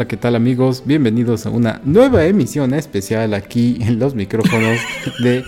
Hola, 0.00 0.08
¿qué 0.08 0.16
tal 0.16 0.34
amigos? 0.34 0.84
Bienvenidos 0.86 1.44
a 1.44 1.50
una 1.50 1.82
nueva 1.84 2.24
emisión 2.24 2.72
especial 2.72 3.34
aquí 3.34 3.76
en 3.82 3.98
los 3.98 4.14
micrófonos 4.14 4.78
de 5.22 5.44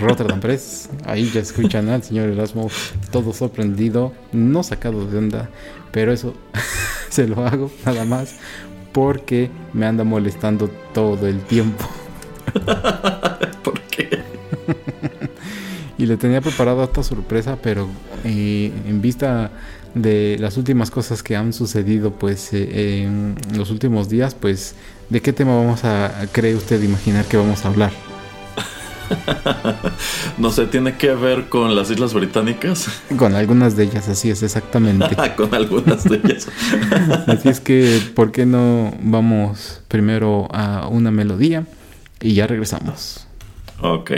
Rotterdam 0.00 0.40
Press. 0.40 0.90
Ahí 1.06 1.30
ya 1.32 1.40
escuchan 1.40 1.88
al 1.88 2.02
señor 2.02 2.30
Erasmo 2.30 2.68
todo 3.12 3.32
sorprendido, 3.32 4.12
no 4.32 4.64
sacado 4.64 5.06
de 5.06 5.18
onda, 5.18 5.50
pero 5.92 6.12
eso 6.12 6.34
se 7.10 7.28
lo 7.28 7.46
hago 7.46 7.70
nada 7.86 8.04
más 8.04 8.34
porque 8.90 9.52
me 9.72 9.86
anda 9.86 10.02
molestando 10.02 10.68
todo 10.92 11.28
el 11.28 11.40
tiempo. 11.42 11.84
Y 16.00 16.06
le 16.06 16.16
tenía 16.16 16.40
preparado 16.40 16.82
esta 16.82 17.02
sorpresa, 17.02 17.58
pero 17.62 17.86
eh, 18.24 18.72
en 18.86 19.02
vista 19.02 19.50
de 19.92 20.38
las 20.40 20.56
últimas 20.56 20.90
cosas 20.90 21.22
que 21.22 21.36
han 21.36 21.52
sucedido 21.52 22.12
pues 22.12 22.54
eh, 22.54 23.02
en 23.02 23.36
los 23.54 23.70
últimos 23.70 24.08
días, 24.08 24.34
pues 24.34 24.76
¿de 25.10 25.20
qué 25.20 25.34
tema 25.34 25.54
vamos 25.54 25.84
a, 25.84 26.26
cree 26.32 26.54
usted 26.54 26.82
imaginar 26.82 27.26
que 27.26 27.36
vamos 27.36 27.66
a 27.66 27.68
hablar? 27.68 27.92
no 30.38 30.50
sé, 30.50 30.68
¿tiene 30.68 30.96
que 30.96 31.12
ver 31.12 31.50
con 31.50 31.76
las 31.76 31.90
Islas 31.90 32.14
Británicas? 32.14 32.88
Con 33.18 33.34
algunas 33.34 33.76
de 33.76 33.84
ellas, 33.84 34.08
así 34.08 34.30
es, 34.30 34.42
exactamente. 34.42 35.14
con 35.36 35.54
algunas 35.54 36.04
de 36.04 36.16
ellas. 36.16 36.48
así 37.26 37.50
es 37.50 37.60
que, 37.60 38.00
¿por 38.14 38.32
qué 38.32 38.46
no 38.46 38.94
vamos 39.02 39.82
primero 39.88 40.48
a 40.50 40.88
una 40.88 41.10
melodía 41.10 41.66
y 42.22 42.32
ya 42.32 42.46
regresamos? 42.46 43.26
Ok. 43.82 44.12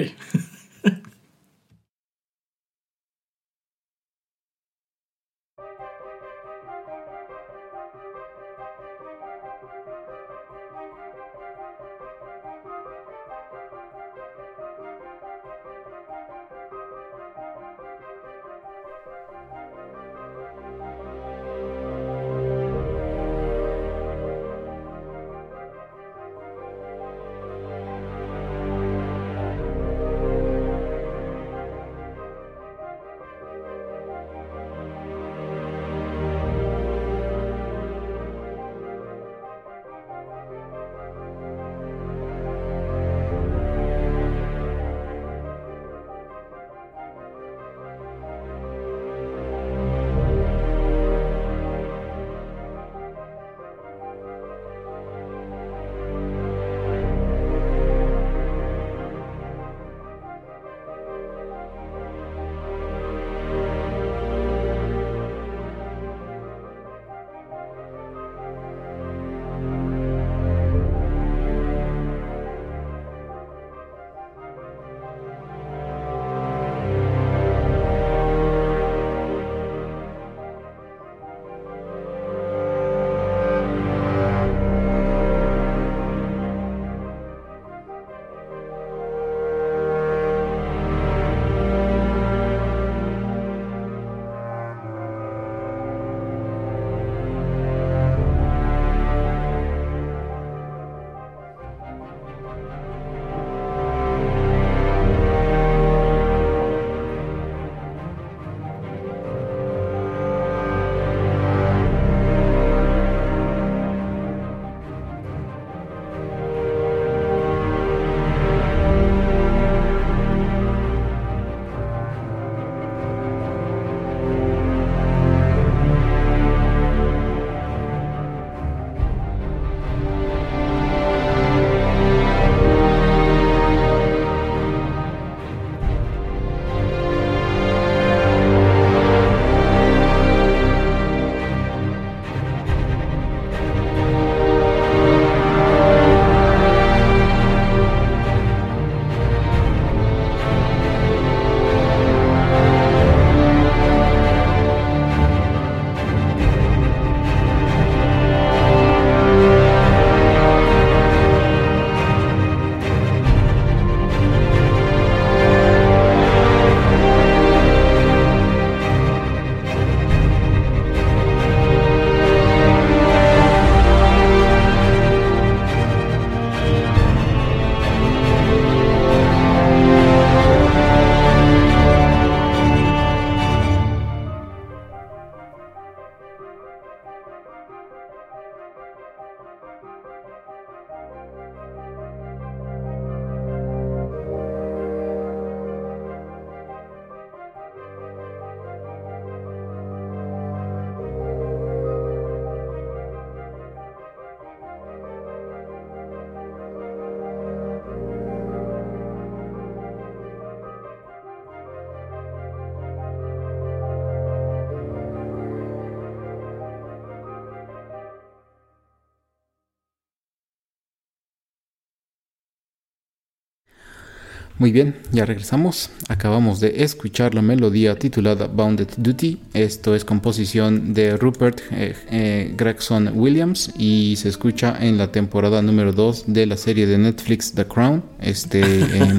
Muy 224.63 224.71
bien, 224.71 224.95
ya 225.11 225.27
regresamos. 225.27 225.91
Acabamos 226.07 226.61
de 226.61 226.85
escuchar 226.85 227.35
la 227.35 227.43
melodía 227.43 227.97
titulada 227.97 228.47
Bounded 228.47 228.87
Duty. 228.97 229.41
Esto 229.55 229.97
es 229.97 230.05
composición 230.05 230.95
de 230.95 231.17
Rupert 231.17 231.63
eh, 231.73 231.97
eh, 232.13 232.55
Gregson 232.57 233.11
Williams 233.13 233.73
y 233.77 234.15
se 234.15 234.29
escucha 234.29 234.77
en 234.81 234.99
la 234.99 235.11
temporada 235.11 235.63
número 235.63 235.93
2 235.93 236.27
de 236.29 236.47
la 236.47 236.57
serie 236.57 236.87
de 236.87 236.97
Netflix 236.97 237.53
The 237.55 237.65
Crown. 237.65 238.05
Este 238.21 238.61
em, 238.97 239.19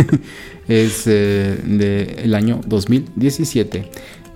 es 0.68 1.06
eh, 1.06 1.58
del 1.62 2.34
año 2.34 2.62
2017. 2.66 3.84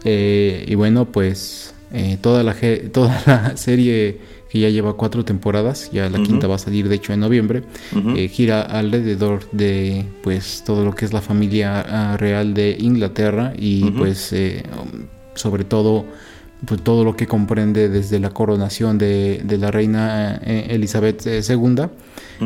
y 0.05 0.75
bueno, 0.75 1.11
pues 1.11 1.73
toda, 2.21 2.43
la, 2.43 2.55
toda 2.93 3.23
la 3.25 3.57
serie 3.57 4.19
que 4.55 4.61
ya 4.61 4.69
lleva 4.69 4.93
cuatro 4.93 5.25
temporadas, 5.25 5.91
ya 5.91 6.09
la 6.09 6.23
quinta 6.23 6.47
va 6.47 6.55
a 6.55 6.59
salir 6.59 6.89
de 6.89 6.95
hecho 6.95 7.13
en 7.13 7.19
noviembre, 7.19 7.65
eh, 8.15 8.29
gira 8.29 8.63
alrededor 8.63 9.51
de 9.51 10.07
pues 10.23 10.63
todo 10.65 10.85
lo 10.85 10.95
que 10.95 11.05
es 11.05 11.13
la 11.13 11.21
familia 11.21 11.81
ah, 11.81 12.17
real 12.17 12.55
de 12.55 12.77
Inglaterra 12.79 13.53
y 13.57 13.91
pues 13.91 14.33
eh, 14.33 14.63
sobre 15.35 15.65
todo 15.65 16.07
pues, 16.65 16.81
todo 16.83 17.03
lo 17.03 17.17
que 17.17 17.27
comprende 17.27 17.89
desde 17.89 18.21
la 18.21 18.31
coronación 18.31 18.97
de, 18.97 19.43
la 19.59 19.73
reina 19.73 20.41
eh, 20.45 20.69
Elizabeth 20.71 21.27
II. 21.27 21.87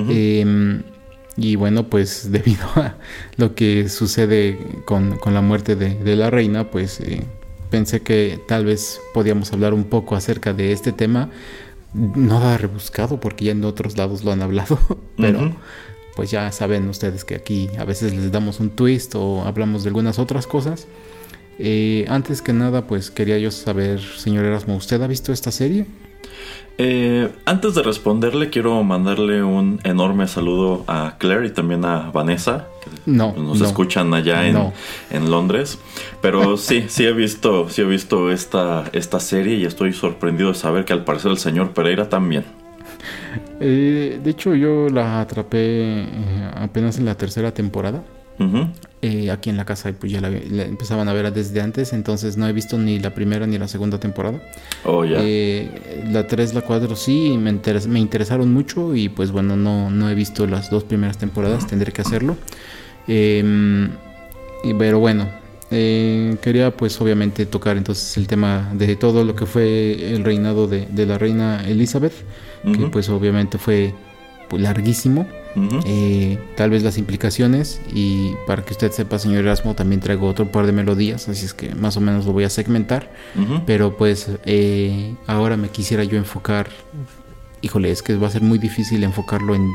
Em, 0.08 0.82
y 1.36 1.56
bueno, 1.56 1.90
pues 1.90 2.32
debido 2.32 2.64
a 2.76 2.96
lo 3.36 3.54
que 3.54 3.90
sucede 3.90 4.58
con, 4.86 5.18
la 5.26 5.42
muerte 5.42 5.76
de, 5.76 5.94
de, 5.94 6.16
la 6.16 6.30
reina, 6.30 6.70
pues 6.70 7.02
pensé 7.68 8.00
que 8.00 8.40
tal 8.48 8.64
vez 8.64 8.98
podíamos 9.12 9.52
hablar 9.52 9.74
un 9.74 9.84
poco 9.84 10.16
acerca 10.16 10.54
de 10.54 10.72
este 10.72 10.92
tema 10.92 11.28
nada 11.94 12.58
rebuscado 12.58 13.20
porque 13.20 13.46
ya 13.46 13.52
en 13.52 13.64
otros 13.64 13.96
lados 13.96 14.24
lo 14.24 14.32
han 14.32 14.42
hablado, 14.42 14.78
pero 15.16 15.52
pues 16.16 16.30
ya 16.30 16.50
saben 16.52 16.88
ustedes 16.88 17.24
que 17.24 17.34
aquí 17.34 17.70
a 17.78 17.84
veces 17.84 18.14
les 18.14 18.32
damos 18.32 18.60
un 18.60 18.70
twist 18.70 19.14
o 19.14 19.42
hablamos 19.42 19.84
de 19.84 19.90
algunas 19.90 20.18
otras 20.18 20.46
cosas. 20.46 20.86
Eh, 21.58 22.06
antes 22.08 22.40
que 22.40 22.52
nada, 22.52 22.86
pues 22.86 23.10
quería 23.10 23.38
yo 23.38 23.50
saber, 23.50 24.00
señor 24.00 24.44
Erasmo, 24.44 24.76
¿usted 24.76 25.02
ha 25.02 25.06
visto 25.06 25.32
esta 25.32 25.50
serie? 25.50 25.86
Eh, 26.80 27.28
antes 27.44 27.74
de 27.74 27.82
responderle, 27.82 28.50
quiero 28.50 28.84
mandarle 28.84 29.42
un 29.42 29.80
enorme 29.82 30.28
saludo 30.28 30.84
a 30.86 31.16
Claire 31.18 31.48
y 31.48 31.50
también 31.50 31.84
a 31.84 32.12
Vanessa, 32.12 32.68
que 32.84 33.10
no, 33.10 33.32
nos 33.32 33.60
escuchan 33.60 34.14
allá 34.14 34.46
en, 34.46 34.72
en, 35.10 35.28
Londres. 35.28 35.80
Pero 36.22 36.56
sí, 36.56 36.84
sí 36.86 37.04
he 37.04 37.12
visto, 37.12 37.68
sí 37.68 37.82
he 37.82 37.84
visto 37.84 38.30
esta, 38.30 38.84
esta 38.92 39.18
serie 39.18 39.56
y 39.56 39.64
estoy 39.64 39.92
sorprendido 39.92 40.50
de 40.52 40.54
saber 40.54 40.84
que 40.84 40.92
al 40.92 41.02
parecer 41.02 41.32
el 41.32 41.38
señor 41.38 41.72
Pereira 41.72 42.08
también. 42.08 42.44
Eh, 43.58 44.20
de 44.22 44.30
hecho, 44.30 44.54
yo 44.54 44.88
la 44.88 45.20
atrapé 45.20 46.02
eh, 46.02 46.50
apenas 46.54 46.96
en 46.98 47.06
la 47.06 47.16
tercera 47.16 47.52
temporada. 47.52 48.04
Eh, 49.00 49.30
aquí 49.30 49.50
en 49.50 49.56
la 49.56 49.64
casa 49.64 49.92
pues 49.92 50.10
ya 50.12 50.20
la, 50.20 50.28
empezaban 50.28 51.08
a 51.08 51.12
ver 51.12 51.32
desde 51.32 51.60
antes, 51.60 51.92
entonces 51.92 52.36
no 52.36 52.48
he 52.48 52.52
visto 52.52 52.78
ni 52.78 52.98
la 52.98 53.14
primera 53.14 53.46
ni 53.46 53.58
la 53.58 53.68
segunda 53.68 53.98
temporada. 53.98 54.40
Oh, 54.84 55.04
ya. 55.04 55.18
Eh, 55.20 56.04
la 56.10 56.26
3, 56.26 56.54
la 56.54 56.62
4 56.62 56.96
sí, 56.96 57.36
me, 57.38 57.52
me 57.88 57.98
interesaron 57.98 58.52
mucho 58.52 58.94
y 58.94 59.08
pues 59.08 59.30
bueno, 59.30 59.56
no, 59.56 59.90
no 59.90 60.10
he 60.10 60.14
visto 60.14 60.46
las 60.46 60.70
dos 60.70 60.84
primeras 60.84 61.18
temporadas, 61.18 61.66
tendré 61.66 61.92
que 61.92 62.02
hacerlo. 62.02 62.36
Em, 63.06 63.90
pero 64.78 64.98
bueno, 64.98 65.28
eh, 65.70 66.36
quería 66.40 66.70
pues 66.70 67.00
obviamente 67.00 67.46
tocar 67.46 67.76
entonces 67.76 68.16
el 68.16 68.26
tema 68.26 68.70
de 68.74 68.96
todo 68.96 69.24
lo 69.24 69.34
que 69.34 69.46
fue 69.46 70.12
el 70.14 70.24
reinado 70.24 70.66
de, 70.66 71.06
la 71.06 71.18
reina 71.18 71.62
Elizabeth, 71.66 72.14
que 72.64 72.86
pues 72.88 73.08
obviamente 73.08 73.58
fue 73.58 73.94
pues, 74.48 74.62
larguísimo. 74.62 75.26
Eh, 75.84 76.38
tal 76.56 76.70
vez 76.70 76.82
las 76.82 76.98
implicaciones 76.98 77.80
y 77.92 78.32
para 78.46 78.64
que 78.64 78.72
usted 78.72 78.92
sepa 78.92 79.18
señor 79.18 79.40
Erasmo 79.40 79.74
también 79.74 80.00
traigo 80.00 80.28
otro 80.28 80.52
par 80.52 80.66
de 80.66 80.72
melodías 80.72 81.28
así 81.28 81.46
es 81.46 81.54
que 81.54 81.74
más 81.74 81.96
o 81.96 82.00
menos 82.00 82.26
lo 82.26 82.32
voy 82.32 82.44
a 82.44 82.50
segmentar. 82.50 83.10
Pero 83.66 83.96
pues 83.96 84.30
eh, 84.44 85.14
ahora 85.26 85.56
me 85.56 85.68
quisiera 85.68 86.04
yo 86.04 86.16
enfocar 86.16 86.68
híjole 87.60 87.90
es 87.90 88.02
que 88.02 88.16
va 88.16 88.28
a 88.28 88.30
ser 88.30 88.42
muy 88.42 88.58
difícil 88.58 89.02
enfocarlo 89.02 89.54
en, 89.54 89.68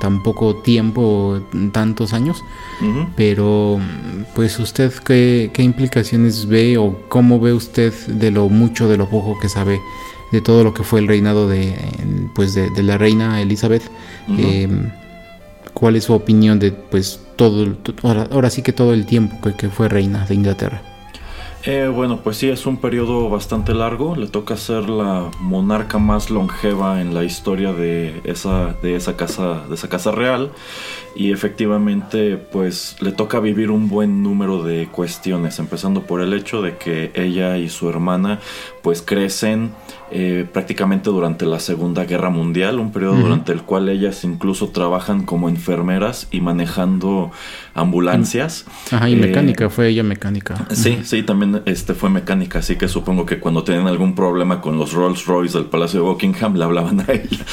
tan 0.00 0.22
poco 0.22 0.56
tiempo 0.56 1.40
en 1.52 1.72
tantos 1.72 2.12
años 2.12 2.42
pero 3.16 3.78
pues 4.34 4.58
usted 4.58 4.92
¿qué, 5.04 5.50
implicaciones 5.58 6.46
ve 6.46 6.78
o 6.78 7.02
cómo 7.08 7.40
ve 7.40 7.52
usted 7.52 7.92
de 8.06 8.30
lo 8.30 8.48
mucho 8.48 8.88
de 8.88 8.96
lo 8.96 9.08
poco 9.08 9.38
que 9.40 9.48
sabe 9.48 9.80
de 10.32 10.40
todo 10.40 10.64
lo 10.64 10.74
que 10.74 10.84
fue 10.84 11.00
el 11.00 11.08
reinado 11.08 11.48
de 11.48 11.76
pues 12.34 12.54
de, 12.54 12.82
la 12.82 12.96
reina 12.96 13.42
Elizabeth 13.42 13.82
cuál 15.78 15.96
es 15.96 16.04
su 16.04 16.12
opinión 16.12 16.58
de 16.58 16.72
pues 16.72 17.20
todo, 17.36 17.66
ahora, 18.02 18.50
sí 18.50 18.62
que 18.62 18.72
todo 18.72 18.92
el 18.92 19.06
tiempo 19.06 19.36
que, 19.40 19.54
que 19.54 19.68
fue 19.68 19.88
reina 19.88 20.26
de 20.26 20.34
Inglaterra. 20.34 20.82
Eh, 21.64 21.90
bueno, 21.92 22.20
pues 22.22 22.36
sí, 22.36 22.48
es 22.48 22.66
un 22.66 22.78
periodo 22.78 23.28
bastante 23.28 23.74
largo. 23.74 24.16
Le 24.16 24.28
toca 24.28 24.56
ser 24.56 24.88
la 24.88 25.30
monarca 25.40 25.98
más 25.98 26.30
longeva 26.30 27.00
en 27.00 27.14
la 27.14 27.24
historia 27.24 27.72
de 27.72 28.20
esa, 28.24 28.74
de 28.82 28.94
esa 28.94 29.16
casa, 29.16 29.64
de 29.68 29.74
esa 29.74 29.88
casa 29.88 30.12
real. 30.12 30.52
Y 31.18 31.32
efectivamente, 31.32 32.36
pues 32.36 32.94
le 33.00 33.10
toca 33.10 33.40
vivir 33.40 33.72
un 33.72 33.88
buen 33.88 34.22
número 34.22 34.62
de 34.62 34.86
cuestiones, 34.86 35.58
empezando 35.58 36.02
por 36.02 36.20
el 36.20 36.32
hecho 36.32 36.62
de 36.62 36.76
que 36.76 37.10
ella 37.12 37.58
y 37.58 37.68
su 37.68 37.88
hermana, 37.90 38.38
pues 38.82 39.02
crecen 39.02 39.72
eh, 40.10 40.46
prácticamente 40.50 41.10
durante 41.10 41.44
la 41.44 41.60
Segunda 41.60 42.04
Guerra 42.04 42.30
Mundial, 42.30 42.78
un 42.78 42.92
periodo 42.92 43.16
durante 43.16 43.52
el 43.52 43.62
cual 43.62 43.90
ellas 43.90 44.24
incluso 44.24 44.68
trabajan 44.68 45.26
como 45.26 45.50
enfermeras 45.50 46.28
y 46.30 46.40
manejando 46.40 47.30
ambulancias. 47.74 48.64
Ajá, 48.90 49.10
y 49.10 49.14
eh, 49.14 49.16
mecánica, 49.16 49.68
fue 49.68 49.88
ella 49.88 50.04
mecánica. 50.04 50.66
Sí, 50.70 51.00
sí, 51.02 51.24
también 51.24 51.62
este, 51.66 51.94
fue 51.94 52.08
mecánica, 52.10 52.60
así 52.60 52.76
que 52.76 52.88
supongo 52.88 53.26
que 53.26 53.38
cuando 53.38 53.64
tenían 53.64 53.86
algún 53.86 54.14
problema 54.14 54.60
con 54.60 54.78
los 54.78 54.92
Rolls 54.92 55.26
Royce 55.26 55.58
del 55.58 55.66
Palacio 55.66 56.00
de 56.00 56.06
Buckingham 56.08 56.54
le 56.54 56.64
hablaban 56.64 57.00
a 57.00 57.12
ella. 57.12 57.44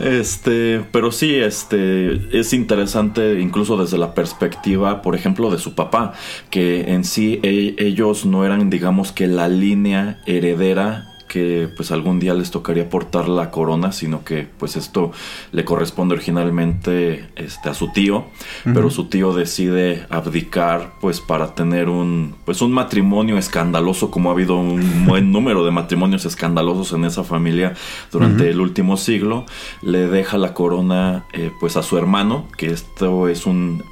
este, 0.00 0.82
pero 0.90 1.12
sí, 1.12 1.34
este, 1.34 1.71
es 1.72 2.52
interesante 2.52 3.40
incluso 3.40 3.76
desde 3.76 3.98
la 3.98 4.14
perspectiva, 4.14 5.02
por 5.02 5.14
ejemplo, 5.14 5.50
de 5.50 5.58
su 5.58 5.74
papá, 5.74 6.12
que 6.50 6.92
en 6.92 7.04
sí 7.04 7.40
e, 7.42 7.74
ellos 7.78 8.26
no 8.26 8.44
eran, 8.44 8.70
digamos 8.70 9.12
que 9.12 9.26
la 9.26 9.48
línea 9.48 10.20
heredera 10.26 11.11
que 11.32 11.66
pues 11.74 11.90
algún 11.92 12.20
día 12.20 12.34
les 12.34 12.50
tocaría 12.50 12.90
portar 12.90 13.26
la 13.26 13.50
corona, 13.50 13.90
sino 13.92 14.22
que 14.22 14.46
pues 14.58 14.76
esto 14.76 15.12
le 15.50 15.64
corresponde 15.64 16.14
originalmente 16.14 17.30
este, 17.36 17.70
a 17.70 17.74
su 17.74 17.90
tío, 17.90 18.26
pero 18.64 18.90
su 18.90 19.06
tío 19.06 19.32
decide 19.32 20.06
abdicar 20.10 20.92
pues 21.00 21.22
para 21.22 21.54
tener 21.54 21.88
un 21.88 22.34
pues 22.44 22.60
un 22.60 22.70
matrimonio 22.70 23.38
escandaloso 23.38 24.10
como 24.10 24.28
ha 24.28 24.34
habido 24.34 24.58
un 24.58 25.06
buen 25.06 25.32
número 25.32 25.64
de 25.64 25.70
matrimonios 25.70 26.26
escandalosos 26.26 26.92
en 26.92 27.06
esa 27.06 27.24
familia 27.24 27.72
durante 28.10 28.50
el 28.50 28.60
último 28.60 28.98
siglo, 28.98 29.46
le 29.80 30.08
deja 30.08 30.36
la 30.36 30.52
corona 30.52 31.24
eh, 31.32 31.50
pues 31.60 31.78
a 31.78 31.82
su 31.82 31.96
hermano, 31.96 32.46
que 32.58 32.66
esto 32.66 33.26
es 33.28 33.46
un 33.46 33.82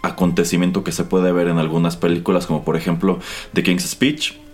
acontecimiento 0.00 0.82
que 0.82 0.92
se 0.92 1.04
puede 1.04 1.30
ver 1.30 1.48
en 1.48 1.58
algunas 1.58 1.98
películas 1.98 2.46
como 2.46 2.64
por 2.64 2.74
ejemplo 2.74 3.18
The 3.52 3.62
King's 3.62 3.86
Speech 3.86 4.45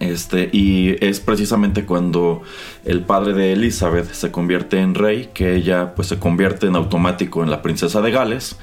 este, 0.00 0.50
y 0.52 0.96
es 1.04 1.20
precisamente 1.20 1.86
cuando 1.86 2.42
el 2.84 3.02
padre 3.02 3.32
de 3.32 3.52
Elizabeth 3.52 4.12
se 4.12 4.30
convierte 4.30 4.78
en 4.80 4.94
rey 4.94 5.30
que 5.32 5.54
ella 5.54 5.94
pues 5.94 6.08
se 6.08 6.18
convierte 6.18 6.66
en 6.66 6.76
automático 6.76 7.42
en 7.42 7.50
la 7.50 7.62
princesa 7.62 8.02
de 8.02 8.10
Gales 8.10 8.56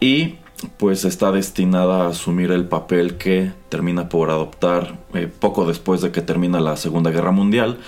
y 0.00 0.36
pues 0.76 1.04
está 1.04 1.30
destinada 1.32 2.04
a 2.04 2.08
asumir 2.08 2.50
el 2.50 2.66
papel 2.66 3.16
que 3.16 3.52
termina 3.68 4.08
por 4.08 4.30
adoptar 4.30 4.98
eh, 5.14 5.28
poco 5.28 5.64
después 5.66 6.00
de 6.00 6.10
que 6.10 6.20
termina 6.20 6.60
la 6.60 6.76
Segunda 6.76 7.10
Guerra 7.10 7.30
Mundial, 7.30 7.78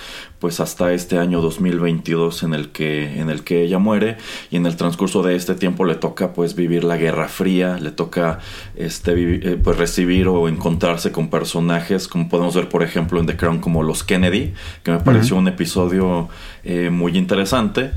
pues 0.40 0.58
hasta 0.58 0.92
este 0.92 1.18
año 1.18 1.40
2022 1.40 2.42
en 2.42 2.54
el 2.54 2.70
que 2.70 3.20
en 3.20 3.30
el 3.30 3.44
que 3.44 3.62
ella 3.62 3.78
muere 3.78 4.16
y 4.50 4.56
en 4.56 4.66
el 4.66 4.76
transcurso 4.76 5.22
de 5.22 5.36
este 5.36 5.54
tiempo 5.54 5.84
le 5.84 5.94
toca 5.94 6.32
pues 6.32 6.54
vivir 6.54 6.82
la 6.82 6.96
Guerra 6.96 7.28
Fría, 7.28 7.78
le 7.78 7.90
toca 7.90 8.38
este 8.74 9.12
eh, 9.16 9.60
pues 9.62 9.76
recibir 9.76 10.28
o 10.28 10.48
encontrarse 10.48 11.12
con 11.12 11.28
personajes 11.28 12.08
como 12.08 12.28
podemos 12.28 12.54
ver 12.54 12.68
por 12.68 12.82
ejemplo 12.82 13.20
en 13.20 13.26
The 13.26 13.36
Crown 13.36 13.60
como 13.60 13.82
los 13.82 14.02
Kennedy, 14.02 14.54
que 14.82 14.92
me 14.92 15.00
pareció 15.00 15.36
un 15.36 15.48
episodio 15.48 16.28
eh, 16.64 16.90
muy 16.90 17.16
interesante. 17.16 17.92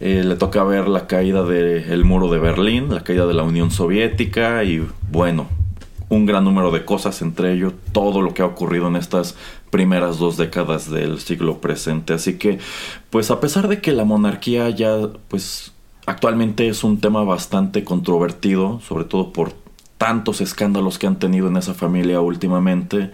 le 0.00 0.36
toca 0.36 0.62
ver 0.64 0.88
la 0.88 1.06
caída 1.06 1.42
del 1.42 2.04
muro 2.04 2.30
de 2.30 2.38
Berlín, 2.38 2.94
la 2.94 3.02
caída 3.02 3.26
de 3.26 3.34
la 3.34 3.42
Unión 3.42 3.70
Soviética 3.70 4.62
y 4.62 4.86
bueno, 5.10 5.48
un 6.08 6.26
gran 6.26 6.44
número 6.44 6.70
de 6.70 6.84
cosas, 6.84 7.20
entre 7.22 7.52
ello 7.52 7.72
todo 7.92 8.22
lo 8.22 8.32
que 8.32 8.42
ha 8.42 8.46
ocurrido 8.46 8.88
en 8.88 8.96
estas 8.96 9.36
primeras 9.70 10.18
dos 10.18 10.36
décadas 10.36 10.90
del 10.90 11.18
siglo 11.20 11.60
presente. 11.60 12.14
Así 12.14 12.38
que, 12.38 12.58
pues 13.10 13.30
a 13.30 13.40
pesar 13.40 13.68
de 13.68 13.80
que 13.80 13.92
la 13.92 14.04
monarquía 14.04 14.70
ya, 14.70 14.96
pues 15.28 15.72
actualmente 16.06 16.68
es 16.68 16.84
un 16.84 17.00
tema 17.00 17.22
bastante 17.24 17.84
controvertido, 17.84 18.80
sobre 18.80 19.04
todo 19.04 19.32
por 19.32 19.52
tantos 19.98 20.40
escándalos 20.40 20.98
que 20.98 21.06
han 21.06 21.18
tenido 21.18 21.48
en 21.48 21.56
esa 21.56 21.74
familia 21.74 22.20
últimamente, 22.20 23.10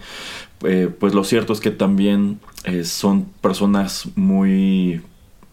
eh, 0.63 0.89
pues 0.99 1.13
lo 1.13 1.23
cierto 1.23 1.53
es 1.53 1.59
que 1.59 1.71
también 1.71 2.39
eh, 2.63 2.83
son 2.85 3.25
personas 3.41 4.07
muy 4.15 5.01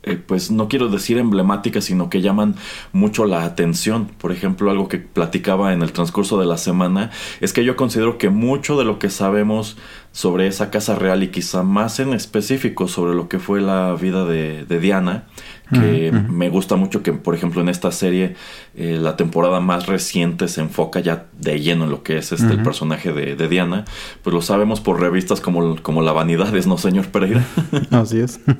eh, 0.04 0.16
pues 0.16 0.50
no 0.50 0.68
quiero 0.68 0.88
decir 0.88 1.18
emblemáticas, 1.18 1.84
sino 1.84 2.10
que 2.10 2.20
llaman 2.20 2.56
mucho 2.92 3.24
la 3.24 3.44
atención. 3.44 4.06
Por 4.18 4.32
ejemplo, 4.32 4.70
algo 4.70 4.88
que 4.88 4.98
platicaba 4.98 5.72
en 5.72 5.82
el 5.82 5.92
transcurso 5.92 6.40
de 6.40 6.46
la 6.46 6.58
semana 6.58 7.10
es 7.40 7.52
que 7.52 7.64
yo 7.64 7.76
considero 7.76 8.18
que 8.18 8.28
mucho 8.28 8.76
de 8.76 8.84
lo 8.84 8.98
que 8.98 9.10
sabemos 9.10 9.76
sobre 10.10 10.48
esa 10.48 10.70
casa 10.70 10.96
real 10.96 11.22
y 11.22 11.28
quizá 11.28 11.62
más 11.62 12.00
en 12.00 12.14
específico 12.14 12.88
sobre 12.88 13.14
lo 13.14 13.28
que 13.28 13.38
fue 13.38 13.60
la 13.60 13.94
vida 13.94 14.26
de, 14.26 14.66
Diana, 14.80 15.24
que 15.72 16.12
me 16.12 16.50
gusta 16.50 16.76
mucho 16.76 17.02
que, 17.02 17.12
por 17.14 17.34
ejemplo, 17.34 17.62
en 17.62 17.70
esta 17.70 17.90
serie 17.92 18.34
eh, 18.74 18.98
la 19.00 19.16
temporada 19.16 19.60
más 19.60 19.86
reciente 19.86 20.48
se 20.48 20.60
enfoca 20.60 21.00
ya 21.00 21.26
de 21.38 21.60
lleno 21.60 21.84
en 21.84 21.90
lo 21.90 22.02
que 22.02 22.18
es 22.18 22.30
este, 22.32 22.52
el 22.52 22.62
personaje 22.62 23.12
de, 23.12 23.36
de, 23.36 23.48
Diana, 23.48 23.86
pues 24.22 24.34
lo 24.34 24.42
sabemos 24.42 24.82
por 24.82 25.00
revistas 25.00 25.40
como, 25.40 25.80
como 25.80 26.02
La 26.02 26.12
Vanidades, 26.12 26.66
¿no, 26.66 26.76
señor 26.76 27.06
Pereira? 27.06 27.46
Así 27.90 28.20
es. 28.20 28.38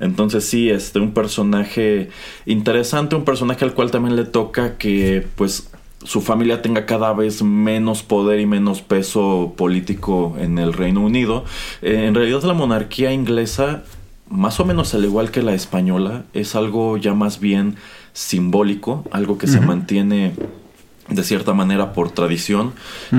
Entonces 0.00 0.44
sí, 0.44 0.70
este, 0.70 0.98
un 0.98 1.12
personaje 1.12 2.10
interesante, 2.46 3.16
un 3.16 3.24
personaje 3.24 3.64
al 3.64 3.74
cual 3.74 3.90
también 3.90 4.16
le 4.16 4.24
toca 4.24 4.76
que 4.76 5.26
pues 5.36 5.70
su 6.04 6.20
familia 6.20 6.62
tenga 6.62 6.86
cada 6.86 7.12
vez 7.12 7.42
menos 7.42 8.02
poder 8.02 8.40
y 8.40 8.46
menos 8.46 8.82
peso 8.82 9.54
político 9.56 10.36
en 10.38 10.58
el 10.58 10.72
Reino 10.72 11.00
Unido. 11.02 11.44
Eh, 11.80 12.06
en 12.06 12.14
realidad 12.14 12.42
la 12.42 12.54
monarquía 12.54 13.12
inglesa, 13.12 13.84
más 14.28 14.58
o 14.60 14.64
menos 14.64 14.94
al 14.94 15.04
igual 15.04 15.30
que 15.30 15.42
la 15.42 15.54
española, 15.54 16.24
es 16.32 16.56
algo 16.56 16.96
ya 16.96 17.14
más 17.14 17.38
bien 17.38 17.76
simbólico, 18.12 19.04
algo 19.10 19.38
que 19.38 19.46
se 19.46 19.60
mantiene 19.60 20.32
de 21.14 21.24
cierta 21.24 21.52
manera 21.54 21.92
por 21.92 22.10
tradición 22.10 22.72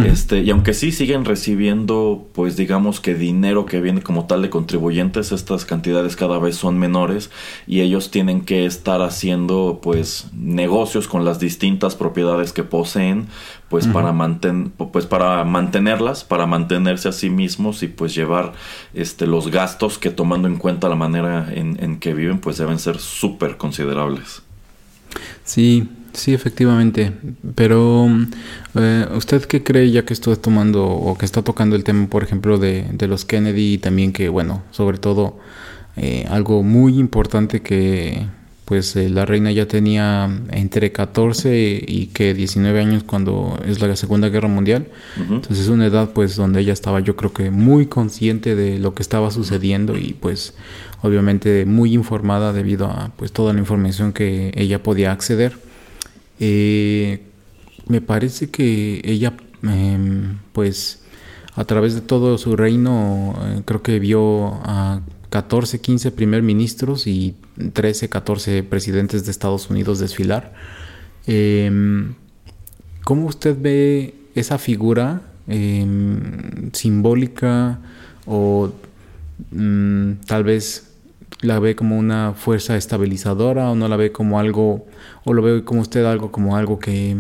este 0.06 0.42
y 0.42 0.50
aunque 0.50 0.74
sí 0.74 0.92
siguen 0.92 1.26
recibiendo 1.26 2.28
pues 2.34 2.56
digamos 2.58 3.00
que 3.00 3.16
dinero 3.16 3.66
que 3.66 3.82
viene 3.82 4.02
como 4.02 4.26
tal 4.26 4.42
de 4.42 4.50
contribuyentes 4.50 5.32
estas 5.32 5.66
cantidades 5.66 6.16
cada 6.16 6.40
vez 6.40 6.56
son 6.56 6.80
menores 6.80 7.30
y 7.68 7.82
ellos 7.82 8.12
tienen 8.12 8.42
que 8.42 8.66
estar 8.66 9.02
haciendo 9.02 9.80
pues 9.82 10.28
negocios 10.34 11.08
con 11.08 11.26
las 11.26 11.40
distintas 11.40 11.96
propiedades 11.96 12.54
que 12.54 12.64
poseen 12.64 13.28
pues 13.70 13.88
para 13.88 14.12
manten 14.12 14.70
pues 14.70 15.06
para 15.06 15.44
mantenerlas 15.44 16.24
para 16.24 16.46
mantenerse 16.46 17.10
a 17.10 17.12
sí 17.12 17.30
mismos 17.30 17.82
y 17.84 17.88
pues 17.88 18.14
llevar 18.14 18.54
este 18.94 19.26
los 19.26 19.50
gastos 19.50 19.98
que 19.98 20.10
tomando 20.10 20.48
en 20.48 20.58
cuenta 20.58 20.90
la 20.90 20.96
manera 20.96 21.52
en, 21.54 21.78
en 21.84 22.00
que 22.00 22.14
viven 22.14 22.40
pues 22.40 22.58
deben 22.58 22.80
ser 22.80 23.00
súper 23.00 23.58
considerables 23.58 24.44
sí 25.44 25.88
Sí, 26.14 26.34
efectivamente. 26.34 27.12
Pero, 27.56 28.08
eh, 28.76 29.08
¿usted 29.16 29.44
qué 29.44 29.64
cree 29.64 29.92
ya 29.92 30.06
que 30.06 30.14
estoy 30.14 30.36
tomando 30.38 30.86
o 30.86 31.18
que 31.18 31.26
está 31.26 31.42
tocando 31.42 31.76
el 31.76 31.84
tema, 31.84 32.08
por 32.08 32.24
ejemplo, 32.24 32.58
de, 32.58 32.86
de 32.92 33.08
los 33.08 33.26
Kennedy 33.26 33.74
y 33.74 33.78
también 33.80 34.14
que, 34.14 34.30
bueno, 34.30 34.64
sobre 34.72 34.98
todo 34.98 35.40
eh, 35.96 36.26
algo 36.30 36.64
muy 36.64 36.98
importante 36.98 37.62
que 37.62 38.26
pues 38.66 38.96
eh, 38.96 39.10
la 39.10 39.26
reina 39.26 39.52
ya 39.52 39.68
tenía 39.68 40.30
entre 40.52 40.92
14 40.92 41.84
y 41.86 42.08
que 42.08 42.34
19 42.34 42.80
años 42.80 43.04
cuando 43.04 43.60
es 43.66 43.82
la 43.82 43.96
Segunda 43.96 44.30
Guerra 44.30 44.48
Mundial. 44.48 44.88
Entonces 45.18 45.60
es 45.60 45.68
una 45.68 45.86
edad 45.86 46.12
pues 46.14 46.36
donde 46.36 46.62
ella 46.62 46.74
estaba 46.74 47.00
yo 47.02 47.16
creo 47.16 47.34
que 47.34 47.52
muy 47.52 47.88
consciente 47.88 48.56
de 48.56 48.80
lo 48.80 48.96
que 48.96 49.04
estaba 49.04 49.32
sucediendo 49.32 49.98
y 49.98 50.14
pues 50.14 50.54
obviamente 51.02 51.66
muy 51.66 51.94
informada 51.94 52.54
debido 52.54 52.88
a 52.88 53.12
pues 53.18 53.34
toda 53.34 53.54
la 53.54 53.60
información 53.60 54.14
que 54.14 54.52
ella 54.56 54.82
podía 54.82 55.12
acceder. 55.12 55.58
Eh, 56.46 57.22
me 57.88 58.02
parece 58.02 58.50
que 58.50 59.00
ella, 59.06 59.34
em, 59.64 60.40
pues, 60.52 61.00
a 61.56 61.64
través 61.64 61.96
de 61.96 62.02
todo 62.02 62.38
su 62.38 62.58
reino, 62.58 63.34
eh, 63.46 63.62
creo 63.64 63.82
que 63.82 63.98
vio 64.00 64.60
a 64.64 65.02
14, 65.30 65.80
15 65.80 66.12
primer 66.12 66.44
ministros 66.44 67.08
y 67.08 67.36
13, 67.72 68.10
14 68.10 68.62
presidentes 68.64 69.24
de 69.24 69.32
Estados 69.32 69.70
Unidos 69.70 70.00
desfilar. 70.00 70.54
Em, 71.28 72.16
¿Cómo 73.06 73.28
usted 73.28 73.56
ve 73.60 74.16
esa 74.36 74.58
figura 74.58 75.22
em, 75.48 76.72
simbólica 76.74 77.80
o 78.26 78.72
mm, 79.52 80.26
tal 80.28 80.44
vez 80.44 80.93
la 81.44 81.60
ve 81.60 81.76
como 81.76 81.98
una 81.98 82.34
fuerza 82.34 82.76
estabilizadora 82.78 83.70
o 83.70 83.76
no 83.76 83.88
la 83.88 83.98
ve 83.98 84.12
como 84.12 84.40
algo, 84.40 84.86
o 85.26 85.34
lo 85.34 85.42
ve 85.42 85.64
como 85.64 85.82
usted 85.82 86.06
algo 86.06 86.32
como 86.32 86.56
algo 86.56 86.80
que 86.80 87.18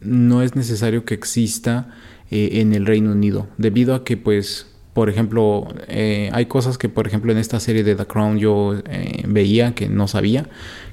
no 0.00 0.42
es 0.42 0.56
necesario 0.56 1.04
que 1.04 1.14
exista 1.14 1.88
eh, 2.30 2.60
en 2.60 2.74
el 2.74 2.86
Reino 2.86 3.12
Unido, 3.12 3.46
debido 3.58 3.94
a 3.94 4.04
que 4.04 4.16
pues, 4.16 4.66
por 4.94 5.08
ejemplo, 5.08 5.68
eh, 5.88 6.30
hay 6.32 6.46
cosas 6.46 6.78
que 6.78 6.88
por 6.88 7.06
ejemplo 7.06 7.32
en 7.32 7.38
esta 7.38 7.60
serie 7.60 7.84
de 7.84 7.94
The 7.94 8.06
Crown 8.06 8.38
yo 8.38 8.74
eh, 8.88 9.24
veía 9.28 9.74
que 9.74 9.88
no 9.88 10.08
sabía, 10.08 10.48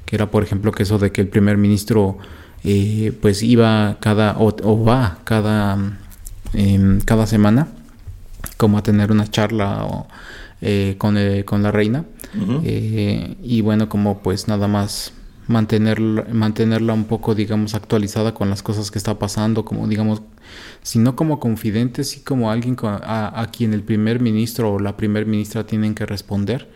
que 0.05 0.15
era 0.15 0.29
por 0.29 0.43
ejemplo 0.43 0.71
que 0.71 0.83
eso 0.83 0.99
de 0.99 1.11
que 1.11 1.21
el 1.21 1.27
primer 1.27 1.57
ministro 1.57 2.17
pues 3.19 3.43
iba 3.43 3.97
cada, 3.99 4.37
o, 4.39 4.85
va 4.85 5.17
cada, 5.25 5.97
em, 6.53 7.01
cada 7.01 7.27
semana 7.27 7.67
como 8.55 8.77
a 8.77 8.83
tener 8.83 9.11
una 9.11 9.27
charla 9.27 9.83
o, 9.83 10.07
con, 10.97 11.17
con 11.45 11.63
la 11.63 11.71
reina 11.71 12.05
eh, 12.63 13.37
y 13.41 13.61
bueno, 13.61 13.89
como 13.89 14.19
pues 14.19 14.47
nada 14.47 14.67
más 14.67 15.13
mantenerla, 15.47 16.25
mantenerla 16.31 16.93
un 16.93 17.05
poco, 17.05 17.35
digamos, 17.35 17.75
actualizada 17.75 18.33
con 18.33 18.49
las 18.49 18.63
cosas 18.63 18.91
que 18.91 18.97
está 18.97 19.19
pasando, 19.19 19.65
como 19.65 19.87
digamos, 19.87 20.21
si 20.81 20.99
no 20.99 21.15
como 21.15 21.39
confidente, 21.39 22.03
sí 22.03 22.21
como 22.21 22.51
alguien 22.51 22.75
a, 22.81 23.47
quien 23.55 23.73
el 23.73 23.83
primer 23.83 24.19
ministro 24.19 24.73
o 24.73 24.79
la 24.79 24.97
primer 24.97 25.25
ministra 25.25 25.65
tienen 25.65 25.95
que 25.95 26.05
responder. 26.05 26.69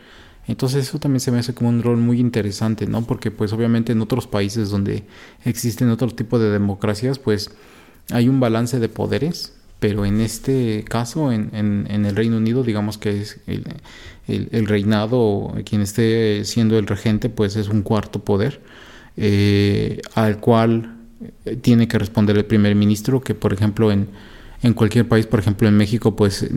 Entonces 0.47 0.87
eso 0.87 0.99
también 0.99 1.19
se 1.19 1.31
me 1.31 1.39
hace 1.39 1.53
como 1.53 1.69
un 1.69 1.83
rol 1.83 1.97
muy 1.97 2.19
interesante, 2.19 2.87
¿no? 2.87 3.03
Porque 3.03 3.31
pues 3.31 3.51
obviamente 3.51 3.91
en 3.91 4.01
otros 4.01 4.27
países 4.27 4.69
donde 4.69 5.05
existen 5.43 5.89
otro 5.89 6.07
tipo 6.09 6.39
de 6.39 6.49
democracias, 6.49 7.19
pues 7.19 7.51
hay 8.11 8.29
un 8.29 8.39
balance 8.39 8.79
de 8.79 8.87
poderes 8.87 9.56
pero 9.79 10.05
en 10.05 10.21
este 10.21 10.83
caso, 10.83 11.31
en, 11.31 11.51
en, 11.53 12.05
el 12.05 12.15
Reino 12.15 12.37
Unido, 12.37 12.63
digamos 12.63 12.97
que 12.97 13.21
es 13.21 13.39
el, 13.45 13.63
el, 14.27 14.65
reinado, 14.65 15.53
quien 15.65 15.81
esté 15.81 16.43
siendo 16.45 16.79
el 16.79 16.87
regente, 16.87 17.29
pues 17.29 17.55
es 17.55 17.69
un 17.69 17.83
cuarto 17.83 18.23
poder, 18.23 18.59
eh, 19.17 20.01
al 20.15 20.39
cual 20.39 20.97
eh, 21.45 21.55
tiene 21.57 21.87
que 21.87 21.99
responder 21.99 22.37
el 22.37 22.45
primer 22.45 22.73
ministro, 22.73 23.21
que 23.21 23.35
por 23.35 23.53
ejemplo 23.53 23.91
en, 23.91 24.07
en 24.63 24.73
cualquier 24.73 25.07
país, 25.07 25.27
por 25.27 25.39
ejemplo 25.39 25.67
en 25.67 25.77
México, 25.77 26.15
pues 26.15 26.47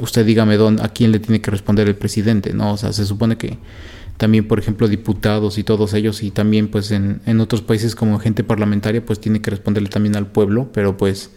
usted 0.00 0.24
dígame 0.24 0.56
dónde, 0.56 0.82
a 0.84 0.88
quién 0.88 1.10
le 1.10 1.18
tiene 1.18 1.40
que 1.40 1.50
responder 1.50 1.88
el 1.88 1.96
presidente, 1.96 2.54
¿no? 2.54 2.74
O 2.74 2.76
sea, 2.76 2.92
se 2.92 3.04
supone 3.06 3.36
que 3.36 3.58
también, 4.18 4.46
por 4.46 4.60
ejemplo, 4.60 4.86
diputados 4.86 5.58
y 5.58 5.64
todos 5.64 5.94
ellos, 5.94 6.22
y 6.22 6.30
también 6.30 6.68
pues 6.68 6.92
en, 6.92 7.22
en 7.26 7.40
otros 7.40 7.62
países 7.62 7.96
como 7.96 8.20
gente 8.20 8.44
parlamentaria, 8.44 9.04
pues 9.04 9.20
tiene 9.20 9.40
que 9.40 9.50
responderle 9.50 9.88
también 9.88 10.14
al 10.14 10.28
pueblo, 10.28 10.70
pero 10.72 10.96
pues 10.96 11.30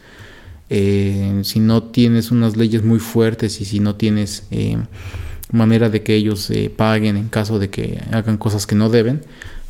eh, 0.73 1.41
si 1.43 1.59
no 1.59 1.83
tienes 1.83 2.31
unas 2.31 2.55
leyes 2.55 2.81
muy 2.81 2.99
fuertes 2.99 3.59
y 3.59 3.65
si 3.65 3.81
no 3.81 3.95
tienes 3.95 4.47
eh, 4.51 4.77
manera 5.51 5.89
de 5.89 6.01
que 6.01 6.15
ellos 6.15 6.49
eh, 6.49 6.71
paguen 6.73 7.17
en 7.17 7.27
caso 7.27 7.59
de 7.59 7.69
que 7.69 7.99
hagan 8.13 8.37
cosas 8.37 8.65
que 8.65 8.75
no 8.75 8.89
deben, 8.89 9.21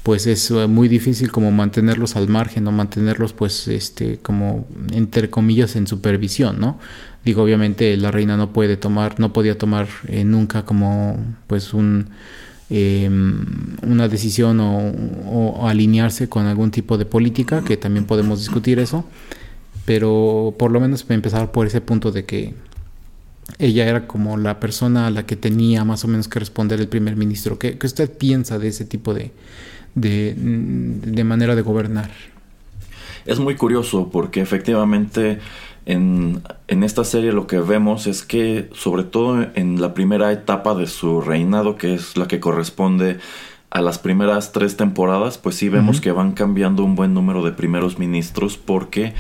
pues 0.04 0.28
es 0.28 0.52
muy 0.52 0.88
difícil 0.88 1.32
como 1.32 1.52
mantenerlos 1.52 2.16
al 2.16 2.28
margen 2.28 2.68
o 2.68 2.72
mantenerlos 2.72 3.34
pues 3.34 3.68
este 3.68 4.20
como 4.22 4.68
entre 4.94 5.32
comillas 5.32 5.76
en 5.76 5.88
supervisión, 5.88 6.60
¿no? 6.60 6.78
Digo, 7.26 7.42
obviamente 7.42 7.98
la 7.98 8.12
reina 8.12 8.38
no 8.38 8.54
puede 8.54 8.78
tomar, 8.78 9.20
no 9.20 9.34
podía 9.34 9.58
tomar 9.58 9.88
nunca 10.24 10.66
como 10.66 11.18
pues 11.48 11.74
un 11.74 12.10
em, 12.70 13.76
una 13.82 14.08
decisión 14.08 14.60
o, 14.60 15.68
alinearse 15.68 16.30
con 16.30 16.46
algún 16.46 16.70
tipo 16.70 17.00
de 17.00 17.06
política, 17.06 17.64
que 17.64 17.76
también 17.76 18.06
podemos 18.06 18.38
discutir 18.40 18.78
eso, 18.78 19.04
pero 19.86 20.54
por 20.58 20.72
lo 20.72 20.80
menos 20.80 21.06
empezar 21.10 21.52
por 21.52 21.68
ese 21.68 21.82
punto 21.82 22.12
de 22.12 22.26
que 22.26 22.54
ella 23.60 23.88
era 23.88 24.08
como 24.08 24.38
la 24.38 24.60
persona 24.60 25.08
a 25.08 25.12
la 25.12 25.26
que 25.26 25.36
tenía 25.36 25.84
más 25.84 26.04
o 26.04 26.08
menos 26.08 26.28
que 26.28 26.40
responder 26.40 26.80
el 26.80 26.88
primer 26.88 27.16
ministro. 27.16 27.58
¿Qué, 27.58 27.78
usted 27.84 28.10
piensa 28.18 28.60
de 28.60 28.68
ese 28.68 28.86
tipo 28.86 29.14
de, 29.14 29.32
de, 29.96 31.24
manera 31.24 31.56
de 31.56 31.62
gobernar? 31.62 32.12
Es 33.26 33.40
muy 33.40 33.56
curioso 33.56 34.10
porque 34.12 34.42
efectivamente 34.42 35.40
en, 35.86 36.42
en, 36.68 36.84
esta 36.84 37.04
serie 37.04 37.34
lo 37.34 37.48
que 37.48 37.60
vemos 37.60 38.08
es 38.08 38.24
que 38.24 38.70
sobre 38.74 39.04
todo 39.04 39.48
en 39.56 39.82
la 39.82 39.94
primera 39.94 40.32
etapa 40.32 40.74
de 40.76 40.88
su 40.88 41.22
reinado, 41.22 41.76
que 41.76 41.94
es 41.94 42.18
la 42.18 42.28
que 42.28 42.40
corresponde 42.40 43.20
a 43.72 43.82
las 43.82 44.00
primeras 44.00 44.52
tres 44.52 44.76
temporadas, 44.76 45.38
pues 45.38 45.56
sí 45.56 45.70
vemos 45.70 46.02
que 46.02 46.12
van 46.12 46.34
cambiando 46.34 46.84
un 46.84 46.96
buen 46.96 47.14
número 47.14 47.42
de 47.42 47.54
primeros 47.54 48.00
ministros 48.00 48.58
porque 48.58 49.14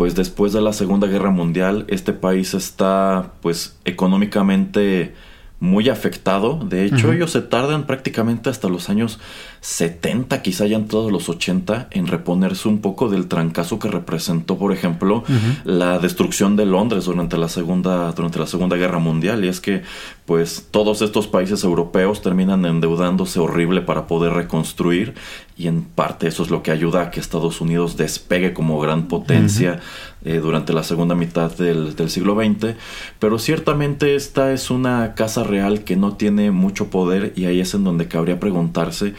pues 0.00 0.14
después 0.14 0.54
de 0.54 0.62
la 0.62 0.72
Segunda 0.72 1.08
Guerra 1.08 1.28
Mundial 1.30 1.84
este 1.88 2.14
país 2.14 2.54
está 2.54 3.32
pues 3.42 3.76
económicamente 3.84 5.12
muy 5.60 5.90
afectado. 5.90 6.58
De 6.64 6.86
hecho, 6.86 7.12
ellos 7.12 7.32
se 7.32 7.42
tardan 7.42 7.86
prácticamente 7.86 8.48
hasta 8.48 8.70
los 8.70 8.88
años 8.88 9.20
70, 9.60 10.40
quizá 10.40 10.66
ya 10.66 10.78
en 10.78 10.88
todos 10.88 11.12
los 11.12 11.28
80, 11.28 11.88
en 11.90 12.06
reponerse 12.06 12.66
un 12.66 12.80
poco 12.80 13.10
del 13.10 13.28
trancazo 13.28 13.78
que 13.78 13.88
representó, 13.88 14.56
por 14.56 14.72
ejemplo, 14.72 15.22
la 15.64 15.98
destrucción 15.98 16.56
de 16.56 16.64
Londres 16.64 17.04
durante 17.04 17.36
la 17.36 17.48
segunda 17.48 18.10
durante 18.12 18.38
la 18.38 18.46
Segunda 18.46 18.76
Guerra 18.76 19.00
Mundial. 19.00 19.44
Y 19.44 19.48
es 19.48 19.60
que 19.60 19.82
pues 20.24 20.68
todos 20.70 21.02
estos 21.02 21.26
países 21.26 21.62
europeos 21.62 22.22
terminan 22.22 22.64
endeudándose 22.64 23.38
horrible 23.38 23.82
para 23.82 24.06
poder 24.06 24.32
reconstruir 24.32 25.14
y 25.60 25.68
en 25.68 25.82
parte 25.82 26.26
eso 26.26 26.42
es 26.42 26.48
lo 26.48 26.62
que 26.62 26.70
ayuda 26.70 27.02
a 27.02 27.10
que 27.10 27.20
Estados 27.20 27.60
Unidos 27.60 27.98
despegue 27.98 28.54
como 28.54 28.80
gran 28.80 29.08
potencia 29.08 29.80
eh, 30.24 30.40
durante 30.42 30.72
la 30.72 30.84
segunda 30.84 31.14
mitad 31.14 31.54
del, 31.54 31.94
del, 31.96 32.08
siglo 32.08 32.34
XX, 32.34 32.76
pero 33.18 33.38
ciertamente 33.38 34.14
esta 34.14 34.54
es 34.54 34.70
una 34.70 35.14
casa 35.14 35.44
real 35.44 35.84
que 35.84 35.96
no 35.96 36.16
tiene 36.16 36.50
mucho 36.50 36.88
poder 36.88 37.34
y 37.36 37.44
ahí 37.44 37.60
es 37.60 37.74
en 37.74 37.84
donde 37.84 38.08
cabría 38.08 38.40
preguntarse 38.40 39.12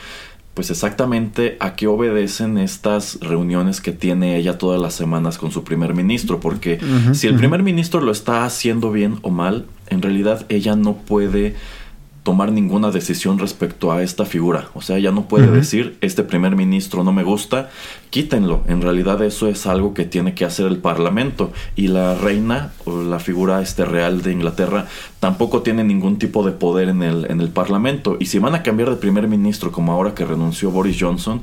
pues 0.55 0.69
exactamente 0.69 1.57
a 1.59 1.75
qué 1.75 1.87
obedecen 1.87 2.57
estas 2.57 3.19
reuniones 3.21 3.79
que 3.79 3.91
tiene 3.91 4.35
ella 4.35 4.57
todas 4.57 4.81
las 4.81 4.95
semanas 4.95 5.37
con 5.37 5.51
su 5.51 5.63
primer 5.63 5.93
ministro, 5.93 6.39
porque 6.41 6.79
si 7.13 7.27
el 7.27 7.35
primer 7.35 7.63
ministro 7.63 8.01
lo 8.01 8.11
está 8.11 8.43
haciendo 8.43 8.91
bien 8.91 9.19
o 9.21 9.29
mal, 9.29 9.65
en 9.87 10.01
realidad 10.01 10.45
ella 10.49 10.75
no 10.75 10.97
puede 10.97 11.55
tomar 12.23 12.51
ninguna 12.51 12.91
decisión 12.91 13.39
respecto 13.39 13.91
a 13.91 14.03
esta 14.03 14.25
figura. 14.25 14.67
O 14.75 14.81
sea, 14.81 14.97
ella 14.97 15.11
no 15.11 15.27
puede 15.27 15.47
decir, 15.47 15.97
este 16.01 16.23
primer 16.23 16.55
ministro 16.55 17.03
no 17.03 17.11
me 17.11 17.23
gusta, 17.23 17.69
quítenlo. 18.11 18.61
En 18.67 18.81
realidad 18.81 19.21
eso 19.23 19.47
es 19.47 19.65
algo 19.65 19.95
que 19.95 20.05
tiene 20.05 20.35
que 20.35 20.45
hacer 20.45 20.67
el 20.67 20.77
Parlamento. 20.77 21.51
Y 21.75 21.87
la 21.87 22.13
reina 22.15 22.73
o 22.85 23.01
la 23.01 23.19
figura 23.19 23.61
este 23.61 23.85
real 23.85 24.21
de 24.21 24.33
Inglaterra 24.33 24.85
tampoco 25.19 25.63
tiene 25.63 25.83
ningún 25.83 26.19
tipo 26.19 26.45
de 26.45 26.51
poder 26.51 26.89
en 26.89 27.01
el, 27.01 27.25
en 27.29 27.41
el 27.41 27.49
Parlamento. 27.49 28.17
Y 28.19 28.27
si 28.27 28.37
van 28.37 28.53
a 28.53 28.61
cambiar 28.61 28.91
de 28.91 28.97
primer 28.97 29.27
ministro 29.27 29.71
como 29.71 29.91
ahora 29.91 30.13
que 30.13 30.25
renunció 30.25 30.69
Boris 30.69 30.97
Johnson, 30.99 31.41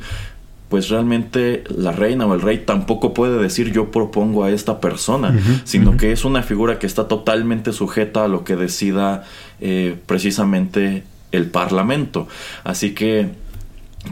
pues 0.69 0.89
realmente 0.91 1.65
la 1.75 1.93
reina 1.93 2.27
o 2.27 2.35
el 2.35 2.43
rey 2.43 2.59
tampoco 2.59 3.15
puede 3.15 3.41
decir 3.41 3.73
yo 3.73 3.91
propongo 3.91 4.45
a 4.45 4.51
esta 4.51 4.81
persona, 4.81 5.39
sino 5.65 5.97
que 5.97 6.13
es 6.13 6.25
una 6.25 6.43
figura 6.43 6.79
que 6.79 6.87
está 6.87 7.09
totalmente 7.09 7.73
sujeta 7.73 8.25
a 8.25 8.29
lo 8.29 8.45
que 8.45 8.57
decida 8.57 9.25
eh, 9.61 9.97
precisamente 10.07 11.05
el 11.33 11.47
parlamento. 11.47 12.29
Así 12.65 12.95
que, 12.95 13.31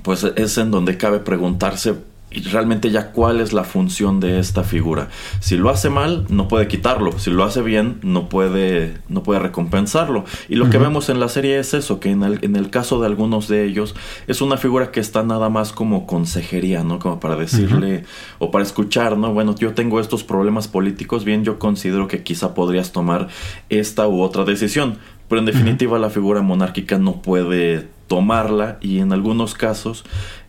pues 0.02 0.24
es 0.24 0.56
en 0.58 0.70
donde 0.70 0.96
cabe 0.96 1.18
preguntarse 1.18 1.94
y 2.30 2.40
realmente 2.40 2.90
ya 2.90 3.12
cuál 3.12 3.40
es 3.40 3.52
la 3.52 3.62
función 3.62 4.18
de 4.18 4.40
esta 4.40 4.64
figura. 4.64 5.08
Si 5.40 5.56
lo 5.56 5.70
hace 5.70 5.90
mal, 5.90 6.26
no 6.28 6.48
puede 6.48 6.66
quitarlo. 6.66 7.18
Si 7.18 7.30
lo 7.30 7.44
hace 7.44 7.62
bien, 7.62 7.98
no 8.02 8.28
puede, 8.28 8.98
no 9.08 9.22
puede 9.22 9.40
recompensarlo. 9.40 10.24
Y 10.48 10.56
lo 10.56 10.68
que 10.68 10.78
vemos 10.78 11.08
en 11.08 11.20
la 11.20 11.28
serie 11.28 11.58
es 11.58 11.72
eso, 11.72 12.00
que 12.00 12.10
en 12.10 12.24
el, 12.24 12.40
en 12.42 12.56
el 12.56 12.68
caso 12.68 13.00
de 13.00 13.06
algunos 13.06 13.46
de 13.46 13.64
ellos 13.64 13.94
es 14.26 14.42
una 14.42 14.56
figura 14.56 14.90
que 14.90 15.00
está 15.00 15.22
nada 15.22 15.48
más 15.48 15.72
como 15.72 16.06
consejería, 16.06 16.82
¿no? 16.82 16.98
Como 16.98 17.20
para 17.20 17.36
decirle 17.36 18.04
o 18.38 18.50
para 18.50 18.64
escuchar, 18.64 19.16
¿no? 19.16 19.32
Bueno, 19.32 19.54
yo 19.54 19.74
tengo 19.74 20.00
estos 20.00 20.24
problemas 20.24 20.66
políticos, 20.66 21.24
bien, 21.24 21.44
yo 21.44 21.60
considero 21.60 22.08
que 22.08 22.24
quizá 22.24 22.54
podrías 22.54 22.90
tomar 22.90 23.28
esta 23.68 24.08
u 24.08 24.20
otra 24.20 24.44
decisión. 24.44 24.98
Pero 25.28 25.40
en 25.40 25.46
definitiva 25.46 25.98
la 25.98 26.10
figura 26.10 26.40
monárquica 26.42 26.98
no 26.98 27.20
puede 27.20 27.88
tomarla 28.06 28.78
y 28.80 29.00
en 29.00 29.12
algunos 29.12 29.54
casos 29.54 30.04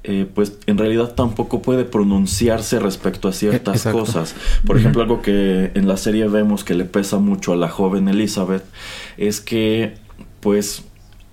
eh, 0.09 0.25
pues 0.33 0.57
en 0.67 0.77
realidad 0.77 1.15
tampoco 1.15 1.61
puede 1.61 1.83
pronunciarse 1.83 2.79
respecto 2.79 3.27
a 3.27 3.33
ciertas 3.33 3.83
cosas. 3.83 4.35
Por 4.65 4.77
ejemplo, 4.77 5.01
algo 5.01 5.21
que 5.21 5.71
en 5.73 5.85
la 5.85 5.97
serie 5.97 6.29
vemos 6.29 6.63
que 6.63 6.75
le 6.75 6.85
pesa 6.85 7.17
mucho 7.17 7.51
a 7.51 7.57
la 7.57 7.67
joven 7.67 8.07
Elizabeth 8.07 8.63
es 9.17 9.41
que 9.41 9.95
pues 10.39 10.85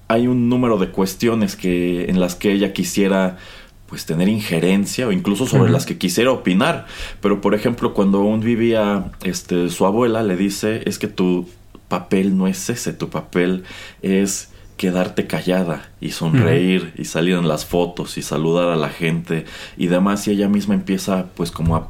hay 0.08 0.26
un 0.26 0.48
número 0.48 0.76
de 0.78 0.88
cuestiones 0.88 1.54
que 1.54 2.06
en 2.10 2.18
las 2.18 2.34
que 2.34 2.50
ella 2.50 2.72
quisiera 2.72 3.38
pues 3.86 4.06
tener 4.06 4.28
injerencia 4.28 5.06
o 5.06 5.12
incluso 5.12 5.46
sobre 5.46 5.70
las 5.70 5.86
que 5.86 5.96
quisiera 5.96 6.32
opinar. 6.32 6.86
Pero 7.20 7.40
por 7.40 7.54
ejemplo, 7.54 7.94
cuando 7.94 8.18
aún 8.18 8.40
vivía 8.40 9.12
este 9.22 9.68
su 9.68 9.86
abuela 9.86 10.24
le 10.24 10.36
dice, 10.36 10.82
"Es 10.86 10.98
que 10.98 11.06
tu 11.06 11.46
papel 11.86 12.36
no 12.36 12.48
es 12.48 12.68
ese, 12.70 12.92
tu 12.92 13.08
papel 13.08 13.62
es 14.02 14.48
quedarte 14.84 15.26
callada 15.26 15.88
y 15.98 16.11
sonreír 16.11 16.92
y 16.98 17.06
salir 17.06 17.37
en 17.37 17.48
las 17.48 17.64
fotos 17.64 18.18
y 18.18 18.22
saludar 18.22 18.68
a 18.68 18.76
la 18.76 18.90
gente. 18.90 19.46
Y 19.78 19.87
demás 19.87 20.28
y 20.28 20.32
ella 20.32 20.46
misma 20.46 20.74
empieza 20.74 21.28
pues 21.35 21.50
como 21.50 21.76
a 21.76 21.88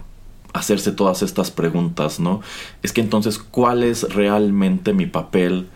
hacerse 0.52 0.92
todas 0.92 1.22
estas 1.22 1.50
preguntas, 1.50 2.20
¿no? 2.20 2.40
Es 2.84 2.92
que 2.92 3.00
entonces, 3.00 3.38
¿cuál 3.38 3.82
es 3.82 4.14
realmente 4.14 4.92
mi 4.92 5.06
papel 5.06 5.66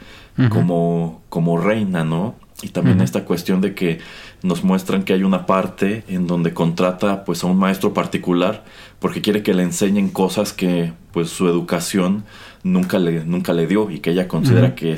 como, 0.49 1.21
como 1.29 1.59
reina, 1.59 2.05
¿no? 2.05 2.37
Y 2.63 2.69
también 2.69 3.01
esta 3.01 3.25
cuestión 3.25 3.61
de 3.61 3.75
que 3.75 3.99
nos 4.45 4.63
muestran 4.63 5.03
que 5.03 5.13
hay 5.13 5.25
una 5.25 5.45
parte 5.47 6.05
en 6.07 6.29
donde 6.29 6.55
contrata 6.55 7.25
pues 7.25 7.43
a 7.43 7.49
un 7.49 7.57
maestro 7.57 7.93
particular 7.93 8.65
porque 9.01 9.21
quiere 9.21 9.43
que 9.43 9.55
le 9.55 9.65
enseñen 9.65 10.09
cosas 10.09 10.53
que 10.53 10.93
pues 11.13 11.31
su 11.31 11.49
educación 11.49 12.25
nunca 12.63 13.01
le, 13.01 13.25
nunca 13.25 13.53
le 13.53 13.67
dio 13.67 13.91
y 13.91 13.99
que 13.99 14.11
ella 14.11 14.29
considera 14.29 14.77
que 14.77 14.97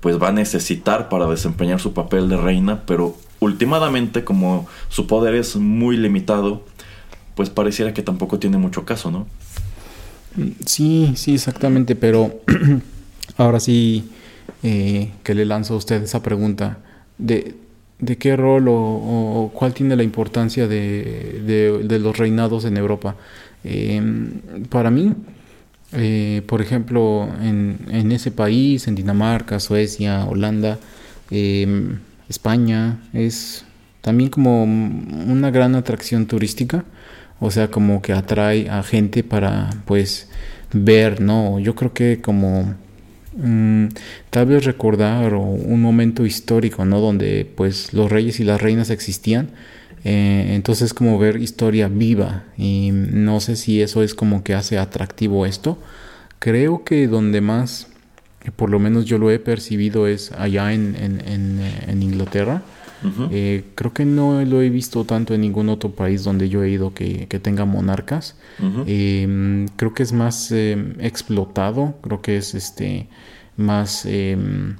pues 0.00 0.20
va 0.20 0.28
a 0.28 0.32
necesitar 0.32 1.08
para 1.08 1.26
desempeñar 1.26 1.80
su 1.80 1.92
papel 1.92 2.28
de 2.28 2.36
reina, 2.36 2.82
pero 2.86 3.16
últimamente 3.38 4.24
como 4.24 4.66
su 4.88 5.06
poder 5.06 5.34
es 5.34 5.56
muy 5.56 5.96
limitado, 5.96 6.62
pues 7.34 7.50
pareciera 7.50 7.94
que 7.94 8.02
tampoco 8.02 8.38
tiene 8.38 8.58
mucho 8.58 8.84
caso, 8.84 9.10
¿no? 9.10 9.26
Sí, 10.64 11.12
sí, 11.16 11.34
exactamente, 11.34 11.96
pero 11.96 12.40
ahora 13.36 13.60
sí 13.60 14.10
eh, 14.62 15.10
que 15.22 15.34
le 15.34 15.44
lanzo 15.44 15.74
a 15.74 15.76
usted 15.78 16.02
esa 16.02 16.22
pregunta, 16.22 16.78
¿de, 17.18 17.56
de 17.98 18.16
qué 18.16 18.36
rol 18.36 18.66
o, 18.68 19.50
cuál 19.54 19.74
tiene 19.74 19.96
la 19.96 20.02
importancia 20.02 20.68
de, 20.68 21.80
de, 21.82 21.98
los 21.98 22.16
reinados 22.16 22.64
en 22.64 22.76
Europa? 22.76 23.16
Em, 23.64 24.40
para 24.68 24.90
mí, 24.90 25.12
eh, 25.92 26.42
por 26.46 26.62
ejemplo, 26.62 27.28
en, 27.42 27.78
en, 27.90 28.12
ese 28.12 28.30
país, 28.30 28.86
en 28.86 28.94
Dinamarca, 28.94 29.58
Suecia, 29.58 30.24
Holanda, 30.24 30.78
em, 31.30 31.98
España, 32.28 33.00
es 33.12 33.64
también 34.00 34.30
como 34.30 34.62
una 34.64 35.50
gran 35.50 35.74
atracción 35.74 36.26
turística, 36.26 36.84
o 37.40 37.50
sea, 37.50 37.68
como 37.68 38.02
que 38.02 38.12
atrae 38.12 38.70
a 38.70 38.82
gente 38.82 39.24
para, 39.24 39.70
pues, 39.86 40.28
ver, 40.72 41.20
¿no? 41.20 41.58
Yo 41.58 41.74
creo 41.74 41.92
que 41.92 42.20
como 42.20 42.74
mm, 43.36 43.86
tal 44.30 44.46
vez 44.46 44.64
recordar 44.64 45.34
un 45.34 45.80
momento 45.82 46.24
histórico, 46.26 46.84
¿no? 46.84 47.00
Donde, 47.00 47.50
pues, 47.56 47.92
los 47.94 48.10
reyes 48.10 48.40
y 48.40 48.44
las 48.44 48.60
reinas 48.62 48.90
existían 48.90 49.50
eh, 50.04 50.52
entonces 50.54 50.94
como 50.94 51.18
ver 51.18 51.36
historia 51.36 51.88
viva 51.88 52.44
y 52.56 52.90
no 52.92 53.40
sé 53.40 53.56
si 53.56 53.82
eso 53.82 54.02
es 54.02 54.14
como 54.14 54.42
que 54.42 54.54
hace 54.54 54.78
atractivo 54.78 55.46
esto. 55.46 55.78
Creo 56.38 56.84
que 56.84 57.06
donde 57.06 57.42
más, 57.42 57.88
por 58.56 58.70
lo 58.70 58.78
menos 58.78 59.04
yo 59.04 59.18
lo 59.18 59.30
he 59.30 59.38
percibido 59.38 60.06
es 60.06 60.32
allá 60.32 60.72
en, 60.72 60.96
en, 60.96 62.02
Inglaterra. 62.02 62.62
Eh, 63.30 63.64
creo 63.74 63.92
que 63.92 64.04
no 64.04 64.42
lo 64.44 64.60
he 64.62 64.68
visto 64.68 65.04
tanto 65.04 65.34
en 65.34 65.40
ningún 65.40 65.70
otro 65.70 65.90
país 65.90 66.22
donde 66.22 66.48
yo 66.48 66.62
he 66.62 66.70
ido 66.70 66.94
que, 66.94 67.26
tenga 67.42 67.66
monarcas. 67.66 68.36
Em, 68.86 69.68
creo 69.76 69.92
que 69.92 70.02
es 70.02 70.12
más 70.14 70.50
em, 70.50 70.94
explotado, 71.00 71.94
creo 72.00 72.22
que 72.22 72.38
es 72.38 72.54
este 72.54 73.08
más 73.56 74.06
em, 74.06 74.76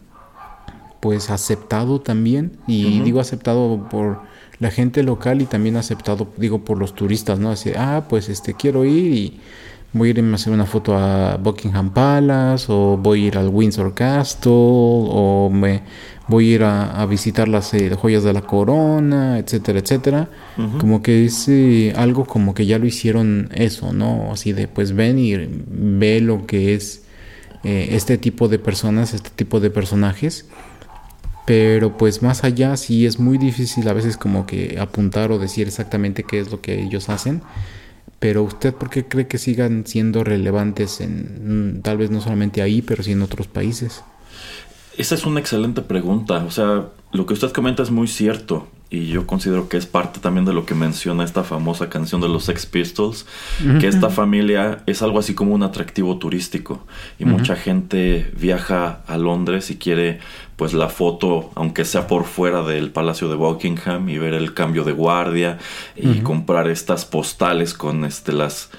pues 1.00 1.28
aceptado 1.28 2.00
también. 2.00 2.52
Y 2.66 3.00
digo 3.00 3.20
aceptado 3.20 3.86
por 3.90 4.29
la 4.60 4.70
gente 4.70 5.02
local 5.02 5.40
y 5.42 5.46
también 5.46 5.76
aceptado, 5.76 6.28
digo, 6.36 6.64
por 6.64 6.78
los 6.78 6.94
turistas, 6.94 7.38
¿no? 7.38 7.50
Así, 7.50 7.72
ah, 7.76 8.04
pues 8.08 8.28
este, 8.28 8.54
quiero 8.54 8.84
ir 8.84 9.12
y 9.12 9.40
voy 9.92 10.08
a 10.08 10.10
irme 10.12 10.32
a 10.32 10.34
hacer 10.34 10.52
una 10.52 10.66
foto 10.66 10.96
a 10.96 11.36
Buckingham 11.36 11.92
Palace 11.92 12.66
o 12.68 12.96
voy 12.96 13.24
a 13.24 13.26
ir 13.28 13.38
al 13.38 13.48
Windsor 13.48 13.94
Castle 13.94 14.52
o 14.52 15.50
me 15.52 15.82
voy 16.28 16.52
a 16.52 16.54
ir 16.54 16.62
a, 16.62 17.06
visitar 17.06 17.48
las 17.48 17.74
eh, 17.74 17.90
joyas 17.96 18.22
de 18.22 18.32
la 18.32 18.42
corona, 18.42 19.38
etcétera, 19.38 19.80
etcétera. 19.80 20.28
Como 20.78 21.02
que 21.02 21.24
es 21.24 21.48
eh, 21.48 21.94
algo 21.96 22.26
como 22.26 22.54
que 22.54 22.66
ya 22.66 22.78
lo 22.78 22.86
hicieron 22.86 23.48
eso, 23.54 23.94
¿no? 23.94 24.30
Así 24.30 24.52
de, 24.52 24.68
pues 24.68 24.94
ven 24.94 25.18
y 25.18 25.36
ve 25.36 26.20
lo 26.20 26.46
que 26.46 26.74
es 26.74 27.02
eh, 27.64 27.88
este 27.92 28.18
tipo 28.18 28.48
de 28.48 28.58
personas, 28.58 29.14
este 29.14 29.30
tipo 29.30 29.58
de 29.58 29.70
personajes 29.70 30.46
pero 31.46 31.96
pues 31.96 32.22
más 32.22 32.44
allá 32.44 32.76
sí 32.76 33.06
es 33.06 33.18
muy 33.18 33.38
difícil 33.38 33.88
a 33.88 33.92
veces 33.92 34.16
como 34.16 34.46
que 34.46 34.78
apuntar 34.78 35.32
o 35.32 35.38
decir 35.38 35.66
exactamente 35.66 36.24
qué 36.24 36.40
es 36.40 36.50
lo 36.50 36.60
que 36.60 36.82
ellos 36.82 37.08
hacen. 37.08 37.42
Pero 38.18 38.42
usted, 38.42 38.74
¿por 38.74 38.90
qué 38.90 39.06
cree 39.06 39.26
que 39.26 39.38
sigan 39.38 39.86
siendo 39.86 40.24
relevantes 40.24 41.00
en 41.00 41.78
mm, 41.78 41.82
tal 41.82 41.96
vez 41.96 42.10
no 42.10 42.20
solamente 42.20 42.60
ahí, 42.60 42.82
pero 42.82 43.02
sí 43.02 43.12
en 43.12 43.22
otros 43.22 43.46
países? 43.46 44.02
Esa 44.98 45.14
es 45.14 45.24
una 45.24 45.40
excelente 45.40 45.80
pregunta. 45.80 46.44
O 46.44 46.50
sea, 46.50 46.88
lo 47.12 47.26
que 47.26 47.34
usted 47.34 47.50
comenta 47.52 47.82
es 47.82 47.90
muy 47.90 48.06
cierto 48.08 48.68
y 48.88 49.06
yo 49.06 49.24
considero 49.24 49.68
que 49.68 49.76
es 49.76 49.86
parte 49.86 50.18
también 50.18 50.44
de 50.44 50.52
lo 50.52 50.66
que 50.66 50.74
menciona 50.74 51.22
esta 51.22 51.44
famosa 51.44 51.88
canción 51.88 52.20
de 52.20 52.28
los 52.28 52.44
Sex 52.44 52.66
Pistols, 52.66 53.24
que 53.78 53.86
esta 53.86 54.10
familia 54.10 54.82
es 54.86 55.00
algo 55.00 55.20
así 55.20 55.32
como 55.32 55.54
un 55.54 55.62
atractivo 55.62 56.18
turístico 56.18 56.84
y 57.16 57.24
mucha 57.24 57.54
gente 57.54 58.32
viaja 58.36 59.02
a 59.06 59.16
Londres 59.16 59.70
y 59.70 59.76
quiere 59.76 60.18
pues 60.56 60.74
la 60.74 60.88
foto, 60.88 61.52
aunque 61.54 61.84
sea 61.84 62.08
por 62.08 62.24
fuera 62.24 62.62
del 62.62 62.90
Palacio 62.90 63.28
de 63.28 63.36
Buckingham 63.36 64.08
y 64.08 64.18
ver 64.18 64.34
el 64.34 64.54
cambio 64.54 64.82
de 64.82 64.92
guardia 64.92 65.58
y 65.94 66.20
comprar 66.20 66.68
estas 66.68 67.04
postales 67.04 67.74
con 67.74 68.04
este 68.04 68.32
las 68.32 68.70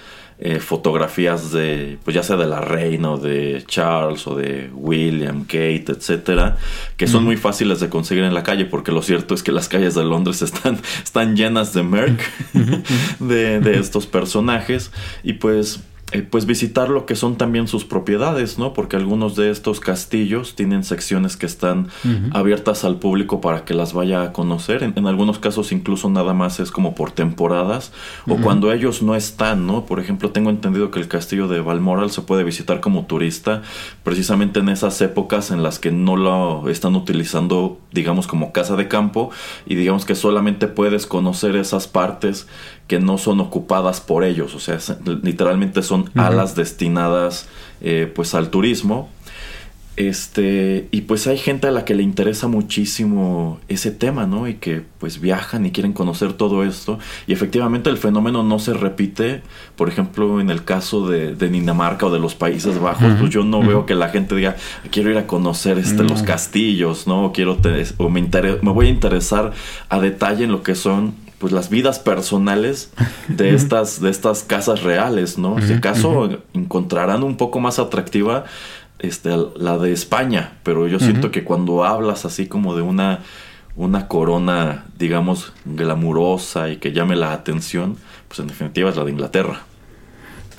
eh, 0.44 0.60
fotografías 0.60 1.52
de, 1.52 2.00
pues 2.04 2.16
ya 2.16 2.24
sea 2.24 2.36
de 2.36 2.48
la 2.48 2.62
reina 2.62 3.12
o 3.12 3.18
de 3.20 3.64
Charles 3.68 4.26
o 4.26 4.36
de 4.36 4.72
William, 4.74 5.44
Kate, 5.44 5.86
etcétera, 5.90 6.58
que 6.98 7.06
son 7.06 7.24
muy 7.24 7.38
fáciles 7.38 7.80
de 7.80 7.90
conseguir 7.90 8.24
en 8.24 8.34
la 8.34 8.42
calle, 8.42 8.66
porque 8.66 8.92
lo 8.92 9.04
cierto 9.04 9.36
es 9.36 9.44
que 9.44 9.52
las 9.52 9.70
calles 9.70 9.94
de 9.94 10.04
Londres 10.04 10.42
están, 10.42 10.80
están 11.04 11.36
llenas 11.36 11.74
de 11.74 11.84
merc 11.84 12.20
de, 13.20 13.60
de 13.60 13.80
estos 13.80 14.08
personajes. 14.08 14.92
Y 15.22 15.34
pues 15.34 15.82
eh, 16.12 16.28
pues 16.30 16.46
visitar 16.46 16.90
lo 16.90 17.06
que 17.06 17.16
son 17.16 17.38
también 17.38 17.68
sus 17.68 17.86
propiedades, 17.86 18.60
¿no? 18.60 18.74
Porque 18.74 18.98
algunos 18.98 19.36
de 19.36 19.50
estos 19.50 19.80
castillos 19.80 20.56
tienen 20.56 20.84
secciones 20.84 21.38
que 21.38 21.46
están 21.46 21.88
abiertas 22.32 22.84
al 22.84 22.98
público 22.98 23.40
para 23.40 23.64
que 23.64 23.74
las 23.74 23.94
vaya 23.94 24.24
a 24.24 24.34
conocer. 24.34 24.84
En, 24.84 25.08
algunos 25.08 25.40
casos 25.40 25.72
incluso 25.72 26.10
nada 26.10 26.34
más 26.34 26.60
es 26.60 26.72
como 26.72 26.96
por 26.96 27.12
temporadas 27.12 27.92
o 28.28 28.36
cuando 28.38 28.72
ellos 28.72 29.02
no 29.02 29.16
están, 29.16 29.66
¿no? 29.66 29.86
Por 29.86 30.00
ejemplo, 30.00 30.32
tengo 30.32 30.50
entendido 30.50 30.92
que 30.92 31.00
el 31.00 31.08
castillo 31.08 31.48
de 31.48 31.62
Balmoral 31.62 32.12
se 32.12 32.22
puede 32.22 32.44
visitar 32.44 32.82
como 32.82 33.06
turista 33.06 33.62
precisamente 34.04 34.60
en 34.60 34.70
esas 34.70 35.00
épocas 35.02 35.52
en 35.52 35.64
las 35.64 35.80
que 35.80 35.92
no 35.92 36.18
lo 36.18 36.70
están 36.70 36.96
utilizando, 36.96 37.80
digamos, 37.92 38.28
como 38.28 38.52
casa 38.52 38.76
de 38.76 38.88
campo 38.88 39.32
y 39.66 39.76
digamos 39.76 40.06
que 40.06 40.16
solamente 40.16 40.68
puedes 40.68 41.08
conocer 41.08 41.56
esas 41.56 41.88
partes 41.88 42.48
que 42.92 43.00
no 43.00 43.18
son 43.18 43.40
ocupadas 43.40 44.02
por 44.02 44.26
ellos, 44.26 44.54
o 44.54 44.60
sea, 44.60 44.78
literalmente 45.24 45.82
son 45.82 46.10
alas 46.14 46.58
destinadas 46.58 47.48
eh, 47.80 48.12
pues 48.14 48.36
al 48.36 48.50
turismo. 48.50 49.08
Este, 49.96 50.90
y 50.92 51.02
pues 51.02 51.26
hay 51.28 51.38
gente 51.38 51.68
a 51.68 51.72
la 51.72 51.86
que 51.86 51.96
le 51.96 52.04
interesa 52.04 52.48
muchísimo 52.50 53.62
ese 53.70 53.92
tema, 53.92 54.26
¿no? 54.26 54.46
Y 54.50 54.56
que 54.56 54.84
pues 55.00 55.22
viajan 55.22 55.66
y 55.66 55.72
quieren 55.72 55.94
conocer 55.94 56.34
todo 56.34 56.66
esto. 56.66 57.00
Y 57.28 57.34
efectivamente 57.34 57.90
el 57.90 57.98
fenómeno 57.98 58.44
no 58.44 58.60
se 58.60 58.74
repite, 58.74 59.42
por 59.78 59.88
ejemplo, 59.88 60.42
en 60.42 60.50
el 60.50 60.66
caso 60.66 61.08
de, 61.08 61.36
Dinamarca 61.36 62.08
o 62.08 62.12
de 62.12 62.20
los 62.20 62.36
Países 62.36 62.78
Bajos, 62.78 63.14
pues 63.20 63.30
yo 63.30 63.46
no 63.46 63.62
veo 63.62 63.86
que 63.86 63.96
la 63.96 64.10
gente 64.10 64.36
diga, 64.36 64.58
quiero 64.92 65.12
ir 65.12 65.18
a 65.18 65.28
conocer 65.28 65.78
este, 65.78 66.04
los 66.04 66.24
castillos, 66.24 67.08
¿no? 67.08 67.28
O 67.28 67.32
quiero, 67.32 67.58
o 67.98 68.10
me, 68.10 68.22
me 68.22 68.72
voy 68.72 68.88
a 68.88 68.90
interesar 68.90 69.54
a 69.88 70.00
detalle 70.02 70.44
en 70.44 70.52
lo 70.52 70.62
que 70.62 70.76
son 70.76 71.21
pues 71.42 71.52
las 71.52 71.70
vidas 71.72 71.98
personales 71.98 72.92
de 73.28 73.56
estas 73.56 74.00
de 74.00 74.12
estas 74.12 74.44
casas 74.44 74.84
reales, 74.84 75.40
¿no? 75.40 75.60
Si 75.60 75.74
acaso 75.74 76.44
encontrarán 76.54 77.24
un 77.24 77.36
poco 77.36 77.60
más 77.60 77.80
atractiva 77.80 78.46
este 79.00 79.32
la 79.58 79.80
de 79.80 79.92
España, 79.92 80.54
pero 80.62 80.88
yo 80.88 81.00
siento 81.00 81.32
que 81.32 81.44
cuando 81.44 81.84
hablas 81.84 82.26
así 82.26 82.46
como 82.46 82.76
de 82.76 82.84
una 82.84 83.22
una 83.76 84.08
corona, 84.08 84.86
digamos, 85.00 85.54
glamurosa 85.66 86.70
y 86.70 86.78
que 86.78 86.92
llame 86.92 87.16
la 87.16 87.34
atención, 87.34 87.98
pues 88.28 88.40
en 88.40 88.48
definitiva 88.48 88.90
es 88.92 88.98
la 88.98 89.06
de 89.06 89.12
Inglaterra. 89.12 89.62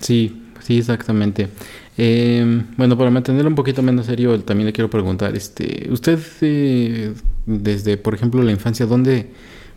Sí, 0.01 0.43
sí, 0.61 0.79
exactamente. 0.79 1.49
Em, 1.97 2.67
bueno, 2.77 2.97
para 2.97 3.11
mantenerlo 3.11 3.51
un 3.51 3.55
poquito 3.55 3.83
menos 3.83 4.07
serio, 4.07 4.41
también 4.41 4.67
le 4.67 4.73
quiero 4.73 4.91
preguntar, 4.91 5.37
este, 5.37 5.89
usted 5.91 6.19
eh, 6.41 7.13
desde, 7.47 7.99
por 7.99 8.15
ejemplo, 8.15 8.43
la 8.43 8.51
infancia, 8.51 8.87
¿dónde 8.87 9.31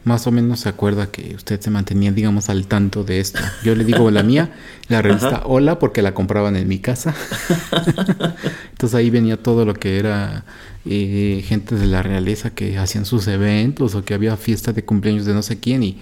más 0.06 0.28
o 0.28 0.32
menos 0.32 0.62
se 0.62 0.70
acuerda 0.70 1.08
que 1.08 1.36
usted 1.36 1.60
se 1.60 1.72
mantenía, 1.72 2.12
digamos, 2.12 2.50
al 2.50 2.68
tanto 2.68 3.04
de 3.04 3.20
esto. 3.20 3.40
Yo 3.64 3.76
le 3.76 3.84
digo 3.84 4.10
la 4.12 4.24
mía, 4.24 4.52
la 4.88 5.02
revista 5.02 5.42
Hola, 5.46 5.80
porque 5.80 6.02
la 6.02 6.14
compraban 6.14 6.56
en 6.56 6.68
mi 6.68 6.80
casa. 6.80 7.14
Entonces 8.72 8.96
ahí 8.96 9.10
venía 9.10 9.38
todo 9.38 9.66
lo 9.66 9.74
que 9.74 9.98
era 9.98 10.46
eh, 10.86 11.44
gente 11.46 11.76
de 11.76 11.88
la 11.88 12.04
realeza 12.04 12.52
que 12.52 12.78
hacían 12.78 13.06
sus 13.06 13.28
eventos 13.28 13.96
o 13.96 14.06
que 14.06 14.14
había 14.14 14.38
fiesta 14.38 14.74
de 14.74 14.86
cumpleaños 14.86 15.26
de 15.26 15.34
no 15.34 15.42
sé 15.42 15.60
quién 15.60 15.84
y 15.84 15.98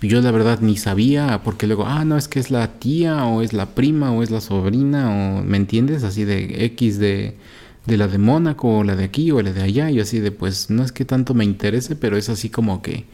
yo 0.00 0.22
la 0.22 0.30
verdad 0.30 0.60
ni 0.60 0.76
sabía 0.76 1.42
porque 1.44 1.66
luego, 1.66 1.86
ah, 1.86 2.04
no, 2.04 2.16
es 2.16 2.28
que 2.28 2.40
es 2.40 2.50
la 2.50 2.78
tía 2.78 3.26
o 3.26 3.42
es 3.42 3.52
la 3.52 3.74
prima 3.74 4.12
o 4.12 4.22
es 4.22 4.30
la 4.30 4.40
sobrina 4.40 5.10
o, 5.10 5.42
¿me 5.42 5.58
entiendes? 5.58 6.04
Así 6.04 6.24
de 6.24 6.64
X 6.66 6.98
de 6.98 7.36
de 7.86 7.96
la 7.96 8.08
de 8.08 8.18
Mónaco 8.18 8.78
o 8.78 8.84
la 8.84 8.94
de 8.94 9.04
aquí 9.04 9.30
o 9.30 9.42
la 9.42 9.52
de 9.52 9.62
allá 9.62 9.90
y 9.90 10.00
así 10.00 10.20
de 10.20 10.32
pues 10.32 10.70
no 10.70 10.84
es 10.84 10.92
que 10.92 11.04
tanto 11.04 11.34
me 11.34 11.44
interese 11.44 11.96
pero 11.96 12.16
es 12.16 12.28
así 12.28 12.50
como 12.50 12.82
que 12.82 13.06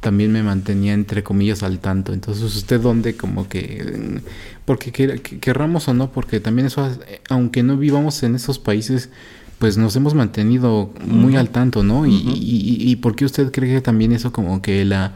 también 0.00 0.32
me 0.32 0.42
mantenía 0.42 0.92
entre 0.92 1.22
comillas 1.22 1.62
al 1.62 1.78
tanto. 1.80 2.12
Entonces, 2.12 2.54
¿usted 2.54 2.80
dónde 2.80 3.16
como 3.16 3.48
que, 3.48 4.20
porque 4.64 4.92
querramos 4.92 5.88
o 5.88 5.94
no, 5.94 6.10
porque 6.12 6.40
también 6.40 6.66
eso, 6.66 6.90
aunque 7.28 7.62
no 7.62 7.76
vivamos 7.76 8.22
en 8.22 8.34
esos 8.34 8.58
países, 8.58 9.10
pues 9.58 9.76
nos 9.76 9.96
hemos 9.96 10.14
mantenido 10.14 10.92
muy 11.04 11.36
al 11.36 11.50
tanto, 11.50 11.82
¿no? 11.82 12.06
y, 12.06 12.14
y, 12.14 12.90
y, 12.90 12.96
por 12.96 13.16
qué 13.16 13.24
usted 13.24 13.50
cree 13.50 13.74
que 13.74 13.80
también 13.80 14.12
eso 14.12 14.32
como 14.32 14.62
que 14.62 14.84
la... 14.84 15.14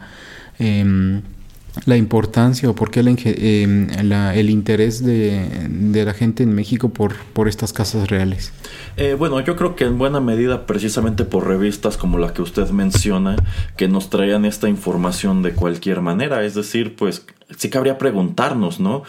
Eh, 0.59 1.21
la 1.85 1.97
importancia 1.97 2.69
o 2.69 2.75
por 2.75 2.91
qué 2.91 2.99
em, 3.01 3.89
el 3.89 4.49
interés 4.49 5.03
de, 5.03 6.03
la 6.05 6.13
gente 6.13 6.43
en 6.43 6.53
México 6.53 6.89
por, 6.89 7.15
por 7.33 7.47
estas 7.47 7.73
casas 7.73 8.09
reales? 8.09 8.53
Eh, 8.97 9.15
bueno, 9.17 9.39
yo 9.39 9.55
creo 9.55 9.75
que 9.75 9.85
en 9.85 9.97
buena 9.97 10.19
medida 10.19 10.65
precisamente 10.65 11.25
por 11.25 11.47
revistas 11.47 11.97
como 11.97 12.17
la 12.17 12.33
que 12.33 12.41
usted 12.41 12.69
menciona, 12.69 13.35
que 13.77 13.87
nos 13.87 14.09
traían 14.09 14.45
esta 14.45 14.69
información 14.69 15.41
de 15.41 15.53
cualquier 15.53 16.01
manera, 16.01 16.43
es 16.43 16.53
decir, 16.53 16.95
pues 16.95 17.25
sí 17.57 17.69
cabría 17.69 17.97
preguntarnos, 17.97 18.79
¿no? 18.79 19.03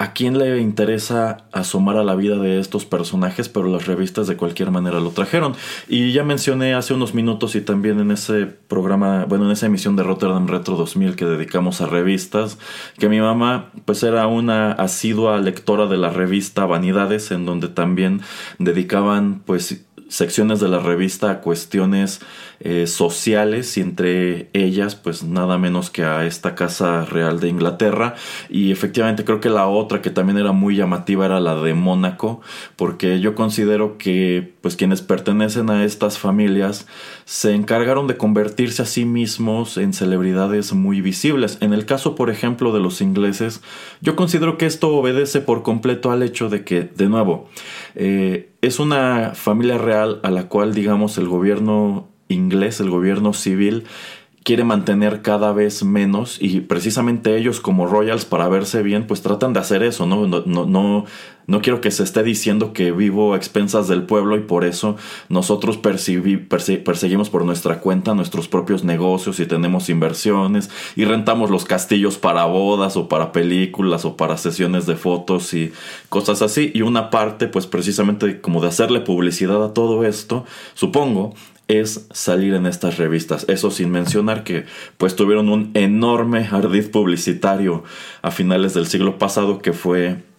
¿A 0.00 0.14
quién 0.14 0.38
le 0.38 0.58
interesa 0.62 1.44
asomar 1.52 1.98
a 1.98 2.04
la 2.04 2.14
vida 2.14 2.38
de 2.38 2.58
estos 2.58 2.86
personajes? 2.86 3.50
Pero 3.50 3.68
las 3.68 3.86
revistas 3.86 4.26
de 4.26 4.38
cualquier 4.38 4.70
manera 4.70 4.98
lo 4.98 5.10
trajeron. 5.10 5.52
Y 5.88 6.12
ya 6.12 6.24
mencioné 6.24 6.72
hace 6.72 6.94
unos 6.94 7.12
minutos 7.12 7.54
y 7.54 7.60
también 7.60 8.00
en 8.00 8.10
ese 8.10 8.46
programa, 8.46 9.26
bueno, 9.26 9.44
en 9.44 9.50
esa 9.50 9.66
emisión 9.66 9.96
de 9.96 10.02
Rotterdam 10.02 10.46
Retro 10.46 10.76
2000 10.76 11.16
que 11.16 11.26
dedicamos 11.26 11.82
a 11.82 11.86
revistas, 11.86 12.58
que 12.98 13.10
mi 13.10 13.20
mamá 13.20 13.72
pues 13.84 14.02
era 14.02 14.26
una 14.26 14.72
asidua 14.72 15.38
lectora 15.38 15.84
de 15.84 15.98
la 15.98 16.08
revista 16.08 16.64
Vanidades, 16.64 17.30
en 17.30 17.44
donde 17.44 17.68
también 17.68 18.22
dedicaban 18.58 19.42
pues 19.44 19.84
secciones 20.10 20.60
de 20.60 20.68
la 20.68 20.80
revista 20.80 21.30
a 21.30 21.40
cuestiones 21.40 22.20
eh, 22.58 22.86
sociales 22.86 23.78
y 23.78 23.80
entre 23.80 24.50
ellas 24.52 24.96
pues 24.96 25.22
nada 25.22 25.56
menos 25.56 25.88
que 25.88 26.04
a 26.04 26.26
esta 26.26 26.54
casa 26.54 27.06
real 27.06 27.40
de 27.40 27.48
Inglaterra. 27.48 28.16
Y 28.50 28.72
efectivamente 28.72 29.24
creo 29.24 29.40
que 29.40 29.48
la 29.48 29.66
otra 29.66 30.02
que 30.02 30.10
también 30.10 30.36
era 30.36 30.52
muy 30.52 30.76
llamativa 30.76 31.24
era 31.24 31.40
la 31.40 31.54
de 31.54 31.74
Mónaco 31.74 32.42
porque 32.76 33.20
yo 33.20 33.34
considero 33.34 33.96
que 33.96 34.52
pues 34.60 34.76
quienes 34.76 35.00
pertenecen 35.00 35.70
a 35.70 35.84
estas 35.84 36.18
familias 36.18 36.86
se 37.30 37.54
encargaron 37.54 38.08
de 38.08 38.16
convertirse 38.16 38.82
a 38.82 38.86
sí 38.86 39.04
mismos 39.04 39.76
en 39.76 39.92
celebridades 39.92 40.72
muy 40.72 41.00
visibles. 41.00 41.58
En 41.60 41.72
el 41.72 41.86
caso 41.86 42.16
por 42.16 42.28
ejemplo 42.28 42.72
de 42.72 42.80
los 42.80 43.00
ingleses 43.00 43.62
yo 44.00 44.16
considero 44.16 44.58
que 44.58 44.66
esto 44.66 44.88
obedece 44.96 45.40
por 45.40 45.62
completo 45.62 46.10
al 46.10 46.24
hecho 46.24 46.48
de 46.48 46.64
que 46.64 46.82
de 46.82 47.08
nuevo 47.08 47.48
eh, 47.94 48.50
es 48.62 48.80
una 48.80 49.36
familia 49.36 49.78
real 49.78 50.18
a 50.24 50.32
la 50.32 50.48
cual 50.48 50.74
digamos 50.74 51.18
el 51.18 51.28
gobierno 51.28 52.08
inglés, 52.26 52.80
el 52.80 52.90
gobierno 52.90 53.32
civil, 53.32 53.84
quiere 54.42 54.64
mantener 54.64 55.20
cada 55.20 55.52
vez 55.52 55.84
menos 55.84 56.38
y 56.40 56.60
precisamente 56.60 57.36
ellos 57.36 57.60
como 57.60 57.86
royals 57.86 58.24
para 58.24 58.48
verse 58.48 58.82
bien 58.82 59.06
pues 59.06 59.20
tratan 59.20 59.52
de 59.52 59.60
hacer 59.60 59.82
eso, 59.82 60.06
¿no? 60.06 60.26
No, 60.26 60.42
no, 60.46 61.04
no, 61.46 61.60
quiero 61.60 61.82
que 61.82 61.90
se 61.90 62.02
esté 62.04 62.22
diciendo 62.22 62.72
que 62.72 62.90
vivo 62.90 63.34
a 63.34 63.36
expensas 63.36 63.86
del 63.86 64.04
pueblo 64.04 64.36
y 64.36 64.40
por 64.40 64.64
eso 64.64 64.96
nosotros 65.28 65.76
perseguimos 65.76 67.28
por 67.28 67.44
nuestra 67.44 67.80
cuenta 67.80 68.14
nuestros 68.14 68.48
propios 68.48 68.82
negocios 68.82 69.40
y 69.40 69.46
tenemos 69.46 69.90
inversiones 69.90 70.70
y 70.96 71.04
rentamos 71.04 71.50
los 71.50 71.66
castillos 71.66 72.16
para 72.16 72.46
bodas 72.46 72.96
o 72.96 73.08
para 73.08 73.32
películas 73.32 74.06
o 74.06 74.16
para 74.16 74.38
sesiones 74.38 74.86
de 74.86 74.96
fotos 74.96 75.52
y 75.52 75.72
cosas 76.08 76.40
así 76.40 76.70
y 76.72 76.80
una 76.80 77.10
parte 77.10 77.46
pues 77.46 77.66
precisamente 77.66 78.40
como 78.40 78.62
de 78.62 78.68
hacerle 78.68 79.00
publicidad 79.00 79.62
a 79.62 79.74
todo 79.74 80.06
esto, 80.06 80.46
supongo, 80.74 81.34
es 81.70 82.06
salir 82.10 82.54
en 82.54 82.66
estas 82.66 82.98
revistas. 82.98 83.44
Eso 83.48 83.70
sin 83.70 83.90
mencionar 83.90 84.44
que 84.44 84.64
pues 84.98 85.16
tuvieron 85.16 85.48
un 85.48 85.70
enorme 85.74 86.48
ardid 86.50 86.90
publicitario 86.90 87.84
a 88.22 88.30
finales 88.30 88.74
del 88.74 88.86
siglo 88.86 89.18
pasado 89.18 89.58
que 89.58 89.72
fue 89.72 90.29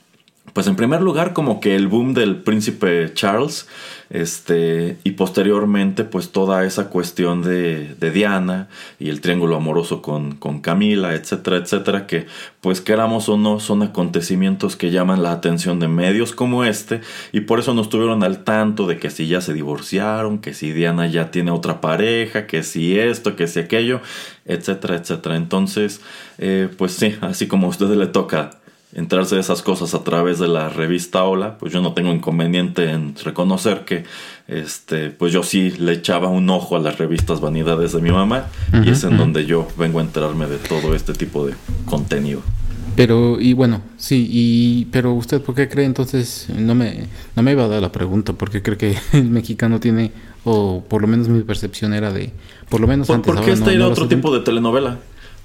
pues 0.53 0.67
en 0.67 0.75
primer 0.75 1.01
lugar 1.01 1.33
como 1.33 1.59
que 1.59 1.75
el 1.75 1.87
boom 1.87 2.13
del 2.13 2.37
príncipe 2.37 3.13
Charles, 3.13 3.67
este, 4.09 4.97
y 5.05 5.11
posteriormente 5.11 6.03
pues 6.03 6.31
toda 6.31 6.65
esa 6.65 6.89
cuestión 6.89 7.41
de, 7.41 7.95
Diana 8.13 8.67
y 8.99 9.09
el 9.09 9.21
triángulo 9.21 9.55
amoroso 9.55 10.01
con, 10.01 10.35
con, 10.35 10.59
Camila, 10.59 11.13
etcétera, 11.13 11.57
etcétera, 11.57 12.07
que 12.07 12.27
pues 12.59 12.81
queramos 12.81 13.29
o 13.29 13.37
no 13.37 13.61
son 13.61 13.83
acontecimientos 13.83 14.75
que 14.75 14.91
llaman 14.91 15.23
la 15.23 15.31
atención 15.31 15.79
de 15.79 15.87
medios 15.87 16.33
como 16.33 16.65
este 16.65 16.99
y 17.31 17.41
por 17.41 17.59
eso 17.59 17.73
nos 17.73 17.87
tuvieron 17.87 18.21
al 18.23 18.43
tanto 18.43 18.85
de 18.85 18.97
que 18.97 19.09
si 19.09 19.27
ya 19.27 19.39
se 19.39 19.53
divorciaron, 19.53 20.39
que 20.39 20.53
si 20.53 20.73
Diana 20.73 21.07
ya 21.07 21.31
tiene 21.31 21.51
otra 21.51 21.79
pareja, 21.79 22.47
que 22.47 22.63
si 22.63 22.99
esto, 22.99 23.37
que 23.37 23.47
si 23.47 23.61
aquello, 23.61 24.01
etcétera, 24.43 24.97
etcétera. 24.97 25.37
Entonces, 25.37 26.01
eh, 26.37 26.67
pues 26.77 26.91
sí, 26.91 27.15
así 27.21 27.47
como 27.47 27.67
a 27.67 27.69
ustedes 27.69 27.95
le 27.95 28.07
toca 28.07 28.60
entrarse 28.93 29.35
de 29.35 29.41
esas 29.41 29.61
cosas 29.61 29.93
a 29.93 30.03
través 30.03 30.39
de 30.39 30.47
la 30.47 30.69
revista 30.69 31.23
Hola, 31.23 31.57
pues 31.57 31.71
yo 31.71 31.81
no 31.81 31.93
tengo 31.93 32.11
inconveniente 32.13 32.91
en 32.91 33.15
reconocer 33.23 33.85
que 33.85 34.03
este, 34.47 35.09
pues 35.11 35.31
yo 35.31 35.43
sí 35.43 35.71
le 35.71 35.93
echaba 35.93 36.27
un 36.27 36.49
ojo 36.49 36.75
a 36.75 36.79
las 36.79 36.97
revistas 36.97 37.39
Vanidades 37.39 37.93
de 37.93 38.01
mi 38.01 38.11
mamá 38.11 38.47
y 38.83 38.89
es 38.89 39.03
en 39.03 39.17
donde 39.17 39.45
yo 39.45 39.67
vengo 39.77 39.99
a 39.99 40.01
enterarme 40.01 40.47
de 40.47 40.57
todo 40.57 40.95
este 40.95 41.13
tipo 41.13 41.45
de 41.45 41.53
contenido. 41.85 42.41
Pero, 42.95 43.39
y 43.39 43.53
bueno, 43.53 43.81
sí, 43.97 44.27
y, 44.29 44.85
pero 44.91 45.13
usted, 45.13 45.41
¿por 45.41 45.55
qué 45.55 45.69
cree 45.69 45.85
entonces? 45.85 46.47
No 46.53 46.75
me, 46.75 47.07
no 47.35 47.43
me 47.43 47.53
iba 47.53 47.63
a 47.63 47.67
dar 47.67 47.81
la 47.81 47.91
pregunta, 47.91 48.33
porque 48.33 48.61
cree 48.61 48.77
que 48.77 48.97
el 49.17 49.29
mexicano 49.29 49.79
tiene, 49.79 50.11
o 50.43 50.83
por 50.87 51.01
lo 51.01 51.07
menos 51.07 51.29
mi 51.29 51.41
percepción 51.43 51.93
era 51.93 52.11
de, 52.11 52.31
por 52.69 52.81
lo 52.81 52.87
menos 52.87 53.07
¿Por, 53.07 53.17
antes. 53.17 53.33
¿Por 53.33 53.45
qué 53.45 53.51
está 53.51 53.87
otro 53.87 54.07
tipo 54.07 54.33
de 54.33 54.41
telenovela? 54.41 54.99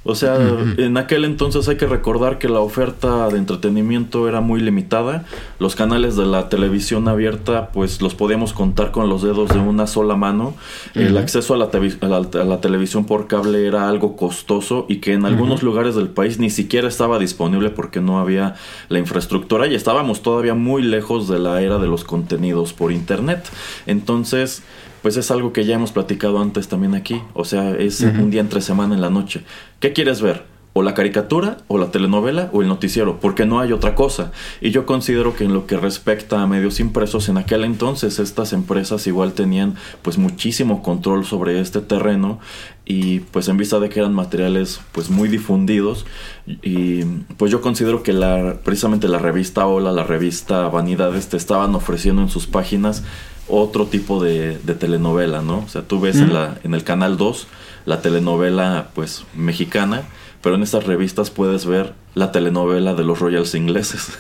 O 0.06 0.14
sea, 0.14 0.38
en 0.76 0.96
aquel 0.96 1.24
entonces 1.24 1.68
hay 1.68 1.76
que 1.76 1.86
recordar 1.86 2.38
que 2.38 2.48
la 2.48 2.60
oferta 2.60 3.28
de 3.28 3.38
entretenimiento 3.38 4.28
era 4.28 4.40
muy 4.40 4.60
limitada. 4.60 5.24
Los 5.58 5.74
canales 5.74 6.16
de 6.16 6.26
la 6.26 6.48
televisión 6.48 7.08
abierta, 7.08 7.70
pues 7.72 8.00
los 8.00 8.14
podíamos 8.14 8.52
contar 8.52 8.92
con 8.92 9.08
los 9.08 9.22
dedos 9.22 9.48
de 9.50 9.58
una 9.58 9.86
sola 9.86 10.14
mano. 10.14 10.54
El 10.94 11.18
acceso 11.18 11.54
a 11.54 11.56
la, 11.56 11.70
a, 12.00 12.44
la, 12.44 12.60
televisión 12.60 13.04
por 13.04 13.26
cable 13.26 13.66
era 13.66 13.88
algo 13.88 14.16
costoso 14.16 14.86
y 14.88 14.96
que 14.96 15.12
en 15.12 15.24
algunos 15.24 15.62
lugares 15.62 15.96
del 15.96 16.08
país 16.08 16.38
ni 16.38 16.50
siquiera 16.50 16.86
estaba 16.86 17.18
disponible 17.18 17.70
porque 17.70 18.00
no 18.00 18.20
había 18.20 18.54
la 18.88 18.98
infraestructura 18.98 19.66
y 19.66 19.74
estábamos 19.74 20.22
todavía 20.22 20.54
muy 20.54 20.82
lejos 20.82 21.28
de 21.28 21.38
la 21.40 21.60
era 21.60 21.78
de 21.78 21.88
los 21.88 22.04
contenidos 22.04 22.72
por 22.72 22.92
internet. 22.92 23.50
Entonces, 23.86 24.62
pues 25.06 25.16
es 25.16 25.30
algo 25.30 25.52
que 25.52 25.64
ya 25.64 25.76
hemos 25.76 25.92
platicado 25.92 26.40
antes 26.40 26.66
también 26.66 26.96
aquí. 26.96 27.22
O 27.32 27.44
sea, 27.44 27.76
es 27.76 28.00
un 28.00 28.28
día 28.30 28.40
entre 28.40 28.60
semana 28.60 28.96
en 28.96 29.00
la 29.00 29.08
noche. 29.08 29.44
¿Qué 29.80 29.92
quieres 29.92 30.20
ver? 30.22 30.56
o 30.76 30.82
la 30.82 30.92
caricatura, 30.92 31.56
o 31.68 31.78
la 31.78 31.90
telenovela, 31.90 32.50
o 32.52 32.60
el 32.60 32.68
noticiero, 32.68 33.18
porque 33.18 33.46
no 33.46 33.60
hay 33.60 33.72
otra 33.72 33.94
cosa. 33.94 34.30
Y 34.60 34.72
yo 34.72 34.84
considero 34.84 35.34
que 35.34 35.44
en 35.44 35.54
lo 35.54 35.66
que 35.66 35.78
respecta 35.78 36.42
a 36.42 36.46
medios 36.46 36.80
impresos, 36.80 37.30
en 37.30 37.38
aquel 37.38 37.64
entonces 37.64 38.18
estas 38.18 38.52
empresas 38.52 39.06
igual 39.06 39.32
tenían 39.32 39.76
pues 40.02 40.18
muchísimo 40.18 40.82
control 40.82 41.24
sobre 41.24 41.62
este 41.62 41.80
terreno 41.80 42.40
y 42.84 43.20
pues 43.20 43.48
en 43.48 43.56
vista 43.56 43.80
de 43.80 43.88
que 43.88 44.00
eran 44.00 44.12
materiales 44.12 44.78
pues 44.92 45.08
muy 45.08 45.30
difundidos 45.30 46.04
y 46.46 47.04
pues 47.38 47.50
yo 47.50 47.62
considero 47.62 48.02
que 48.02 48.12
la 48.12 48.58
precisamente 48.62 49.08
la 49.08 49.18
revista 49.18 49.66
Hola, 49.66 49.92
la 49.92 50.04
revista 50.04 50.68
Vanidades 50.68 51.30
te 51.30 51.38
estaban 51.38 51.74
ofreciendo 51.74 52.20
en 52.20 52.28
sus 52.28 52.46
páginas 52.46 53.02
otro 53.48 53.86
tipo 53.86 54.22
de, 54.22 54.58
telenovela, 54.78 55.40
¿no? 55.40 55.60
O 55.60 55.68
sea, 55.68 55.82
tú 55.88 56.00
ves 56.00 56.16
en, 56.16 56.34
la, 56.34 56.58
en 56.64 56.74
el 56.74 56.84
canal 56.84 57.16
2 57.16 57.46
la 57.86 58.02
telenovela 58.02 58.90
pues 58.94 59.24
mexicana, 59.34 60.02
pero 60.42 60.56
en 60.56 60.62
estas 60.62 60.84
revistas 60.84 61.30
puedes 61.30 61.64
ver 61.64 61.94
la 62.14 62.32
telenovela 62.32 62.94
de 62.94 63.04
los 63.04 63.18
Royals 63.20 63.54
ingleses. 63.54 64.10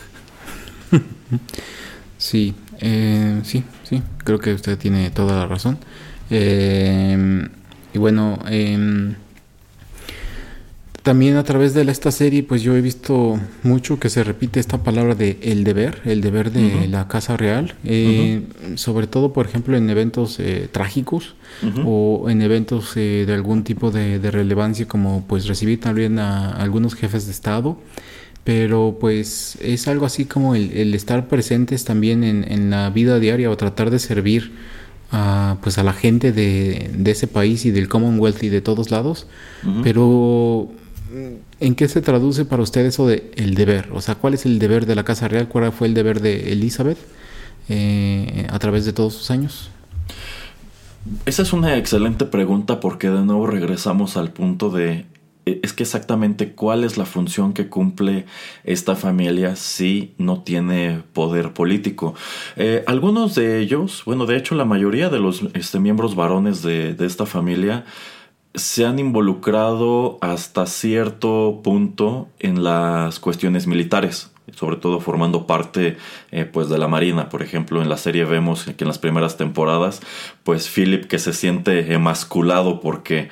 Sí, 2.18 2.54
eh, 2.80 3.40
sí, 3.44 3.62
sí, 3.82 4.02
creo 4.24 4.38
que 4.38 4.54
usted 4.54 4.78
tiene 4.78 5.10
toda 5.10 5.36
la 5.36 5.46
razón. 5.46 5.78
Eh, 6.30 7.46
y 7.92 7.98
bueno, 7.98 8.38
eh, 8.48 9.14
también 11.06 11.36
a 11.36 11.44
través 11.44 11.72
de 11.72 11.82
esta 11.82 12.10
serie, 12.10 12.42
pues 12.42 12.62
yo 12.62 12.74
he 12.74 12.80
visto 12.80 13.38
mucho 13.62 14.00
que 14.00 14.10
se 14.10 14.24
repite 14.24 14.58
esta 14.58 14.82
palabra 14.82 15.14
de 15.14 15.38
el 15.40 15.62
deber, 15.62 16.00
el 16.04 16.20
deber 16.20 16.50
de 16.50 16.88
la 16.88 17.06
Casa 17.06 17.36
Real, 17.36 17.76
eh, 17.84 18.42
sobre 18.74 19.06
todo, 19.06 19.32
por 19.32 19.46
ejemplo, 19.46 19.76
en 19.76 19.88
eventos 19.88 20.40
eh, 20.40 20.68
trágicos 20.72 21.36
o 21.84 22.26
en 22.28 22.42
eventos 22.42 22.96
eh, 22.96 23.22
de 23.24 23.32
algún 23.34 23.62
tipo 23.62 23.92
de, 23.92 24.18
relevancia, 24.32 24.88
como 24.88 25.24
pues 25.28 25.46
recibir 25.46 25.78
también 25.78 26.18
a, 26.18 26.50
algunos 26.50 26.96
jefes 26.96 27.26
de 27.26 27.30
Estado, 27.30 27.78
pero 28.42 28.96
pues 29.00 29.58
es 29.60 29.86
algo 29.86 30.06
así 30.06 30.24
como 30.24 30.56
el, 30.56 30.92
estar 30.92 31.28
presentes 31.28 31.84
también 31.84 32.24
en, 32.24 32.70
la 32.70 32.90
vida 32.90 33.20
diaria 33.20 33.48
o 33.48 33.56
tratar 33.56 33.90
de 33.90 34.00
servir 34.00 34.50
a, 35.12 35.58
pues 35.62 35.78
a 35.78 35.84
la 35.84 35.92
gente 35.92 36.32
de, 36.32 36.90
ese 37.04 37.28
país 37.28 37.64
y 37.64 37.70
del 37.70 37.86
Commonwealth 37.86 38.42
y 38.42 38.48
de 38.48 38.60
todos 38.60 38.90
lados, 38.90 39.28
pero 39.84 40.68
¿En 41.60 41.74
qué 41.74 41.88
se 41.88 42.02
traduce 42.02 42.44
para 42.44 42.62
usted 42.62 42.84
eso 42.84 43.06
de 43.06 43.30
el 43.36 43.54
deber? 43.54 43.88
O 43.92 44.00
sea, 44.00 44.16
¿cuál 44.16 44.34
es 44.34 44.44
el 44.44 44.58
deber 44.58 44.86
de 44.86 44.94
la 44.94 45.04
Casa 45.04 45.28
Real? 45.28 45.48
¿Cuál 45.48 45.72
fue 45.72 45.86
el 45.86 45.94
deber 45.94 46.20
de 46.20 46.52
Elizabeth 46.52 46.98
eh, 47.68 48.46
a 48.50 48.58
través 48.58 48.84
de 48.84 48.92
todos 48.92 49.14
sus 49.14 49.30
años? 49.30 49.70
Esa 51.24 51.42
es 51.42 51.52
una 51.52 51.76
excelente 51.76 52.24
pregunta 52.24 52.80
porque 52.80 53.08
de 53.08 53.20
nuevo 53.20 53.46
regresamos 53.46 54.16
al 54.16 54.32
punto 54.32 54.70
de 54.70 55.06
e, 55.46 55.60
es 55.62 55.72
que 55.72 55.84
exactamente 55.84 56.52
cuál 56.52 56.82
es 56.82 56.96
la 56.96 57.06
función 57.06 57.52
que 57.52 57.68
cumple 57.68 58.26
esta 58.64 58.96
familia 58.96 59.54
si 59.54 60.14
no 60.18 60.42
tiene 60.42 61.02
poder 61.12 61.52
político. 61.52 62.14
Eh, 62.56 62.82
algunos 62.88 63.36
de 63.36 63.60
ellos, 63.60 64.02
bueno, 64.04 64.26
de 64.26 64.36
hecho 64.36 64.56
la 64.56 64.64
mayoría 64.64 65.08
de 65.08 65.20
los 65.20 65.42
este, 65.54 65.78
miembros 65.78 66.16
varones 66.16 66.62
de, 66.62 66.94
de 66.94 67.06
esta 67.06 67.26
familia 67.26 67.84
se 68.56 68.86
han 68.86 68.98
involucrado 68.98 70.18
hasta 70.20 70.66
cierto 70.66 71.60
punto 71.62 72.28
en 72.38 72.64
las 72.64 73.20
cuestiones 73.20 73.66
militares, 73.66 74.32
sobre 74.54 74.76
todo 74.76 75.00
formando 75.00 75.46
parte 75.46 75.98
eh, 76.30 76.46
pues 76.46 76.68
de 76.68 76.78
la 76.78 76.88
marina. 76.88 77.28
Por 77.28 77.42
ejemplo, 77.42 77.82
en 77.82 77.88
la 77.88 77.98
serie 77.98 78.24
vemos 78.24 78.64
que 78.64 78.84
en 78.84 78.88
las 78.88 78.98
primeras 78.98 79.36
temporadas, 79.36 80.00
pues 80.42 80.68
Philip 80.68 81.04
que 81.04 81.18
se 81.18 81.32
siente 81.32 81.92
emasculado 81.92 82.80
porque 82.80 83.28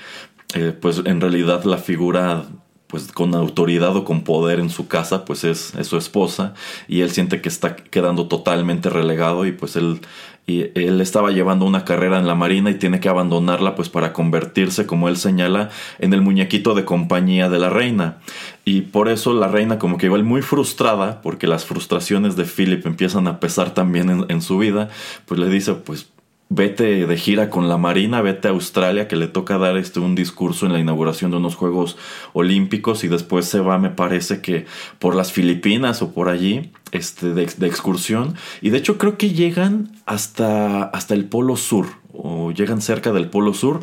eh, 0.54 0.76
pues 0.78 1.02
en 1.04 1.20
realidad 1.20 1.64
la 1.64 1.78
figura 1.78 2.44
pues 2.86 3.10
con 3.10 3.34
autoridad 3.34 3.96
o 3.96 4.04
con 4.04 4.22
poder 4.22 4.60
en 4.60 4.70
su 4.70 4.86
casa, 4.86 5.24
pues 5.24 5.42
es, 5.42 5.74
es, 5.74 5.88
su 5.88 5.96
esposa 5.96 6.54
y 6.86 7.00
él 7.00 7.10
siente 7.10 7.40
que 7.40 7.48
está 7.48 7.74
quedando 7.74 8.28
totalmente 8.28 8.88
relegado 8.88 9.46
y 9.46 9.52
pues 9.52 9.74
él 9.74 10.00
y 10.46 10.70
él 10.78 11.00
estaba 11.00 11.30
llevando 11.30 11.64
una 11.64 11.84
carrera 11.84 12.18
en 12.18 12.26
la 12.26 12.34
marina 12.34 12.70
y 12.70 12.74
tiene 12.74 13.00
que 13.00 13.08
abandonarla 13.08 13.74
pues 13.74 13.88
para 13.88 14.12
convertirse 14.12 14.86
como 14.86 15.08
él 15.08 15.16
señala 15.16 15.70
en 15.98 16.12
el 16.12 16.20
muñequito 16.20 16.74
de 16.74 16.84
compañía 16.84 17.48
de 17.48 17.58
la 17.58 17.70
reina. 17.70 18.18
Y 18.66 18.82
por 18.82 19.08
eso 19.08 19.32
la 19.32 19.48
reina 19.48 19.78
como 19.78 19.96
que 19.96 20.06
igual 20.06 20.24
muy 20.24 20.42
frustrada 20.42 21.22
porque 21.22 21.46
las 21.46 21.64
frustraciones 21.64 22.36
de 22.36 22.44
Philip 22.44 22.86
empiezan 22.86 23.26
a 23.26 23.40
pesar 23.40 23.72
también 23.72 24.10
en, 24.10 24.26
en 24.28 24.42
su 24.42 24.58
vida 24.58 24.90
pues 25.26 25.40
le 25.40 25.48
dice 25.48 25.74
pues 25.74 26.08
vete 26.48 27.06
de 27.06 27.16
gira 27.16 27.50
con 27.50 27.68
la 27.68 27.78
Marina, 27.78 28.22
vete 28.22 28.48
a 28.48 28.52
Australia, 28.52 29.08
que 29.08 29.16
le 29.16 29.28
toca 29.28 29.58
dar 29.58 29.76
este 29.76 30.00
un 30.00 30.14
discurso 30.14 30.66
en 30.66 30.72
la 30.72 30.78
inauguración 30.78 31.30
de 31.30 31.38
unos 31.38 31.56
Juegos 31.56 31.96
Olímpicos 32.32 33.04
y 33.04 33.08
después 33.08 33.46
se 33.46 33.60
va, 33.60 33.78
me 33.78 33.90
parece 33.90 34.40
que 34.40 34.66
por 34.98 35.14
las 35.14 35.32
Filipinas 35.32 36.02
o 36.02 36.12
por 36.12 36.28
allí, 36.28 36.72
este, 36.92 37.34
de, 37.34 37.42
excursión. 37.66 38.34
Y 38.60 38.70
de 38.70 38.78
hecho 38.78 38.98
creo 38.98 39.18
que 39.18 39.30
llegan 39.30 39.92
hasta, 40.06 40.84
hasta 40.84 41.14
el 41.14 41.24
Polo 41.24 41.56
Sur 41.56 41.86
o 42.16 42.52
llegan 42.52 42.80
cerca 42.80 43.12
del 43.12 43.28
Polo 43.28 43.54
Sur. 43.54 43.80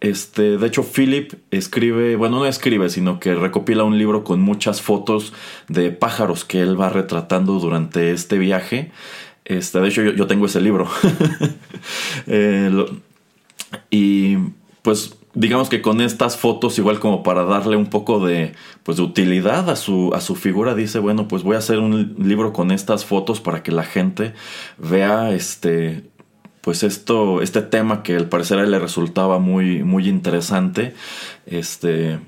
Este, 0.00 0.56
de 0.58 0.66
hecho, 0.66 0.82
Philip 0.82 1.34
escribe, 1.50 2.16
bueno, 2.16 2.38
no 2.38 2.46
escribe, 2.46 2.88
sino 2.88 3.20
que 3.20 3.34
recopila 3.34 3.84
un 3.84 3.98
libro 3.98 4.24
con 4.24 4.40
muchas 4.40 4.80
fotos 4.80 5.32
de 5.68 5.90
pájaros 5.90 6.44
que 6.44 6.60
él 6.60 6.80
va 6.80 6.88
retratando 6.88 7.58
durante 7.58 8.12
este 8.12 8.38
viaje. 8.38 8.92
Este, 9.50 9.80
de 9.80 9.88
hecho, 9.88 10.02
yo, 10.02 10.26
tengo 10.28 10.46
ese 10.46 10.60
libro. 10.60 10.88
Eh, 12.26 12.84
y 13.88 14.36
pues 14.82 15.16
digamos 15.32 15.70
que 15.70 15.80
con 15.80 16.00
estas 16.00 16.36
fotos, 16.36 16.78
igual 16.78 17.00
como 17.00 17.22
para 17.22 17.44
darle 17.44 17.76
un 17.76 17.86
poco 17.86 18.24
de, 18.24 18.52
pues, 18.82 18.98
de 18.98 19.02
utilidad 19.02 19.70
a 19.70 19.76
su, 19.76 20.12
a 20.14 20.20
su 20.20 20.36
figura, 20.36 20.74
dice, 20.74 20.98
bueno, 20.98 21.26
pues 21.28 21.42
voy 21.42 21.56
a 21.56 21.60
hacer 21.60 21.78
un 21.78 22.16
libro 22.18 22.52
con 22.52 22.70
estas 22.70 23.04
fotos 23.06 23.40
para 23.40 23.62
que 23.62 23.72
la 23.72 23.84
gente 23.84 24.34
vea 24.76 25.30
este, 25.30 26.04
pues 26.60 26.82
esto, 26.82 27.40
este 27.40 27.62
tema 27.62 28.02
que 28.02 28.16
al 28.16 28.28
parecer 28.28 28.58
a 28.58 28.64
él 28.64 28.70
le 28.70 28.78
resultaba 28.78 29.38
muy, 29.38 29.82
muy 29.82 30.08
interesante. 30.08 30.94
Este, 31.46 32.18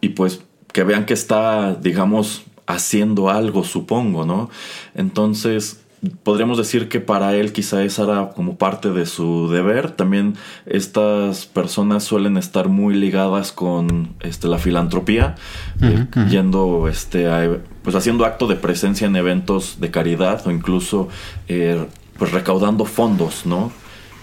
y 0.00 0.10
pues 0.10 0.42
que 0.72 0.82
vean 0.84 1.06
que 1.06 1.14
está, 1.14 1.74
digamos, 1.74 2.42
haciendo 2.66 3.30
algo, 3.30 3.64
supongo, 3.64 4.26
¿no? 4.26 4.50
Entonces, 4.94 5.82
podríamos 6.22 6.58
decir 6.58 6.88
que 6.88 7.00
para 7.00 7.34
él 7.36 7.52
quizá 7.52 7.84
esa 7.84 8.04
era 8.04 8.30
como 8.30 8.56
parte 8.56 8.90
de 8.90 9.06
su 9.06 9.48
deber. 9.48 9.92
También 9.92 10.34
estas 10.66 11.46
personas 11.46 12.04
suelen 12.04 12.36
estar 12.36 12.68
muy 12.68 12.94
ligadas 12.94 13.52
con 13.52 14.14
este, 14.20 14.48
la 14.48 14.58
filantropía, 14.58 15.36
eh, 15.80 16.06
yendo 16.28 16.88
este, 16.88 17.28
a, 17.28 17.58
pues 17.82 17.94
haciendo 17.94 18.24
acto 18.24 18.46
de 18.46 18.56
presencia 18.56 19.06
en 19.06 19.16
eventos 19.16 19.80
de 19.80 19.90
caridad 19.90 20.46
o 20.46 20.50
incluso 20.50 21.08
eh, 21.48 21.86
pues 22.18 22.32
recaudando 22.32 22.84
fondos, 22.84 23.46
¿no? 23.46 23.72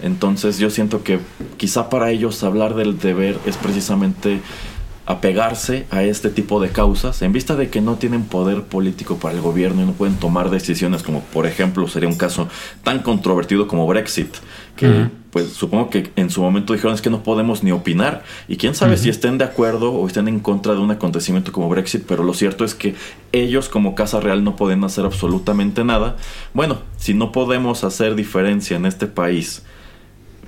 Entonces 0.02 0.58
yo 0.58 0.70
siento 0.70 1.02
que 1.02 1.20
quizá 1.56 1.90
para 1.90 2.10
ellos 2.10 2.42
hablar 2.42 2.74
del 2.74 2.98
deber 2.98 3.38
es 3.46 3.56
precisamente 3.56 4.40
apegarse 5.06 5.86
a 5.90 6.02
este 6.02 6.30
tipo 6.30 6.60
de 6.60 6.68
causas 6.68 7.22
en 7.22 7.32
vista 7.32 7.56
de 7.56 7.68
que 7.68 7.80
no 7.80 7.96
tienen 7.96 8.24
poder 8.24 8.64
político 8.64 9.16
para 9.16 9.34
el 9.34 9.40
gobierno 9.40 9.82
y 9.82 9.86
no 9.86 9.92
pueden 9.92 10.16
tomar 10.16 10.50
decisiones 10.50 11.02
como 11.02 11.20
por 11.20 11.46
ejemplo 11.46 11.88
sería 11.88 12.08
un 12.08 12.16
caso 12.16 12.48
tan 12.84 13.00
controvertido 13.00 13.66
como 13.66 13.86
Brexit 13.86 14.32
que 14.76 15.08
pues 15.30 15.52
supongo 15.52 15.90
que 15.90 16.10
en 16.16 16.30
su 16.30 16.42
momento 16.42 16.72
dijeron 16.72 16.94
es 16.94 17.02
que 17.02 17.10
no 17.10 17.22
podemos 17.22 17.62
ni 17.62 17.72
opinar 17.72 18.24
y 18.46 18.56
quién 18.56 18.74
sabe 18.74 18.96
si 18.96 19.08
estén 19.08 19.38
de 19.38 19.44
acuerdo 19.44 19.92
o 19.92 20.06
estén 20.06 20.28
en 20.28 20.40
contra 20.40 20.74
de 20.74 20.80
un 20.80 20.90
acontecimiento 20.90 21.50
como 21.50 21.68
Brexit 21.68 22.04
pero 22.06 22.22
lo 22.22 22.34
cierto 22.34 22.64
es 22.64 22.74
que 22.74 22.94
ellos 23.32 23.68
como 23.68 23.94
Casa 23.94 24.20
Real 24.20 24.44
no 24.44 24.56
pueden 24.56 24.84
hacer 24.84 25.04
absolutamente 25.04 25.82
nada. 25.82 26.16
Bueno 26.54 26.78
si 26.98 27.14
no 27.14 27.32
podemos 27.32 27.84
hacer 27.84 28.14
diferencia 28.14 28.76
en 28.76 28.86
este 28.86 29.06
país 29.06 29.64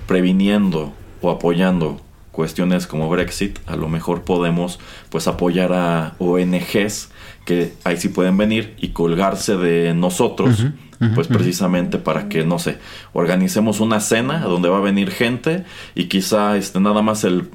previniendo 0.07 0.93
o 1.21 1.31
apoyando 1.31 1.99
cuestiones 2.33 2.87
como 2.87 3.07
Brexit, 3.09 3.59
a 3.67 3.77
lo 3.77 3.87
mejor 3.87 4.23
podemos 4.23 4.79
pues 5.09 5.27
apoyar 5.27 5.71
a 5.71 6.15
ONGs 6.17 7.09
que 7.45 7.73
ahí 7.83 7.95
sí 7.95 8.09
pueden 8.09 8.35
venir 8.35 8.75
y 8.79 8.89
colgarse 8.89 9.55
de 9.55 9.93
nosotros, 9.93 10.65
pues 11.13 11.27
precisamente 11.27 11.97
para 11.97 12.29
que, 12.29 12.45
no 12.45 12.59
sé, 12.59 12.79
organicemos 13.11 13.81
una 13.81 13.99
cena 13.99 14.39
donde 14.39 14.69
va 14.69 14.77
a 14.77 14.81
venir 14.81 15.11
gente 15.11 15.65
y 15.95 16.05
quizá 16.05 16.57
este, 16.57 16.79
nada 16.79 17.01
más 17.01 17.23
el 17.23 17.49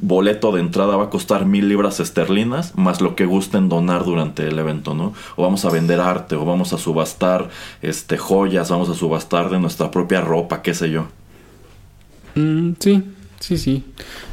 boleto 0.00 0.50
de 0.50 0.60
entrada 0.60 0.96
va 0.96 1.04
a 1.04 1.10
costar 1.10 1.46
mil 1.46 1.68
libras 1.68 2.00
esterlinas, 2.00 2.76
más 2.76 3.00
lo 3.00 3.14
que 3.14 3.26
gusten 3.26 3.68
donar 3.68 4.04
durante 4.04 4.48
el 4.48 4.58
evento, 4.58 4.94
¿no? 4.94 5.12
O 5.36 5.42
vamos 5.42 5.64
a 5.64 5.70
vender 5.70 6.00
arte, 6.00 6.34
o 6.34 6.44
vamos 6.44 6.72
a 6.72 6.78
subastar 6.78 7.50
este, 7.82 8.16
joyas, 8.16 8.70
vamos 8.70 8.88
a 8.88 8.94
subastar 8.94 9.50
de 9.50 9.60
nuestra 9.60 9.90
propia 9.90 10.20
ropa, 10.20 10.62
qué 10.62 10.74
sé 10.74 10.90
yo. 10.90 11.06
Mm, 12.34 12.72
sí, 12.80 13.04
Sí, 13.40 13.58
sí. 13.58 13.84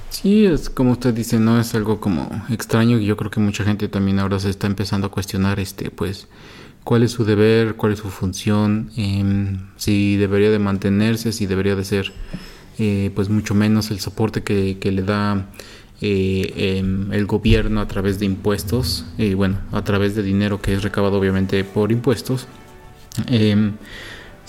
Sí, 0.09 0.45
es 0.45 0.69
como 0.69 0.91
usted 0.91 1.13
dice, 1.13 1.39
no 1.39 1.59
es 1.59 1.73
algo 1.73 1.99
como 2.01 2.29
extraño 2.49 2.99
y 2.99 3.05
yo 3.05 3.15
creo 3.15 3.31
que 3.31 3.39
mucha 3.39 3.63
gente 3.63 3.87
también 3.87 4.19
ahora 4.19 4.39
se 4.39 4.49
está 4.49 4.67
empezando 4.67 5.07
a 5.07 5.11
cuestionar, 5.11 5.59
este, 5.59 5.89
pues, 5.89 6.27
cuál 6.83 7.03
es 7.03 7.11
su 7.11 7.23
deber, 7.23 7.75
cuál 7.75 7.93
es 7.93 7.99
su 7.99 8.09
función, 8.09 8.91
em, 8.97 9.59
si 9.77 10.17
debería 10.17 10.51
de 10.51 10.59
mantenerse, 10.59 11.31
si 11.31 11.45
debería 11.45 11.75
de 11.75 11.85
ser, 11.85 12.11
eh, 12.77 13.11
pues, 13.15 13.29
mucho 13.29 13.55
menos 13.55 13.89
el 13.91 13.99
soporte 13.99 14.43
que, 14.43 14.77
le 14.91 15.01
da 15.03 15.47
eh, 16.01 16.77
em, 16.79 17.13
el 17.13 17.25
gobierno 17.25 17.79
a 17.79 17.87
través 17.87 18.19
de 18.19 18.25
impuestos, 18.25 19.05
y 19.17 19.33
bueno, 19.35 19.59
a 19.71 19.83
través 19.83 20.15
de 20.15 20.23
dinero 20.23 20.61
que 20.61 20.73
es 20.73 20.83
recabado 20.83 21.17
obviamente 21.17 21.63
por 21.63 21.91
impuestos. 21.91 22.47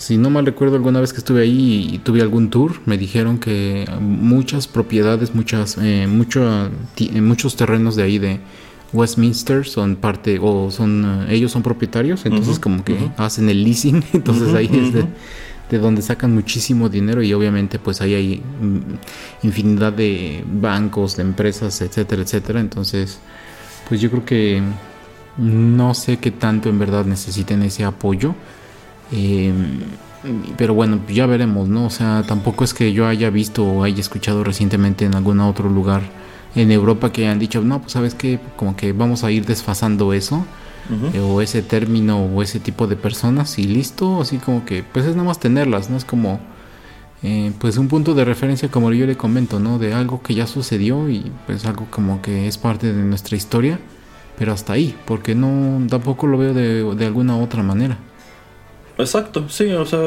Si 0.03 0.17
no 0.17 0.29
mal 0.29 0.45
recuerdo, 0.45 0.75
alguna 0.75 0.99
vez 0.99 1.13
que 1.13 1.19
estuve 1.19 1.43
ahí 1.43 1.91
y 1.93 1.97
tuve 1.99 2.21
algún 2.21 2.49
tour, 2.49 2.73
me 2.85 2.97
dijeron 2.97 3.37
que 3.37 3.89
muchas 4.01 4.67
propiedades, 4.67 5.33
muchas, 5.33 5.77
eh, 5.81 6.07
mucho, 6.07 6.69
eh, 6.97 7.21
muchos 7.21 7.55
terrenos 7.55 7.95
de 7.95 8.03
ahí 8.03 8.19
de 8.19 8.41
Westminster 8.91 9.65
son 9.65 9.95
parte, 9.95 10.39
o 10.41 10.69
son, 10.71 11.23
eh, 11.29 11.35
ellos 11.35 11.53
son 11.53 11.63
propietarios, 11.63 12.25
entonces 12.25 12.59
como 12.59 12.83
que 12.83 12.97
hacen 13.15 13.47
el 13.47 13.63
leasing, 13.63 14.03
entonces 14.13 14.53
ahí 14.53 14.69
es 14.73 14.91
de, 15.71 15.77
donde 15.79 16.01
sacan 16.01 16.33
muchísimo 16.33 16.89
dinero 16.89 17.23
y 17.23 17.33
obviamente 17.33 17.79
pues 17.79 18.01
ahí 18.01 18.13
hay 18.13 18.43
mm, 18.61 19.45
infinidad 19.47 19.93
de 19.93 20.43
bancos, 20.45 21.15
de 21.15 21.21
empresas, 21.23 21.79
etcétera, 21.79 22.23
etcétera, 22.23 22.59
entonces 22.59 23.19
pues 23.87 24.01
yo 24.01 24.11
creo 24.11 24.25
que 24.25 24.61
no 25.37 25.93
sé 25.93 26.17
qué 26.17 26.31
tanto 26.31 26.67
en 26.67 26.77
verdad 26.77 27.05
necesiten 27.05 27.63
ese 27.63 27.85
apoyo 27.85 28.35
Em, 29.11 29.81
pero 30.57 30.73
bueno, 30.73 30.99
ya 31.09 31.25
veremos, 31.25 31.67
¿no? 31.67 31.85
O 31.85 31.89
sea, 31.89 32.23
tampoco 32.27 32.63
es 32.63 32.73
que 32.73 32.93
yo 32.93 33.07
haya 33.07 33.29
visto 33.29 33.65
o 33.65 33.83
haya 33.83 33.99
escuchado 33.99 34.43
recientemente 34.43 35.05
en 35.05 35.15
algún 35.15 35.39
otro 35.41 35.69
lugar 35.69 36.01
en 36.55 36.71
Europa 36.71 37.11
que 37.11 37.25
hayan 37.25 37.39
dicho, 37.39 37.61
no, 37.61 37.79
pues 37.81 37.93
sabes 37.93 38.15
que 38.15 38.39
como 38.55 38.75
que 38.75 38.93
vamos 38.93 39.23
a 39.23 39.31
ir 39.31 39.45
desfasando 39.45 40.13
eso, 40.13 40.45
eh, 41.13 41.19
o 41.19 41.41
ese 41.41 41.61
término, 41.61 42.25
o 42.25 42.41
ese 42.41 42.59
tipo 42.59 42.87
de 42.87 42.95
personas, 42.95 43.57
y 43.57 43.63
listo, 43.63 44.21
así 44.21 44.37
como 44.37 44.65
que, 44.65 44.83
pues 44.83 45.05
es 45.05 45.15
nada 45.15 45.27
más 45.27 45.39
tenerlas, 45.39 45.89
¿no? 45.89 45.97
Es 45.97 46.05
como, 46.05 46.39
eh, 47.23 47.51
pues 47.59 47.77
un 47.77 47.87
punto 47.87 48.13
de 48.13 48.25
referencia, 48.25 48.69
como 48.69 48.91
yo 48.91 49.05
le 49.05 49.17
comento, 49.17 49.59
¿no? 49.59 49.79
De 49.79 49.93
algo 49.93 50.21
que 50.21 50.35
ya 50.35 50.45
sucedió 50.45 51.09
y 51.09 51.31
pues 51.47 51.65
algo 51.65 51.87
como 51.89 52.21
que 52.21 52.47
es 52.47 52.57
parte 52.57 52.93
de 52.93 53.01
nuestra 53.01 53.35
historia, 53.37 53.79
pero 54.37 54.51
hasta 54.51 54.73
ahí, 54.73 54.95
porque 55.05 55.35
no, 55.35 55.85
tampoco 55.87 56.27
lo 56.27 56.37
veo 56.37 56.53
de, 56.53 56.83
de 56.95 57.05
alguna 57.05 57.37
otra 57.37 57.63
manera. 57.63 57.97
Exacto, 58.97 59.49
sí, 59.49 59.71
o 59.71 59.85
sea, 59.85 59.99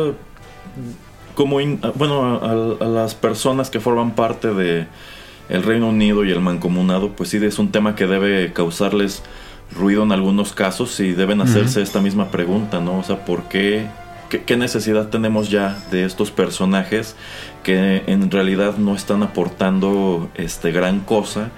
como, 1.34 1.58
bueno, 1.94 2.40
a, 2.80 2.84
las 2.84 3.14
personas 3.14 3.70
que 3.70 3.80
forman 3.80 4.14
parte 4.14 4.52
de 4.54 4.86
el 5.48 5.62
Reino 5.62 5.88
Unido 5.88 6.24
y 6.24 6.30
el 6.30 6.40
mancomunado, 6.40 7.10
pues 7.10 7.30
sí, 7.30 7.38
es 7.44 7.58
un 7.58 7.70
tema 7.70 7.94
que 7.94 8.06
debe 8.06 8.52
causarles 8.52 9.22
ruido 9.74 10.02
en 10.02 10.12
algunos 10.12 10.52
casos 10.52 10.98
y 11.00 11.12
deben 11.12 11.40
hacerse 11.40 11.82
esta 11.82 12.00
misma 12.00 12.30
pregunta, 12.30 12.80
¿no? 12.80 12.98
O 12.98 13.02
sea, 13.02 13.24
¿por 13.24 13.44
qué, 13.44 13.86
qué, 14.28 14.44
qué, 14.44 14.56
necesidad 14.56 15.08
tenemos 15.08 15.50
ya 15.50 15.78
de 15.90 16.04
estos 16.04 16.30
personajes 16.30 17.16
que 17.62 18.04
en 18.06 18.30
realidad 18.30 18.76
no 18.78 18.94
están 18.94 19.22
aportando 19.22 20.28
este 20.36 20.72
gran 20.72 21.00
cosa? 21.00 21.50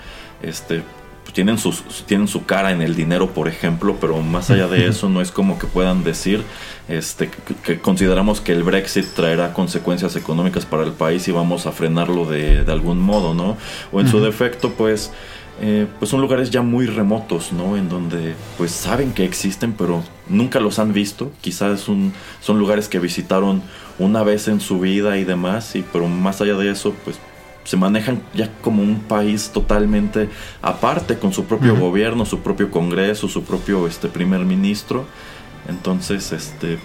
Este, 0.42 0.82
tienen, 1.38 1.56
sus, 1.56 1.84
tienen 2.04 2.26
su 2.26 2.46
cara 2.46 2.72
en 2.72 2.82
el 2.82 2.96
dinero, 2.96 3.30
por 3.30 3.46
ejemplo, 3.46 3.96
pero 4.00 4.20
más 4.22 4.50
allá 4.50 4.66
de 4.66 4.88
eso 4.88 5.08
no 5.08 5.20
es 5.20 5.30
como 5.30 5.56
que 5.56 5.68
puedan 5.68 6.02
decir 6.02 6.42
este, 6.88 7.30
que, 7.62 7.78
consideramos 7.78 8.40
que 8.40 8.50
el 8.50 8.64
Brexit 8.64 9.06
traerá 9.14 9.52
consecuencias 9.52 10.16
económicas 10.16 10.66
para 10.66 10.82
el 10.82 10.90
país 10.90 11.28
y 11.28 11.30
vamos 11.30 11.66
a 11.66 11.70
frenarlo 11.70 12.24
de, 12.24 12.64
de 12.64 12.72
algún 12.72 12.98
modo, 12.98 13.34
¿no? 13.34 13.56
O 13.92 14.00
en 14.00 14.08
su 14.08 14.18
defecto, 14.18 14.72
pues, 14.72 15.12
eh, 15.60 15.86
pues 16.00 16.10
son 16.10 16.20
lugares 16.20 16.50
ya 16.50 16.62
muy 16.62 16.86
remotos, 16.86 17.52
¿no? 17.52 17.76
En 17.76 17.88
donde 17.88 18.34
pues 18.56 18.72
saben 18.72 19.12
que 19.12 19.24
existen, 19.24 19.74
pero 19.74 20.02
nunca 20.28 20.58
los 20.58 20.80
han 20.80 20.92
visto. 20.92 21.30
Quizás 21.40 21.86
un, 21.86 22.14
son 22.40 22.58
lugares 22.58 22.88
que 22.88 22.98
visitaron 22.98 23.62
una 24.00 24.24
vez 24.24 24.48
en 24.48 24.60
su 24.60 24.80
vida 24.80 25.18
y 25.18 25.24
demás, 25.24 25.76
y 25.76 25.84
pero 25.92 26.08
más 26.08 26.40
allá 26.40 26.56
de 26.56 26.68
eso, 26.72 26.96
pues 27.04 27.20
se 27.68 27.76
manejan 27.76 28.22
ya 28.32 28.50
como 28.62 28.82
un 28.82 29.00
país 29.00 29.50
totalmente 29.52 30.30
aparte, 30.62 31.18
con 31.18 31.34
su 31.34 31.44
propio 31.44 31.76
gobierno, 31.76 32.24
su 32.24 32.38
propio 32.38 32.70
congreso, 32.70 33.28
su 33.28 33.42
propio 33.44 33.86
este, 33.86 34.08
primer 34.08 34.40
ministro. 34.46 35.04
Entonces, 35.68 36.32
este, 36.32 36.78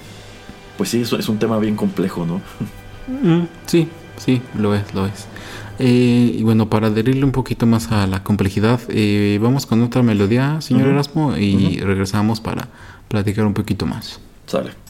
pues 0.77 0.89
sí, 0.89 1.03
es 1.03 1.29
un 1.29 1.39
tema 1.39 1.57
bien 1.59 1.77
complejo, 1.77 2.25
¿no? 2.25 2.41
Mm, 3.05 3.47
sí, 3.65 3.89
sí, 4.15 4.41
lo 4.57 4.73
es, 4.73 4.93
lo 4.93 5.05
es. 5.05 5.27
Eh, 5.77 6.35
y 6.37 6.41
bueno, 6.43 6.69
para 6.69 6.87
adherirle 6.87 7.25
un 7.25 7.33
poquito 7.33 7.65
más 7.65 7.91
a 7.91 8.07
la 8.07 8.23
complejidad, 8.23 8.79
eh, 8.87 9.39
vamos 9.41 9.65
con 9.65 9.83
otra 9.83 10.03
melodía, 10.03 10.61
señor 10.61 10.87
Erasmo, 10.87 11.35
y 11.35 11.81
regresamos 11.81 12.39
para 12.39 12.69
platicar 13.09 13.45
un 13.45 13.53
poquito 13.53 13.85
más. 13.85 14.21
Sale. 14.45 14.82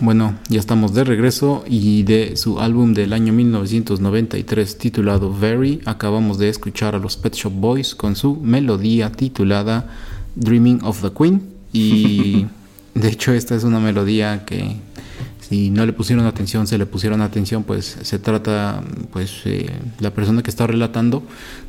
Bueno, 0.00 0.36
ya 0.48 0.60
estamos 0.60 0.94
de 0.94 1.02
regreso 1.02 1.64
y 1.66 2.04
de 2.04 2.36
su 2.36 2.60
álbum 2.60 2.94
del 2.94 3.12
año 3.12 3.32
1993 3.32 4.78
titulado 4.78 5.34
Very, 5.34 5.80
acabamos 5.86 6.38
de 6.38 6.48
escuchar 6.48 6.94
a 6.94 6.98
los 6.98 7.16
Pet 7.16 7.34
Shop 7.34 7.52
Boys 7.52 7.96
con 7.96 8.14
su 8.14 8.36
melodía 8.36 9.10
titulada 9.10 9.88
Dreaming 10.36 10.84
of 10.84 11.02
the 11.02 11.10
Queen 11.10 11.42
y 11.72 12.46
de 12.94 13.08
hecho 13.08 13.32
esta 13.32 13.56
es 13.56 13.64
una 13.64 13.80
melodía 13.80 14.44
que 14.44 14.76
si 15.40 15.70
no 15.70 15.84
le 15.84 15.92
pusieron 15.92 16.26
atención, 16.26 16.68
se 16.68 16.78
le 16.78 16.86
pusieron 16.86 17.20
atención, 17.20 17.64
pues 17.64 17.98
se 18.00 18.20
trata, 18.20 18.80
pues 19.12 19.40
eh, 19.46 19.68
la 19.98 20.12
persona 20.12 20.44
que 20.44 20.50
está 20.50 20.68
relatando 20.68 21.24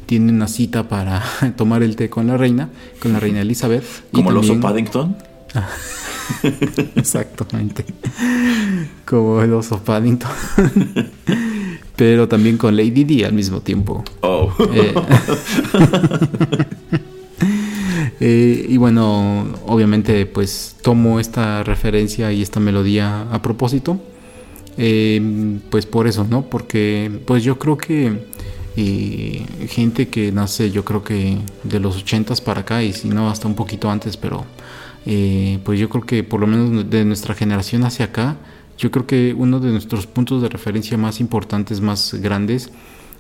tiene 0.06 0.32
una 0.32 0.48
cita 0.48 0.88
para 0.88 1.24
tomar 1.58 1.82
el 1.82 1.96
té 1.96 2.12
con 2.12 2.28
la 2.28 2.38
reina, 2.38 2.70
con 3.02 3.12
la 3.12 3.20
reina 3.20 3.42
Elizabeth. 3.42 3.86
Como 4.12 4.30
los 4.30 4.48
oso 4.48 4.60
Paddington. 4.60 5.29
Exactamente. 6.96 7.86
Como 9.06 9.42
el 9.42 9.54
oso 9.54 9.80
Paddington. 9.80 10.32
Pero 11.96 12.28
también 12.28 12.58
con 12.58 12.78
Lady 12.78 13.04
D 13.04 13.26
al 13.26 13.34
mismo 13.34 13.62
tiempo. 13.62 14.04
Oh. 14.22 14.54
Eh, 14.74 14.94
eh, 18.22 18.66
y 18.70 18.78
bueno, 18.78 19.46
obviamente 19.66 20.26
pues 20.26 20.78
tomo 20.82 21.20
esta 21.20 21.64
referencia 21.64 22.32
y 22.32 22.42
esta 22.42 22.62
melodía 22.62 23.24
a 23.32 23.42
propósito. 23.42 24.00
Eh, 24.78 25.60
pues 25.70 25.86
por 25.86 26.08
eso, 26.08 26.26
¿no? 26.30 26.44
Porque 26.44 27.12
pues 27.26 27.44
yo 27.44 27.60
creo 27.60 27.78
que 27.78 28.40
gente 29.68 30.08
que 30.08 30.32
nace, 30.32 30.72
yo 30.72 30.86
creo 30.86 31.04
que 31.04 31.38
de 31.64 31.82
los 31.82 31.98
ochentas 31.98 32.40
para 32.40 32.62
acá 32.62 32.82
y 32.82 32.94
si 32.94 33.10
no 33.10 33.30
hasta 33.30 33.46
un 33.46 33.56
poquito 33.56 33.92
antes, 33.92 34.16
pero 34.16 34.46
eh, 35.12 35.58
pues 35.64 35.80
yo 35.80 35.90
creo 35.90 36.06
que 36.06 36.24
por 36.24 36.40
lo 36.40 36.46
menos 36.46 36.88
de 36.88 37.04
nuestra 37.04 37.34
generación 37.34 37.84
hacia 37.84 38.06
acá, 38.06 38.38
yo 38.78 38.92
creo 38.92 39.08
que 39.08 39.34
uno 39.36 39.60
de 39.60 39.72
nuestros 39.72 40.06
puntos 40.06 40.44
de 40.44 40.50
referencia 40.50 41.00
más 41.00 41.20
importantes, 41.20 41.82
más 41.82 42.14
grandes, 42.14 42.70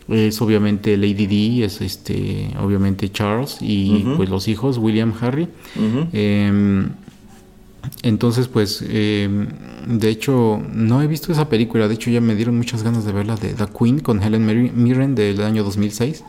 es 0.07 0.39
obviamente 0.39 0.95
Lady 0.97 1.25
D, 1.25 1.65
es 1.65 1.81
este, 1.81 2.53
obviamente 2.61 3.09
Charles 3.09 3.57
y 3.59 4.05
pues 4.17 4.29
los 4.29 4.47
hijos, 4.47 4.77
William, 4.77 5.15
Harry. 5.19 5.47
Em, 6.13 6.89
entonces, 8.03 8.47
pues, 8.47 8.83
em, 8.87 9.47
de 9.87 10.09
hecho, 10.09 10.61
no 10.71 11.01
he 11.01 11.07
visto 11.07 11.31
esa 11.31 11.49
película. 11.49 11.87
De 11.87 11.95
hecho, 11.95 12.11
ya 12.11 12.21
me 12.21 12.35
dieron 12.35 12.55
muchas 12.55 12.83
ganas 12.83 13.03
de 13.03 13.13
verla 13.13 13.35
de 13.35 13.53
The 13.53 13.65
Queen 13.67 13.99
con 13.99 14.21
Helen 14.21 14.45
Mirren 14.75 15.15
del 15.15 15.41
año 15.41 15.63
2006, 15.63 16.23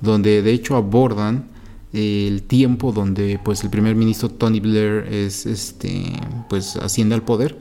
donde 0.00 0.42
de 0.42 0.52
hecho 0.52 0.76
abordan 0.76 1.50
el 1.92 2.42
tiempo 2.42 2.92
donde 2.92 3.38
pues 3.42 3.62
el 3.64 3.70
primer 3.70 3.94
ministro 3.94 4.30
Tony 4.30 4.60
Blair 4.60 5.06
es 5.10 5.44
este 5.44 6.04
pues 6.48 6.76
asciende 6.76 7.14
al 7.14 7.22
poder. 7.22 7.58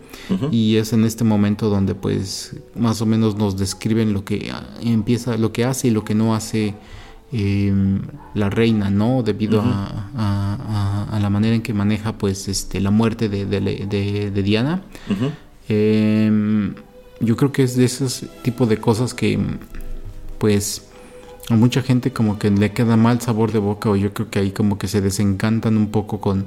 Y 0.49 0.77
es 0.77 0.93
en 0.93 1.03
este 1.03 1.25
momento 1.25 1.69
donde 1.69 1.93
pues 1.93 2.55
más 2.75 3.01
o 3.01 3.05
menos 3.05 3.35
nos 3.35 3.57
describen 3.57 4.13
lo 4.13 4.23
que 4.23 4.51
empieza 4.81 5.37
lo 5.37 5.51
que 5.51 5.65
hace 5.65 5.89
y 5.89 5.91
lo 5.91 6.05
que 6.05 6.15
no 6.15 6.33
hace 6.33 6.73
em, 7.33 8.01
la 8.33 8.49
reina 8.49 8.89
no 8.89 9.23
debido 9.23 9.61
a, 9.61 11.19
la 11.21 11.29
manera 11.29 11.55
en 11.55 11.61
que 11.61 11.73
maneja 11.73 12.17
pues 12.17 12.47
este 12.47 12.79
la 12.79 12.91
muerte 12.91 13.27
de, 13.27 13.45
de, 13.45 14.43
Diana. 14.43 14.83
Em, 15.67 16.73
yo 17.19 17.35
creo 17.35 17.51
que 17.51 17.63
es 17.63 17.75
de 17.75 17.83
esos 17.83 18.25
tipos 18.43 18.69
de 18.69 18.77
cosas 18.77 19.13
que 19.13 19.37
pues 20.37 20.90
a 21.49 21.55
mucha 21.55 21.81
gente 21.81 22.11
como 22.11 22.39
que 22.39 22.49
le 22.49 22.71
queda 22.71 22.97
mal 22.97 23.21
sabor 23.21 23.51
de 23.51 23.59
boca 23.59 23.89
o 23.89 23.95
yo 23.95 24.13
creo 24.13 24.29
que 24.29 24.39
ahí 24.39 24.51
como 24.51 24.77
que 24.77 24.87
se 24.87 25.01
desencantan 25.01 25.77
un 25.77 25.89
poco 25.89 26.21
con, 26.21 26.45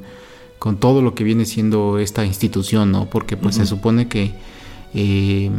con 0.59 0.79
todo 0.79 1.03
lo 1.03 1.15
que 1.15 1.25
viene 1.25 1.45
siendo 1.45 1.99
esta 1.99 2.25
institución, 2.25 2.93
¿no? 2.93 3.11
Porque 3.11 3.37
pues 3.37 3.57
se 3.57 3.67
supone 3.67 4.09
que 4.09 4.33
eh, 4.95 5.51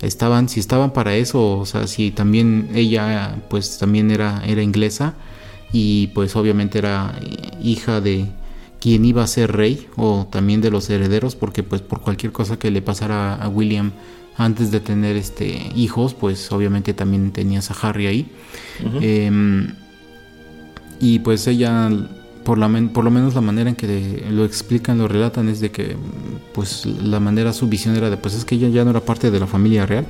estaban, 0.00 0.48
si 0.48 0.60
estaban 0.60 0.92
para 0.92 1.14
eso, 1.14 1.58
o 1.58 1.66
sea, 1.66 1.86
si 1.86 2.10
también 2.10 2.70
ella 2.74 3.36
pues 3.48 3.78
también 3.78 4.10
era, 4.10 4.42
era 4.46 4.62
inglesa 4.62 5.14
y 5.72 6.08
pues 6.08 6.36
obviamente 6.36 6.78
era 6.78 7.18
hija 7.62 8.00
de 8.00 8.26
quien 8.80 9.04
iba 9.04 9.22
a 9.22 9.26
ser 9.26 9.52
rey 9.52 9.86
o 9.96 10.26
también 10.30 10.60
de 10.60 10.70
los 10.70 10.88
herederos 10.90 11.34
porque 11.34 11.62
pues 11.62 11.82
por 11.82 12.00
cualquier 12.00 12.32
cosa 12.32 12.58
que 12.58 12.70
le 12.70 12.82
pasara 12.82 13.34
a 13.34 13.48
William 13.48 13.92
antes 14.38 14.70
de 14.70 14.80
tener 14.80 15.16
este 15.16 15.70
hijos, 15.74 16.14
pues 16.14 16.50
obviamente 16.52 16.92
también 16.94 17.32
tenías 17.32 17.70
a 17.70 17.74
Harry 17.74 18.06
ahí. 18.06 18.32
Em, 19.00 19.74
y 21.00 21.18
pues 21.20 21.46
ella, 21.46 21.90
por, 22.44 22.58
la, 22.58 22.68
por 22.92 23.04
lo 23.04 23.10
menos 23.10 23.34
la 23.34 23.40
manera 23.40 23.70
en 23.70 23.76
que 23.76 24.26
lo 24.30 24.44
explican, 24.44 24.98
lo 24.98 25.08
relatan, 25.08 25.48
es 25.48 25.60
de 25.60 25.70
que 25.70 25.96
pues 26.52 26.86
la 26.86 27.20
manera, 27.20 27.52
su 27.52 27.68
visión 27.68 27.96
era 27.96 28.10
de, 28.10 28.16
pues 28.16 28.34
es 28.34 28.44
que 28.44 28.56
ella 28.56 28.68
ya 28.68 28.84
no 28.84 28.90
era 28.90 29.00
parte 29.00 29.30
de 29.30 29.40
la 29.40 29.46
familia 29.46 29.86
real, 29.86 30.06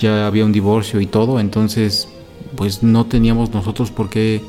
ya 0.00 0.26
había 0.26 0.44
un 0.44 0.52
divorcio 0.52 1.00
y 1.00 1.06
todo, 1.06 1.38
entonces 1.38 2.08
pues 2.56 2.82
no 2.82 3.06
teníamos 3.06 3.50
nosotros 3.50 3.90
por 3.90 4.10
qué 4.10 4.42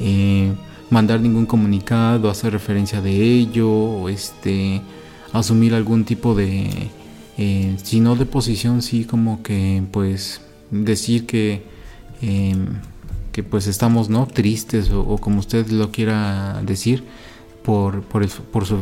eh, 0.00 0.52
mandar 0.90 1.20
ningún 1.20 1.46
comunicado, 1.46 2.28
hacer 2.28 2.52
referencia 2.52 3.00
de 3.00 3.12
ello, 3.12 3.70
o 3.70 4.08
este, 4.08 4.82
asumir 5.32 5.74
algún 5.74 6.04
tipo 6.04 6.34
de 6.34 6.90
eh, 7.38 7.76
si 7.80 8.00
no 8.00 8.16
de 8.16 8.26
posición, 8.26 8.82
sí 8.82 9.04
como 9.04 9.44
que 9.44 9.84
pues 9.92 10.40
decir 10.72 11.24
que, 11.24 11.62
em, 12.20 12.66
que 13.30 13.44
pues 13.44 13.68
estamos 13.68 14.08
no 14.08 14.26
tristes 14.26 14.90
o, 14.90 15.16
como 15.18 15.38
usted 15.38 15.68
lo 15.68 15.92
quiera 15.92 16.60
decir 16.66 17.04
por, 17.62 18.02
por, 18.02 18.24
el, 18.24 18.30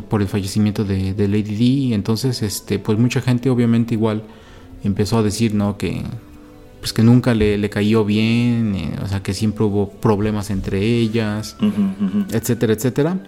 por, 0.08 0.22
el 0.22 0.28
fallecimiento 0.28 0.84
de, 0.84 1.14
Lady 1.28 1.88
D. 1.88 1.94
Entonces, 1.94 2.42
este, 2.42 2.78
pues 2.78 2.98
mucha 2.98 3.20
gente 3.20 3.50
obviamente 3.50 3.92
igual 3.92 4.22
empezó 4.82 5.18
a 5.18 5.22
decir 5.22 5.54
no 5.54 5.76
que 5.76 6.02
pues 6.80 6.92
que 6.92 7.02
nunca 7.02 7.34
le, 7.34 7.58
le 7.58 7.68
cayó 7.68 8.04
bien, 8.04 8.74
eh, 8.76 8.98
o 9.02 9.06
sea 9.08 9.22
que 9.22 9.34
siempre 9.34 9.64
hubo 9.64 9.90
problemas 9.90 10.50
entre 10.50 10.80
ellas, 10.82 11.56
etcétera, 12.30 12.72
etcétera. 12.72 13.18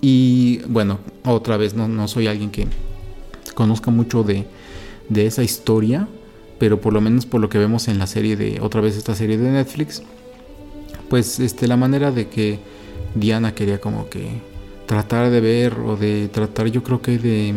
Y 0.00 0.60
bueno, 0.68 0.98
otra 1.24 1.58
vez 1.58 1.74
no, 1.74 1.88
no 1.88 2.08
soy 2.08 2.26
alguien 2.26 2.50
que 2.50 2.68
conozca 3.60 3.90
mucho 3.90 4.22
de, 4.22 4.46
esa 5.14 5.42
historia, 5.42 6.08
pero 6.58 6.80
por 6.80 6.94
lo 6.94 7.02
menos 7.02 7.26
por 7.26 7.42
lo 7.42 7.50
que 7.50 7.58
vemos 7.58 7.88
en 7.88 7.98
la 7.98 8.06
serie 8.06 8.34
de, 8.34 8.58
otra 8.62 8.80
vez 8.80 8.96
esta 8.96 9.14
serie 9.14 9.36
de 9.36 9.50
Netflix, 9.50 10.02
pues 11.10 11.38
este, 11.40 11.68
la 11.68 11.76
manera 11.76 12.10
de 12.10 12.28
que 12.28 12.58
Diana 13.14 13.54
quería 13.54 13.78
como 13.78 14.08
que 14.08 14.40
tratar 14.86 15.30
de 15.30 15.40
ver 15.42 15.74
o 15.74 15.98
de 15.98 16.28
tratar 16.28 16.68
yo 16.68 16.82
creo 16.82 17.02
que 17.02 17.18
de 17.18 17.52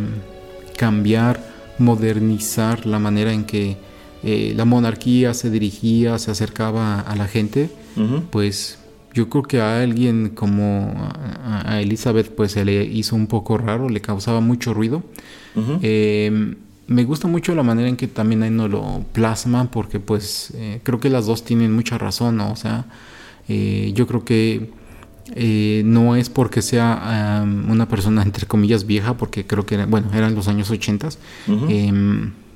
cambiar, 0.75 1.39
modernizar 1.79 2.85
la 2.85 2.99
manera 2.99 3.31
en 3.31 3.45
que 3.45 3.77
eh, 4.23 4.51
la 4.57 4.65
monarquía 4.65 5.33
se 5.33 5.49
dirigía, 5.49 6.19
se 6.19 6.31
acercaba 6.31 6.99
a 6.99 7.15
la 7.15 7.29
gente, 7.29 7.69
pues 8.29 8.77
yo 9.13 9.29
creo 9.29 9.43
que 9.43 9.61
a 9.61 9.81
alguien 9.81 10.29
como 10.29 11.11
a 11.43 11.81
Elizabeth 11.81 12.33
pues 12.35 12.53
se 12.53 12.65
le 12.65 12.83
hizo 12.83 13.15
un 13.15 13.27
poco 13.27 13.57
raro, 13.57 13.89
le 13.89 14.01
causaba 14.01 14.41
mucho 14.41 14.73
ruido. 14.73 15.03
Em, 15.81 16.55
me 16.87 17.03
gusta 17.05 17.27
mucho 17.27 17.55
la 17.55 17.63
manera 17.63 17.87
en 17.87 17.95
que 17.95 18.07
también 18.07 18.43
ahí 18.43 18.49
nos 18.49 18.69
lo 18.69 19.05
plasma 19.13 19.69
porque 19.71 19.99
pues 19.99 20.51
eh, 20.55 20.81
creo 20.83 20.99
que 20.99 21.09
las 21.09 21.25
dos 21.25 21.45
tienen 21.45 21.71
mucha 21.73 21.97
razón, 21.97 22.37
¿no? 22.37 22.51
O 22.51 22.55
sea, 22.55 22.85
eh, 23.47 23.91
yo 23.95 24.07
creo 24.07 24.25
que 24.25 24.71
eh, 25.35 25.83
no 25.85 26.15
es 26.15 26.29
porque 26.29 26.61
sea 26.61 27.45
una 27.45 27.87
persona 27.87 28.23
entre 28.23 28.45
comillas 28.45 28.85
vieja, 28.85 29.15
porque 29.15 29.45
creo 29.45 29.65
que, 29.65 29.85
bueno, 29.85 30.09
eran 30.13 30.35
los 30.35 30.47
años 30.47 30.69
80 30.69 31.09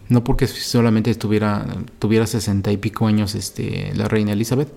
no 0.10 0.24
porque 0.24 0.48
solamente 0.48 1.12
estuviera 1.12 1.66
tuviera 2.00 2.28
sesenta 2.28 2.72
y 2.72 2.78
pico 2.78 3.08
años 3.08 3.36
este 3.36 3.92
la 3.96 4.08
reina 4.08 4.34
Elizabeth 4.34 4.70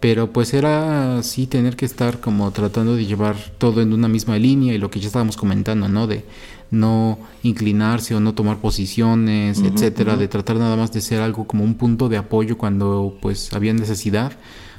pero 0.00 0.32
pues 0.32 0.54
era 0.54 1.22
sí 1.22 1.46
tener 1.46 1.76
que 1.76 1.84
estar 1.84 2.20
como 2.20 2.50
tratando 2.50 2.96
de 2.96 3.06
llevar 3.06 3.36
todo 3.58 3.82
en 3.82 3.92
una 3.92 4.08
misma 4.08 4.38
línea 4.38 4.74
y 4.74 4.78
lo 4.78 4.90
que 4.90 5.00
ya 5.00 5.08
estábamos 5.08 5.36
comentando 5.36 5.88
no 5.88 6.06
de 6.06 6.24
no 6.70 7.18
inclinarse 7.42 8.14
o 8.14 8.20
no 8.20 8.34
tomar 8.34 8.58
posiciones 8.58 9.60
etcétera 9.60 10.16
de 10.16 10.28
tratar 10.28 10.56
nada 10.56 10.76
más 10.76 10.92
de 10.92 11.00
ser 11.00 11.20
algo 11.20 11.46
como 11.46 11.64
un 11.64 11.74
punto 11.74 12.08
de 12.08 12.16
apoyo 12.16 12.56
cuando 12.56 13.16
pues 13.20 13.52
había 13.52 13.74
necesidad 13.74 14.32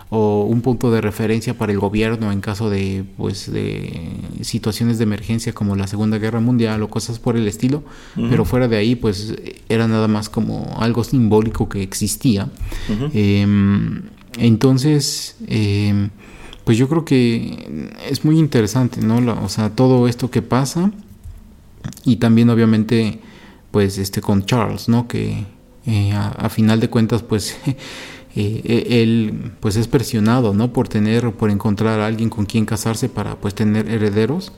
o 0.09 0.43
un 0.43 0.61
punto 0.61 0.91
de 0.91 1.01
referencia 1.01 1.57
para 1.57 1.71
el 1.71 1.79
gobierno 1.79 2.31
en 2.31 2.39
caso 2.39 2.69
de 2.69 3.03
pues 3.17 3.51
de 3.51 4.11
situaciones 4.41 4.97
de 4.97 5.03
emergencia 5.03 5.53
como 5.53 5.75
la 5.75 5.87
Segunda 5.87 6.19
Guerra 6.19 6.39
Mundial 6.39 6.83
o 6.83 6.89
cosas 6.89 7.19
por 7.19 7.35
el 7.37 7.47
estilo, 7.47 7.83
pero 8.15 8.45
fuera 8.45 8.67
de 8.67 8.77
ahí 8.77 8.95
pues 8.95 9.35
era 9.67 9.87
nada 9.87 10.07
más 10.07 10.29
como 10.29 10.75
algo 10.79 11.03
simbólico 11.03 11.67
que 11.67 11.81
existía. 11.81 12.49
Em, 13.13 14.03
entonces, 14.37 15.37
em, 15.47 16.09
pues 16.63 16.77
yo 16.77 16.87
creo 16.87 17.05
que 17.05 17.89
es 18.09 18.25
muy 18.25 18.37
interesante, 18.37 19.01
¿no? 19.01 19.17
o 19.43 19.49
sea, 19.49 19.69
todo 19.69 20.07
esto 20.07 20.29
que 20.29 20.41
pasa 20.41 20.91
y 22.03 22.17
también 22.17 22.49
obviamente 22.49 23.19
pues 23.71 23.97
este 23.97 24.21
con 24.21 24.45
Charles, 24.45 24.87
¿no? 24.87 25.07
Que 25.07 25.45
eh, 25.85 26.13
a, 26.13 26.49
final 26.49 26.79
de 26.79 26.89
cuentas 26.89 27.21
pues 27.23 27.57
eh, 28.35 28.61
e, 28.65 29.01
él 29.01 29.51
pues 29.59 29.77
es 29.77 29.87
presionado, 29.87 30.53
¿no? 30.53 30.73
Por 30.73 30.87
tener, 30.87 31.31
por 31.31 31.49
encontrar 31.49 31.99
a 31.99 32.07
alguien 32.07 32.29
con 32.29 32.45
quien 32.45 32.65
casarse 32.65 33.07
para 33.07 33.35
pues 33.35 33.55
tener 33.55 33.89
herederos 33.89 34.51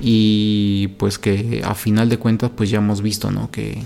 y 0.00 0.88
pues 0.96 1.18
que 1.18 1.62
a 1.64 1.74
final 1.74 2.08
de 2.08 2.18
cuentas 2.18 2.50
pues 2.56 2.70
ya 2.70 2.78
hemos 2.78 3.02
visto, 3.02 3.30
¿no? 3.30 3.50
Que 3.50 3.72
eh, 3.72 3.84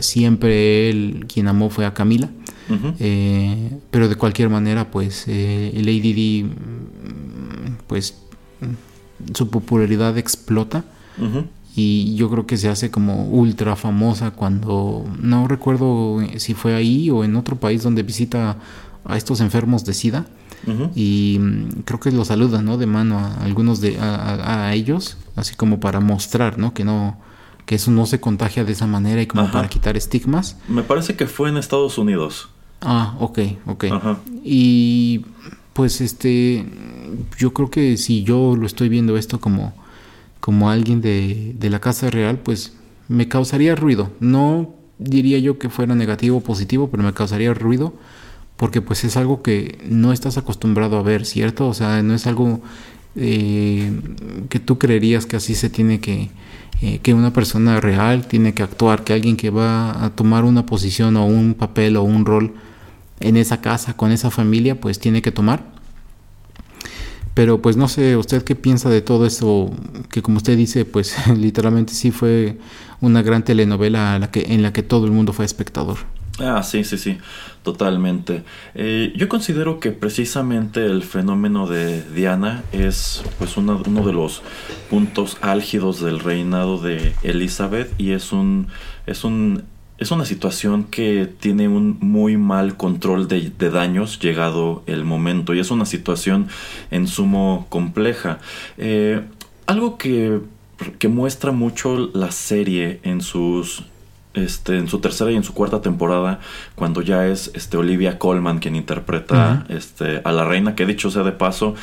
siempre 0.00 0.90
él 0.90 1.24
quien 1.32 1.48
amó 1.48 1.70
fue 1.70 1.86
a 1.86 1.94
Camila. 1.94 2.30
Eh, 3.00 3.70
pero 3.90 4.10
de 4.10 4.16
cualquier 4.16 4.50
manera, 4.50 4.90
pues 4.90 5.26
Lady 5.26 6.12
Di, 6.12 6.46
pues 7.86 8.18
su 9.32 9.48
popularidad 9.48 10.18
explota 10.18 10.84
y 11.78 12.16
yo 12.16 12.28
creo 12.28 12.44
que 12.44 12.56
se 12.56 12.68
hace 12.68 12.90
como 12.90 13.26
ultra 13.28 13.76
famosa 13.76 14.32
cuando 14.32 15.04
no 15.20 15.46
recuerdo 15.46 16.18
si 16.38 16.54
fue 16.54 16.74
ahí 16.74 17.08
o 17.08 17.22
en 17.22 17.36
otro 17.36 17.54
país 17.54 17.84
donde 17.84 18.02
visita 18.02 18.56
a 19.04 19.16
estos 19.16 19.40
enfermos 19.40 19.84
de 19.84 19.94
SIDA 19.94 20.26
y 20.96 21.38
mm, 21.40 21.82
creo 21.84 22.00
que 22.00 22.10
lo 22.10 22.24
saluda 22.24 22.62
no 22.62 22.78
de 22.78 22.86
mano 22.86 23.20
a 23.20 23.44
algunos 23.44 23.80
de 23.80 23.96
a, 24.00 24.74
ellos 24.74 25.18
así 25.36 25.54
como 25.54 25.78
para 25.78 26.00
mostrar 26.00 26.58
no 26.58 26.74
que 26.74 26.82
no 26.82 27.16
que 27.64 27.76
eso 27.76 27.92
no 27.92 28.06
se 28.06 28.18
contagia 28.18 28.64
de 28.64 28.72
esa 28.72 28.88
manera 28.88 29.22
y 29.22 29.26
como 29.26 29.48
para 29.52 29.68
quitar 29.68 29.96
estigmas. 29.96 30.56
Me 30.68 30.82
parece 30.82 31.16
que 31.16 31.26
fue 31.26 31.50
en 31.50 31.58
Estados 31.58 31.96
Unidos. 31.98 32.48
Ah 32.80 33.14
ok 33.20 33.38
ok. 33.66 33.84
Y 34.42 35.26
pues 35.74 36.00
este 36.00 36.66
yo 37.38 37.52
creo 37.52 37.70
que 37.70 37.96
si 37.98 38.24
yo 38.24 38.56
lo 38.56 38.66
estoy 38.66 38.88
viendo 38.88 39.16
esto 39.16 39.38
como 39.38 39.74
como 40.48 40.70
alguien 40.70 41.02
de, 41.02 41.58
la 41.60 41.78
Casa 41.78 42.08
Real, 42.08 42.38
pues 42.38 42.72
me 43.06 43.28
causaría 43.28 43.74
ruido. 43.74 44.10
No 44.18 44.76
diría 44.98 45.38
yo 45.40 45.58
que 45.58 45.68
fuera 45.68 45.94
negativo 45.94 46.38
o 46.38 46.40
positivo, 46.40 46.88
pero 46.90 47.02
me 47.02 47.12
causaría 47.12 47.52
ruido 47.52 47.92
porque 48.56 48.80
pues 48.80 49.04
es 49.04 49.18
algo 49.18 49.42
que 49.42 49.76
no 49.90 50.10
estás 50.10 50.38
acostumbrado 50.38 50.96
a 50.96 51.02
ver, 51.02 51.26
¿cierto? 51.26 51.68
O 51.68 51.74
sea, 51.74 52.02
no 52.02 52.14
es 52.14 52.26
algo 52.26 52.62
eh, 53.14 53.92
que 54.48 54.58
tú 54.58 54.78
creerías 54.78 55.26
que 55.26 55.36
así 55.36 55.54
se 55.54 55.68
tiene 55.68 56.00
que, 56.00 56.30
eh, 56.80 57.00
que 57.02 57.12
una 57.12 57.34
persona 57.34 57.78
real 57.78 58.26
tiene 58.26 58.54
que 58.54 58.62
actuar, 58.62 59.04
que 59.04 59.12
alguien 59.12 59.36
que 59.36 59.50
va 59.50 60.02
a 60.02 60.16
tomar 60.16 60.44
una 60.44 60.64
posición 60.64 61.18
o 61.18 61.26
un 61.26 61.52
papel 61.52 61.94
o 61.98 62.04
un 62.04 62.24
rol 62.24 62.54
en 63.20 63.36
esa 63.36 63.60
casa, 63.60 63.98
con 63.98 64.12
esa 64.12 64.30
familia, 64.30 64.80
pues 64.80 64.98
tiene 64.98 65.20
que 65.20 65.30
tomar. 65.30 65.77
Pero 67.38 67.62
pues 67.62 67.76
no 67.76 67.86
sé, 67.86 68.16
¿usted 68.16 68.42
qué 68.42 68.56
piensa 68.56 68.90
de 68.90 69.00
todo 69.00 69.24
eso? 69.24 69.70
Que 70.10 70.22
como 70.22 70.38
usted 70.38 70.56
dice, 70.56 70.84
pues 70.84 71.14
literalmente 71.36 71.92
sí 71.92 72.10
fue 72.10 72.58
una 73.00 73.22
gran 73.22 73.44
telenovela 73.44 74.18
la 74.18 74.32
que, 74.32 74.52
en 74.52 74.60
la 74.60 74.72
que 74.72 74.82
todo 74.82 75.06
el 75.06 75.12
mundo 75.12 75.32
fue 75.32 75.44
espectador. 75.44 75.98
Ah, 76.40 76.64
sí, 76.64 76.82
sí, 76.82 76.98
sí, 76.98 77.16
totalmente. 77.62 78.42
Eh, 78.74 79.12
yo 79.14 79.28
considero 79.28 79.78
que 79.78 79.92
precisamente 79.92 80.84
el 80.84 81.04
fenómeno 81.04 81.68
de 81.68 82.02
Diana 82.12 82.64
es 82.72 83.22
pues 83.38 83.56
uno 83.56 83.84
de 83.84 84.12
los 84.12 84.42
puntos 84.90 85.36
álgidos 85.40 86.00
del 86.00 86.18
reinado 86.18 86.78
de 86.80 87.14
Elizabeth 87.22 87.88
y 87.98 88.14
es 88.14 88.32
un, 88.32 88.66
es 89.06 89.22
un 89.22 89.62
es 89.98 90.12
una 90.12 90.24
situación 90.24 90.84
que 90.84 91.28
tiene 91.40 91.68
un 91.68 91.98
muy 92.00 92.36
mal 92.36 92.76
control 92.76 93.26
de, 93.26 93.50
daños 93.70 94.20
llegado 94.20 94.82
el 94.86 95.04
momento 95.04 95.54
y 95.54 95.60
es 95.60 95.70
una 95.70 95.86
situación 95.86 96.48
en 96.90 97.08
sumo 97.08 97.66
compleja. 97.68 98.38
Eh, 98.78 99.22
algo 99.66 99.98
que, 99.98 100.40
que, 100.98 101.08
muestra 101.08 101.50
mucho 101.52 102.10
la 102.14 102.30
serie 102.30 103.00
en 103.02 103.20
sus... 103.20 103.84
Este, 104.34 104.76
en 104.76 104.86
su 104.86 105.00
tercera 105.00 105.32
y 105.32 105.36
en 105.36 105.42
su 105.42 105.52
cuarta 105.52 105.80
temporada, 105.80 106.38
cuando 106.76 107.02
ya 107.02 107.26
es 107.26 107.50
este, 107.54 107.76
Olivia 107.76 108.20
Colman 108.20 108.60
quien 108.60 108.76
interpreta 108.76 109.66
este, 109.68 110.20
a 110.22 110.30
la 110.30 110.44
reina, 110.44 110.76
que 110.76 110.86
dicho 110.86 111.10
sea 111.10 111.24
de 111.24 111.32
paso, 111.32 111.74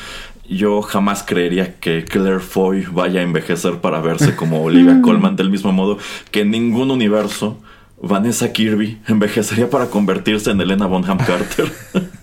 yo 0.48 0.80
jamás 0.80 1.22
creería 1.22 1.74
que 1.74 2.04
Claire 2.04 2.40
Foy 2.40 2.86
vaya 2.90 3.20
a 3.20 3.24
envejecer 3.24 3.80
para 3.80 4.00
verse 4.00 4.36
como 4.36 4.62
Olivia 4.62 5.02
Colman, 5.02 5.36
del 5.36 5.50
mismo 5.50 5.72
modo 5.72 5.98
que 6.30 6.42
en 6.42 6.52
ningún 6.52 6.90
universo 6.90 7.58
Vanessa 8.00 8.52
Kirby 8.52 8.98
envejecería 9.08 9.70
para 9.70 9.86
convertirse 9.86 10.50
en 10.50 10.60
Elena 10.60 10.86
Bonham 10.86 11.18
Carter. 11.18 11.72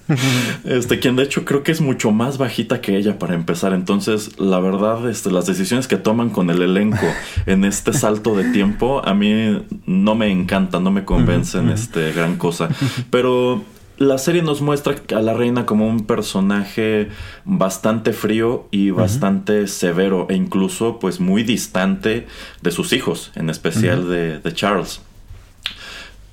este, 0.65 0.99
quien 0.99 1.15
de 1.15 1.24
hecho 1.24 1.45
creo 1.45 1.63
que 1.63 1.71
es 1.71 1.82
mucho 1.82 2.11
más 2.11 2.38
bajita 2.38 2.80
que 2.80 2.95
ella 2.95 3.17
para 3.17 3.34
empezar. 3.34 3.74
Entonces, 3.74 4.39
la 4.39 4.59
verdad, 4.59 5.09
este, 5.09 5.32
las 5.32 5.47
decisiones 5.47 5.88
que 5.88 5.97
toman 5.97 6.30
con 6.30 6.49
el 6.49 6.61
elenco 6.61 7.05
en 7.45 7.65
este 7.65 7.93
salto 7.93 8.36
de 8.36 8.51
tiempo, 8.51 9.03
a 9.03 9.13
mí 9.13 9.65
no 9.86 10.15
me 10.15 10.30
encantan, 10.30 10.84
no 10.84 10.91
me 10.91 11.05
convencen 11.05 11.69
este, 11.69 12.11
gran 12.13 12.38
cosa. 12.38 12.69
Pero 13.09 13.63
la 13.97 14.19
serie 14.19 14.43
nos 14.43 14.61
muestra 14.61 14.95
a 15.15 15.21
la 15.21 15.34
reina 15.34 15.65
como 15.65 15.88
un 15.88 16.05
personaje 16.05 17.09
bastante 17.45 18.13
frío 18.13 18.67
y 18.69 18.91
bastante 18.91 19.67
severo 19.67 20.28
e 20.30 20.36
incluso 20.36 20.99
pues 20.99 21.19
muy 21.19 21.43
distante 21.43 22.28
de 22.61 22.71
sus 22.71 22.93
hijos, 22.93 23.32
en 23.36 23.49
especial 23.49 24.07
de, 24.09 24.39
de 24.39 24.53
Charles. 24.53 25.01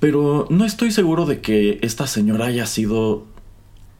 Pero 0.01 0.47
no 0.49 0.65
estoy 0.65 0.91
seguro 0.91 1.27
de 1.27 1.41
que 1.41 1.77
esta 1.83 2.07
señora 2.07 2.47
haya 2.47 2.65
sido 2.65 3.27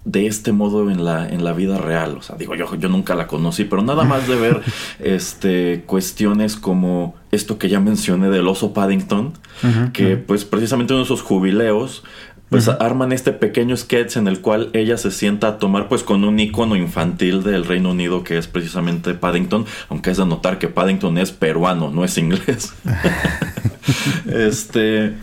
de 0.04 0.26
este 0.26 0.52
modo 0.52 0.90
en 0.90 1.06
la, 1.06 1.30
en 1.30 1.44
la 1.44 1.54
vida 1.54 1.78
real. 1.78 2.18
O 2.18 2.24
sea, 2.24 2.36
digo, 2.38 2.56
yo, 2.56 2.74
yo 2.74 2.90
nunca 2.90 3.14
la 3.14 3.28
conocí, 3.28 3.66
pero 3.66 3.84
nada 3.84 4.04
más 4.04 4.28
de 4.28 4.36
ver 4.36 4.62
este, 5.00 5.84
cuestiones 5.86 6.56
como 6.56 7.14
esto 7.32 7.60
que 7.60 7.70
ya 7.70 7.80
mencioné 7.80 8.32
del 8.32 8.48
oso 8.48 8.74
Paddington, 8.74 9.34
que 9.94 10.18
pues 10.18 10.44
precisamente 10.44 10.96
en 10.96 11.02
esos 11.02 11.22
jubileos, 11.22 12.04
pues 12.50 12.68
arman 12.68 13.12
este 13.12 13.32
pequeño 13.32 13.78
sketch 13.78 14.18
en 14.18 14.28
el 14.28 14.42
cual 14.42 14.72
ella 14.74 14.98
se 14.98 15.12
sienta 15.12 15.48
a 15.50 15.58
tomar 15.60 15.88
pues 15.88 16.02
con 16.02 16.24
un 16.24 16.40
icono 16.40 16.76
infantil 16.76 17.44
del 17.44 17.64
Reino 17.64 17.92
Unido 17.92 18.24
que 18.24 18.40
es 18.40 18.48
precisamente 18.48 19.14
Paddington, 19.14 19.68
aunque 19.90 20.10
es 20.10 20.18
de 20.18 20.26
notar 20.26 20.58
que 20.58 20.68
Paddington 20.68 21.20
es 21.20 21.32
peruano, 21.32 21.92
no 21.92 22.04
es 22.04 22.18
inglés. 22.18 22.74
este 24.26 25.14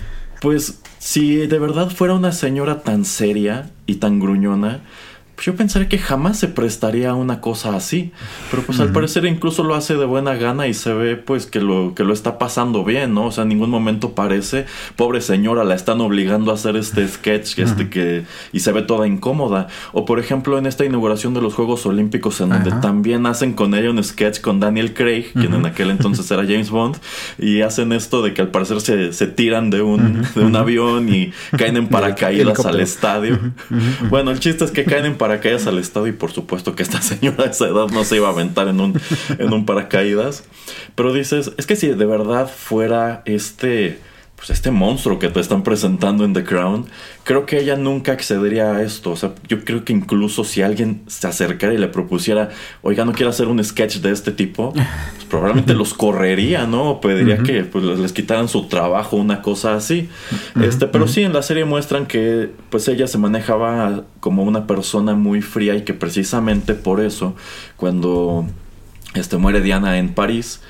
pues 0.40 0.80
si 0.98 1.46
de 1.46 1.58
verdad 1.58 1.90
fuera 1.90 2.14
una 2.14 2.32
señora 2.32 2.82
tan 2.82 3.04
seria 3.04 3.70
y 3.86 3.96
tan 3.96 4.20
gruñona, 4.20 4.82
pues 5.38 5.46
yo 5.46 5.54
pensaría 5.54 5.88
que 5.88 5.98
jamás 5.98 6.36
se 6.36 6.48
prestaría 6.48 7.10
a 7.10 7.14
una 7.14 7.40
cosa 7.40 7.76
así. 7.76 8.10
Pero 8.50 8.64
pues 8.64 8.80
al 8.80 8.90
parecer 8.90 9.24
incluso 9.24 9.62
lo 9.62 9.76
hace 9.76 9.94
de 9.94 10.04
buena 10.04 10.34
gana 10.34 10.66
y 10.66 10.74
se 10.74 10.92
ve 10.92 11.14
pues 11.14 11.46
que 11.46 11.60
lo, 11.60 11.94
que 11.94 12.02
lo 12.02 12.12
está 12.12 12.38
pasando 12.38 12.82
bien, 12.82 13.14
¿no? 13.14 13.26
O 13.26 13.30
sea, 13.30 13.42
en 13.42 13.50
ningún 13.50 13.70
momento 13.70 14.16
parece, 14.16 14.66
pobre 14.96 15.20
señora, 15.20 15.62
la 15.62 15.76
están 15.76 16.00
obligando 16.00 16.50
a 16.50 16.54
hacer 16.54 16.74
este 16.74 17.06
sketch 17.06 17.56
este 17.60 17.88
que, 17.88 18.24
y 18.52 18.58
se 18.58 18.72
ve 18.72 18.82
toda 18.82 19.06
incómoda. 19.06 19.68
O 19.92 20.04
por 20.04 20.18
ejemplo 20.18 20.58
en 20.58 20.66
esta 20.66 20.84
inauguración 20.84 21.34
de 21.34 21.40
los 21.40 21.54
Juegos 21.54 21.86
Olímpicos 21.86 22.40
en 22.40 22.48
donde 22.48 22.72
también 22.72 23.24
hacen 23.24 23.52
con 23.52 23.76
ella 23.76 23.90
un 23.90 24.02
sketch 24.02 24.40
con 24.40 24.58
Daniel 24.58 24.92
Craig, 24.92 25.26
quien 25.34 25.54
en 25.54 25.66
aquel 25.66 25.90
entonces 25.90 26.28
era 26.32 26.42
James 26.42 26.70
Bond, 26.70 26.96
y 27.38 27.60
hacen 27.60 27.92
esto 27.92 28.22
de 28.22 28.34
que 28.34 28.42
al 28.42 28.48
parecer 28.48 28.80
se, 28.80 29.12
se 29.12 29.28
tiran 29.28 29.70
de 29.70 29.82
un, 29.82 30.26
de 30.34 30.44
un 30.44 30.56
avión 30.56 31.08
y 31.08 31.32
caen 31.56 31.76
en 31.76 31.86
paracaídas 31.86 32.66
al 32.66 32.80
estadio. 32.80 33.38
Bueno, 34.10 34.32
el 34.32 34.40
chiste 34.40 34.64
es 34.64 34.72
que 34.72 34.82
caen 34.82 35.06
en 35.06 35.12
paracaídas 35.14 35.27
paracaídas 35.28 35.66
al 35.66 35.78
estado 35.78 36.06
y 36.06 36.12
por 36.12 36.32
supuesto 36.32 36.74
que 36.74 36.82
esta 36.82 37.02
señora 37.02 37.44
de 37.44 37.50
esa 37.50 37.66
edad 37.66 37.88
no 37.88 38.04
se 38.04 38.16
iba 38.16 38.28
a 38.28 38.32
aventar 38.32 38.68
en 38.68 38.80
un, 38.80 38.98
en 39.38 39.52
un 39.52 39.66
paracaídas. 39.66 40.44
Pero 40.94 41.12
dices, 41.12 41.52
es 41.58 41.66
que 41.66 41.76
si 41.76 41.88
de 41.88 42.06
verdad 42.06 42.48
fuera 42.48 43.22
este 43.26 43.98
pues 44.38 44.50
este 44.50 44.70
monstruo 44.70 45.18
que 45.18 45.28
te 45.28 45.40
están 45.40 45.64
presentando 45.64 46.24
en 46.24 46.32
The 46.32 46.44
Crown, 46.44 46.86
creo 47.24 47.44
que 47.44 47.58
ella 47.58 47.74
nunca 47.74 48.12
accedería 48.12 48.70
a 48.70 48.82
esto. 48.82 49.10
O 49.10 49.16
sea, 49.16 49.34
yo 49.48 49.64
creo 49.64 49.84
que 49.84 49.92
incluso 49.92 50.44
si 50.44 50.62
alguien 50.62 51.02
se 51.08 51.26
acercara 51.26 51.74
y 51.74 51.78
le 51.78 51.88
propusiera, 51.88 52.50
oiga, 52.82 53.04
no 53.04 53.12
quiero 53.12 53.30
hacer 53.30 53.48
un 53.48 53.62
sketch 53.62 53.96
de 53.96 54.12
este 54.12 54.30
tipo, 54.30 54.72
pues 55.16 55.24
probablemente 55.28 55.74
los 55.74 55.92
correría, 55.92 56.68
¿no? 56.68 56.90
O 56.90 57.00
pediría 57.00 57.38
que 57.38 57.64
pues, 57.64 57.84
les 57.84 58.12
quitaran 58.12 58.46
su 58.48 58.68
trabajo, 58.68 59.16
una 59.16 59.42
cosa 59.42 59.74
así. 59.74 60.08
Este, 60.62 60.86
pero 60.86 61.08
sí, 61.08 61.24
en 61.24 61.32
la 61.32 61.42
serie 61.42 61.64
muestran 61.64 62.06
que 62.06 62.48
pues 62.70 62.86
ella 62.86 63.08
se 63.08 63.18
manejaba 63.18 64.04
como 64.20 64.44
una 64.44 64.68
persona 64.68 65.16
muy 65.16 65.42
fría 65.42 65.74
y 65.74 65.82
que 65.82 65.94
precisamente 65.94 66.74
por 66.74 67.00
eso, 67.00 67.34
cuando 67.76 68.46
este, 69.14 69.36
muere 69.36 69.60
Diana 69.62 69.98
en 69.98 70.14
París, 70.14 70.60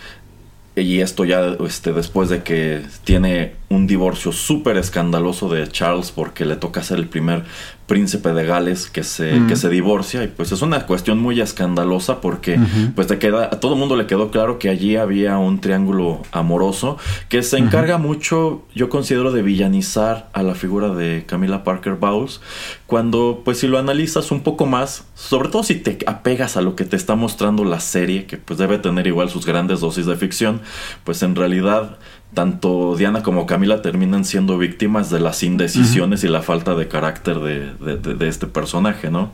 y 0.82 1.00
esto 1.00 1.24
ya 1.24 1.56
este, 1.64 1.92
después 1.92 2.28
de 2.28 2.42
que 2.42 2.82
tiene 3.04 3.54
un 3.68 3.86
divorcio 3.86 4.32
súper 4.32 4.76
escandaloso 4.76 5.48
de 5.48 5.68
Charles 5.68 6.10
porque 6.10 6.44
le 6.44 6.56
toca 6.56 6.82
ser 6.82 6.98
el 6.98 7.08
primer 7.08 7.44
príncipe 7.88 8.34
de 8.34 8.44
Gales 8.44 8.90
que 8.90 9.02
se, 9.02 9.42
que 9.48 9.56
se 9.56 9.70
divorcia 9.70 10.22
y 10.22 10.28
pues 10.28 10.52
es 10.52 10.60
una 10.60 10.84
cuestión 10.86 11.18
muy 11.18 11.40
escandalosa 11.40 12.20
porque 12.20 12.60
pues 12.94 13.06
te 13.06 13.18
queda, 13.18 13.46
a 13.46 13.60
todo 13.60 13.72
el 13.72 13.78
mundo 13.80 13.96
le 13.96 14.06
quedó 14.06 14.30
claro 14.30 14.58
que 14.58 14.68
allí 14.68 14.96
había 14.96 15.38
un 15.38 15.60
triángulo 15.60 16.20
amoroso 16.30 16.98
que 17.30 17.42
se 17.42 17.56
encarga 17.56 17.96
mucho, 17.96 18.62
yo 18.74 18.90
considero, 18.90 19.32
de 19.32 19.40
villanizar 19.40 20.28
a 20.34 20.42
la 20.42 20.54
figura 20.54 20.90
de 20.90 21.24
Camila 21.26 21.64
Parker 21.64 21.94
Bowles 21.94 22.42
cuando 22.86 23.40
pues 23.42 23.58
si 23.58 23.66
lo 23.66 23.78
analizas 23.78 24.30
un 24.30 24.42
poco 24.42 24.66
más, 24.66 25.06
sobre 25.14 25.48
todo 25.48 25.62
si 25.62 25.74
te 25.74 25.98
apegas 26.06 26.58
a 26.58 26.60
lo 26.60 26.76
que 26.76 26.84
te 26.84 26.96
está 26.96 27.16
mostrando 27.16 27.64
la 27.64 27.80
serie, 27.80 28.26
que 28.26 28.36
pues 28.36 28.58
debe 28.58 28.76
tener 28.78 29.06
igual 29.06 29.30
sus 29.30 29.46
grandes 29.46 29.80
dosis 29.80 30.04
de 30.04 30.16
ficción, 30.16 30.60
pues 31.04 31.22
en 31.22 31.34
realidad 31.34 31.98
tanto 32.34 32.94
Diana 32.96 33.22
como 33.22 33.46
Camila 33.46 33.82
terminan 33.82 34.24
siendo 34.24 34.58
víctimas 34.58 35.10
de 35.10 35.18
las 35.18 35.42
indecisiones 35.42 36.24
y 36.24 36.28
la 36.28 36.42
falta 36.42 36.74
de 36.74 36.86
carácter 36.86 37.40
de, 37.40 38.28
este 38.28 38.46
personaje, 38.46 39.10
¿no? 39.10 39.32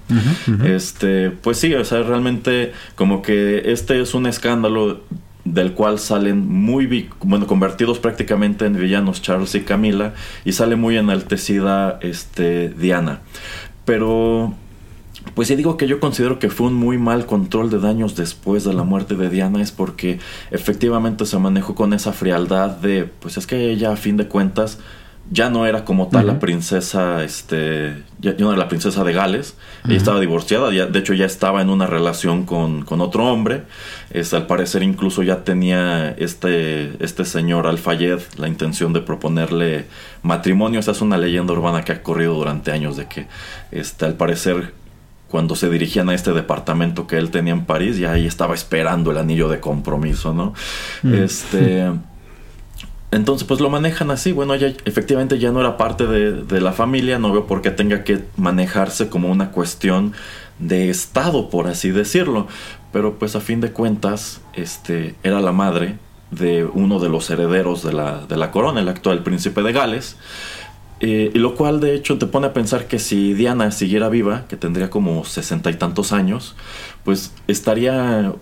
Este, 0.64 1.30
pues 1.30 1.58
sí, 1.58 1.74
o 1.74 1.84
sea, 1.84 2.02
realmente 2.02 2.72
como 2.94 3.20
que 3.22 3.72
este 3.72 4.00
es 4.00 4.14
un 4.14 4.26
escándalo 4.26 5.02
del 5.44 5.72
cual 5.72 5.98
salen 5.98 6.48
muy, 6.48 7.10
bueno, 7.20 7.46
convertidos 7.46 7.98
prácticamente 7.98 8.64
en 8.64 8.78
villanos 8.78 9.20
Charles 9.20 9.54
y 9.54 9.60
Camila, 9.60 10.14
y 10.44 10.52
sale 10.52 10.76
muy 10.76 10.96
enaltecida 10.96 11.98
este, 12.00 12.70
Diana. 12.70 13.20
Pero 13.84 14.54
pues 15.34 15.48
si 15.48 15.56
digo 15.56 15.76
que 15.76 15.86
yo 15.86 16.00
considero 16.00 16.38
que 16.38 16.50
fue 16.50 16.68
un 16.68 16.74
muy 16.74 16.98
mal 16.98 17.26
control 17.26 17.70
de 17.70 17.80
daños 17.80 18.14
después 18.14 18.64
de 18.64 18.74
la 18.74 18.84
muerte 18.84 19.14
de 19.14 19.30
Diana 19.30 19.62
es 19.62 19.72
porque 19.72 20.18
efectivamente 20.50 21.26
se 21.26 21.38
manejó 21.38 21.74
con 21.74 21.92
esa 21.92 22.12
frialdad 22.12 22.70
de, 22.70 23.04
pues 23.04 23.36
es 23.36 23.46
que 23.46 23.70
ella 23.70 23.92
a 23.92 23.96
fin 23.96 24.16
de 24.16 24.28
cuentas 24.28 24.78
ya 25.30 25.48
no 25.48 25.66
era 25.66 25.84
como 25.84 26.08
tal 26.08 26.26
la 26.26 26.38
princesa, 26.38 27.24
este, 27.24 28.02
ya, 28.20 28.34
no 28.38 28.50
era 28.50 28.58
la 28.58 28.68
princesa 28.68 29.04
de 29.04 29.12
Gales, 29.14 29.56
ella 29.86 29.96
estaba 29.96 30.20
divorciada, 30.20 30.70
de 30.70 30.98
hecho 30.98 31.14
ya 31.14 31.24
estaba 31.24 31.62
en 31.62 31.70
una 31.70 31.86
relación 31.86 32.44
con, 32.44 32.84
otro 33.00 33.24
hombre, 33.32 33.62
es, 34.10 34.34
al 34.34 34.46
parecer 34.46 34.82
incluso 34.82 35.22
ya 35.22 35.42
tenía 35.42 36.10
este, 36.10 36.92
este 37.02 37.24
señor 37.24 37.66
Alfayed 37.66 38.18
la 38.36 38.48
intención 38.48 38.92
de 38.92 39.00
proponerle 39.00 39.86
matrimonio, 40.22 40.80
esa 40.80 40.90
es 40.90 41.00
una 41.00 41.16
leyenda 41.16 41.54
urbana 41.54 41.82
que 41.84 41.92
ha 41.92 42.02
corrido 42.02 42.34
durante 42.34 42.70
años 42.70 42.98
de 42.98 43.06
que 43.06 43.26
este, 43.70 44.04
al 44.04 44.14
parecer 44.14 44.74
cuando 45.34 45.56
se 45.56 45.68
dirigían 45.68 46.08
a 46.10 46.14
este 46.14 46.32
departamento 46.32 47.08
que 47.08 47.16
él 47.16 47.32
tenía 47.32 47.54
en 47.54 47.64
París, 47.64 47.98
ya 47.98 48.12
ahí 48.12 48.24
estaba 48.24 48.54
esperando 48.54 49.10
el 49.10 49.18
anillo 49.18 49.48
de 49.48 49.58
compromiso, 49.58 50.32
¿no? 50.32 50.54
Mm. 51.02 51.14
Este. 51.14 51.90
Entonces, 53.10 53.44
pues 53.44 53.58
lo 53.58 53.68
manejan 53.68 54.12
así. 54.12 54.30
Bueno, 54.30 54.54
ella 54.54 54.72
efectivamente 54.84 55.40
ya 55.40 55.50
no 55.50 55.58
era 55.58 55.76
parte 55.76 56.06
de, 56.06 56.60
la 56.60 56.72
familia, 56.72 57.18
no 57.18 57.32
veo 57.32 57.48
por 57.48 57.62
qué 57.62 57.72
tenga 57.72 58.04
que 58.04 58.22
manejarse 58.36 59.08
como 59.08 59.28
una 59.28 59.50
cuestión 59.50 60.12
de 60.60 60.88
Estado, 60.88 61.50
por 61.50 61.66
así 61.66 61.90
decirlo. 61.90 62.46
Pero 62.92 63.18
pues 63.18 63.34
a 63.34 63.40
fin 63.40 63.60
de 63.60 63.72
cuentas, 63.72 64.40
este, 64.52 65.16
era 65.24 65.40
la 65.40 65.50
madre 65.50 65.98
de 66.30 66.64
uno 66.64 67.00
de 67.00 67.08
los 67.08 67.28
herederos 67.28 67.82
de 67.82 67.92
la, 67.92 68.24
de 68.24 68.36
la 68.36 68.52
corona, 68.52 68.78
el 68.78 68.88
actual 68.88 69.24
príncipe 69.24 69.64
de 69.64 69.72
Gales. 69.72 70.16
Eh, 71.06 71.30
y 71.34 71.38
lo 71.38 71.54
cual 71.54 71.80
de 71.80 71.94
hecho 71.94 72.16
te 72.16 72.24
pone 72.24 72.46
a 72.46 72.54
pensar 72.54 72.86
que 72.86 72.98
si 72.98 73.34
Diana 73.34 73.70
siguiera 73.72 74.08
viva, 74.08 74.46
que 74.48 74.56
tendría 74.56 74.88
como 74.88 75.26
sesenta 75.26 75.70
y 75.70 75.74
tantos 75.74 76.12
años, 76.12 76.56
pues 77.04 77.34
estaría 77.46 78.32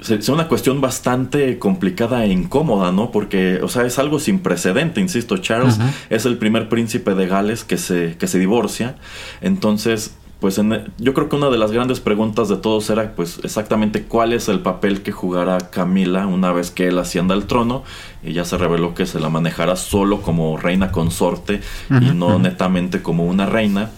sería 0.00 0.34
una 0.34 0.48
cuestión 0.48 0.80
bastante 0.80 1.60
complicada 1.60 2.24
e 2.24 2.32
incómoda, 2.32 2.90
¿no? 2.90 3.12
Porque, 3.12 3.60
o 3.62 3.68
sea, 3.68 3.86
es 3.86 4.00
algo 4.00 4.18
sin 4.18 4.40
precedente, 4.40 5.00
insisto, 5.00 5.38
Charles 5.38 5.78
es 6.10 6.26
el 6.26 6.38
primer 6.38 6.68
príncipe 6.68 7.14
de 7.14 7.28
Gales 7.28 7.62
que 7.62 7.78
se, 7.78 8.16
que 8.18 8.26
se 8.26 8.40
divorcia, 8.40 8.96
entonces 9.40 10.16
pues 10.40 10.60
yo 10.98 11.14
creo 11.14 11.28
que 11.28 11.36
una 11.36 11.50
de 11.50 11.58
las 11.58 11.72
grandes 11.72 11.98
preguntas 11.98 12.48
de 12.48 12.56
todos 12.56 12.88
era 12.90 13.12
pues 13.16 13.40
exactamente 13.42 14.04
cuál 14.04 14.32
es 14.32 14.48
el 14.48 14.60
papel 14.60 15.02
que 15.02 15.10
jugará 15.10 15.58
Camila 15.58 16.28
una 16.28 16.52
vez 16.52 16.70
que 16.70 16.86
él 16.86 16.98
ascienda 16.98 17.34
al 17.34 17.46
trono 17.46 17.82
y 18.22 18.32
ya 18.34 18.44
se 18.44 18.56
reveló 18.56 18.94
que 18.94 19.06
se 19.06 19.18
la 19.18 19.30
manejará 19.30 19.74
solo 19.74 20.22
como 20.22 20.56
reina 20.56 20.92
consorte 20.92 21.60
y 21.90 22.14
no 22.14 22.38
netamente 22.38 23.02
como 23.02 23.26
una 23.26 23.46
reina. 23.46 23.90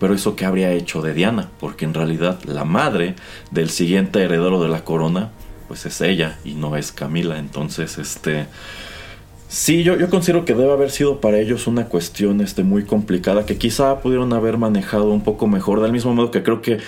Pero 0.00 0.14
eso 0.14 0.36
qué 0.36 0.44
habría 0.44 0.72
hecho 0.72 1.02
de 1.02 1.14
Diana, 1.14 1.50
porque 1.60 1.84
en 1.84 1.94
realidad 1.94 2.42
la 2.44 2.64
madre 2.64 3.14
del 3.50 3.70
siguiente 3.70 4.22
heredero 4.22 4.62
de 4.62 4.68
la 4.68 4.84
corona 4.84 5.30
pues 5.68 5.86
es 5.86 6.00
ella 6.00 6.38
y 6.44 6.54
no 6.54 6.76
es 6.76 6.92
Camila, 6.92 7.38
entonces 7.38 7.98
este 7.98 8.46
Sí, 9.54 9.84
yo, 9.84 9.96
yo 9.96 10.10
considero 10.10 10.44
que 10.44 10.52
debe 10.52 10.72
haber 10.72 10.90
sido 10.90 11.20
para 11.20 11.38
ellos 11.38 11.68
una 11.68 11.84
cuestión 11.84 12.40
este, 12.40 12.64
muy 12.64 12.82
complicada 12.82 13.46
que 13.46 13.56
quizá 13.56 14.00
pudieron 14.00 14.32
haber 14.32 14.58
manejado 14.58 15.12
un 15.12 15.20
poco 15.20 15.46
mejor, 15.46 15.80
del 15.80 15.92
mismo 15.92 16.12
modo 16.12 16.32
que 16.32 16.42
creo 16.42 16.60
que 16.60 16.78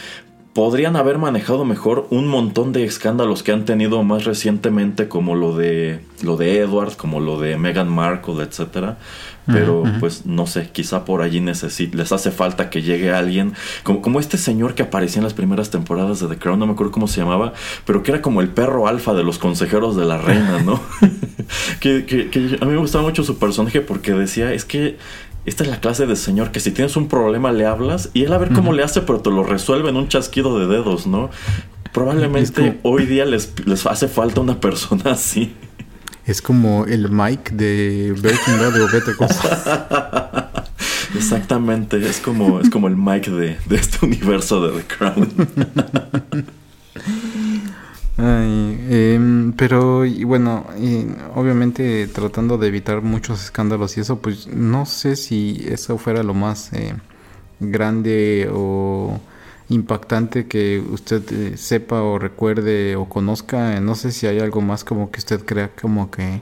podrían 0.53 0.97
haber 0.97 1.19
manejado 1.19 1.65
mejor 1.65 2.09
un 2.11 2.27
montón 2.27 2.73
de 2.73 2.85
escándalos 2.85 3.45
que 3.45 3.53
han 3.53 3.67
tenido 3.67 4.03
más 4.03 4.25
recientemente 4.25 5.07
como 5.07 5.37
lo 5.37 5.57
de 5.57 6.01
lo 6.23 6.37
de 6.37 6.59
Edward, 6.59 6.97
como 6.97 7.21
lo 7.21 7.39
de 7.39 7.57
Meghan 7.57 7.89
Markle, 7.89 8.43
etcétera. 8.43 8.99
Pero 9.47 9.85
pues 10.01 10.27
no 10.27 10.49
sé, 10.49 10.71
quizá 10.73 11.05
por 11.05 11.23
allí 11.23 11.39
les 11.39 12.13
hace 12.13 12.31
falta 12.33 12.69
que 12.69 12.83
llegue 12.83 13.13
alguien, 13.13 13.53
como, 13.85 14.03
como 14.03 14.19
este 14.19 14.39
señor 14.39 14.75
que 14.75 14.83
aparecía 14.83 15.21
en 15.21 15.25
las 15.25 15.35
primeras 15.35 15.71
temporadas 15.71 16.19
de 16.19 16.27
The 16.27 16.37
Crown, 16.37 16.59
no 16.59 16.67
me 16.67 16.73
acuerdo 16.73 16.91
cómo 16.91 17.07
se 17.07 17.21
llamaba, 17.21 17.53
pero 17.85 18.03
que 18.03 18.11
era 18.11 18.23
como 18.23 18.41
el 18.41 18.49
perro 18.49 18.89
alfa 18.89 19.15
de 19.15 19.23
los 19.23 19.39
consejeros 19.39 19.95
de 19.95 20.05
la 20.05 20.19
reina, 20.19 20.63
¿no? 20.65 20.81
que, 21.81 22.05
que, 22.05 22.59
a 22.61 22.65
mí 22.65 22.73
me 22.73 22.79
gustaba 22.79 23.05
mucho 23.05 23.25
su 23.25 23.39
personaje 23.39 23.81
porque 23.81 24.13
decía, 24.13 24.53
es 24.53 24.65
que 24.65 24.97
esta 25.45 25.63
es 25.63 25.71
la 25.71 25.81
clase 25.81 26.07
de 26.07 26.17
señor 26.17 26.51
que 26.51 26.61
si 26.61 26.73
tienes 26.73 26.97
un 26.97 27.09
problema 27.09 27.53
le 27.53 27.67
hablas 27.67 28.11
y 28.15 28.25
él 28.25 28.33
a 28.33 28.39
ver 28.39 28.53
cómo 28.53 28.73
le 28.73 28.83
hace, 28.83 29.01
pero 29.03 29.21
te 29.21 29.31
lo 29.31 29.45
resuelve 29.45 29.91
en 29.91 29.97
un 29.97 30.09
chasquido 30.09 30.59
de 30.59 30.67
dedos, 30.67 31.07
¿no? 31.07 31.31
Probablemente 31.93 32.79
hoy 32.83 33.07
día 33.07 33.25
les, 33.25 33.53
les 33.65 33.87
hace 33.87 34.09
falta 34.09 34.41
una 34.41 34.61
persona 34.61 35.13
así. 35.13 35.55
Es 36.27 36.43
como 36.43 36.85
el 36.87 37.09
Mike 37.11 37.53
de 37.55 38.13
Breaking 38.19 38.59
Bad 38.59 38.81
o 38.83 38.89
Better 38.89 39.15
Exactamente, 41.15 41.97
es 42.05 42.19
como, 42.19 42.59
es 42.61 42.69
como 42.69 42.89
el 42.89 42.97
Mike 42.97 43.31
de, 43.31 43.57
de 43.67 43.77
este 43.77 44.05
universo 44.05 44.61
de 44.67 44.81
The 44.81 44.87
Crown. 44.97 45.29
Ay, 48.19 48.79
em, 48.89 49.53
pero 49.53 50.07
y 50.07 50.25
bueno, 50.25 50.67
obviamente 51.35 52.07
tratando 52.09 52.57
de 52.57 52.69
evitar 52.69 53.03
muchos 53.03 53.45
escándalos 53.45 53.97
y 53.99 54.01
eso, 54.01 54.21
pues 54.21 54.47
no 54.49 54.87
sé 54.87 55.17
si 55.17 55.67
eso 55.69 55.99
fuera 55.99 56.23
lo 56.23 56.33
más 56.33 56.73
eh, 56.73 56.95
grande 57.61 58.49
o 58.53 59.21
impactante 59.69 60.47
que 60.47 60.81
usted 60.81 61.23
eh, 61.33 61.57
sepa 61.59 62.03
o 62.03 62.19
recuerde 62.19 62.97
o 62.97 63.07
conozca. 63.09 63.81
No 63.81 63.95
sé 63.95 64.13
si 64.13 64.27
hay 64.27 64.41
algo 64.41 64.63
más 64.63 64.83
como 64.85 65.11
que 65.11 65.19
usted 65.21 65.45
crea 65.45 65.71
como 65.81 66.11
que 66.11 66.37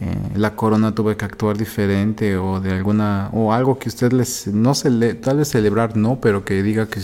eh, 0.00 0.16
la 0.36 0.56
corona 0.56 0.94
tuvo 0.94 1.14
que 1.16 1.24
actuar 1.26 1.58
diferente 1.58 2.36
o 2.38 2.60
de 2.60 2.72
alguna 2.72 3.28
o 3.32 3.52
algo 3.52 3.78
que 3.78 3.88
usted 3.90 4.12
les 4.12 4.46
no 4.48 4.74
se 4.74 4.90
le, 4.90 5.14
tal 5.14 5.38
vez 5.38 5.48
celebrar 5.48 5.96
no, 5.96 6.20
pero 6.20 6.44
que 6.44 6.62
diga 6.62 6.88
que, 6.88 7.00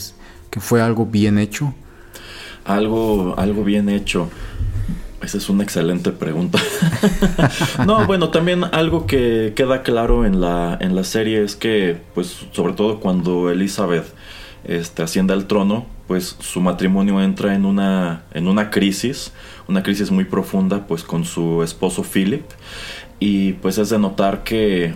que 0.51 0.61
fue 0.61 0.81
algo 0.83 1.05
bien 1.07 1.39
hecho. 1.39 1.75
Algo, 2.69 3.35
algo 3.39 3.65
bien 3.65 3.89
hecho. 3.89 4.31
Esa 5.23 5.39
es 5.39 5.49
una 5.49 5.65
excelente 5.65 6.13
pregunta. 6.13 6.61
no, 7.87 8.07
bueno, 8.07 8.29
también 8.31 8.63
algo 8.63 9.07
que 9.07 9.53
queda 9.57 9.83
claro 9.83 10.25
en 10.25 10.41
la, 10.41 10.79
en 10.81 10.95
la 10.95 11.03
serie 11.03 11.43
es 11.43 11.57
que, 11.57 11.99
pues, 12.15 12.47
sobre 12.53 12.75
todo 12.75 13.01
cuando 13.01 13.51
Elizabeth 13.51 14.07
este, 14.65 15.03
asciende 15.03 15.33
al 15.33 15.47
trono, 15.47 15.87
pues 16.07 16.37
su 16.41 16.61
matrimonio 16.61 17.21
entra 17.23 17.55
en 17.55 17.65
una, 17.65 18.23
en 18.33 18.49
una 18.49 18.71
crisis, 18.71 19.33
una 19.67 19.83
crisis 19.83 20.11
muy 20.11 20.25
profunda, 20.25 20.87
pues 20.87 21.03
con 21.03 21.25
su 21.25 21.63
esposo 21.63 22.05
Philip. 22.05 22.45
Y 23.19 23.55
pues 23.55 23.79
es 23.79 23.89
de 23.91 23.99
notar 23.99 24.45
que 24.45 24.95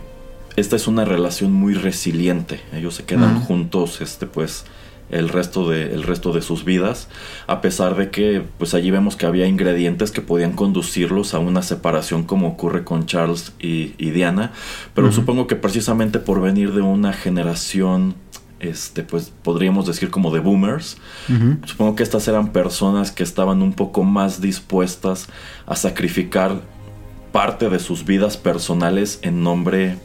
esta 0.56 0.76
es 0.76 0.86
una 0.86 1.04
relación 1.04 1.52
muy 1.52 1.74
resiliente. 1.74 2.60
Ellos 2.72 2.94
se 2.94 3.04
quedan 3.04 3.40
juntos, 3.40 4.00
este, 4.00 4.26
pues, 4.26 4.66
el 5.12 5.28
resto 5.28 5.68
de, 5.68 5.94
el 5.94 6.02
resto 6.02 6.32
de 6.32 6.42
sus 6.42 6.64
vidas, 6.64 7.08
a 7.46 7.60
pesar 7.60 7.96
de 7.96 8.10
que 8.10 8.42
pues 8.58 8.74
allí 8.74 8.90
vemos 8.90 9.14
que 9.14 9.26
había 9.26 9.46
ingredientes 9.46 10.10
que 10.10 10.22
podían 10.22 10.52
conducirlos 10.52 11.34
a 11.34 11.38
una 11.38 11.62
separación 11.62 12.24
como 12.24 12.48
ocurre 12.48 12.82
con 12.82 13.06
Charles 13.06 13.52
y, 13.60 13.92
Diana, 14.10 14.52
pero 14.94 15.12
supongo 15.12 15.46
que 15.46 15.54
precisamente 15.54 16.18
por 16.18 16.40
venir 16.40 16.72
de 16.72 16.80
una 16.80 17.12
generación 17.12 18.14
este, 18.58 19.02
pues 19.02 19.32
podríamos 19.42 19.86
decir 19.86 20.10
como 20.10 20.32
de 20.32 20.40
boomers. 20.40 20.96
Supongo 21.66 21.96
que 21.96 22.02
estas 22.02 22.26
eran 22.28 22.52
personas 22.52 23.10
que 23.10 23.22
estaban 23.22 23.60
un 23.60 23.72
poco 23.72 24.04
más 24.04 24.40
dispuestas 24.40 25.28
a 25.66 25.76
sacrificar 25.76 26.60
parte 27.32 27.68
de 27.70 27.78
sus 27.80 28.04
vidas 28.04 28.36
personales 28.36 29.18
en 29.22 29.42
nombre, 29.42 29.96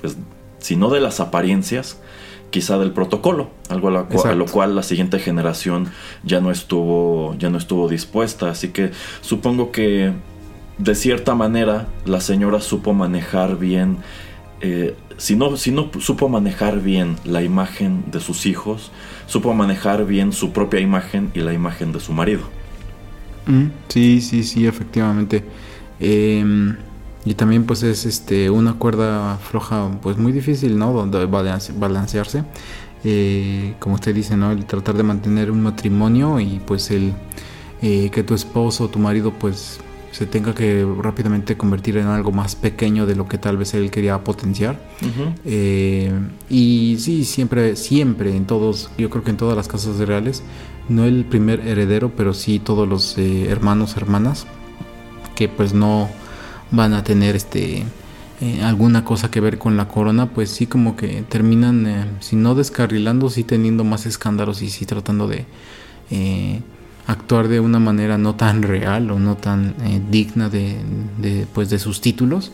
pues, 0.00 0.16
si 0.58 0.76
no 0.76 0.90
de 0.90 1.00
las 1.00 1.20
apariencias, 1.20 1.98
quizá 2.52 2.78
del 2.78 2.92
protocolo, 2.92 3.50
algo 3.68 3.88
a, 3.88 4.34
lo 4.34 4.46
cual 4.46 4.76
la 4.76 4.84
siguiente 4.84 5.18
generación 5.18 5.88
ya 6.22 6.40
no 6.40 6.52
estuvo, 6.52 7.34
ya 7.36 7.50
no 7.50 7.58
estuvo 7.58 7.88
dispuesta. 7.88 8.50
Así 8.50 8.68
que 8.68 8.92
supongo 9.22 9.72
que 9.72 10.12
de 10.78 10.94
cierta 10.94 11.34
manera 11.34 11.88
la 12.04 12.20
señora 12.20 12.60
supo 12.60 12.92
manejar 12.92 13.58
bien 13.58 13.98
eh, 14.60 14.94
si 15.16 15.36
no, 15.36 15.56
si 15.56 15.70
no 15.70 15.90
supo 15.98 16.28
manejar 16.28 16.80
bien 16.80 17.16
la 17.24 17.42
imagen 17.42 18.04
de 18.10 18.20
sus 18.20 18.46
hijos, 18.46 18.90
supo 19.26 19.54
manejar 19.54 20.06
bien 20.06 20.32
su 20.32 20.52
propia 20.52 20.80
imagen 20.80 21.30
y 21.34 21.40
la 21.40 21.52
imagen 21.52 21.92
de 21.92 22.00
su 22.00 22.12
marido. 22.12 22.42
Mm, 23.46 23.66
sí, 23.88 24.20
sí, 24.20 24.44
sí, 24.44 24.66
efectivamente. 24.66 25.44
Em, 26.00 26.76
y 27.24 27.34
también 27.34 27.64
pues 27.64 27.82
es 27.82 28.04
este 28.04 28.50
una 28.50 28.74
cuerda 28.74 29.38
floja 29.38 29.90
pues 30.02 30.18
muy 30.18 30.32
difícil, 30.32 30.78
¿no? 30.78 30.92
Donde 30.92 31.26
balancearse. 31.26 32.44
Eh, 33.04 33.74
como 33.78 33.96
usted 33.96 34.14
dice, 34.14 34.36
¿no? 34.36 34.52
El 34.52 34.64
tratar 34.64 34.96
de 34.96 35.02
mantener 35.02 35.50
un 35.50 35.62
matrimonio 35.62 36.40
y 36.40 36.60
pues 36.64 36.90
el 36.90 37.12
eh, 37.80 38.10
que 38.10 38.22
tu 38.22 38.34
esposo 38.34 38.84
o 38.84 38.88
tu 38.88 38.98
marido 38.98 39.32
pues 39.32 39.80
se 40.12 40.26
tenga 40.26 40.54
que 40.54 40.86
rápidamente 41.00 41.56
convertir 41.56 41.96
en 41.96 42.06
algo 42.06 42.32
más 42.32 42.54
pequeño 42.54 43.06
de 43.06 43.16
lo 43.16 43.26
que 43.26 43.38
tal 43.38 43.56
vez 43.56 43.74
él 43.74 43.90
quería 43.90 44.22
potenciar. 44.22 44.78
Eh, 45.44 46.12
y 46.50 46.96
sí, 47.00 47.24
siempre, 47.24 47.76
siempre 47.76 48.36
en 48.36 48.46
todos, 48.46 48.90
yo 48.98 49.08
creo 49.08 49.24
que 49.24 49.30
en 49.30 49.38
todas 49.38 49.56
las 49.56 49.68
casas 49.68 49.96
reales, 49.98 50.42
no 50.88 51.04
el 51.06 51.24
primer 51.24 51.66
heredero, 51.66 52.12
pero 52.14 52.34
sí 52.34 52.58
todos 52.58 52.86
los 52.86 53.16
eh, 53.16 53.48
hermanos, 53.48 53.96
hermanas, 53.96 54.46
que 55.34 55.48
pues 55.48 55.72
no 55.72 56.10
van 56.72 56.94
a 56.94 57.04
tener 57.04 57.36
este 57.36 57.84
eh, 58.40 58.62
alguna 58.62 59.04
cosa 59.04 59.30
que 59.30 59.40
ver 59.40 59.58
con 59.58 59.76
la 59.76 59.86
corona, 59.86 60.30
pues 60.30 60.50
sí 60.50 60.66
como 60.66 60.96
que 60.96 61.22
terminan, 61.28 62.16
si 62.18 62.34
no 62.34 62.56
descarrilando, 62.56 63.30
sí 63.30 63.44
teniendo 63.44 63.84
más 63.84 64.04
escándalos 64.04 64.62
y 64.62 64.70
sí 64.70 64.84
tratando 64.84 65.28
de 65.28 65.46
actuar 67.06 67.48
de 67.48 67.58
una 67.60 67.78
manera 67.80 68.16
no 68.16 68.36
tan 68.36 68.62
real 68.62 69.10
o 69.10 69.18
no 69.18 69.36
tan 69.36 69.74
eh, 69.84 70.00
digna 70.10 70.48
de, 70.48 71.46
pues 71.52 71.68
de 71.70 71.78
sus 71.78 72.00
títulos. 72.00 72.52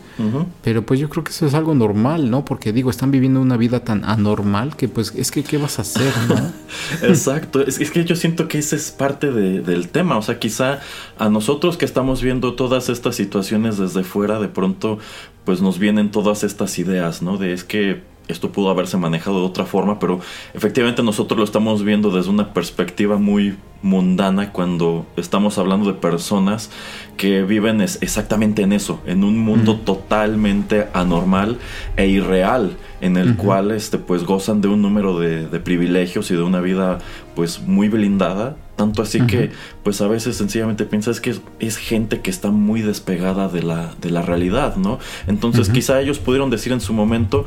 Pero 0.63 0.85
pues 0.85 0.99
yo 0.99 1.09
creo 1.09 1.23
que 1.23 1.31
eso 1.31 1.47
es 1.47 1.55
algo 1.55 1.75
normal 1.75 2.31
no 2.31 2.45
porque 2.45 2.73
digo 2.73 2.91
están 2.91 3.11
viviendo 3.11 3.41
una 3.41 3.57
vida 3.57 3.81
tan 3.81 4.05
anormal 4.05 4.75
que 4.75 4.89
pues 4.89 5.13
es 5.15 5.31
que 5.31 5.45
qué 5.45 5.59
vas 5.59 5.79
a 5.79 5.83
hacer 5.83 6.13
no 6.29 6.53
exacto. 7.07 7.65
Es, 7.65 7.79
que 7.91 8.05
yo 8.05 8.17
siento 8.17 8.49
que 8.49 8.59
ese 8.59 8.77
es 8.77 8.91
parte 8.91 9.31
del 9.31 9.89
tema. 9.89 10.19
O 10.19 10.23
sea 10.23 10.39
quizá 10.39 10.81
a 11.19 11.29
nosotros 11.29 11.77
que 11.77 11.85
estamos 11.85 12.23
viendo 12.23 12.55
todas 12.55 12.89
estas 12.89 13.17
situaciones 13.17 13.79
desde 13.79 14.03
fuera 14.03 14.41
de 14.41 14.49
pronto 14.49 14.99
pues 15.45 15.63
nos 15.63 15.79
vienen 15.79 16.11
todas 16.11 16.45
estas 16.45 16.79
ideas 16.79 17.23
no 17.23 17.39
de 17.39 17.53
es 17.53 17.65
que 17.65 18.03
esto 18.29 18.53
pudo 18.53 18.71
haberse 18.71 18.97
manejado 18.97 19.41
de 19.41 19.47
otra 19.47 19.65
forma, 19.65 19.99
pero 19.99 20.21
efectivamente 20.55 21.03
nosotros 21.03 21.39
lo 21.39 21.45
estamos 21.45 21.83
viendo 21.83 22.11
desde 22.11 22.31
una 22.31 22.53
perspectiva 22.53 23.19
muy 23.19 23.57
mundana 23.81 24.53
cuando 24.53 25.07
estamos 25.17 25.57
hablando 25.57 25.93
de 25.93 25.99
personas 25.99 26.71
que 27.17 27.43
viven 27.43 27.81
exactamente 27.81 28.63
en 28.63 28.73
eso, 28.73 29.01
en 29.07 29.25
un 29.25 29.39
mundo 29.39 29.77
totalmente 29.77 30.89
anormal 30.93 31.59
e 31.97 32.09
irreal, 32.09 32.77
en 33.01 33.17
el 33.17 33.37
cual 33.37 33.71
este, 33.71 33.99
pues 33.99 34.25
gozan 34.25 34.61
de 34.61 34.69
un 34.69 34.83
número 34.83 35.19
de, 35.19 35.47
de 35.49 35.61
privilegios 35.61 36.31
y 36.31 36.35
de 36.35 36.43
una 36.43 36.61
vida 36.61 36.99
pues 37.35 37.61
muy 37.61 37.89
blindada. 37.89 38.57
Tanto 38.75 39.03
así 39.03 39.21
que, 39.27 39.51
pues 39.83 40.01
a 40.01 40.07
veces 40.07 40.37
sencillamente 40.37 40.85
piensas 40.85 41.21
que 41.21 41.35
es, 41.59 41.77
gente 41.77 42.21
que 42.21 42.31
está 42.31 42.53
muy 42.53 42.81
despegada 42.81 43.49
de 43.49 43.63
la, 43.65 43.93
de 44.01 44.11
la 44.11 44.23
realidad, 44.23 44.77
¿no? 44.77 45.01
Entonces 45.27 45.69
quizá 45.69 46.01
ellos 46.01 46.21
pudieron 46.21 46.49
decir 46.49 46.73
en 46.73 46.81
su 46.81 46.93
momento, 46.93 47.45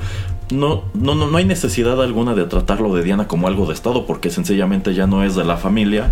no, 0.52 0.84
no, 0.94 1.16
no, 1.16 1.38
hay 1.38 1.46
necesidad 1.46 2.02
alguna 2.02 2.34
de 2.36 2.46
tratarlo 2.46 2.94
de 2.94 3.04
Diana 3.04 3.28
como 3.28 3.48
algo 3.48 3.66
de 3.66 3.74
Estado, 3.74 4.06
porque 4.06 4.30
sencillamente 4.30 4.94
ya 4.94 5.08
no 5.08 5.24
es 5.24 5.36
de 5.36 5.44
la 5.44 5.58
familia. 5.58 6.12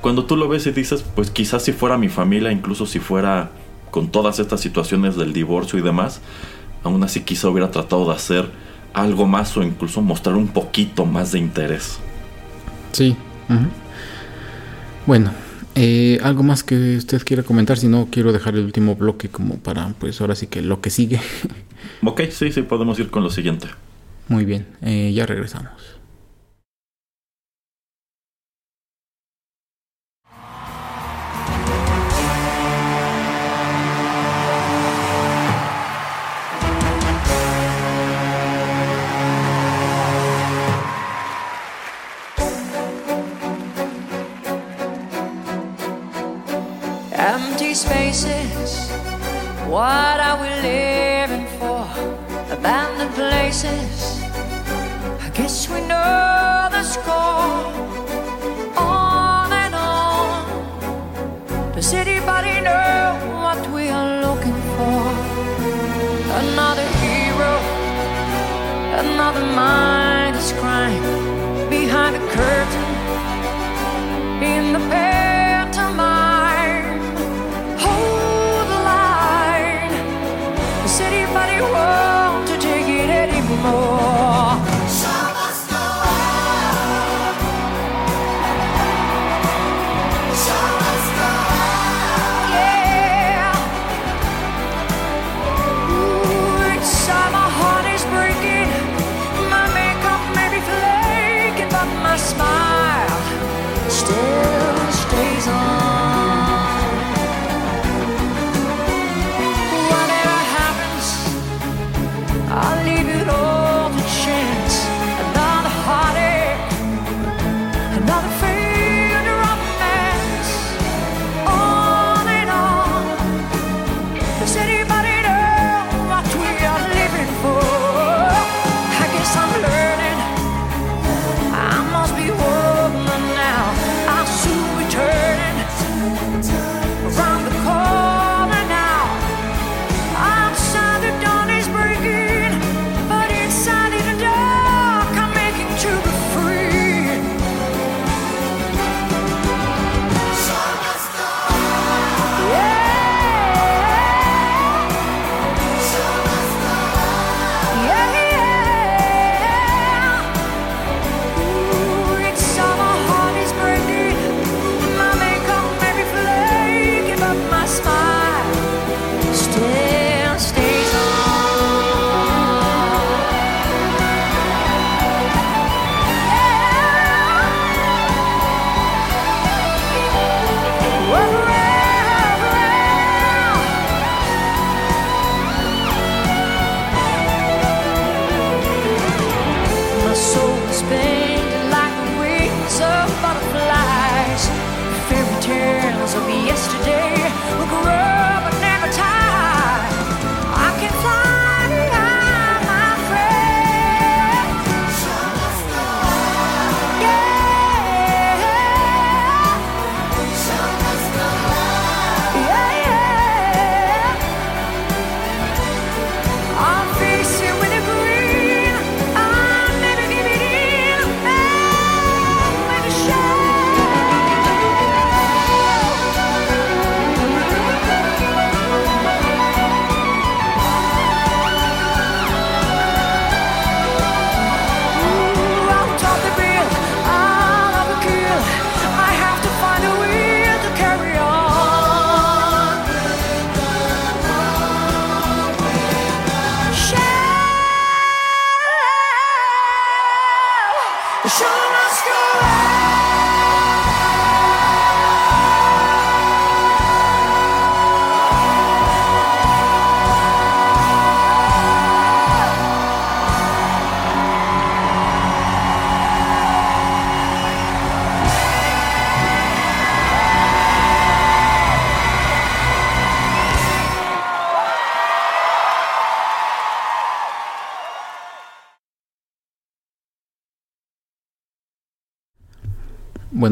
Cuando 0.00 0.24
tú 0.24 0.36
lo 0.36 0.48
ves 0.48 0.66
y 0.66 0.72
dices, 0.72 1.04
pues 1.14 1.30
quizás 1.30 1.62
si 1.62 1.72
fuera 1.72 1.98
mi 1.98 2.08
familia, 2.08 2.52
incluso 2.52 2.86
si 2.86 2.98
fuera 2.98 3.50
con 3.90 4.08
todas 4.08 4.38
estas 4.38 4.60
situaciones 4.60 5.16
del 5.16 5.32
divorcio 5.32 5.78
y 5.78 5.82
demás, 5.82 6.20
aún 6.84 7.02
así 7.02 7.22
quizá 7.22 7.48
hubiera 7.48 7.70
tratado 7.70 8.06
de 8.06 8.14
hacer 8.14 8.50
algo 8.92 9.26
más 9.26 9.56
o 9.56 9.62
incluso 9.62 10.02
mostrar 10.02 10.36
un 10.36 10.48
poquito 10.48 11.04
más 11.04 11.32
de 11.32 11.38
interés. 11.38 11.98
Sí. 12.92 13.16
Bueno, 15.06 15.30
eh, 15.80 16.18
algo 16.24 16.42
más 16.42 16.64
que 16.64 16.96
usted 16.96 17.22
quiera 17.24 17.44
comentar, 17.44 17.78
si 17.78 17.86
no 17.86 18.08
quiero 18.10 18.32
dejar 18.32 18.54
el 18.54 18.64
último 18.64 18.96
bloque 18.96 19.28
como 19.28 19.58
para, 19.58 19.90
pues 20.00 20.20
ahora 20.20 20.34
sí 20.34 20.48
que 20.48 20.60
lo 20.60 20.80
que 20.80 20.90
sigue. 20.90 21.20
Ok, 22.02 22.22
sí, 22.30 22.50
sí, 22.50 22.62
podemos 22.62 22.98
ir 22.98 23.10
con 23.10 23.22
lo 23.22 23.30
siguiente. 23.30 23.68
Muy 24.26 24.44
bien, 24.44 24.66
eh, 24.82 25.12
ya 25.14 25.24
regresamos. 25.24 25.97
What 49.78 50.18
are 50.18 50.38
we 50.42 50.50
living 50.60 51.46
for? 51.60 51.86
Abandoned 52.50 53.14
places. 53.14 54.20
I 55.24 55.30
guess 55.32 55.68
we 55.70 55.80
know 55.82 56.68
the 56.72 56.82
score. 56.82 57.62
On 58.76 59.52
and 59.52 59.74
on. 59.76 60.42
Does 61.76 61.92
anybody 61.94 62.60
know 62.60 63.14
what 63.44 63.60
we 63.70 63.88
are 63.88 64.20
looking 64.26 64.58
for? 64.74 65.00
Another 66.42 66.88
hero, 67.04 67.52
another 69.04 69.46
mind 69.54 70.34
is 70.34 70.52
crying 70.54 71.04
behind 71.70 72.16
the 72.16 72.24
curtain 72.34 72.86
in 74.42 74.72
the 74.72 74.80
pantomime. 74.80 75.07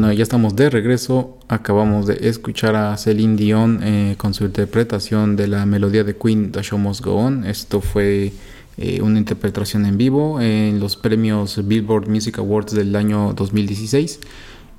Bueno, 0.07 0.19
ya 0.19 0.23
estamos 0.23 0.55
de 0.55 0.69
regreso. 0.69 1.37
Acabamos 1.49 2.07
de 2.07 2.29
escuchar 2.29 2.77
a 2.77 2.95
Celine 2.95 3.35
Dion 3.35 3.81
eh, 3.83 4.15
con 4.17 4.33
su 4.33 4.45
interpretación 4.45 5.35
de 5.35 5.49
la 5.49 5.65
melodía 5.65 6.05
de 6.05 6.15
Queen, 6.15 6.53
The 6.53 6.63
Show 6.63 6.79
Must 6.79 7.03
Go 7.03 7.15
On. 7.15 7.43
Esto 7.43 7.81
fue 7.81 8.31
eh, 8.77 9.01
una 9.01 9.19
interpretación 9.19 9.85
en 9.85 9.97
vivo 9.97 10.39
en 10.39 10.79
los 10.79 10.95
premios 10.95 11.67
Billboard 11.67 12.07
Music 12.07 12.37
Awards 12.37 12.73
del 12.73 12.95
año 12.95 13.33
2016. 13.33 14.21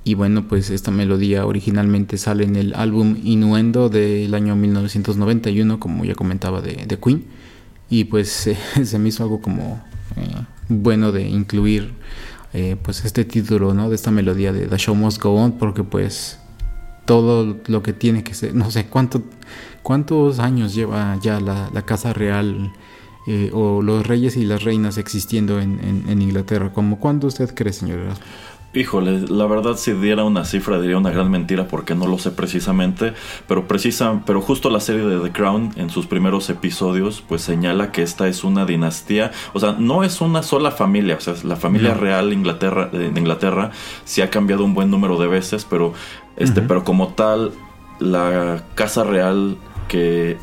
Y 0.03 0.15
bueno, 0.15 0.47
pues 0.47 0.71
esta 0.71 0.89
melodía 0.89 1.45
originalmente 1.45 2.17
sale 2.17 2.45
en 2.45 2.55
el 2.55 2.73
álbum 2.73 3.15
Innuendo 3.23 3.89
del 3.89 4.33
año 4.33 4.55
1991, 4.55 5.79
como 5.79 6.05
ya 6.05 6.15
comentaba, 6.15 6.59
de, 6.59 6.87
Queen. 6.97 7.25
Y 7.87 8.05
pues 8.05 8.49
se 8.83 8.97
me 8.97 9.09
hizo 9.09 9.21
algo 9.21 9.41
como 9.41 9.79
bueno 10.69 11.11
de 11.11 11.27
incluir 11.27 11.93
eh, 12.53 12.75
pues 12.81 13.05
este 13.05 13.25
título, 13.25 13.73
¿no? 13.73 13.89
De 13.89 13.95
esta 13.95 14.11
melodía 14.11 14.51
de 14.51 14.67
The 14.67 14.77
Show 14.77 14.95
Must 14.95 15.21
Go 15.21 15.35
On, 15.35 15.53
porque 15.53 15.83
pues 15.83 16.39
todo 17.05 17.57
lo 17.67 17.83
que 17.83 17.93
tiene 17.93 18.23
que 18.23 18.33
ser, 18.33 18.53
no 18.55 18.69
sé 18.71 18.85
cuánto, 18.85 19.23
cuántos 19.83 20.39
años 20.39 20.73
lleva 20.73 21.17
ya 21.21 21.39
la, 21.39 21.81
Casa 21.85 22.13
Real 22.13 22.71
eh, 23.27 23.51
o 23.53 23.81
los 23.81 24.05
reyes 24.05 24.37
y 24.37 24.45
las 24.45 24.63
reinas 24.63 24.97
existiendo 24.97 25.59
en, 25.59 25.79
en, 26.07 26.21
Inglaterra. 26.21 26.71
¿Cómo 26.73 26.99
cuándo 26.99 27.27
usted 27.27 27.53
cree, 27.53 27.73
señor 27.73 27.99
Híjole, 28.71 29.21
la 29.27 29.47
verdad 29.47 29.77
si 29.77 29.93
diera 29.93 30.23
una 30.23 30.45
cifra 30.45 30.79
diría 30.79 30.95
una 30.95 31.09
gran 31.09 31.31
mentira 31.31 31.67
porque 31.67 31.95
no 31.95 32.05
lo 32.05 32.19
sé 32.19 32.29
precisamente, 32.29 33.13
pero 33.47 33.67
precisa, 33.67 34.21
pero 34.27 34.41
justo 34.41 34.69
la 34.69 34.79
serie 34.79 35.05
de 35.05 35.19
The 35.19 35.31
Crown 35.31 35.71
en 35.75 35.89
sus 35.89 36.05
primeros 36.05 36.51
episodios 36.51 37.23
pues 37.27 37.41
señala 37.41 37.91
que 37.91 38.03
esta 38.03 38.27
es 38.27 38.43
una 38.43 38.65
dinastía, 38.65 39.31
o 39.53 39.59
sea, 39.59 39.75
no 39.79 40.03
es 40.03 40.21
una 40.21 40.43
sola 40.43 40.69
familia, 40.69 41.15
o 41.15 41.19
sea, 41.19 41.33
la 41.43 41.55
familia 41.55 41.95
real 41.95 42.31
Inglaterra, 42.31 42.85
de 42.85 43.07
Inglaterra 43.07 43.71
sí 44.05 44.21
ha 44.21 44.29
cambiado 44.29 44.63
un 44.63 44.75
buen 44.75 44.91
número 44.91 45.17
de 45.17 45.27
veces, 45.27 45.65
pero 45.67 45.93
este, 46.37 46.61
pero 46.61 46.83
como 46.83 47.09
tal 47.09 47.51
la 47.97 48.63
casa 48.75 49.03
real 49.03 49.57
que 49.87 50.37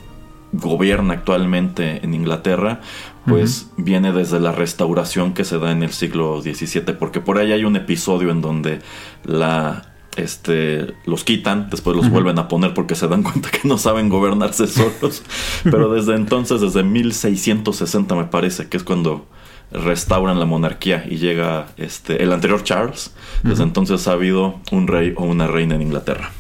gobierna 0.53 1.15
actualmente 1.15 2.05
en 2.05 2.15
Inglaterra, 2.15 2.81
pues 3.27 3.71
viene 3.77 4.13
desde 4.13 4.41
la 4.41 4.53
restauración 4.53 5.35
que 5.35 5.45
se 5.45 5.59
da 5.59 5.73
en 5.73 5.83
el 5.83 5.93
siglo 5.93 6.41
XVII, 6.43 6.95
porque 6.99 7.21
por 7.21 7.39
ahí 7.39 7.53
hay 7.53 7.65
un 7.65 7.77
episodio 7.77 8.31
en 8.31 8.41
donde 8.41 8.81
la 9.25 9.93
este, 10.17 10.95
los 11.05 11.25
quitan, 11.25 11.69
después 11.71 11.97
los 11.97 12.11
vuelven 12.11 12.39
a 12.39 12.49
poner 12.49 12.75
porque 12.75 12.95
se 12.95 13.07
dan 13.07 13.23
cuenta 13.25 13.51
que 13.51 13.69
no 13.69 13.79
saben 13.79 14.09
gobernarse 14.09 14.67
solos. 14.67 15.23
Pero 15.63 15.93
desde 15.93 16.15
entonces, 16.15 16.61
desde 16.61 16.83
1660 16.83 18.15
me 18.15 18.25
parece, 18.25 18.69
que 18.69 18.77
es 18.77 18.83
cuando 18.83 19.27
restauran 19.71 20.39
la 20.39 20.47
monarquía 20.47 21.05
y 21.09 21.17
llega 21.17 21.67
este, 21.77 22.23
el 22.23 22.33
anterior 22.33 22.63
Charles, 22.63 23.13
desde 23.43 23.65
entonces 23.65 24.07
ha 24.09 24.13
habido 24.13 24.61
un 24.71 24.87
rey 24.87 25.13
o 25.17 25.25
una 25.25 25.47
reina 25.47 25.75
en 25.75 25.83
Inglaterra. 25.83 26.31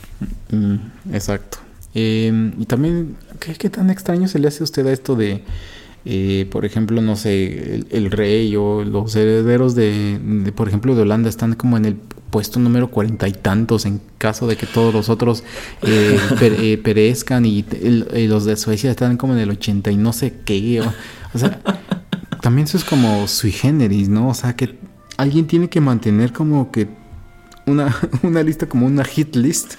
Mm, 0.50 0.76
exacto. 1.12 1.58
Em, 1.94 2.52
y 2.58 2.66
también, 2.66 3.16
¿qué, 3.40 3.70
tan 3.70 3.90
extraño 3.90 4.28
se 4.28 4.38
le 4.38 4.48
hace 4.48 4.62
a 4.62 4.64
usted 4.64 4.86
a 4.86 4.92
esto 4.92 5.16
de, 5.16 5.42
eh, 6.08 6.46
por 6.52 6.64
ejemplo, 6.64 7.02
no 7.02 7.16
sé, 7.16 7.84
el, 7.90 8.12
rey 8.12 8.54
o 8.54 8.84
los 8.84 9.16
herederos 9.16 9.74
de, 9.74 10.20
por 10.54 10.68
ejemplo, 10.68 10.94
de 10.94 11.02
Holanda 11.02 11.28
están 11.28 11.54
como 11.54 11.76
en 11.76 11.84
el 11.84 11.96
puesto 12.30 12.60
número 12.60 12.92
cuarenta 12.92 13.26
y 13.26 13.32
tantos 13.32 13.86
en 13.86 14.00
caso 14.16 14.46
de 14.46 14.56
que 14.56 14.66
todos 14.66 14.94
los 14.94 15.08
otros 15.08 15.42
eh, 15.82 16.16
eh, 16.40 16.78
perezcan 16.78 17.44
y, 17.44 17.64
los 18.28 18.44
de 18.44 18.56
Suecia 18.56 18.92
están 18.92 19.16
como 19.16 19.32
en 19.32 19.40
el 19.40 19.50
ochenta 19.50 19.90
y 19.90 19.96
no 19.96 20.12
sé 20.12 20.34
qué. 20.44 20.80
o 21.34 21.38
sea, 21.38 21.60
también 22.40 22.68
eso 22.68 22.76
es 22.76 22.84
como 22.84 23.26
sui 23.26 23.50
generis, 23.50 24.08
¿no? 24.08 24.28
O 24.28 24.34
sea, 24.34 24.54
que 24.54 24.78
alguien 25.16 25.48
tiene 25.48 25.68
que 25.68 25.80
mantener 25.80 26.32
como 26.32 26.70
que 26.70 26.86
una, 27.66 27.92
una 28.22 28.44
lista 28.44 28.68
como 28.68 28.86
una 28.86 29.04
hit 29.04 29.34
list. 29.34 29.74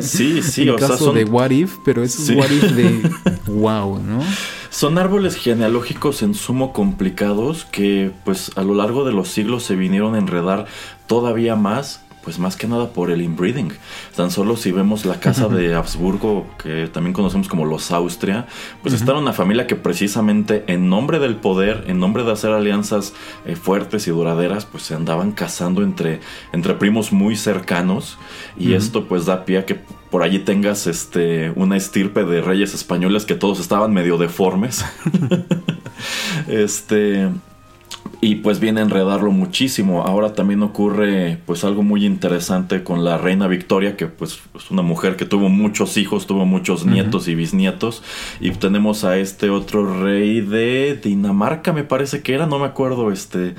Sí, 0.00 0.42
sí, 0.42 0.68
en 0.68 0.76
caso 0.76 1.12
de 1.12 1.22
What 1.24 1.50
If, 1.50 1.76
pero 1.84 2.02
es 2.02 2.18
un 2.28 2.38
What 2.38 2.50
If 2.50 2.72
de 2.72 3.10
wow, 3.46 4.02
¿no? 4.02 4.24
Son 4.70 4.98
árboles 4.98 5.34
genealógicos 5.34 6.22
en 6.22 6.34
sumo 6.34 6.72
complicados 6.72 7.64
que 7.64 8.12
pues 8.24 8.52
a 8.56 8.62
lo 8.62 8.74
largo 8.74 9.04
de 9.04 9.12
los 9.12 9.28
siglos 9.28 9.64
se 9.64 9.74
vinieron 9.74 10.14
a 10.14 10.18
enredar 10.18 10.66
todavía 11.08 11.56
más 11.56 12.04
pues 12.22 12.38
más 12.38 12.56
que 12.56 12.66
nada 12.66 12.88
por 12.92 13.10
el 13.10 13.22
inbreeding. 13.22 13.72
Tan 14.16 14.30
solo 14.30 14.56
si 14.56 14.72
vemos 14.72 15.04
la 15.04 15.20
casa 15.20 15.48
de 15.48 15.74
Habsburgo, 15.74 16.46
que 16.62 16.88
también 16.88 17.12
conocemos 17.12 17.48
como 17.48 17.64
los 17.64 17.90
Austria, 17.90 18.46
pues 18.82 19.00
uh 19.00 19.10
una 19.10 19.32
familia 19.32 19.66
que 19.66 19.74
precisamente 19.76 20.64
en 20.68 20.88
nombre 20.88 21.18
del 21.18 21.36
poder, 21.36 21.84
en 21.88 21.98
nombre 21.98 22.22
de 22.22 22.32
hacer 22.32 22.52
alianzas 22.52 23.12
eh, 23.44 23.56
fuertes 23.56 24.06
y 24.06 24.10
duraderas, 24.10 24.64
pues 24.64 24.84
se 24.84 24.94
andaban 24.94 25.32
casando 25.32 25.82
entre, 25.82 26.20
entre 26.52 26.74
primos 26.74 27.12
muy 27.12 27.36
cercanos. 27.36 28.18
Y 28.56 28.74
esto 28.74 29.06
pues 29.06 29.26
da 29.26 29.44
pie 29.44 29.58
a 29.58 29.66
que 29.66 29.80
por 30.10 30.22
allí 30.22 30.38
tengas 30.40 30.86
este 30.86 31.52
una 31.56 31.76
estirpe 31.76 32.24
de 32.24 32.40
reyes 32.40 32.74
españoles 32.74 33.24
que 33.24 33.34
todos 33.34 33.60
estaban 33.60 33.92
medio 33.92 34.16
deformes. 34.16 34.84
este 36.48 37.28
y 38.20 38.36
pues 38.36 38.60
viene 38.60 38.80
a 38.80 38.84
enredarlo 38.84 39.30
muchísimo. 39.30 40.02
Ahora 40.02 40.34
también 40.34 40.62
ocurre 40.62 41.38
pues 41.46 41.64
algo 41.64 41.82
muy 41.82 42.04
interesante 42.04 42.82
con 42.82 43.04
la 43.04 43.16
reina 43.16 43.46
Victoria, 43.46 43.96
que 43.96 44.06
pues 44.06 44.40
es 44.54 44.70
una 44.70 44.82
mujer 44.82 45.16
que 45.16 45.24
tuvo 45.24 45.48
muchos 45.48 45.96
hijos, 45.96 46.26
tuvo 46.26 46.44
muchos 46.44 46.84
nietos 46.84 47.28
y 47.28 47.34
bisnietos. 47.34 48.02
Y 48.40 48.50
tenemos 48.50 49.04
a 49.04 49.16
este 49.16 49.48
otro 49.48 50.02
rey 50.02 50.40
de 50.42 51.00
Dinamarca, 51.02 51.72
me 51.72 51.84
parece 51.84 52.22
que 52.22 52.34
era, 52.34 52.46
no 52.46 52.58
me 52.58 52.66
acuerdo, 52.66 53.10
este 53.10 53.54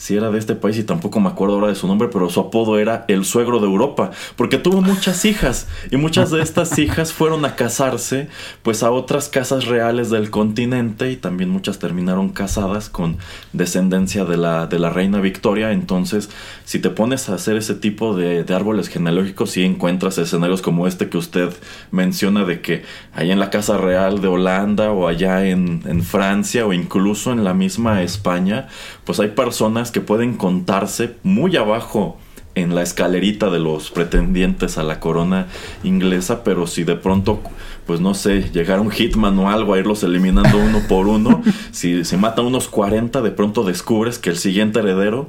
si 0.00 0.16
era 0.16 0.30
de 0.30 0.38
este 0.38 0.54
país 0.54 0.78
y 0.78 0.84
tampoco 0.84 1.20
me 1.20 1.28
acuerdo 1.28 1.56
ahora 1.56 1.68
de 1.68 1.74
su 1.74 1.86
nombre, 1.86 2.08
pero 2.10 2.30
su 2.30 2.40
apodo 2.40 2.78
era 2.78 3.04
el 3.06 3.26
suegro 3.26 3.58
de 3.60 3.66
Europa, 3.66 4.12
porque 4.34 4.56
tuvo 4.56 4.80
muchas 4.80 5.26
hijas 5.26 5.68
y 5.90 5.98
muchas 5.98 6.30
de 6.30 6.40
estas 6.40 6.78
hijas 6.78 7.12
fueron 7.12 7.44
a 7.44 7.54
casarse 7.54 8.28
pues 8.62 8.82
a 8.82 8.92
otras 8.92 9.28
casas 9.28 9.66
reales 9.66 10.08
del 10.08 10.30
continente 10.30 11.10
y 11.10 11.16
también 11.16 11.50
muchas 11.50 11.78
terminaron 11.78 12.30
casadas 12.30 12.88
con 12.88 13.18
descendencia 13.52 14.24
de 14.24 14.38
la, 14.38 14.66
de 14.66 14.78
la 14.78 14.88
reina 14.88 15.20
Victoria, 15.20 15.70
entonces 15.70 16.30
si 16.64 16.78
te 16.78 16.88
pones 16.88 17.28
a 17.28 17.34
hacer 17.34 17.58
ese 17.58 17.74
tipo 17.74 18.16
de, 18.16 18.46
árboles 18.54 18.88
genealógicos 18.88 19.50
sí 19.50 19.64
encuentras 19.64 20.16
escenarios 20.16 20.62
como 20.62 20.86
este 20.86 21.10
que 21.10 21.18
usted 21.18 21.50
menciona 21.90 22.44
de 22.46 22.62
que 22.62 22.84
allá 23.12 23.34
en 23.34 23.38
la 23.38 23.50
casa 23.50 23.76
real 23.76 24.22
de 24.22 24.28
Holanda 24.28 24.92
o 24.92 25.06
allá 25.06 25.46
en 25.46 26.02
Francia 26.02 26.64
o 26.64 26.72
incluso 26.72 27.32
en 27.32 27.44
la 27.44 27.52
misma 27.52 28.02
España, 28.02 28.68
pues 29.10 29.18
hay 29.18 29.34
personas 29.34 29.90
que 29.90 30.00
pueden 30.00 30.36
contarse 30.36 31.16
muy 31.24 31.56
abajo 31.56 32.16
en 32.54 32.76
la 32.76 32.82
escalerita 32.82 33.50
de 33.50 33.58
los 33.58 33.90
pretendientes 33.90 34.78
a 34.78 34.84
la 34.84 35.00
corona 35.00 35.48
inglesa, 35.82 36.44
pero 36.44 36.68
si 36.68 36.84
de 36.84 36.94
pronto, 36.94 37.40
pues 37.88 38.00
no 38.00 38.14
sé, 38.14 38.52
llegara 38.52 38.80
un 38.80 38.92
hitman 38.92 39.36
o 39.40 39.50
algo 39.50 39.74
a 39.74 39.80
irlos 39.80 40.04
eliminando 40.04 40.56
uno 40.58 40.80
por 40.88 41.08
uno, 41.08 41.42
si 41.72 42.04
se 42.04 42.18
mata 42.18 42.42
unos 42.42 42.68
40, 42.68 43.20
de 43.20 43.32
pronto 43.32 43.64
descubres 43.64 44.20
que 44.20 44.30
el 44.30 44.36
siguiente 44.36 44.78
heredero 44.78 45.28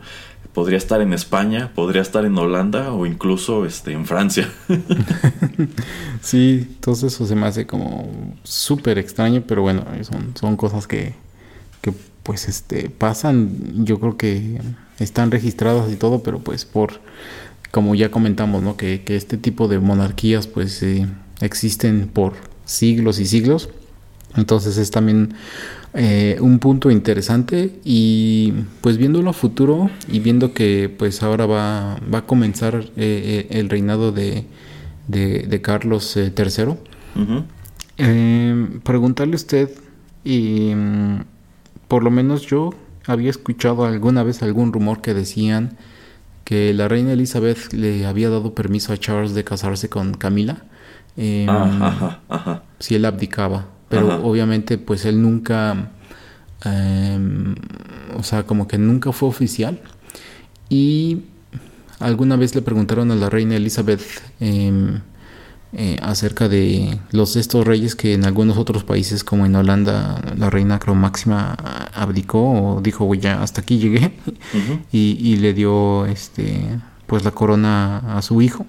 podría 0.53 0.77
estar 0.77 1.01
en 1.01 1.11
España, 1.11 1.71
podría 1.73 2.03
estar 2.03 2.23
en 2.23 2.37
Holanda 2.37 2.93
o 2.93 3.07
incluso 3.07 3.65
este, 3.65 3.93
en 3.93 4.05
Francia. 4.05 4.47
sí, 6.21 6.67
entonces 6.69 7.15
eso 7.15 7.25
se 7.25 7.35
me 7.35 7.47
hace 7.47 7.65
como 7.65 8.35
súper 8.43 8.99
extraño, 8.99 9.41
pero 9.47 9.63
bueno, 9.63 9.83
son, 10.03 10.35
son 10.39 10.55
cosas 10.55 10.85
que 10.85 11.15
pues 12.23 12.47
este 12.47 12.89
pasan, 12.89 13.85
yo 13.85 13.99
creo 13.99 14.17
que 14.17 14.59
están 14.99 15.31
registradas 15.31 15.91
y 15.91 15.95
todo, 15.95 16.23
pero 16.23 16.39
pues 16.39 16.65
por 16.65 16.99
como 17.71 17.95
ya 17.95 18.11
comentamos, 18.11 18.61
¿no? 18.61 18.77
Que, 18.77 19.01
este 19.07 19.37
tipo 19.37 19.67
de 19.67 19.79
monarquías 19.79 20.47
pues 20.47 20.83
eh, 20.83 21.07
existen 21.39 22.09
por 22.13 22.33
siglos 22.65 23.19
y 23.19 23.25
siglos. 23.25 23.69
Entonces 24.35 24.77
es 24.77 24.91
también 24.91 25.33
eh, 25.93 26.37
un 26.39 26.59
punto 26.59 26.89
interesante 26.89 27.79
y 27.83 28.53
pues 28.81 28.97
viéndolo 28.97 29.29
a 29.29 29.33
futuro 29.33 29.89
y 30.07 30.19
viendo 30.19 30.53
que 30.53 30.93
pues 30.97 31.21
ahora 31.23 31.45
va, 31.45 31.97
va 32.13 32.19
a 32.19 32.25
comenzar 32.25 32.85
eh, 32.95 33.47
el 33.49 33.69
reinado 33.69 34.11
de, 34.13 34.45
de, 35.07 35.61
Carlos 35.61 36.15
III, 36.15 36.75
preguntarle 38.83 39.33
a 39.33 39.35
usted 39.35 39.69
y 40.23 40.71
por 41.91 42.03
lo 42.03 42.09
menos 42.09 42.45
yo 42.47 42.69
había 43.05 43.29
escuchado 43.29 43.83
alguna 43.83 44.23
vez 44.23 44.41
algún 44.43 44.71
rumor 44.71 45.01
que 45.01 45.13
decían 45.13 45.75
que 46.45 46.73
la 46.73 46.87
reina 46.87 47.11
Elizabeth 47.11 47.73
le 47.73 48.05
había 48.05 48.29
dado 48.29 48.55
permiso 48.55 48.93
a 48.93 48.97
Charles 48.97 49.33
de 49.33 49.43
casarse 49.43 49.89
con 49.89 50.13
Camila 50.13 50.63
em, 51.17 51.49
si 52.79 52.95
él 52.95 53.03
abdicaba 53.03 53.65
pero 53.89 54.23
obviamente 54.23 54.77
pues 54.77 55.03
él 55.03 55.21
nunca 55.21 55.91
em, 56.63 57.55
o 58.17 58.23
sea 58.23 58.43
como 58.43 58.69
que 58.69 58.77
nunca 58.77 59.11
fue 59.11 59.27
oficial. 59.27 59.81
Y 60.69 61.23
alguna 61.99 62.37
vez 62.37 62.55
le 62.55 62.61
preguntaron 62.61 63.11
a 63.11 63.15
la 63.15 63.29
reina 63.29 63.57
Elizabeth 63.57 64.01
em, 64.39 65.01
eh, 65.73 65.97
acerca 66.01 66.49
de 66.49 66.99
los 67.11 67.37
estos 67.37 67.65
reyes 67.65 67.95
que 67.95 68.13
en 68.13 68.25
algunos 68.25 68.57
otros 68.57 68.83
países 68.83 69.23
como 69.23 69.45
en 69.45 69.55
Holanda 69.55 70.21
la 70.35 70.49
reina 70.49 70.79
creo 70.79 70.95
máxima 70.95 71.53
abdicó 71.93 72.41
o 72.41 72.81
dijo 72.81 73.13
ya 73.15 73.41
hasta 73.41 73.61
aquí 73.61 73.77
llegué 73.77 74.11
y, 74.91 75.37
le 75.37 75.53
dio 75.53 76.05
este 76.07 76.77
pues 77.07 77.23
la 77.23 77.31
corona 77.31 78.17
a 78.17 78.21
su 78.21 78.41
hijo. 78.41 78.65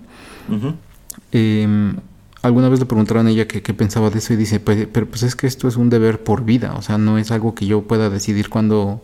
Em, 1.33 1.97
alguna 2.43 2.69
vez 2.69 2.79
le 2.79 2.87
preguntaron 2.87 3.27
a 3.27 3.31
ella 3.31 3.49
qué 3.49 3.75
pensaba 3.75 4.11
de 4.11 4.19
eso 4.19 4.33
y 4.35 4.37
dice, 4.37 4.61
pues, 4.61 4.87
pero 4.93 5.07
pues 5.07 5.25
es 5.25 5.35
que 5.35 5.49
esto 5.49 5.67
es 5.67 5.77
un 5.77 5.91
deber 5.91 6.23
por 6.23 6.45
vida, 6.45 6.75
o 6.77 6.83
sea, 6.83 6.99
no 6.99 7.19
es 7.19 7.31
algo 7.31 7.55
que 7.55 7.67
yo 7.67 7.83
pueda 7.83 8.11
decidir 8.11 8.49
cuándo, 8.49 9.01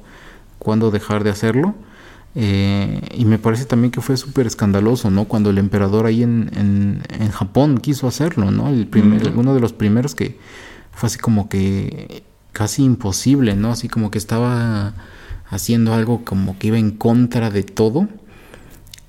cuándo 0.58 0.90
dejar 0.90 1.24
de 1.24 1.30
hacerlo. 1.30 1.74
Eh, 2.34 3.00
y 3.16 3.24
me 3.24 3.38
parece 3.38 3.64
también 3.64 3.90
que 3.90 4.00
fue 4.00 4.16
súper 4.16 4.46
escandaloso, 4.46 5.10
¿no? 5.10 5.24
Cuando 5.24 5.50
el 5.50 5.58
emperador 5.58 6.06
ahí 6.06 6.22
en, 6.22 6.50
en, 6.54 7.30
Japón 7.30 7.78
quiso 7.78 8.06
hacerlo, 8.06 8.50
¿no? 8.50 8.68
El 8.68 8.86
primer, 8.86 9.32
Uno 9.34 9.54
de 9.54 9.60
los 9.60 9.72
primeros 9.72 10.14
que 10.14 10.38
fue 10.92 11.08
así 11.08 11.18
como 11.18 11.48
que 11.48 12.22
casi 12.52 12.84
imposible, 12.84 13.56
¿no? 13.56 13.70
Así 13.70 13.88
como 13.88 14.10
que 14.10 14.18
estaba 14.18 14.94
haciendo 15.48 15.94
algo 15.94 16.24
como 16.24 16.58
que 16.58 16.68
iba 16.68 16.78
en 16.78 16.90
contra 16.90 17.50
de 17.50 17.62
todo. 17.62 18.08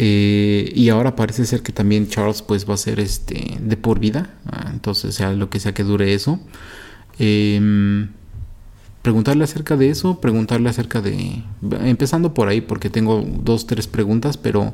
Eh, 0.01 0.71
y 0.73 0.89
ahora 0.89 1.15
parece 1.17 1.45
ser 1.45 1.61
que 1.61 1.73
también 1.73 2.07
Charles 2.07 2.41
pues 2.41 2.67
va 2.69 2.75
a 2.75 2.77
ser 2.77 2.99
este 2.99 3.57
de 3.59 3.77
por 3.77 3.99
vida. 3.99 4.33
Ah, 4.45 4.69
entonces 4.71 5.15
sea 5.15 5.33
lo 5.33 5.49
que 5.49 5.59
sea 5.59 5.73
que 5.73 5.83
dure 5.83 6.13
eso. 6.13 6.39
Em, 7.17 8.09
preguntarle 9.01 9.43
acerca 9.43 9.77
de 9.77 9.89
eso, 9.89 10.19
preguntarle 10.19 10.69
acerca 10.69 11.01
de... 11.01 11.43
Empezando 11.83 12.33
por 12.33 12.47
ahí 12.47 12.61
porque 12.61 12.89
tengo 12.89 13.23
dos, 13.43 13.67
tres 13.67 13.87
preguntas, 13.87 14.37
pero 14.37 14.73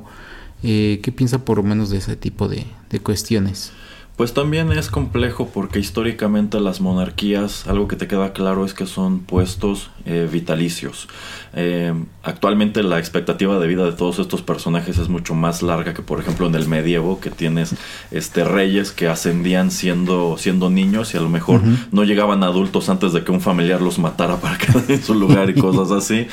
eh, 0.63 0.99
¿qué 1.03 1.11
piensa 1.11 1.45
por 1.45 1.57
lo 1.57 1.63
menos 1.63 1.89
de 1.89 1.97
ese 1.97 2.15
tipo 2.15 2.47
de, 2.47 2.65
de 2.89 2.99
cuestiones? 2.99 3.71
Pues 4.15 4.33
también 4.33 4.71
es 4.71 4.89
complejo 4.89 5.49
porque 5.53 5.79
históricamente 5.79 6.61
las 6.61 6.79
monarquías, 6.79 7.67
algo 7.67 7.89
que 7.89 7.97
te 7.97 8.07
queda 8.07 8.31
claro 8.31 8.63
es 8.63 8.73
que 8.73 8.85
son 8.85 9.19
puestos 9.19 9.89
eh, 10.05 10.29
vitalicios. 10.31 11.09
Eh, 11.53 11.93
actualmente 12.23 12.81
la 12.81 12.97
expectativa 12.97 13.59
de 13.59 13.67
vida 13.67 13.83
de 13.83 13.91
todos 13.91 14.19
estos 14.19 14.41
personajes 14.41 14.99
es 14.99 15.09
mucho 15.09 15.35
más 15.35 15.61
larga 15.61 15.93
que 15.93 16.01
por 16.01 16.21
ejemplo 16.21 16.47
en 16.47 16.55
el 16.55 16.65
medievo, 16.67 17.19
que 17.19 17.29
tienes 17.29 17.75
este 18.09 18.45
reyes 18.45 18.91
que 18.91 19.09
ascendían 19.09 19.69
siendo, 19.69 20.37
siendo 20.37 20.69
niños 20.69 21.13
y 21.13 21.17
a 21.17 21.21
lo 21.21 21.29
mejor 21.29 21.61
no 21.91 22.05
llegaban 22.05 22.43
adultos 22.43 22.87
antes 22.87 23.11
de 23.11 23.25
que 23.25 23.33
un 23.33 23.41
familiar 23.41 23.81
los 23.81 23.99
matara 23.99 24.37
para 24.37 24.57
quedar 24.59 24.83
en 24.87 25.03
su 25.03 25.13
lugar 25.13 25.49
y 25.49 25.55
cosas 25.55 25.91
así. 25.91 26.27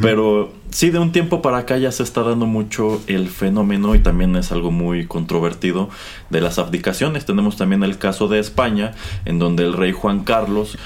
Pero 0.00 0.52
sí, 0.70 0.90
de 0.90 0.98
un 0.98 1.12
tiempo 1.12 1.42
para 1.42 1.58
acá 1.58 1.78
ya 1.78 1.92
se 1.92 2.02
está 2.02 2.22
dando 2.22 2.46
mucho 2.46 3.00
el 3.06 3.28
fenómeno 3.28 3.94
y 3.94 3.98
también 3.98 4.36
es 4.36 4.52
algo 4.52 4.70
muy 4.70 5.06
controvertido 5.06 5.88
de 6.30 6.40
las 6.40 6.58
abdicaciones. 6.58 7.24
Tenemos 7.24 7.56
también 7.56 7.82
el 7.82 7.98
caso 7.98 8.28
de 8.28 8.38
España, 8.38 8.94
en 9.24 9.38
donde 9.38 9.64
el 9.64 9.72
rey 9.72 9.92
Juan 9.92 10.24
Carlos, 10.24 10.78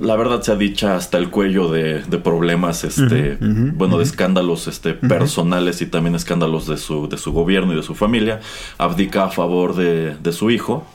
la 0.00 0.16
verdad 0.16 0.42
se 0.42 0.52
ha 0.52 0.56
dicho 0.56 0.88
hasta 0.88 1.18
el 1.18 1.30
cuello 1.30 1.70
de, 1.70 2.02
problemas, 2.22 2.84
este, 2.84 3.38
bueno, 3.40 3.98
de 3.98 4.04
escándalos 4.04 4.68
este, 4.68 4.94
personales 4.94 5.82
y 5.82 5.86
también 5.86 6.14
escándalos 6.14 6.66
de 6.66 6.76
su, 6.76 7.08
de 7.08 7.18
su 7.18 7.32
gobierno 7.32 7.72
y 7.72 7.76
de 7.76 7.82
su 7.82 7.94
familia, 7.94 8.40
abdica 8.78 9.24
a 9.24 9.28
favor 9.28 9.74
de, 9.74 10.16
de 10.16 10.32
su 10.32 10.50
hijo 10.50 10.86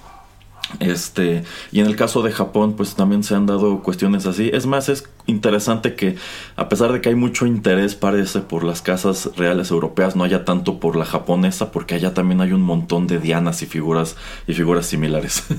este, 0.80 1.43
y 1.72 1.80
en 1.80 1.88
el 1.88 1.95
caso 1.95 2.22
de 2.22 2.32
Japón, 2.32 2.74
pues 2.76 2.95
también 2.95 3.24
se 3.24 3.36
han 3.36 3.45
dado 3.45 3.82
cuestiones 3.82 4.26
así. 4.26 4.49
Es 4.53 4.65
más, 4.65 4.89
es 4.89 5.09
interesante 5.28 5.95
que 5.95 6.15
a 6.55 6.69
pesar 6.69 6.91
de 6.91 7.01
que 7.01 7.09
hay 7.09 7.15
mucho 7.15 7.45
interés, 7.45 7.95
parece, 7.95 8.41
por 8.41 8.63
las 8.63 8.82
casas 8.82 9.32
reales 9.36 9.72
europeas, 9.72 10.15
no 10.15 10.24
haya 10.24 10.45
tanto 10.45 10.80
por 10.80 10.95
la 10.95 11.05
japonesa, 11.05 11.72
porque 11.72 11.95
allá 11.95 12.13
también 12.13 12.41
hay 12.41 12.53
un 12.53 12.61
montón 12.61 13.07
de 13.07 13.19
dianas 13.19 13.61
y 13.61 13.65
figuras, 13.65 14.15
y 14.47 14.53
figuras 14.53 14.86
similares. 14.86 15.43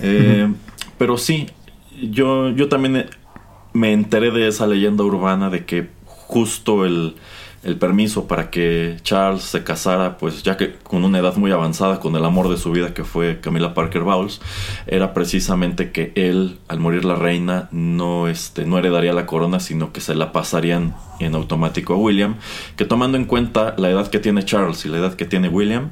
Eh, 0.00 0.52
pero 0.98 1.16
sí, 1.16 1.46
yo, 2.00 2.50
yo 2.50 2.68
también 2.68 3.06
me 3.72 3.92
enteré 3.92 4.30
de 4.30 4.48
esa 4.48 4.66
leyenda 4.66 5.04
urbana 5.04 5.48
de 5.48 5.64
que 5.64 5.88
justo 6.04 6.84
el, 6.84 7.14
el 7.62 7.76
permiso 7.76 8.26
para 8.26 8.50
que 8.50 8.96
Charles 9.02 9.42
se 9.42 9.62
casara, 9.62 10.18
pues 10.18 10.42
ya 10.42 10.56
que 10.56 10.74
con 10.82 11.04
una 11.04 11.18
edad 11.18 11.36
muy 11.36 11.52
avanzada, 11.52 12.00
con 12.00 12.16
el 12.16 12.24
amor 12.24 12.48
de 12.48 12.56
su 12.56 12.72
vida 12.72 12.92
que 12.92 13.04
fue 13.04 13.40
Camila 13.40 13.72
Parker 13.74 14.02
Bowles, 14.02 14.40
era 14.86 15.14
precisamente 15.14 15.92
que 15.92 16.12
él, 16.16 16.58
al 16.68 16.80
morir 16.80 17.04
la 17.04 17.14
reina, 17.14 17.68
no, 17.70 18.26
este, 18.26 18.64
no 18.64 18.78
heredaría 18.78 19.12
la 19.12 19.26
corona, 19.26 19.60
sino 19.60 19.92
que 19.92 20.00
se 20.00 20.14
la 20.14 20.32
pasarían 20.32 20.96
en 21.20 21.34
automático 21.34 21.94
a 21.94 21.96
William, 21.96 22.36
que 22.76 22.84
tomando 22.84 23.16
en 23.16 23.26
cuenta 23.26 23.74
la 23.78 23.90
edad 23.90 24.08
que 24.08 24.18
tiene 24.18 24.44
Charles 24.44 24.84
y 24.84 24.88
la 24.88 24.98
edad 24.98 25.14
que 25.14 25.24
tiene 25.24 25.48
William, 25.48 25.90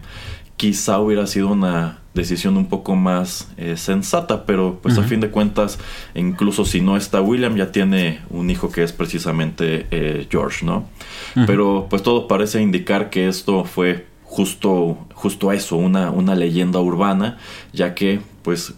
quizá 0.61 1.01
hubiera 1.01 1.27
sido 1.27 1.49
una 1.49 2.01
decisión 2.13 2.59
un 2.59 2.67
poco 2.67 2.95
más 2.95 3.49
eh, 3.57 3.79
sensata, 3.79 4.45
pero 4.45 4.79
pues 4.83 4.99
a 4.99 5.03
fin 5.05 5.19
de 5.21 5.31
cuentas, 5.31 5.79
incluso 6.15 6.67
si 6.67 6.83
no 6.83 6.99
está 6.99 7.23
William, 7.23 7.57
ya 7.57 7.73
tiene 7.73 8.21
un 8.29 8.51
hijo 8.51 8.71
que 8.71 8.83
es 8.83 8.93
precisamente 8.93 9.87
eh, 9.91 10.27
George, 10.31 10.67
¿no? 10.67 10.85
Pero 11.47 11.87
pues 11.89 12.03
todo 12.03 12.29
parece 12.29 12.61
indicar 12.61 13.09
que 13.09 13.27
esto 13.27 13.65
fue 13.65 14.07
justo, 14.25 14.99
justo 15.15 15.51
eso, 15.51 15.77
una, 15.77 16.11
una 16.11 16.35
leyenda 16.35 16.79
urbana, 16.79 17.39
ya 17.73 17.95
que 17.95 18.21
pues 18.43 18.75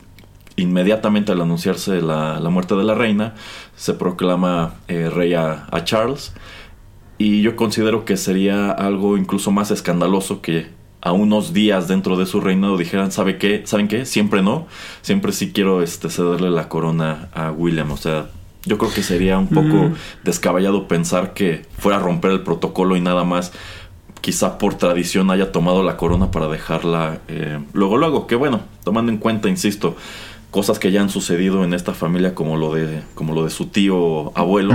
inmediatamente 0.54 1.32
al 1.32 1.40
anunciarse 1.40 2.00
la, 2.00 2.38
muerte 2.48 2.76
de 2.76 2.84
la 2.84 2.94
reina, 2.94 3.34
se 3.74 3.94
proclama 3.94 4.74
eh, 4.86 5.10
rey 5.10 5.34
a, 5.34 5.66
a 5.68 5.82
Charles. 5.82 6.32
Y 7.18 7.42
yo 7.42 7.56
considero 7.56 8.04
que 8.04 8.16
sería 8.16 8.70
algo 8.70 9.16
incluso 9.16 9.50
más 9.50 9.72
escandaloso 9.72 10.42
que 10.42 10.80
a 11.02 11.10
unos 11.10 11.52
días 11.52 11.88
dentro 11.88 12.16
de 12.16 12.26
su 12.26 12.40
reinado 12.40 12.76
dijeran, 12.78 13.10
¿sabe 13.10 13.36
qué? 13.36 13.62
¿Saben 13.66 13.88
qué? 13.88 14.06
Siempre 14.06 14.40
no. 14.40 14.68
Siempre 15.02 15.32
sí 15.32 15.50
quiero 15.52 15.82
este, 15.82 16.08
cederle 16.08 16.48
la 16.48 16.68
corona 16.68 17.28
a 17.34 17.50
William. 17.50 17.90
O 17.90 17.96
sea, 17.96 18.28
yo 18.64 18.78
creo 18.78 18.94
que 18.94 19.02
sería 19.02 19.36
un 19.36 19.48
poco 19.48 19.90
descabellado 20.22 20.86
pensar 20.86 21.34
que 21.34 21.66
fuera 21.76 21.98
a 21.98 22.00
romper 22.00 22.30
el 22.30 22.40
protocolo 22.42 22.96
y 22.96 23.00
nada 23.00 23.24
más. 23.24 23.52
Quizá 24.20 24.58
por 24.58 24.74
tradición 24.74 25.32
haya 25.32 25.50
tomado 25.50 25.82
la 25.82 25.96
corona 25.96 26.30
para 26.30 26.46
dejarla 26.46 27.18
eh, 27.26 27.58
luego, 27.72 27.96
luego. 27.96 28.28
Que 28.28 28.36
bueno, 28.36 28.60
tomando 28.84 29.10
en 29.10 29.18
cuenta, 29.18 29.48
insisto, 29.48 29.96
cosas 30.52 30.78
que 30.78 30.92
ya 30.92 31.00
han 31.00 31.10
sucedido 31.10 31.64
en 31.64 31.74
esta 31.74 31.94
familia 31.94 32.32
como 32.32 32.56
lo 32.56 32.72
de, 32.72 33.02
como 33.16 33.34
lo 33.34 33.42
de 33.42 33.50
su 33.50 33.66
tío 33.66 34.30
abuelo 34.38 34.74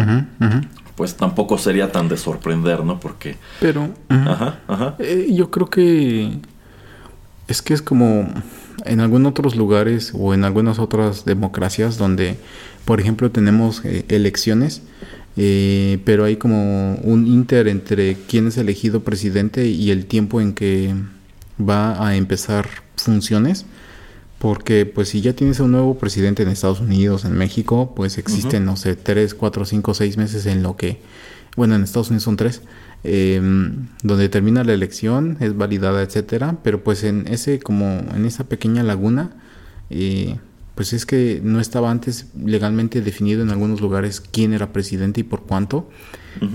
pues 0.97 1.15
tampoco 1.15 1.59
sería 1.59 1.91
tan 1.91 2.09
de 2.09 2.17
sorprender, 2.17 2.83
¿no? 2.83 2.99
Porque... 2.99 3.37
Pero... 3.61 3.89
Ajá, 4.09 4.59
ajá. 4.67 4.95
Eh, 4.97 5.29
yo 5.31 5.51
creo 5.51 5.69
que... 5.69 6.39
Es 7.47 7.61
que 7.61 7.75
es 7.75 7.83
como 7.83 8.27
en 8.83 8.99
algunos 8.99 9.29
otros 9.29 9.55
lugares 9.55 10.11
o 10.17 10.33
en 10.33 10.43
algunas 10.43 10.79
otras 10.79 11.23
democracias 11.23 11.99
donde, 11.99 12.37
por 12.83 12.99
ejemplo, 12.99 13.29
tenemos 13.29 13.85
eh, 13.85 14.05
elecciones, 14.09 14.81
eh, 15.37 15.99
pero 16.03 16.25
hay 16.25 16.37
como 16.37 16.95
un 16.95 17.27
inter 17.27 17.67
entre 17.67 18.17
quién 18.27 18.47
es 18.47 18.57
elegido 18.57 19.01
presidente 19.03 19.67
y 19.67 19.91
el 19.91 20.07
tiempo 20.07 20.41
en 20.41 20.53
que 20.53 20.95
va 21.61 22.05
a 22.05 22.15
empezar 22.15 22.67
funciones. 22.95 23.67
Porque 24.39 24.85
pues 24.85 25.09
si 25.09 25.21
ya 25.21 25.33
tienes 25.33 25.59
un 25.59 25.71
nuevo 25.71 25.97
presidente 25.97 26.43
en 26.43 26.49
Estados 26.49 26.79
Unidos, 26.79 27.25
en 27.25 27.33
México, 27.33 27.93
pues 27.95 28.17
existen, 28.17 28.65
no 28.65 28.75
sé, 28.75 28.95
tres, 28.95 29.33
cuatro, 29.33 29.65
cinco, 29.65 29.93
seis 29.95 30.17
meses 30.17 30.45
en 30.45 30.61
lo 30.61 30.77
que, 30.77 30.99
bueno, 31.55 31.75
en 31.75 31.83
Estados 31.83 32.09
Unidos 32.09 32.23
son 32.23 32.37
tres, 32.37 32.61
em, 33.03 33.87
donde 34.03 34.29
termina 34.29 34.63
la 34.63 34.73
elección, 34.73 35.37
es 35.39 35.57
validada, 35.57 36.03
etcétera, 36.03 36.59
pero 36.63 36.83
pues 36.83 37.03
en 37.03 37.27
ese, 37.27 37.59
como 37.59 37.85
en 38.15 38.25
esa 38.25 38.43
pequeña 38.43 38.83
laguna, 38.83 39.31
eh, 39.89 40.35
pues 40.75 40.93
es 40.93 41.07
que 41.07 41.41
no 41.43 41.59
estaba 41.59 41.89
antes 41.89 42.27
legalmente 42.39 43.01
definido 43.01 43.41
en 43.41 43.49
algunos 43.49 43.81
lugares 43.81 44.21
quién 44.21 44.53
era 44.53 44.71
presidente 44.71 45.21
y 45.21 45.23
por 45.23 45.41
cuánto, 45.41 45.89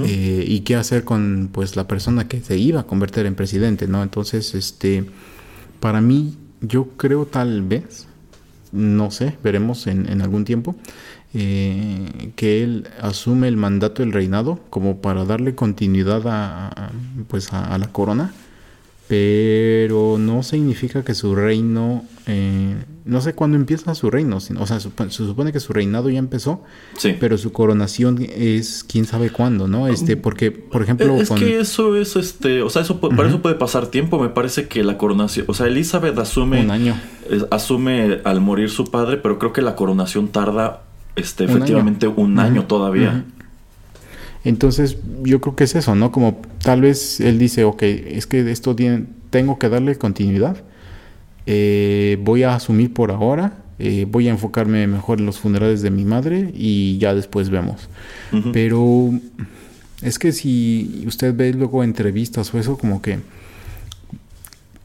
eh, 0.04 0.44
y 0.46 0.60
qué 0.60 0.76
hacer 0.76 1.02
con 1.02 1.50
pues 1.52 1.74
la 1.74 1.88
persona 1.88 2.28
que 2.28 2.40
se 2.40 2.56
iba 2.56 2.82
a 2.82 2.86
convertir 2.86 3.26
en 3.26 3.34
presidente, 3.34 3.88
¿no? 3.88 4.04
Entonces, 4.04 4.54
este, 4.54 5.06
para 5.80 6.00
mí 6.00 6.36
yo 6.62 6.88
creo 6.96 7.26
tal 7.26 7.62
vez, 7.62 8.06
no 8.72 9.10
sé, 9.10 9.36
veremos 9.44 9.86
en, 9.86 10.22
algún 10.22 10.44
tiempo, 10.44 10.74
eh, 11.34 12.32
que 12.36 12.62
él 12.62 12.88
asume 13.00 13.48
el 13.48 13.56
mandato 13.56 14.02
del 14.02 14.12
reinado 14.12 14.60
como 14.70 15.00
para 15.00 15.24
darle 15.24 15.54
continuidad 15.54 16.22
a, 16.26 16.92
pues 17.28 17.52
a 17.52 17.76
la 17.78 17.88
corona 17.92 18.32
pero 19.12 20.16
no 20.18 20.42
significa 20.42 21.04
que 21.04 21.14
su 21.14 21.34
reino, 21.34 22.02
eh, 22.26 22.76
no 23.04 23.20
sé 23.20 23.34
cuándo 23.34 23.56
empieza 23.56 23.94
su 23.94 24.10
reino, 24.10 24.36
o 24.36 24.66
sea, 24.66 24.78
se 24.78 25.10
supone 25.10 25.52
que 25.52 25.60
su 25.60 25.72
reinado 25.72 26.08
ya 26.10 26.18
empezó, 26.18 26.62
sí. 26.96 27.16
pero 27.18 27.36
su 27.36 27.52
coronación 27.52 28.18
es 28.20 28.84
quién 28.84 29.06
sabe 29.06 29.30
cuándo, 29.30 29.66
¿no? 29.66 29.88
Este, 29.88 30.16
porque, 30.16 30.52
por 30.52 30.82
ejemplo... 30.82 31.16
Es 31.16 31.30
que 31.30 31.58
eso 31.58 31.96
es, 31.96 32.16
este, 32.16 32.62
o 32.62 32.70
sea, 32.70 32.82
eso, 32.82 33.00
para 33.00 33.28
eso 33.28 33.42
puede 33.42 33.56
pasar 33.56 33.88
tiempo, 33.88 34.20
me 34.20 34.28
parece 34.28 34.68
que 34.68 34.84
la 34.84 34.98
coronación, 34.98 35.46
o 35.48 35.54
sea, 35.54 35.66
Elizabeth 35.66 36.16
asume... 36.18 36.62
Un 36.62 36.70
año. 36.70 37.00
asume 37.50 38.20
al 38.24 38.40
morir 38.40 38.70
su 38.70 38.84
padre, 38.84 39.16
pero 39.16 39.38
creo 39.38 39.52
que 39.52 39.62
la 39.62 39.74
coronación 39.74 40.28
tarda, 40.28 40.82
este, 41.16 41.44
efectivamente 41.44 42.06
un 42.06 42.38
año, 42.38 42.66
todavía. 42.66 43.24
Entonces 44.44 44.96
yo 45.22 45.40
creo 45.40 45.54
que 45.56 45.64
es 45.64 45.74
eso, 45.74 45.94
¿no? 45.94 46.10
Como 46.10 46.40
tal 46.62 46.80
vez 46.80 47.20
él 47.20 47.38
dice, 47.38 47.64
ok, 47.64 47.82
es 47.82 48.26
que 48.26 48.50
esto 48.50 48.74
tiene, 48.74 49.06
tengo 49.30 49.58
que 49.58 49.68
darle 49.68 49.96
continuidad, 49.96 50.64
eh, 51.46 52.18
voy 52.22 52.42
a 52.42 52.54
asumir 52.54 52.92
por 52.92 53.10
ahora, 53.10 53.58
eh, 53.78 54.06
voy 54.08 54.28
a 54.28 54.30
enfocarme 54.30 54.86
mejor 54.86 55.18
en 55.18 55.26
los 55.26 55.38
funerales 55.38 55.82
de 55.82 55.90
mi 55.90 56.04
madre 56.04 56.50
y 56.54 56.98
ya 56.98 57.14
después 57.14 57.50
vemos. 57.50 57.88
Pero 58.52 59.10
es 60.02 60.18
que 60.18 60.32
si 60.32 61.04
usted 61.06 61.34
ve 61.34 61.52
luego 61.52 61.84
entrevistas 61.84 62.52
o 62.54 62.58
eso, 62.58 62.78
como 62.78 63.02
que 63.02 63.18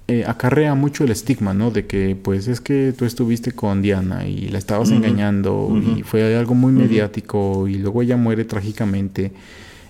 eh, 0.10 0.24
acarrea 0.26 0.74
mucho 0.74 1.04
el 1.04 1.12
estigma, 1.12 1.54
¿no? 1.54 1.70
De 1.70 1.86
que, 1.86 2.16
pues, 2.16 2.48
es 2.48 2.62
que 2.62 2.94
tú 2.98 3.06
estuviste 3.06 3.52
con 3.52 3.82
Diana 3.82 4.26
y 4.26 4.48
la 4.48 4.58
estabas 4.58 4.90
engañando 4.90 5.78
y 5.98 6.04
fue 6.04 6.36
algo 6.36 6.56
muy 6.56 6.72
mediático 6.72 7.68
y 7.68 7.76
luego 7.76 8.02
ella 8.02 8.16
muere 8.16 8.46
trágicamente 8.46 9.34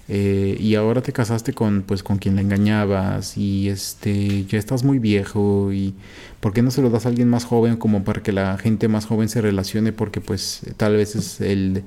eh, 0.10 0.58
y 0.60 0.76
ahora 0.76 1.02
te 1.02 1.14
casaste 1.14 1.54
con, 1.54 1.84
pues, 1.84 2.04
con 2.04 2.18
quien 2.18 2.36
la 2.36 2.42
engañabas 2.42 3.38
y, 3.38 3.70
este, 3.70 4.46
ya 4.46 4.58
estás 4.58 4.84
muy 4.84 5.00
viejo 5.00 5.72
y 5.74 5.94
¿por 6.40 6.54
qué 6.54 6.62
no 6.62 6.72
se 6.72 6.82
lo 6.82 6.90
das 6.90 7.06
a 7.06 7.10
alguien 7.10 7.30
más 7.30 7.46
joven 7.46 7.78
como 7.78 8.04
para 8.04 8.24
que 8.24 8.32
la 8.32 8.58
gente 8.58 8.88
más 8.88 9.06
joven 9.06 9.30
se 9.30 9.42
relacione? 9.42 9.92
Porque, 9.94 10.22
pues, 10.22 10.62
tal 10.78 10.96
vez 10.96 11.16
es 11.16 11.42
el... 11.42 11.84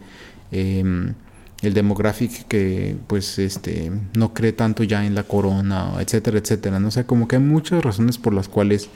Em, 0.52 1.14
el 1.62 1.74
demographic 1.74 2.46
que 2.48 2.96
pues 3.06 3.38
este 3.38 3.92
no 4.16 4.32
cree 4.32 4.52
tanto 4.52 4.82
ya 4.82 5.04
en 5.04 5.14
la 5.14 5.24
corona, 5.24 5.92
etcétera, 6.00 6.38
etcétera. 6.38 6.80
No 6.80 6.90
sé, 6.90 7.04
como 7.04 7.28
que 7.28 7.36
hay 7.36 7.42
muchas 7.42 7.84
razones 7.84 8.18
por 8.18 8.32
las 8.32 8.48
cuales 8.48 8.88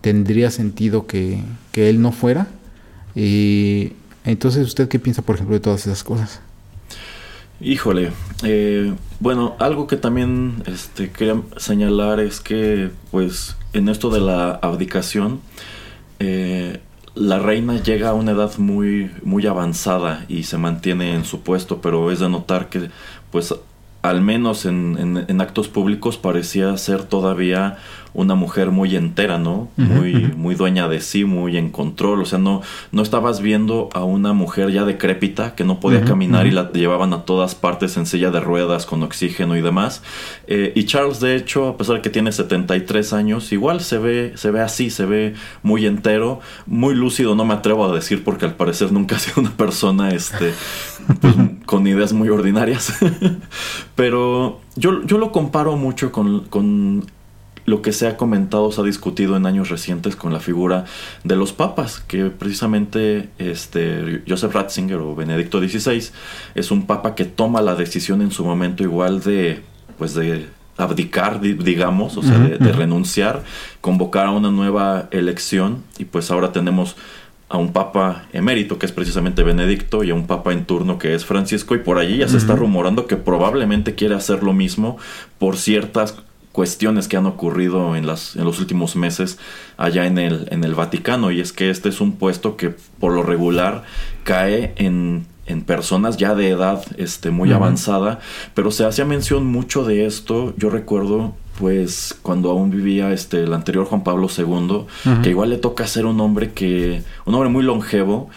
tendría 0.00 0.50
sentido 0.50 1.06
que, 1.06 1.42
él 1.74 2.00
no 2.00 2.12
fuera. 2.12 2.46
Y 3.14 3.92
entonces, 4.24 4.66
¿usted 4.66 4.88
qué 4.88 4.98
piensa, 4.98 5.22
por 5.22 5.36
ejemplo, 5.36 5.54
de 5.54 5.60
todas 5.60 5.86
esas 5.86 6.04
cosas? 6.04 6.40
Híjole, 7.60 8.12
eh, 8.42 8.92
bueno, 9.18 9.56
algo 9.58 9.86
que 9.86 9.96
también 9.96 10.62
este, 10.66 11.10
quería 11.10 11.40
señalar 11.56 12.20
es 12.20 12.40
que, 12.40 12.90
pues, 13.10 13.56
en 13.72 13.88
esto 13.88 14.10
de 14.10 14.20
la 14.20 14.50
abdicación, 14.50 15.40
eh, 16.18 16.80
la 17.14 17.38
reina 17.38 17.82
llega 17.82 18.10
a 18.10 18.14
una 18.14 18.32
edad 18.32 18.58
muy, 18.58 19.10
muy 19.22 19.46
avanzada 19.46 20.26
y 20.28 20.42
se 20.42 20.58
mantiene 20.58 21.14
en 21.14 21.24
su 21.24 21.40
puesto, 21.40 21.80
pero 21.80 22.10
es 22.10 22.20
de 22.20 22.28
notar 22.28 22.68
que, 22.68 22.90
pues, 23.32 23.54
al 24.02 24.20
menos 24.20 24.66
en, 24.66 25.24
en 25.26 25.40
actos 25.40 25.68
públicos 25.68 26.18
parecía 26.18 26.76
ser 26.76 27.04
todavía 27.04 27.78
una 28.16 28.34
mujer 28.34 28.70
muy 28.70 28.96
entera, 28.96 29.38
¿no? 29.38 29.68
Muy, 29.76 30.32
muy 30.36 30.54
dueña 30.54 30.88
de 30.88 31.00
sí, 31.00 31.24
muy 31.26 31.58
en 31.58 31.70
control. 31.70 32.22
O 32.22 32.24
sea, 32.24 32.38
no, 32.38 32.62
no 32.90 33.02
estabas 33.02 33.42
viendo 33.42 33.90
a 33.92 34.04
una 34.04 34.32
mujer 34.32 34.70
ya 34.70 34.84
decrépita 34.84 35.54
que 35.54 35.64
no 35.64 35.80
podía 35.80 36.02
caminar 36.02 36.46
y 36.46 36.50
la 36.50 36.72
llevaban 36.72 37.12
a 37.12 37.24
todas 37.24 37.54
partes 37.54 37.96
en 37.98 38.06
silla 38.06 38.30
de 38.30 38.40
ruedas 38.40 38.86
con 38.86 39.02
oxígeno 39.02 39.54
y 39.54 39.60
demás. 39.60 40.02
Eh, 40.46 40.72
y 40.74 40.84
Charles, 40.84 41.20
de 41.20 41.36
hecho, 41.36 41.68
a 41.68 41.76
pesar 41.76 41.96
de 41.96 42.02
que 42.02 42.08
tiene 42.08 42.32
73 42.32 43.12
años, 43.12 43.52
igual 43.52 43.82
se 43.82 43.98
ve, 43.98 44.32
se 44.36 44.50
ve 44.50 44.60
así, 44.60 44.88
se 44.88 45.04
ve 45.04 45.34
muy 45.62 45.84
entero, 45.84 46.40
muy 46.64 46.94
lúcido, 46.94 47.34
no 47.34 47.44
me 47.44 47.52
atrevo 47.52 47.84
a 47.84 47.94
decir 47.94 48.24
porque 48.24 48.46
al 48.46 48.54
parecer 48.54 48.92
nunca 48.92 49.16
ha 49.16 49.18
sido 49.18 49.42
una 49.42 49.52
persona 49.52 50.10
este, 50.10 50.54
pues, 51.20 51.34
con 51.66 51.86
ideas 51.86 52.14
muy 52.14 52.30
ordinarias. 52.30 52.94
Pero 53.94 54.60
yo, 54.74 55.02
yo 55.04 55.18
lo 55.18 55.32
comparo 55.32 55.76
mucho 55.76 56.12
con, 56.12 56.46
con 56.46 57.04
lo 57.66 57.82
que 57.82 57.92
se 57.92 58.06
ha 58.06 58.16
comentado, 58.16 58.70
se 58.72 58.80
ha 58.80 58.84
discutido 58.84 59.36
en 59.36 59.44
años 59.44 59.68
recientes 59.68 60.16
con 60.16 60.32
la 60.32 60.40
figura 60.40 60.84
de 61.24 61.36
los 61.36 61.52
papas, 61.52 61.98
que 62.00 62.26
precisamente 62.26 63.28
este, 63.38 64.22
Joseph 64.26 64.54
Ratzinger 64.54 64.98
o 64.98 65.14
Benedicto 65.14 65.60
XVI 65.60 66.10
es 66.54 66.70
un 66.70 66.86
papa 66.86 67.14
que 67.14 67.24
toma 67.24 67.60
la 67.60 67.74
decisión 67.74 68.22
en 68.22 68.30
su 68.30 68.44
momento 68.44 68.84
igual 68.84 69.20
de, 69.20 69.62
pues 69.98 70.14
de 70.14 70.46
abdicar, 70.78 71.40
digamos, 71.40 72.16
o 72.16 72.22
sea, 72.22 72.38
de, 72.38 72.72
renunciar, 72.72 73.42
convocar 73.80 74.26
a 74.26 74.30
una 74.30 74.50
nueva 74.50 75.08
elección 75.10 75.82
y 75.98 76.04
pues 76.04 76.30
ahora 76.30 76.52
tenemos 76.52 76.96
a 77.48 77.56
un 77.58 77.72
papa 77.72 78.24
emérito 78.32 78.78
que 78.78 78.86
es 78.86 78.92
precisamente 78.92 79.42
Benedicto 79.42 80.04
y 80.04 80.10
a 80.10 80.14
un 80.14 80.26
papa 80.26 80.52
en 80.52 80.66
turno 80.66 80.98
que 80.98 81.14
es 81.14 81.24
Francisco 81.24 81.74
y 81.74 81.78
por 81.78 81.98
allí 81.98 82.18
ya 82.18 82.28
se 82.28 82.36
está 82.36 82.56
rumorando 82.56 83.06
que 83.06 83.16
probablemente 83.16 83.94
quiere 83.94 84.16
hacer 84.16 84.42
lo 84.42 84.52
mismo 84.52 84.98
por 85.38 85.56
ciertas 85.56 86.16
cuestiones 86.56 87.06
que 87.06 87.18
han 87.18 87.26
ocurrido 87.26 87.96
en, 87.96 88.06
las, 88.06 88.34
en 88.34 88.44
los 88.44 88.60
últimos 88.60 88.96
meses 88.96 89.38
allá 89.76 90.06
en 90.06 90.16
el, 90.16 90.48
en 90.50 90.64
el 90.64 90.74
Vaticano. 90.74 91.30
Y 91.30 91.42
es 91.42 91.52
que 91.52 91.68
este 91.68 91.90
es 91.90 92.00
un 92.00 92.12
puesto 92.12 92.56
que 92.56 92.74
por 92.98 93.12
lo 93.12 93.22
regular 93.22 93.84
cae 94.24 94.72
en, 94.76 95.26
en 95.44 95.60
personas 95.60 96.16
ya 96.16 96.34
de 96.34 96.48
edad 96.48 96.82
este, 96.96 97.30
muy 97.30 97.52
avanzada, 97.52 98.20
pero 98.54 98.70
se 98.70 98.86
hacía 98.86 99.04
mención 99.04 99.44
mucho 99.44 99.84
de 99.84 100.06
esto, 100.06 100.54
yo 100.56 100.70
recuerdo 100.70 101.34
pues 101.58 102.16
cuando 102.22 102.50
aún 102.50 102.70
vivía 102.70 103.12
este 103.12 103.42
el 103.42 103.52
anterior 103.54 103.86
Juan 103.86 104.04
Pablo 104.04 104.28
II, 104.36 104.86
que 105.22 105.30
igual 105.30 105.50
le 105.50 105.58
toca 105.58 105.86
ser 105.86 106.06
un 106.06 106.20
hombre 106.20 106.52
que 106.52 107.02
un 107.24 107.34
hombre 107.34 107.48
muy 107.48 107.62
longevo 107.62 108.28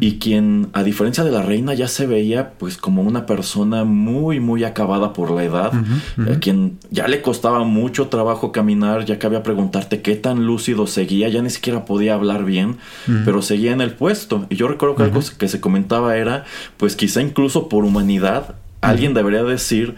y 0.00 0.18
quien 0.18 0.68
a 0.72 0.82
diferencia 0.82 1.24
de 1.24 1.30
la 1.30 1.42
reina 1.42 1.74
ya 1.74 1.88
se 1.88 2.06
veía 2.06 2.52
pues 2.58 2.76
como 2.76 3.02
una 3.02 3.26
persona 3.26 3.84
muy 3.84 4.40
muy 4.40 4.64
acabada 4.64 5.12
por 5.12 5.30
la 5.30 5.44
edad, 5.44 5.72
a 5.74 6.38
quien 6.38 6.78
ya 6.90 7.08
le 7.08 7.22
costaba 7.22 7.64
mucho 7.64 8.08
trabajo 8.08 8.52
caminar, 8.52 9.04
ya 9.04 9.18
cabía 9.18 9.42
preguntarte 9.42 10.02
qué 10.02 10.16
tan 10.16 10.46
lúcido 10.46 10.86
seguía, 10.86 11.28
ya 11.28 11.42
ni 11.42 11.50
siquiera 11.50 11.84
podía 11.84 12.14
hablar 12.14 12.44
bien, 12.44 12.76
pero 13.24 13.42
seguía 13.42 13.72
en 13.72 13.80
el 13.80 13.92
puesto. 13.92 14.46
Y 14.48 14.56
yo 14.56 14.68
recuerdo 14.68 14.96
que 14.96 15.02
algo 15.04 15.20
que 15.38 15.48
se 15.48 15.60
comentaba 15.60 16.16
era 16.16 16.44
pues 16.76 16.96
quizá 16.96 17.20
incluso 17.20 17.68
por 17.68 17.84
humanidad 17.84 18.54
alguien 18.82 19.14
debería 19.14 19.44
decir 19.44 19.94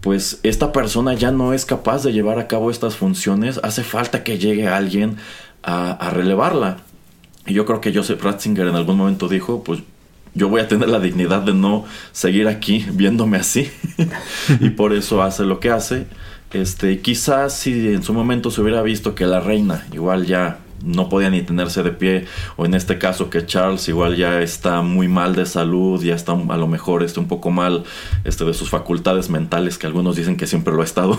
pues 0.00 0.40
esta 0.42 0.72
persona 0.72 1.14
ya 1.14 1.30
no 1.32 1.52
es 1.52 1.64
capaz 1.64 2.04
de 2.04 2.12
llevar 2.12 2.38
a 2.38 2.46
cabo 2.46 2.70
estas 2.70 2.96
funciones, 2.96 3.60
hace 3.62 3.82
falta 3.82 4.22
que 4.22 4.38
llegue 4.38 4.68
alguien 4.68 5.16
a, 5.62 6.10
relevarla. 6.10 6.78
Y 7.46 7.54
yo 7.54 7.66
creo 7.66 7.80
que 7.80 7.92
Joseph 7.92 8.22
Ratzinger 8.22 8.66
en 8.68 8.74
algún 8.74 8.96
momento 8.96 9.28
dijo, 9.28 9.64
pues 9.64 9.80
yo 10.34 10.48
voy 10.48 10.60
a 10.60 10.68
tener 10.68 10.88
la 10.88 11.00
dignidad 11.00 11.42
de 11.42 11.54
no 11.54 11.84
seguir 12.12 12.46
aquí 12.46 12.86
viéndome 12.92 13.38
así. 13.38 13.70
y 14.60 14.70
por 14.70 14.92
eso 14.92 15.22
hace 15.22 15.44
lo 15.44 15.58
que 15.58 15.70
hace. 15.70 16.06
Este, 16.52 17.00
quizás 17.00 17.54
si 17.54 17.88
en 17.88 18.02
su 18.02 18.14
momento 18.14 18.50
se 18.50 18.60
hubiera 18.62 18.82
visto 18.82 19.14
que 19.14 19.26
la 19.26 19.40
reina 19.40 19.86
igual 19.92 20.24
ya 20.26 20.58
no 20.82 21.08
podía 21.08 21.30
ni 21.30 21.42
tenerse 21.42 21.82
de 21.82 21.90
pie 21.90 22.26
o 22.56 22.64
en 22.64 22.74
este 22.74 22.98
caso 22.98 23.30
que 23.30 23.44
Charles 23.44 23.88
igual 23.88 24.16
ya 24.16 24.40
está 24.40 24.82
muy 24.82 25.08
mal 25.08 25.34
de 25.34 25.46
salud 25.46 26.02
ya 26.02 26.14
está 26.14 26.32
a 26.32 26.56
lo 26.56 26.68
mejor 26.68 27.02
está 27.02 27.20
un 27.20 27.28
poco 27.28 27.50
mal 27.50 27.84
este 28.24 28.44
de 28.44 28.54
sus 28.54 28.70
facultades 28.70 29.30
mentales 29.30 29.78
que 29.78 29.86
algunos 29.86 30.16
dicen 30.16 30.36
que 30.36 30.46
siempre 30.46 30.74
lo 30.74 30.82
ha 30.82 30.84
estado 30.84 31.18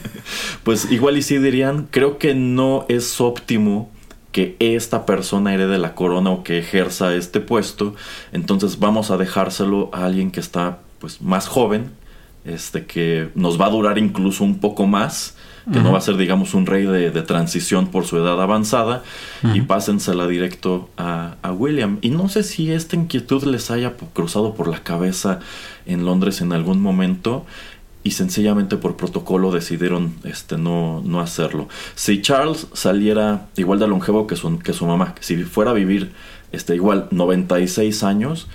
pues 0.64 0.90
igual 0.90 1.16
y 1.16 1.22
sí 1.22 1.38
dirían 1.38 1.88
creo 1.90 2.18
que 2.18 2.34
no 2.34 2.86
es 2.88 3.20
óptimo 3.20 3.90
que 4.32 4.56
esta 4.60 5.06
persona 5.06 5.54
herede 5.54 5.78
la 5.78 5.94
corona 5.94 6.30
o 6.30 6.42
que 6.42 6.58
ejerza 6.58 7.14
este 7.14 7.40
puesto 7.40 7.94
entonces 8.32 8.78
vamos 8.78 9.10
a 9.10 9.16
dejárselo 9.16 9.90
a 9.92 10.04
alguien 10.04 10.30
que 10.30 10.40
está 10.40 10.80
pues 10.98 11.20
más 11.20 11.48
joven 11.48 11.90
este 12.44 12.86
que 12.86 13.30
nos 13.34 13.60
va 13.60 13.66
a 13.66 13.70
durar 13.70 13.98
incluso 13.98 14.44
un 14.44 14.58
poco 14.58 14.86
más 14.86 15.36
que 15.72 15.80
no 15.80 15.92
va 15.92 15.98
a 15.98 16.00
ser, 16.00 16.16
digamos, 16.16 16.54
un 16.54 16.66
rey 16.66 16.84
de, 16.84 17.10
transición 17.22 17.88
por 17.88 18.06
su 18.06 18.16
edad 18.16 18.40
avanzada, 18.40 19.02
y 19.54 19.62
pásensela 19.62 20.26
directo 20.26 20.90
a, 20.96 21.36
William. 21.56 21.98
Y 22.00 22.10
no 22.10 22.28
sé 22.28 22.42
si 22.42 22.72
esta 22.72 22.96
inquietud 22.96 23.44
les 23.44 23.70
haya 23.70 23.94
cruzado 24.12 24.54
por 24.54 24.68
la 24.68 24.82
cabeza 24.82 25.40
en 25.86 26.04
Londres 26.04 26.40
en 26.40 26.52
algún 26.52 26.80
momento, 26.80 27.46
y 28.04 28.12
sencillamente 28.12 28.76
por 28.76 28.96
protocolo 28.96 29.50
decidieron 29.50 30.14
este, 30.24 30.56
no, 30.56 31.02
no 31.04 31.20
hacerlo. 31.20 31.68
Si 31.94 32.22
Charles 32.22 32.68
saliera 32.72 33.48
igual 33.56 33.78
de 33.78 33.88
longevo 33.88 34.26
que 34.26 34.36
su, 34.36 34.58
que 34.60 34.72
su 34.72 34.86
mamá, 34.86 35.14
si 35.20 35.36
fuera 35.44 35.72
a 35.72 35.74
vivir 35.74 36.12
este, 36.52 36.74
igual 36.74 37.08
96 37.10 38.02
años, 38.04 38.48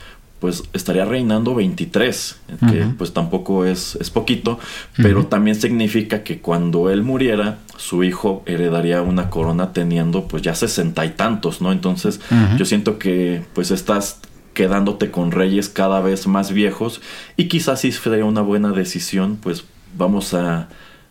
pues 0.44 0.66
estaría 0.74 1.06
reinando 1.06 1.56
23, 1.56 2.36
que 2.70 2.86
pues 2.98 3.14
tampoco 3.14 3.64
es, 3.64 3.96
es 4.02 4.10
poquito, 4.10 4.60
pero 4.98 5.28
también 5.28 5.56
significa 5.56 6.24
que 6.24 6.40
cuando 6.40 6.90
él 6.90 7.02
muriera, 7.02 7.60
su 7.78 8.04
hijo 8.04 8.44
heredaría 8.46 9.02
una 9.04 9.30
corona 9.30 9.72
teniendo 9.72 10.28
pues 10.28 10.44
ya 10.44 10.54
sesenta 10.54 11.06
y 11.06 11.12
tantos, 11.12 11.62
¿no? 11.62 11.72
Entonces 11.72 12.20
yo 12.58 12.66
siento 12.66 13.00
que 13.00 13.46
pues 13.54 13.72
estás 13.72 14.20
quedándote 14.54 15.12
con 15.12 15.32
reyes 15.32 15.70
cada 15.70 16.02
vez 16.02 16.28
más 16.28 16.52
viejos 16.52 17.00
y 17.38 17.48
quizás 17.48 17.80
si 17.80 17.94
sería 17.94 18.26
una 18.26 18.42
buena 18.42 18.74
decisión, 18.74 19.38
pues 19.42 19.64
vamos 19.98 20.34
a 20.34 20.68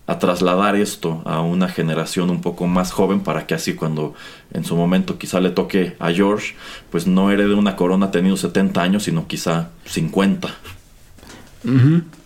a 0.07 0.19
trasladar 0.19 0.77
esto 0.77 1.23
a 1.25 1.41
una 1.41 1.69
generación 1.69 2.31
un 2.31 2.41
poco 2.41 2.67
más 2.67 2.91
joven 2.91 3.21
para 3.21 3.47
que 3.47 3.55
así 3.55 3.75
cuando 3.75 4.15
en 4.53 4.65
su 4.65 4.77
momento 4.77 5.19
quizá 5.19 5.41
le 5.41 5.51
toque 5.51 5.95
a 6.01 6.11
George, 6.11 6.55
pues 6.91 7.07
no 7.07 7.31
herede 7.31 7.55
una 7.55 7.77
corona 7.77 8.11
teniendo 8.11 8.37
70 8.37 8.83
años, 8.83 9.05
sino 9.05 9.27
quizá 9.27 9.71
50. 9.85 10.49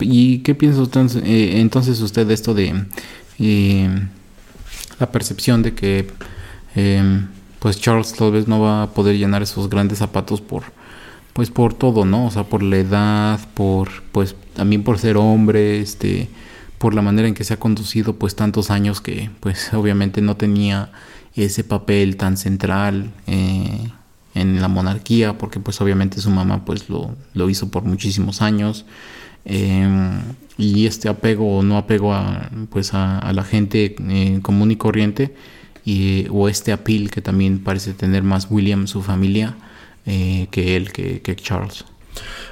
¿Y 0.01 0.39
qué 0.39 0.55
piensa 0.55 0.81
usted, 0.81 1.23
eh, 1.25 1.61
entonces 1.61 2.01
usted 2.01 2.27
de 2.27 2.35
esto 2.35 2.55
de 2.55 2.87
eh, 3.39 3.89
la 4.99 5.13
percepción 5.13 5.63
de 5.63 5.75
que 5.75 6.09
eh, 6.75 7.21
pues 7.59 7.79
Charles 7.79 8.15
tal 8.15 8.33
vez 8.33 8.49
no 8.49 8.61
va 8.61 8.85
a 8.85 8.91
poder 8.91 9.17
llenar 9.19 9.43
esos 9.43 9.69
grandes 9.69 9.99
zapatos 9.99 10.41
por 10.41 10.65
pues 11.35 11.51
por 11.51 11.75
todo, 11.75 12.07
¿no? 12.07 12.27
O 12.27 12.31
sea, 12.31 12.45
por 12.45 12.63
la 12.63 12.79
edad, 12.79 13.41
por 13.53 13.91
pues 14.11 14.35
también 14.55 14.83
por 14.83 14.99
ser 14.99 15.19
hombre, 15.19 15.81
este 15.81 16.31
por 16.79 16.95
la 16.95 17.03
manera 17.03 17.29
en 17.29 17.35
que 17.35 17.45
se 17.45 17.55
ha 17.55 17.59
conducido 17.59 18.17
pues 18.17 18.37
tantos 18.37 18.71
años 18.71 19.01
que 19.01 19.31
pues 19.41 19.73
obviamente 19.73 20.21
no 20.21 20.37
tenía 20.37 20.91
ese 21.35 21.65
papel 21.65 22.17
tan 22.17 22.37
central 22.37 23.13
eh, 23.27 23.89
en 24.35 24.61
la 24.61 24.69
monarquía 24.69 25.39
porque 25.39 25.61
pues 25.61 25.81
obviamente 25.81 26.21
su 26.21 26.31
mamá 26.31 26.65
pues 26.65 26.89
lo, 26.89 27.15
lo 27.35 27.51
hizo 27.51 27.71
por 27.71 27.85
muchísimos 27.85 28.43
años 28.43 28.85
em, 29.45 30.21
y 30.59 30.87
este 30.87 31.09
apego 31.09 31.59
o 31.59 31.63
no 31.63 31.77
apego 31.77 32.15
a, 32.15 32.51
pues 32.71 32.95
a, 32.95 33.31
la 33.33 33.45
gente 33.45 33.97
eh, 33.99 34.39
común 34.43 34.71
y 34.71 34.77
corriente 34.77 35.35
y, 35.85 36.27
o 36.31 36.49
este 36.49 36.73
appeal 36.73 37.11
que 37.11 37.21
también 37.21 37.63
parece 37.63 37.93
tener 37.93 38.23
más 38.23 38.49
William, 38.51 38.87
su 38.89 39.03
familia, 39.03 39.55
eh, 40.05 40.49
que 40.51 40.77
él, 40.77 40.91
que, 40.91 41.21
que 41.23 41.37
Charles. 41.37 41.85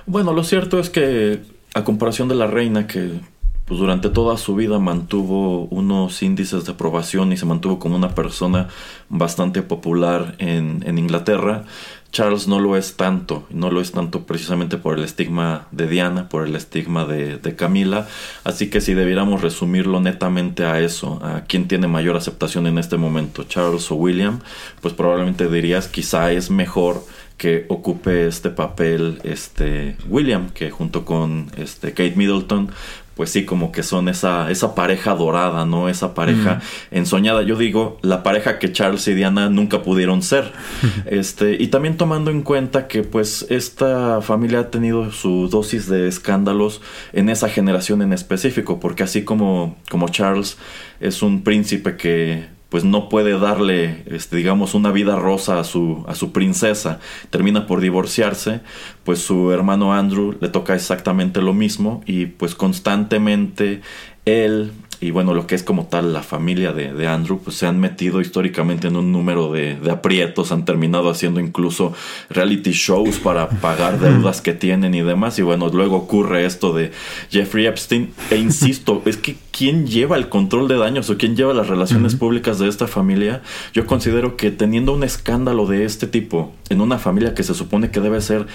Bueno, 0.06 0.32
lo 0.32 0.44
cierto 0.44 0.78
es 0.78 0.88
que 0.88 1.42
a 1.74 1.82
comparación 1.82 2.28
de 2.28 2.36
la 2.36 2.46
reina 2.46 2.86
que 2.86 3.20
pues 3.66 3.80
durante 3.80 4.10
toda 4.10 4.36
su 4.36 4.54
vida 4.54 4.78
mantuvo 4.78 5.64
unos 5.66 6.22
índices 6.22 6.64
de 6.64 6.72
aprobación 6.72 7.32
y 7.32 7.36
se 7.36 7.46
mantuvo 7.46 7.78
como 7.78 7.96
una 7.96 8.14
persona 8.14 8.68
bastante 9.08 9.62
popular 9.62 10.34
en, 10.38 10.82
en 10.86 10.98
Inglaterra. 10.98 11.64
Charles 12.12 12.46
no 12.46 12.60
lo 12.60 12.76
es 12.76 12.96
tanto, 12.96 13.44
no 13.50 13.72
lo 13.72 13.80
es 13.80 13.90
tanto 13.90 14.24
precisamente 14.24 14.78
por 14.78 14.96
el 14.96 15.04
estigma 15.04 15.66
de 15.72 15.88
Diana, 15.88 16.28
por 16.28 16.46
el 16.46 16.54
estigma 16.54 17.06
de, 17.06 17.38
de, 17.38 17.56
Camila, 17.56 18.06
así 18.44 18.70
que 18.70 18.80
si 18.80 18.94
debiéramos 18.94 19.40
resumirlo 19.40 20.00
netamente 20.00 20.64
a 20.64 20.78
eso, 20.78 21.18
a 21.24 21.40
quién 21.40 21.66
tiene 21.66 21.88
mayor 21.88 22.14
aceptación 22.14 22.68
en 22.68 22.78
este 22.78 22.98
momento, 22.98 23.42
Charles 23.42 23.90
o 23.90 23.96
William, 23.96 24.38
pues 24.80 24.94
probablemente 24.94 25.48
dirías 25.48 25.88
quizá 25.88 26.30
es 26.30 26.52
mejor 26.52 27.02
que 27.36 27.66
ocupe 27.68 28.28
este 28.28 28.50
papel 28.50 29.20
este 29.24 29.96
William 30.08 30.50
que 30.50 30.70
junto 30.70 31.04
con 31.04 31.50
este 31.56 31.90
Kate 31.90 32.14
Middleton 32.14 32.70
pues 33.14 33.30
sí, 33.30 33.44
como 33.44 33.70
que 33.70 33.82
son 33.82 34.08
esa, 34.08 34.50
esa 34.50 34.74
pareja 34.74 35.14
dorada, 35.14 35.64
¿no? 35.66 35.88
Esa 35.88 36.14
pareja 36.14 36.60
ensoñada. 36.90 37.42
Yo 37.42 37.56
digo, 37.56 37.98
la 38.02 38.22
pareja 38.22 38.58
que 38.58 38.72
Charles 38.72 39.06
y 39.06 39.14
Diana 39.14 39.48
nunca 39.48 39.82
pudieron 39.82 40.22
ser. 40.22 40.52
este, 41.06 41.54
y 41.62 41.68
también 41.68 41.96
tomando 41.96 42.30
en 42.30 42.42
cuenta 42.42 42.88
que 42.88 43.02
pues 43.02 43.46
esta 43.50 44.20
familia 44.20 44.60
ha 44.60 44.70
tenido 44.70 45.12
su 45.12 45.48
dosis 45.48 45.88
de 45.88 46.08
escándalos 46.08 46.80
en 47.12 47.28
esa 47.28 47.48
generación 47.48 48.02
en 48.02 48.12
específico, 48.12 48.80
porque 48.80 49.04
así 49.04 49.22
como, 49.22 49.76
como 49.88 50.08
Charles 50.08 50.58
es 51.00 51.22
un 51.22 51.44
príncipe 51.44 51.96
que 51.96 52.53
pues 52.74 52.82
no 52.82 53.08
puede 53.08 53.38
darle, 53.38 54.02
este, 54.06 54.34
digamos, 54.34 54.74
una 54.74 54.90
vida 54.90 55.14
rosa 55.14 55.60
a 55.60 55.62
su, 55.62 56.04
a 56.08 56.16
su 56.16 56.32
princesa, 56.32 56.98
termina 57.30 57.68
por 57.68 57.80
divorciarse, 57.80 58.62
pues 59.04 59.20
su 59.20 59.52
hermano 59.52 59.94
Andrew 59.94 60.36
le 60.40 60.48
toca 60.48 60.74
exactamente 60.74 61.40
lo 61.40 61.52
mismo 61.54 62.02
y 62.04 62.26
pues 62.26 62.56
constantemente 62.56 63.80
él 64.24 64.72
y 65.04 65.10
bueno, 65.10 65.34
lo 65.34 65.46
que 65.46 65.54
es 65.54 65.62
como 65.62 65.84
tal 65.84 66.14
la 66.14 66.22
familia 66.22 66.72
de, 66.72 67.06
Andrew, 67.06 67.38
pues 67.38 67.56
se 67.56 67.66
han 67.66 67.78
metido 67.78 68.22
históricamente 68.22 68.88
en 68.88 68.96
un 68.96 69.12
número 69.12 69.52
de, 69.52 69.76
aprietos, 69.90 70.50
han 70.50 70.64
terminado 70.64 71.10
haciendo 71.10 71.40
incluso 71.40 71.92
reality 72.30 72.72
shows 72.72 73.18
para 73.18 73.50
pagar 73.50 74.00
deudas 74.00 74.40
que 74.40 74.54
tienen 74.54 74.94
y 74.94 75.02
demás. 75.02 75.38
Y 75.38 75.42
bueno, 75.42 75.68
luego 75.68 75.96
ocurre 75.96 76.46
esto 76.46 76.72
de 76.72 76.90
Jeffrey 77.30 77.66
Epstein. 77.66 78.14
E 78.30 78.36
insisto, 78.36 79.02
es 79.06 79.18
que 79.18 79.36
quién 79.52 79.86
lleva 79.86 80.16
el 80.16 80.30
control 80.30 80.68
de 80.68 80.78
daños 80.78 81.10
o 81.10 81.18
quién 81.18 81.36
lleva 81.36 81.52
las 81.52 81.68
relaciones 81.68 82.16
públicas 82.16 82.58
de 82.58 82.68
esta 82.68 82.86
familia, 82.86 83.42
yo 83.74 83.84
considero 83.84 84.38
que 84.38 84.50
teniendo 84.50 84.94
un 84.94 85.04
escándalo 85.04 85.66
de 85.66 85.84
este 85.84 86.06
tipo 86.06 86.54
en 86.70 86.80
una 86.80 86.98
familia 86.98 87.34
que 87.34 87.42
se 87.42 87.52
supone 87.52 87.90
que 87.90 88.00
debe 88.00 88.22
ser 88.22 88.46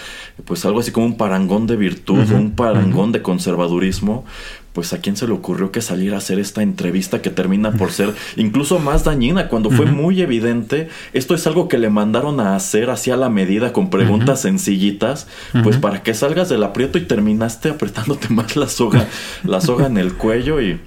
pues 0.45 0.65
algo 0.65 0.79
así 0.79 0.91
como 0.91 1.05
un 1.05 1.15
parangón 1.15 1.67
de 1.67 1.75
virtud, 1.75 2.31
un 2.31 2.55
parangón 2.55 3.11
de 3.11 3.21
conservadurismo, 3.21 4.25
pues 4.73 4.93
a 4.93 4.99
quién 4.99 5.17
se 5.17 5.27
le 5.27 5.33
ocurrió 5.33 5.71
que 5.71 5.81
salir 5.81 6.13
a 6.13 6.17
hacer 6.17 6.39
esta 6.39 6.61
entrevista 6.61 7.21
que 7.21 7.29
termina 7.29 7.71
por 7.71 7.91
ser 7.91 8.13
incluso 8.35 8.79
más 8.79 9.03
dañina 9.03 9.47
cuando 9.47 9.71
fue 9.71 9.87
muy 9.87 10.21
evidente 10.21 10.89
esto 11.13 11.33
es 11.33 11.47
algo 11.47 11.67
que 11.67 11.77
le 11.77 11.89
mandaron 11.89 12.39
a 12.39 12.55
hacer 12.55 12.89
así 12.89 13.11
a 13.11 13.17
la 13.17 13.29
medida 13.29 13.73
con 13.73 13.89
preguntas 13.89 14.41
sencillitas 14.41 15.27
pues 15.63 15.77
para 15.77 16.03
que 16.03 16.13
salgas 16.13 16.49
del 16.49 16.63
aprieto 16.63 16.97
y 16.97 17.05
terminaste 17.05 17.69
apretándote 17.69 18.29
más 18.33 18.55
la 18.55 18.67
soga 18.67 19.07
la 19.43 19.59
soga 19.59 19.87
en 19.87 19.97
el 19.97 20.13
cuello 20.13 20.61
y 20.61 20.79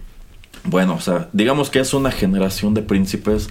bueno 0.64 0.94
o 0.94 1.00
sea 1.00 1.28
digamos 1.32 1.70
que 1.70 1.80
es 1.80 1.92
una 1.92 2.12
generación 2.12 2.74
de 2.74 2.82
príncipes 2.82 3.48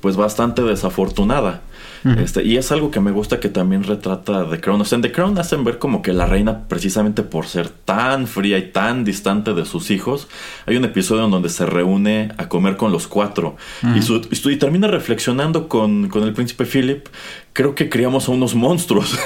pues 0.00 0.16
bastante 0.16 0.62
desafortunada 0.62 1.62
este, 2.04 2.44
y 2.44 2.56
es 2.56 2.72
algo 2.72 2.90
que 2.90 3.00
me 3.00 3.10
gusta 3.10 3.40
que 3.40 3.48
también 3.48 3.84
retrata 3.84 4.48
The 4.48 4.60
Crown. 4.60 4.80
O 4.80 4.84
sea, 4.84 4.96
en 4.96 5.02
The 5.02 5.12
Crown 5.12 5.38
hacen 5.38 5.64
ver 5.64 5.78
como 5.78 6.02
que 6.02 6.12
la 6.12 6.26
reina, 6.26 6.68
precisamente 6.68 7.22
por 7.22 7.46
ser 7.46 7.68
tan 7.68 8.26
fría 8.26 8.58
y 8.58 8.70
tan 8.70 9.04
distante 9.04 9.54
de 9.54 9.64
sus 9.64 9.90
hijos, 9.90 10.28
hay 10.66 10.76
un 10.76 10.84
episodio 10.84 11.24
en 11.24 11.30
donde 11.30 11.48
se 11.48 11.66
reúne 11.66 12.32
a 12.38 12.48
comer 12.48 12.76
con 12.76 12.92
los 12.92 13.06
cuatro. 13.06 13.56
y, 13.82 14.56
termina 14.56 14.88
reflexionando 14.88 15.68
con, 15.68 16.08
con 16.08 16.22
el 16.22 16.34
príncipe 16.34 16.66
Philip 16.66 17.08
creo 17.52 17.74
que 17.74 17.88
criamos 17.88 18.28
a 18.28 18.32
unos 18.32 18.54
monstruos. 18.54 19.18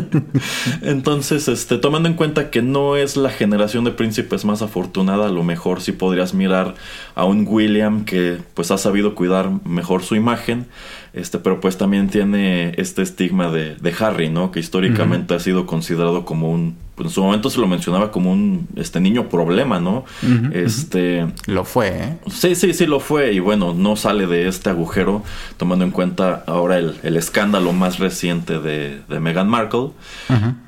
Entonces, 0.82 1.48
este, 1.48 1.78
tomando 1.78 2.08
en 2.08 2.14
cuenta 2.14 2.50
que 2.50 2.62
no 2.62 2.96
es 2.96 3.16
la 3.16 3.30
generación 3.30 3.84
de 3.84 3.90
príncipes 3.90 4.44
más 4.44 4.62
afortunada, 4.62 5.26
a 5.26 5.30
lo 5.30 5.44
mejor 5.44 5.80
sí 5.80 5.92
podrías 5.92 6.34
mirar 6.34 6.74
a 7.14 7.24
un 7.24 7.46
William 7.46 8.04
que 8.04 8.38
pues 8.54 8.70
ha 8.70 8.78
sabido 8.78 9.14
cuidar 9.14 9.50
mejor 9.64 10.02
su 10.02 10.16
imagen, 10.16 10.66
este, 11.14 11.38
pero 11.38 11.60
pues 11.60 11.76
también 11.76 12.08
tiene 12.08 12.72
este 12.78 13.02
estigma 13.02 13.50
de, 13.50 13.76
de 13.76 13.94
Harry, 14.00 14.30
¿no? 14.30 14.50
Que 14.50 14.60
históricamente 14.60 15.34
ha 15.34 15.40
sido 15.40 15.66
considerado 15.66 16.24
como 16.24 16.50
un 16.50 16.76
pues, 16.94 17.08
en 17.08 17.14
su 17.14 17.22
momento 17.22 17.50
se 17.50 17.60
lo 17.60 17.66
mencionaba 17.66 18.10
como 18.10 18.32
un 18.32 18.68
este 18.76 19.00
niño 19.00 19.28
problema, 19.28 19.80
¿no? 19.80 20.04
este 20.52 21.26
lo 21.46 21.64
fue, 21.64 21.88
¿eh? 21.88 22.18
Sí, 22.30 22.54
sí, 22.54 22.74
sí 22.74 22.86
lo 22.86 23.00
fue 23.00 23.32
y 23.32 23.40
bueno, 23.40 23.74
no 23.74 23.96
sale 23.96 24.26
de 24.26 24.48
este 24.48 24.70
agujero 24.70 25.22
tomando 25.56 25.84
en 25.84 25.90
cuenta 25.90 26.44
ahora 26.46 26.78
el, 26.78 26.94
el 27.02 27.16
escándalo 27.16 27.72
más 27.72 27.98
reciente 27.98 28.58
de, 28.58 29.00
de 29.08 29.20
Meghan 29.20 29.48
Markle, 29.48 29.90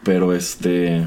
pero 0.02 0.34
este 0.34 1.06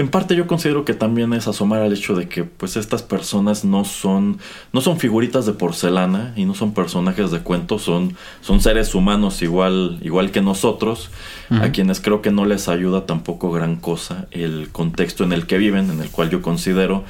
en 0.00 0.08
parte 0.08 0.34
yo 0.34 0.46
considero 0.46 0.84
que 0.84 0.94
también 0.94 1.32
es 1.34 1.46
asomar 1.46 1.82
al 1.82 1.92
hecho 1.92 2.14
de 2.14 2.28
que 2.28 2.44
pues 2.44 2.76
estas 2.76 3.02
personas 3.02 3.64
no 3.64 3.84
son 3.84 4.38
no 4.72 4.80
son 4.80 4.98
figuritas 4.98 5.46
de 5.46 5.52
porcelana 5.52 6.32
y 6.36 6.46
no 6.46 6.54
son 6.54 6.72
personajes 6.72 7.30
de 7.30 7.40
cuentos, 7.40 7.82
son 7.82 8.16
son 8.40 8.60
seres 8.60 8.94
humanos 8.94 9.42
igual 9.42 9.98
igual 10.02 10.30
que 10.30 10.40
nosotros, 10.40 11.10
a 11.50 11.70
quienes 11.70 12.00
creo 12.00 12.22
que 12.22 12.30
no 12.30 12.46
les 12.46 12.68
ayuda 12.68 13.04
tampoco 13.04 13.52
gran 13.52 13.76
cosa 13.76 14.26
el 14.30 14.70
contexto 14.72 15.24
en 15.24 15.32
el 15.32 15.46
que 15.46 15.58
viven, 15.58 15.90
en 15.90 16.00
el 16.00 16.10
cual 16.10 16.30
yo 16.30 16.40
considero 16.40 17.04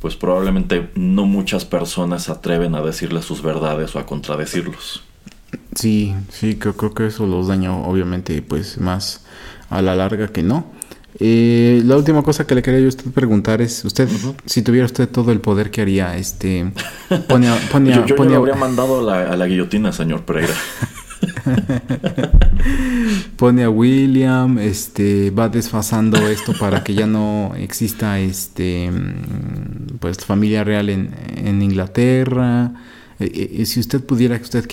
pues 0.00 0.16
probablemente 0.16 0.90
no 0.96 1.26
muchas 1.26 1.64
personas 1.64 2.24
se 2.24 2.32
atreven 2.32 2.74
a 2.74 2.82
decirles 2.82 3.24
sus 3.24 3.40
verdades 3.40 3.94
o 3.94 4.00
a 4.00 4.06
contradecirlos. 4.06 5.04
Sí, 5.76 6.12
sí, 6.28 6.56
creo, 6.56 6.76
creo 6.76 6.92
que 6.92 7.06
eso 7.06 7.26
los 7.26 7.46
daña 7.46 7.72
obviamente 7.72 8.42
pues 8.42 8.78
más 8.78 9.24
a 9.70 9.80
la 9.80 9.94
larga 9.94 10.28
que 10.28 10.42
no. 10.42 10.66
Eh, 11.24 11.82
la 11.84 11.96
última 11.96 12.22
cosa 12.22 12.48
que 12.48 12.56
le 12.56 12.62
quería 12.62 12.80
yo 12.80 12.86
a 12.86 12.88
usted 12.88 13.12
preguntar 13.12 13.62
es, 13.62 13.84
usted, 13.84 14.08
si 14.44 14.62
tuviera 14.62 14.86
usted 14.86 15.08
todo 15.08 15.30
el 15.30 15.40
poder 15.40 15.70
que 15.70 15.80
haría, 15.80 16.16
este, 16.16 16.72
pone, 17.28 17.46
yo, 17.46 18.06
yo, 18.06 18.36
habría 18.36 18.56
mandado 18.56 19.08
a 19.08 19.36
la 19.36 19.46
guillotina, 19.46 19.92
señor 19.92 20.24
Pereira. 20.24 20.54
pone 23.36 23.62
a 23.62 23.70
William, 23.70 24.58
este, 24.58 25.30
va 25.30 25.48
desfasando 25.48 26.18
esto 26.26 26.54
para 26.58 26.82
que 26.82 26.94
ya 26.94 27.06
no 27.06 27.52
exista, 27.56 28.18
este, 28.18 28.90
pues 30.00 30.24
familia 30.24 30.64
real 30.64 30.90
en, 30.90 31.14
en 31.36 31.62
Inglaterra. 31.62 32.72
Eh, 33.20 33.58
eh, 33.60 33.66
si 33.66 33.78
usted 33.78 34.04
pudiera, 34.04 34.36
¿qué 34.38 34.42
usted 34.42 34.66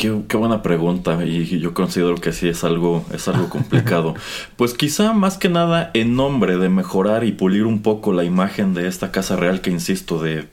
Qué, 0.00 0.36
buena 0.38 0.62
pregunta 0.62 1.22
y 1.26 1.60
yo 1.60 1.74
considero 1.74 2.14
que 2.14 2.32
sí 2.32 2.48
es 2.48 2.64
algo, 2.64 3.04
es 3.12 3.28
algo 3.28 3.48
complicado. 3.50 4.14
pues 4.56 4.72
quizá 4.72 5.12
más 5.12 5.36
que 5.36 5.50
nada 5.50 5.90
en 5.92 6.16
nombre 6.16 6.56
de 6.56 6.70
mejorar 6.70 7.22
y 7.24 7.32
pulir 7.32 7.66
un 7.66 7.82
poco 7.82 8.14
la 8.14 8.24
imagen 8.24 8.72
de 8.72 8.88
esta 8.88 9.12
casa 9.12 9.36
real 9.36 9.60
que 9.60 9.70
insisto 9.70 10.18
de 10.18 10.48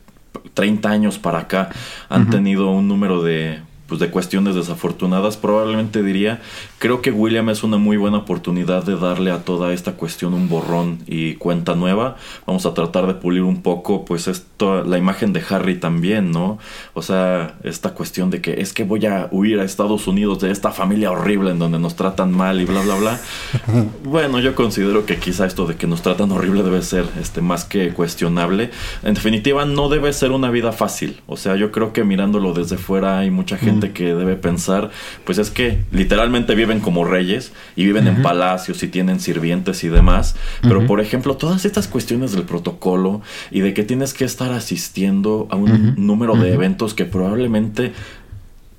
30 0.54 0.90
años 0.90 1.18
para 1.18 1.40
acá 1.40 1.70
han 2.10 2.30
tenido 2.30 2.70
un 2.72 2.90
número 2.90 3.24
de 3.24 3.62
pues 3.88 4.02
de 4.02 4.10
cuestiones 4.10 4.54
desafortunadas, 4.54 5.38
probablemente 5.38 6.04
diría, 6.04 6.42
creo 6.80 7.02
que 7.02 7.12
William 7.12 7.50
es 7.50 7.64
una 7.64 7.78
muy 7.78 7.98
buena 7.98 8.20
oportunidad 8.20 8.84
de 8.84 8.96
darle 8.98 9.32
a 9.32 9.44
toda 9.44 9.74
esta 9.74 9.94
cuestión 9.94 10.34
un 10.34 10.48
borrón 10.48 11.00
y 11.08 11.36
cuenta 11.36 11.76
nueva. 11.76 12.18
Vamos 12.46 12.66
a 12.66 12.74
tratar 12.74 13.08
de 13.08 13.16
pulir 13.16 13.44
un 13.44 13.62
poco, 13.62 14.06
pues 14.06 14.28
esto, 14.28 14.84
la 14.84 14.98
imagen 14.98 15.34
de 15.34 15.44
Harry 15.50 15.80
también, 15.80 16.32
¿no? 16.32 16.60
O 16.94 17.02
sea, 17.02 17.56
esta 17.64 17.92
cuestión 17.92 18.30
de 18.30 18.42
que 18.42 18.62
es 18.62 18.74
que 18.74 18.84
voy 18.84 19.06
a 19.06 19.28
huir 19.32 19.60
a 19.60 19.64
Estados 19.64 20.08
Unidos 20.08 20.40
de 20.40 20.52
esta 20.52 20.72
familia 20.72 21.12
horrible 21.12 21.52
en 21.52 21.60
donde 21.60 21.80
nos 21.80 21.96
tratan 21.96 22.32
mal 22.32 22.62
y 22.62 22.66
bla, 22.66 22.82
bla, 22.82 22.96
bla. 22.96 23.20
bueno, 24.04 24.40
yo 24.40 24.54
considero 24.54 25.06
que 25.06 25.18
quizá 25.18 25.46
esto 25.46 25.66
de 25.66 25.76
que 25.76 25.88
nos 25.88 26.02
tratan 26.02 26.32
horrible 26.32 26.64
debe 26.64 26.82
ser 26.82 27.06
este, 27.20 27.42
más 27.42 27.66
que 27.66 27.90
cuestionable. 27.94 28.70
En 29.04 29.16
definitiva, 29.16 29.66
no 29.66 29.90
debe 29.90 30.14
ser 30.14 30.32
una 30.32 30.52
vida 30.52 30.72
fácil. 30.72 31.22
O 31.26 31.38
sea, 31.38 31.56
yo 31.56 31.72
creo 31.72 31.94
que 31.94 32.04
mirándolo 32.04 32.54
desde 32.54 32.78
fuera 32.78 33.20
hay 33.20 33.32
mucha 33.32 33.58
gente 33.58 33.92
que 33.92 34.14
debe 34.14 34.36
pensar, 34.36 34.92
pues 35.26 35.38
es 35.38 35.50
que 35.50 35.80
literalmente 35.92 36.56
viven 36.68 36.82
como 36.82 37.06
reyes 37.06 37.54
y 37.78 37.86
viven 37.86 38.08
en 38.08 38.22
palacios 38.22 38.84
y 38.84 38.90
tienen 38.90 39.22
sirvientes 39.22 39.84
y 39.86 39.88
demás. 39.88 40.36
Pero, 40.62 40.86
por 40.86 41.00
ejemplo, 41.00 41.38
todas 41.38 41.64
estas 41.64 41.88
cuestiones 41.88 42.34
del 42.34 42.44
protocolo 42.44 43.22
y 43.52 43.62
de 43.62 43.74
que 43.74 43.84
tienes 43.84 44.14
que 44.14 44.26
estar 44.26 44.52
asistiendo 44.52 45.48
a 45.50 45.56
un 45.56 45.96
número 45.98 46.36
de 46.36 46.54
eventos 46.54 46.94
que 46.94 47.06
probablemente 47.06 47.94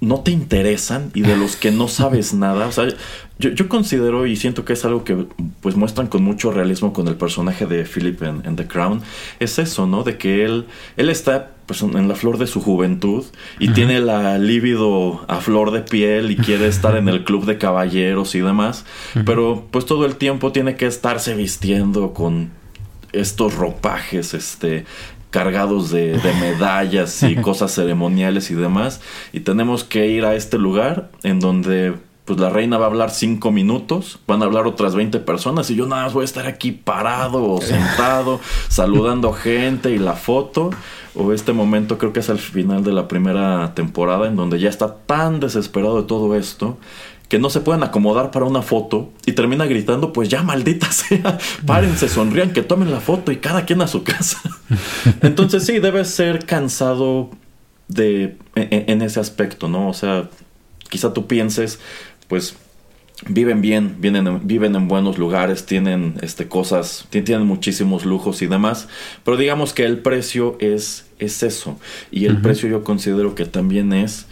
no 0.01 0.21
te 0.21 0.31
interesan 0.31 1.11
y 1.15 1.23
de 1.23 1.37
los 1.37 1.57
que 1.57 1.71
no 1.71 1.89
sabes 1.89 2.35
nada. 2.35 2.67
O 2.67 2.73
sea, 2.73 2.89
yo, 3.39 3.69
considero 3.69 4.27
y 4.27 4.37
siento 4.37 4.65
que 4.65 4.75
es 4.75 4.85
algo 4.85 5.05
que 5.05 5.27
pues 5.61 5.77
muestran 5.77 6.09
con 6.09 6.23
mucho 6.23 6.51
realismo 6.51 6.93
con 6.93 7.09
el 7.09 7.17
personaje 7.17 7.67
de 7.67 7.85
Philip 7.85 8.23
en, 8.23 8.57
The 8.57 8.67
Crown. 8.67 9.01
Es 9.41 9.59
eso, 9.59 9.87
¿no? 9.87 10.03
De 10.03 10.19
que 10.19 10.45
él, 10.45 10.67
él 10.97 11.09
está 11.09 11.53
pues 11.69 11.83
en 11.83 12.09
la 12.09 12.15
flor 12.15 12.39
de 12.39 12.47
su 12.47 12.63
juventud 12.63 13.27
y 13.59 13.69
tiene 13.75 14.01
la 14.01 14.39
líbido 14.39 15.27
a 15.29 15.37
flor 15.43 15.71
de 15.71 15.83
piel 15.83 16.31
y 16.31 16.37
quiere 16.37 16.67
estar 16.67 16.97
en 16.97 17.11
el 17.11 17.25
club 17.25 17.45
de 17.45 17.59
caballeros 17.59 18.35
y 18.35 18.41
demás, 18.41 18.87
pero 19.27 19.67
pues 19.71 19.85
todo 19.85 20.07
el 20.07 20.17
tiempo 20.17 20.51
tiene 20.51 20.77
que 20.77 20.87
estarse 20.87 21.35
vistiendo 21.35 22.15
con 22.15 22.49
estos 23.13 23.55
ropajes, 23.55 24.33
este 24.33 24.87
cargados 25.29 25.91
de, 25.91 26.17
de 26.17 26.33
medallas 26.41 27.23
y 27.23 27.37
cosas 27.43 27.75
ceremoniales 27.75 28.51
y 28.51 28.55
demás 28.55 29.03
y 29.35 29.41
tenemos 29.41 29.85
que 29.85 30.07
ir 30.07 30.25
a 30.25 30.35
este 30.35 30.57
lugar 30.57 31.11
en 31.23 31.39
donde 31.39 31.93
pues 32.29 32.39
la 32.39 32.51
reina 32.51 32.77
va 32.77 32.85
a 32.85 32.89
hablar 32.89 33.11
cinco 33.11 33.51
minutos, 33.51 34.19
van 34.27 34.43
a 34.43 34.45
hablar 34.45 34.67
otras 34.67 34.95
20 34.95 35.19
personas 35.21 35.71
y 35.71 35.77
yo 35.77 35.87
nada 35.87 36.05
más 36.05 36.13
voy 36.13 36.23
a 36.23 36.25
estar 36.27 36.47
aquí 36.47 36.73
parado 36.73 37.43
o 37.43 37.61
sentado, 37.63 38.39
saludando 38.69 39.33
gente 39.33 39.93
y 39.93 39.99
la 39.99 40.13
foto. 40.13 40.71
O 41.19 41.33
este 41.33 41.53
momento 41.53 41.99
creo 41.99 42.13
que 42.13 42.21
es 42.21 42.31
al 42.31 42.39
final 42.39 42.85
de 42.85 42.93
la 42.93 43.09
primera 43.09 43.75
temporada 43.75 44.29
en 44.29 44.37
donde 44.37 44.61
ya 44.61 44.69
está 44.69 44.95
tan 44.95 45.41
desesperado 45.41 46.01
de 46.01 46.07
todo 46.07 46.37
esto 46.37 46.79
que 47.29 47.39
no 47.39 47.51
se 47.51 47.61
pueden 47.61 47.83
acomodar 47.83 48.31
para 48.31 48.47
una 48.47 48.63
foto 48.63 49.11
y 49.27 49.33
termina 49.33 49.67
gritando, 49.67 50.13
pues 50.13 50.29
ya 50.29 50.43
maldita 50.43 50.91
sea, 50.93 51.39
párense, 51.67 52.09
sonrían, 52.09 52.53
que 52.53 52.63
tomen 52.63 52.91
la 52.91 53.01
foto 53.01 53.33
y 53.33 53.37
cada 53.37 53.67
quien 53.67 53.83
a 53.83 53.89
su 53.89 54.03
casa. 54.03 54.41
Entonces 55.23 55.67
sí, 55.67 55.79
debe 55.79 56.05
ser 56.05 56.47
cansado 56.47 57.31
de 57.89 58.37
en, 58.55 59.03
ese 59.03 59.21
aspecto, 59.21 59.69
¿no? 59.69 59.89
O 59.89 59.95
sea, 59.95 60.29
quizá 60.89 61.13
tú 61.13 61.27
pienses, 61.27 61.81
pues 62.29 62.57
viven 63.27 63.61
bien, 63.61 63.97
viven, 63.99 64.47
viven 64.47 64.77
en 64.77 64.89
buenos 64.89 65.19
lugares, 65.19 65.67
tienen 65.67 66.15
este, 66.23 66.49
cosas, 66.49 67.07
tienen 67.11 67.47
muchísimos 67.47 68.05
lujos 68.05 68.43
y 68.43 68.47
demás, 68.47 68.89
pero 69.25 69.37
digamos 69.37 69.73
que 69.73 69.85
el 69.85 69.99
precio 69.99 70.57
es, 70.61 71.07
es 71.19 71.43
eso. 71.43 71.79
Y 72.11 72.27
el 72.27 72.41
precio 72.41 72.69
yo 72.69 72.85
considero 72.85 73.35
que 73.35 73.45
también 73.45 73.93
es, 73.93 74.27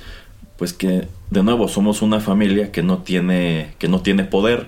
pues 0.56 0.72
que 0.72 1.08
de 1.30 1.42
nuevo 1.42 1.68
somos 1.68 2.02
una 2.02 2.20
familia 2.20 2.72
que 2.72 2.82
no 2.82 2.98
tiene, 2.98 3.74
que 3.78 3.88
no 3.88 4.00
tiene 4.00 4.24
poder, 4.24 4.66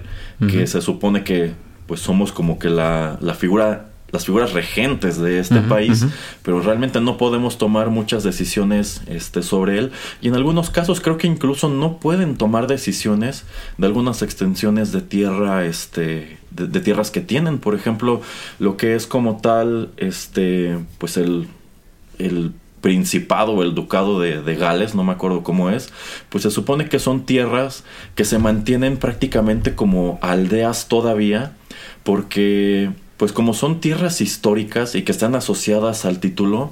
que 0.50 0.66
se 0.66 0.80
supone 0.80 1.24
que 1.24 1.52
pues 1.86 2.00
somos 2.00 2.32
como 2.32 2.58
que 2.58 2.68
la, 2.68 3.18
la 3.20 3.34
figura 3.34 3.88
las 4.10 4.24
figuras 4.24 4.52
regentes 4.52 5.18
de 5.18 5.38
este 5.38 5.60
país, 5.60 6.06
pero 6.42 6.60
realmente 6.60 7.00
no 7.00 7.18
podemos 7.18 7.58
tomar 7.58 7.90
muchas 7.90 8.22
decisiones 8.22 9.02
este, 9.06 9.42
sobre 9.42 9.78
él. 9.78 9.92
Y 10.22 10.28
en 10.28 10.34
algunos 10.34 10.70
casos 10.70 11.00
creo 11.00 11.18
que 11.18 11.26
incluso 11.26 11.68
no 11.68 11.98
pueden 11.98 12.36
tomar 12.36 12.66
decisiones 12.66 13.44
de 13.76 13.86
algunas 13.86 14.22
extensiones 14.22 14.92
de 14.92 15.02
tierra, 15.02 15.66
este, 15.66 16.38
de, 16.50 16.80
tierras 16.80 17.10
que 17.10 17.20
tienen. 17.20 17.58
Por 17.58 17.74
ejemplo, 17.74 18.22
lo 18.58 18.78
que 18.78 18.94
es 18.94 19.06
como 19.06 19.42
tal, 19.42 19.90
este, 19.98 20.78
pues 20.96 21.18
el, 21.18 21.46
el 22.18 22.52
principado 22.80 23.52
o 23.52 23.62
el 23.62 23.74
ducado 23.74 24.20
de, 24.20 24.42
de, 24.42 24.54
Gales, 24.54 24.94
no 24.94 25.04
me 25.04 25.12
acuerdo 25.12 25.42
cómo 25.42 25.70
es, 25.70 25.92
pues 26.28 26.42
se 26.42 26.50
supone 26.50 26.88
que 26.88 26.98
son 26.98 27.26
tierras 27.26 27.84
que 28.14 28.24
se 28.24 28.38
mantienen 28.38 28.96
prácticamente 28.96 29.74
como 29.74 30.18
aldeas 30.22 30.88
todavía, 30.88 31.52
porque 32.04 32.90
pues 33.18 33.32
como 33.32 33.52
son 33.52 33.80
tierras 33.80 34.20
históricas 34.20 34.94
y 34.94 35.02
que 35.02 35.10
están 35.10 35.34
asociadas 35.34 36.04
al 36.04 36.20
título, 36.20 36.70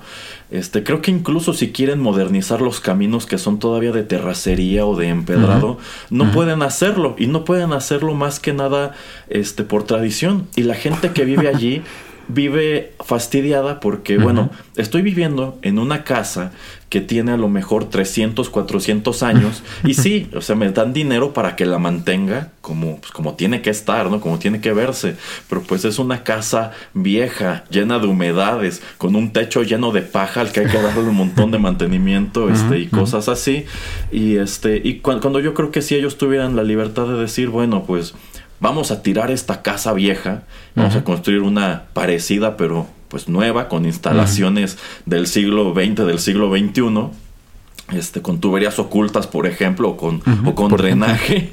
este, 0.52 0.85
creo 0.85 1.02
que 1.02 1.10
incluso 1.10 1.52
si 1.52 1.73
quieren 1.73 1.98
modernizar 1.98 2.62
los 2.62 2.78
caminos 2.78 3.27
que 3.27 3.36
son 3.36 3.59
todavía 3.59 3.90
de 3.90 4.05
terracería 4.05 4.86
o 4.86 4.94
de 4.94 5.09
empedrado, 5.09 5.78
no 6.09 6.31
pueden 6.31 6.62
hacerlo 6.62 7.16
y 7.18 7.27
no 7.27 7.44
pueden 7.44 7.73
hacerlo 7.73 8.14
más 8.14 8.39
que 8.39 8.52
nada 8.52 8.94
este, 9.28 9.64
por 9.64 9.82
tradición. 9.82 10.47
Y 10.55 10.62
la 10.62 10.77
gente 10.77 11.10
que 11.10 11.24
vive 11.24 11.48
allí 11.48 11.82
vive 12.28 12.94
fastidiada 13.05 13.81
porque, 13.81 14.19
bueno, 14.19 14.51
estoy 14.77 15.03
viviendo 15.03 15.59
en 15.62 15.78
una 15.78 16.05
casa 16.05 16.53
que 16.89 17.01
tiene 17.01 17.32
a 17.32 17.36
lo 17.36 17.48
mejor 17.48 17.90
300, 17.90 18.48
400 18.48 19.23
años 19.24 19.62
y 19.85 19.94
sí, 19.94 20.28
o 20.35 20.40
sea, 20.40 20.55
me 20.55 20.70
dan 20.70 20.93
dinero 20.93 21.32
para 21.32 21.57
que 21.57 21.66
la 21.66 21.78
mantenga 21.78 22.53
como, 22.61 23.01
pues, 23.01 23.11
como 23.11 23.35
tiene 23.35 23.61
que 23.61 23.70
estar, 23.70 24.09
¿no? 24.09 24.20
Como 24.20 24.39
tiene 24.39 24.61
que 24.61 24.73
verse, 24.73 25.16
pero 25.48 25.62
pues 25.62 25.85
es 25.85 25.98
una 25.98 26.23
casa 26.23 26.73
vieja, 26.94 27.65
llena 27.70 27.98
de 27.98 28.07
humedades, 28.07 28.82
con 28.98 29.16
un 29.16 29.32
techo 29.32 29.62
lleno 29.62 29.90
de 29.90 30.03
paja 30.03 30.40
al 30.40 30.53
que 30.53 30.61
hay 30.61 30.66
que 30.66 30.81
darle 30.81 31.03
un 31.03 31.16
montón 31.16 31.51
de 31.51 31.59
mantenimiento 31.59 32.48
este, 32.48 32.78
y 32.78 32.86
cosas 32.86 33.28
así. 33.28 33.66
Y, 34.12 34.36
este, 34.36 34.81
y 34.82 35.01
cuando 35.01 35.40
yo 35.40 35.55
creo 35.55 35.73
que 35.73 35.82
si 35.82 35.97
ellos 35.97 36.19
tuvieran 36.19 36.55
la 36.55 36.62
libertad 36.62 37.07
de 37.07 37.15
decir, 37.15 37.48
bueno, 37.48 37.85
pues 37.85 38.15
vamos 38.61 38.91
a 38.91 39.03
tirar 39.03 39.31
esta 39.31 39.62
casa 39.62 39.93
vieja, 39.93 40.43
vamos 40.74 40.97
a 40.97 41.05
construir 41.05 41.43
una 41.43 41.85
parecida 41.93 42.57
pero 42.57 42.87
pues 43.09 43.28
nueva 43.28 43.69
con 43.69 43.87
instalaciones 43.87 44.78
del 45.05 45.27
siglo 45.27 45.73
XX, 45.74 46.07
del 46.07 46.19
siglo 46.19 46.51
XXI. 46.51 47.11
Este, 47.93 48.20
con 48.20 48.41
tuberías 48.41 48.81
ocultas, 48.81 49.28
por 49.28 49.47
ejemplo, 49.47 49.91
o 49.91 49.97
con, 49.97 50.20
o 50.45 50.57
con 50.57 50.73
drenaje. 50.73 51.51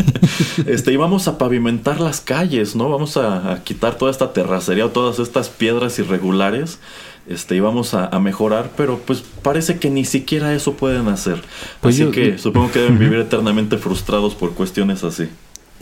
este, 0.66 0.92
y 0.92 0.96
vamos 0.96 1.26
a 1.26 1.36
pavimentar 1.36 2.00
las 2.00 2.20
calles, 2.20 2.76
¿no? 2.76 2.88
Vamos 2.88 3.16
a, 3.16 3.60
quitar 3.64 3.98
toda 3.98 4.12
esta 4.12 4.32
terracería 4.32 4.86
o 4.86 4.90
todas 4.90 5.18
estas 5.18 5.48
piedras 5.48 5.98
irregulares. 5.98 6.78
Este, 7.26 7.56
y 7.56 7.60
vamos 7.60 7.92
a, 7.94 8.08
mejorar, 8.20 8.70
pero 8.76 9.00
pues 9.04 9.24
parece 9.42 9.80
que 9.80 9.90
ni 9.90 10.04
siquiera 10.04 10.54
eso 10.54 10.74
pueden 10.74 11.08
hacer. 11.08 11.42
Pues 11.80 11.96
así 12.00 12.08
que 12.12 12.38
supongo 12.38 12.70
que 12.70 12.78
deben 12.78 12.98
vivir 13.00 13.18
eternamente 13.18 13.76
frustrados 13.76 14.36
por 14.36 14.52
cuestiones 14.52 15.02
así. 15.02 15.28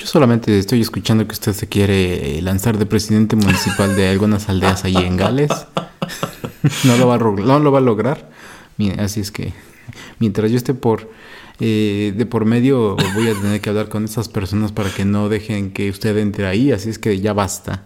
Yo 0.02 0.08
solamente 0.08 0.58
estoy 0.58 0.80
escuchando 0.80 1.24
que 1.28 1.32
usted 1.32 1.52
se 1.52 1.68
quiere 1.68 2.36
eh, 2.36 2.42
lanzar 2.42 2.76
de 2.76 2.86
presidente 2.86 3.36
municipal 3.36 3.94
de 3.94 4.08
algunas 4.08 4.48
aldeas 4.48 4.84
ahí 4.84 4.96
en 4.96 5.16
Gales. 5.16 5.52
no, 6.84 6.96
lo 6.96 7.06
va 7.06 7.14
a, 7.14 7.18
no 7.18 7.60
lo 7.60 7.78
lograr. 7.78 8.28
Así 8.98 9.20
es 9.20 9.30
que 9.30 9.52
mientras 10.18 10.50
yo 10.50 10.56
esté 10.56 10.74
por 10.74 11.08
eh, 11.60 12.12
de 12.16 12.26
por 12.26 12.46
medio 12.46 12.96
voy 13.14 13.28
a 13.28 13.34
tener 13.34 13.60
que 13.60 13.70
hablar 13.70 13.88
con 13.88 14.04
esas 14.04 14.28
personas 14.28 14.72
para 14.72 14.90
que 14.90 15.04
no 15.04 15.28
dejen 15.28 15.72
que 15.72 15.88
usted 15.88 16.16
entre 16.18 16.48
ahí. 16.48 16.72
Así 16.72 16.90
es 16.90 16.98
que 16.98 17.20
ya 17.20 17.32
basta. 17.32 17.84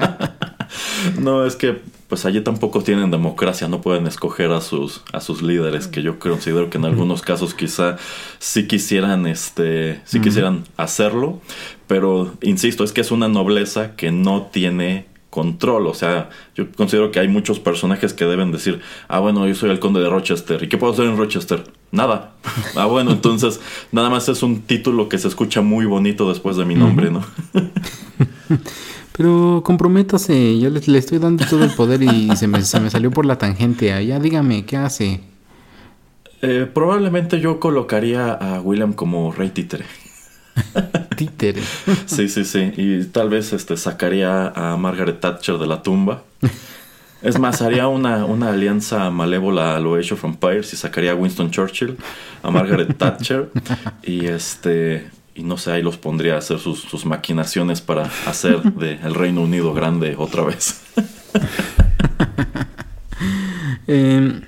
no, 1.20 1.44
es 1.44 1.56
que 1.56 1.82
pues 2.08 2.24
allí 2.24 2.40
tampoco 2.40 2.82
tienen 2.82 3.10
democracia, 3.10 3.68
no 3.68 3.80
pueden 3.80 4.06
escoger 4.06 4.52
a 4.52 4.60
sus, 4.60 5.02
a 5.12 5.20
sus 5.20 5.42
líderes, 5.42 5.88
que 5.88 6.02
yo 6.02 6.18
considero 6.18 6.70
que 6.70 6.78
en 6.78 6.84
algunos 6.84 7.22
casos 7.22 7.54
quizá 7.54 7.96
sí 8.38 8.66
quisieran, 8.66 9.26
este, 9.26 10.00
sí 10.04 10.20
quisieran 10.20 10.64
hacerlo, 10.76 11.40
pero 11.86 12.34
insisto, 12.42 12.84
es 12.84 12.92
que 12.92 13.00
es 13.00 13.10
una 13.10 13.28
nobleza 13.28 13.96
que 13.96 14.12
no 14.12 14.42
tiene 14.52 15.06
control, 15.30 15.88
o 15.88 15.94
sea, 15.94 16.30
yo 16.54 16.70
considero 16.72 17.10
que 17.10 17.20
hay 17.20 17.28
muchos 17.28 17.58
personajes 17.58 18.14
que 18.14 18.24
deben 18.24 18.52
decir, 18.52 18.80
ah, 19.08 19.18
bueno, 19.18 19.46
yo 19.46 19.54
soy 19.54 19.70
el 19.70 19.80
conde 19.80 20.00
de 20.00 20.08
Rochester, 20.08 20.62
¿y 20.62 20.68
qué 20.68 20.78
puedo 20.78 20.92
hacer 20.92 21.06
en 21.06 21.18
Rochester? 21.18 21.64
Nada. 21.90 22.32
ah, 22.76 22.86
bueno, 22.86 23.10
entonces 23.10 23.60
nada 23.92 24.08
más 24.10 24.28
es 24.28 24.42
un 24.42 24.62
título 24.62 25.08
que 25.08 25.18
se 25.18 25.28
escucha 25.28 25.60
muy 25.60 25.84
bonito 25.86 26.28
después 26.28 26.56
de 26.56 26.64
mi 26.64 26.74
nombre, 26.74 27.10
¿no? 27.10 27.24
Pero 29.16 29.62
comprométase, 29.64 30.58
yo 30.58 30.68
le, 30.68 30.98
estoy 30.98 31.18
dando 31.18 31.46
todo 31.46 31.64
el 31.64 31.70
poder 31.70 32.02
y 32.02 32.30
se 32.36 32.46
me, 32.46 32.62
se 32.62 32.80
me 32.80 32.90
salió 32.90 33.10
por 33.10 33.24
la 33.24 33.38
tangente. 33.38 34.04
Ya 34.06 34.18
dígame, 34.18 34.66
¿qué 34.66 34.76
hace? 34.76 35.20
Eh, 36.42 36.68
probablemente 36.72 37.40
yo 37.40 37.58
colocaría 37.58 38.32
a 38.32 38.60
William 38.60 38.92
como 38.92 39.32
rey 39.32 39.50
títere. 39.50 39.86
títere. 41.16 41.62
sí, 42.06 42.28
sí, 42.28 42.44
sí. 42.44 42.72
Y 42.76 43.04
tal 43.04 43.30
vez 43.30 43.52
este, 43.52 43.76
sacaría 43.76 44.48
a 44.48 44.76
Margaret 44.76 45.18
Thatcher 45.18 45.56
de 45.58 45.66
la 45.66 45.82
tumba. 45.82 46.22
Es 47.22 47.38
más, 47.38 47.62
haría 47.62 47.88
una, 47.88 48.26
una 48.26 48.50
alianza 48.50 49.10
malévola 49.10 49.76
a 49.76 49.80
lo 49.80 49.94
Age 49.94 50.14
of 50.14 50.24
Empires 50.24 50.72
y 50.74 50.76
sacaría 50.76 51.12
a 51.12 51.14
Winston 51.14 51.50
Churchill, 51.50 51.96
a 52.42 52.50
Margaret 52.50 52.96
Thatcher 52.96 53.50
y 54.02 54.26
este 54.26 55.08
y 55.36 55.42
no 55.42 55.58
sé, 55.58 55.72
ahí 55.72 55.82
los 55.82 55.98
pondría 55.98 56.34
a 56.34 56.38
hacer 56.38 56.58
sus, 56.58 57.04
maquinaciones 57.04 57.80
para 57.80 58.10
hacer 58.26 58.62
de 58.74 58.94
el 58.94 59.14
Reino 59.14 59.42
Unido 59.42 59.74
grande 59.74 60.14
otra 60.18 60.44
vez. 60.44 60.82
Em, 63.88 64.40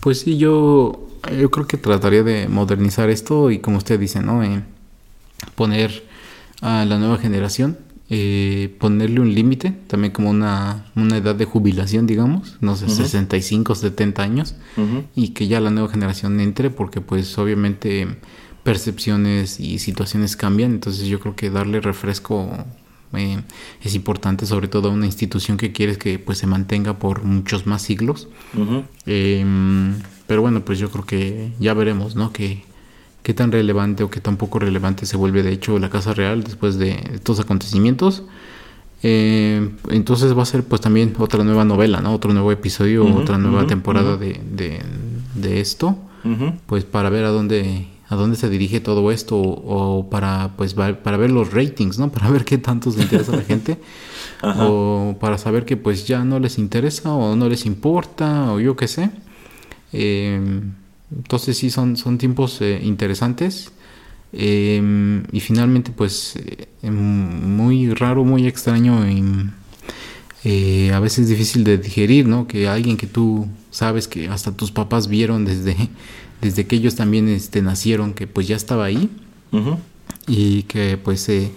pues 0.00 0.20
sí, 0.20 0.36
yo, 0.36 1.08
yo 1.38 1.50
creo 1.50 1.66
que 1.66 1.78
trataría 1.78 2.22
de 2.22 2.46
modernizar 2.46 3.08
esto 3.08 3.50
y 3.50 3.58
como 3.58 3.78
usted 3.78 3.98
dice, 3.98 4.20
¿no? 4.20 4.42
Eh, 4.42 4.60
poner 5.54 6.04
a 6.60 6.84
la 6.84 6.98
nueva 6.98 7.16
generación, 7.16 7.78
eh, 8.10 8.76
ponerle 8.78 9.20
un 9.20 9.34
límite, 9.34 9.70
también 9.86 10.12
como 10.12 10.28
una, 10.28 10.84
una, 10.94 11.16
edad 11.16 11.34
de 11.34 11.46
jubilación, 11.46 12.06
digamos, 12.06 12.58
no 12.60 12.76
sé, 12.76 12.90
65, 12.90 13.74
70 13.74 14.22
años, 14.22 14.56
y 15.14 15.28
que 15.28 15.48
ya 15.48 15.58
la 15.60 15.70
nueva 15.70 15.88
generación 15.88 16.38
entre, 16.40 16.68
porque 16.68 17.00
pues 17.00 17.38
obviamente 17.38 18.08
percepciones 18.62 19.60
y 19.60 19.78
situaciones 19.78 20.36
cambian, 20.36 20.72
entonces 20.72 21.06
yo 21.06 21.20
creo 21.20 21.36
que 21.36 21.50
darle 21.50 21.80
refresco 21.80 22.50
eh, 23.14 23.40
es 23.82 23.94
importante, 23.94 24.46
sobre 24.46 24.68
todo 24.68 24.88
a 24.88 24.92
una 24.92 25.06
institución 25.06 25.56
que 25.56 25.72
quieres 25.72 25.98
que 25.98 26.18
pues 26.18 26.38
se 26.38 26.46
mantenga 26.46 26.98
por 26.98 27.24
muchos 27.24 27.66
más 27.66 27.82
siglos. 27.82 28.28
Em, 29.06 29.94
pero 30.26 30.42
bueno, 30.42 30.64
pues 30.64 30.78
yo 30.78 30.90
creo 30.90 31.04
que 31.04 31.52
ya 31.58 31.74
veremos, 31.74 32.14
¿no? 32.14 32.32
Que, 32.32 32.62
qué 33.22 33.34
tan 33.34 33.52
relevante 33.52 34.02
o 34.02 34.10
qué 34.10 34.20
tan 34.20 34.36
poco 34.36 34.58
relevante 34.58 35.06
se 35.06 35.16
vuelve 35.16 35.42
de 35.42 35.52
hecho 35.52 35.78
la 35.78 35.90
Casa 35.90 36.14
Real 36.14 36.44
después 36.44 36.78
de 36.78 36.92
estos 37.14 37.40
acontecimientos. 37.40 38.22
Eh, 39.02 39.70
entonces 39.88 40.36
va 40.36 40.42
a 40.42 40.46
ser 40.46 40.62
pues 40.62 40.80
también 40.80 41.14
otra 41.18 41.42
nueva 41.42 41.64
novela, 41.64 42.00
¿no? 42.00 42.14
Otro 42.14 42.32
nuevo 42.32 42.52
episodio, 42.52 43.04
otra 43.16 43.38
nueva 43.38 43.66
temporada 43.66 44.16
de, 44.16 44.40
de, 45.34 45.60
esto. 45.60 45.96
Pues 46.66 46.84
para 46.84 47.08
ver 47.08 47.24
a 47.24 47.30
dónde 47.30 47.86
a 48.10 48.16
dónde 48.16 48.36
se 48.36 48.50
dirige 48.50 48.80
todo 48.80 49.10
esto 49.10 49.38
o, 49.38 50.10
para 50.10 50.52
pues 50.56 50.74
para 50.74 51.16
ver 51.16 51.30
los 51.30 51.52
ratings, 51.52 51.98
¿no? 51.98 52.12
Para 52.12 52.30
ver 52.30 52.44
qué 52.44 52.58
tanto 52.58 52.90
se 52.90 53.00
interesa 53.00 53.32
a 53.32 53.36
la 53.36 53.42
gente 53.44 53.78
o 54.42 55.16
para 55.18 55.38
saber 55.38 55.64
que 55.64 55.76
pues 55.78 56.06
ya 56.06 56.24
no 56.24 56.38
les 56.38 56.58
interesa 56.58 57.14
o 57.14 57.36
no 57.36 57.48
les 57.48 57.64
importa 57.64 58.52
o 58.52 58.60
yo 58.60 58.76
qué 58.76 58.88
sé. 58.88 59.10
Eh, 59.92 60.60
entonces 61.16 61.56
sí 61.56 61.70
son 61.70 61.96
son 61.96 62.18
tiempos 62.18 62.60
eh, 62.60 62.80
interesantes. 62.82 63.72
Em, 64.32 65.24
y 65.32 65.40
finalmente, 65.40 65.90
pues, 65.90 66.36
eh, 66.36 66.90
muy 66.90 67.92
raro, 67.94 68.24
muy 68.24 68.46
extraño 68.46 69.08
y 69.08 69.24
eh, 70.44 70.92
a 70.92 71.00
veces 71.00 71.28
difícil 71.28 71.64
de 71.64 71.78
digerir, 71.78 72.26
¿no? 72.26 72.46
Que 72.46 72.68
alguien 72.68 72.96
que 72.96 73.06
tú 73.06 73.48
sabes 73.70 74.08
que 74.08 74.28
hasta 74.28 74.52
tus 74.56 74.70
papás 74.70 75.08
vieron 75.08 75.44
desde, 75.44 75.76
desde 76.40 76.66
que 76.66 76.76
ellos 76.76 76.94
también 76.94 77.28
este, 77.28 77.62
nacieron, 77.62 78.14
que 78.14 78.26
pues 78.26 78.48
ya 78.48 78.56
estaba 78.56 78.84
ahí 78.84 79.10
y 80.26 80.62
que 80.64 80.96
pues 80.96 81.28
eh, 81.28 81.50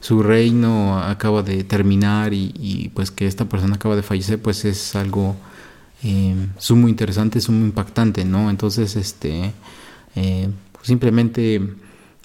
su 0.00 0.22
reino 0.22 0.98
acaba 0.98 1.42
de 1.42 1.64
terminar 1.64 2.32
y, 2.32 2.90
pues 2.94 3.10
que 3.10 3.26
esta 3.26 3.48
persona 3.48 3.76
acaba 3.76 3.96
de 3.96 4.02
fallecer, 4.02 4.40
pues 4.40 4.64
es 4.64 4.94
algo 4.96 5.36
eh, 6.02 6.34
sumo 6.58 6.88
interesante, 6.88 7.40
sumo 7.40 7.64
impactante, 7.64 8.24
¿no? 8.24 8.50
Entonces, 8.50 8.96
este, 8.96 9.52
simplemente 10.82 11.60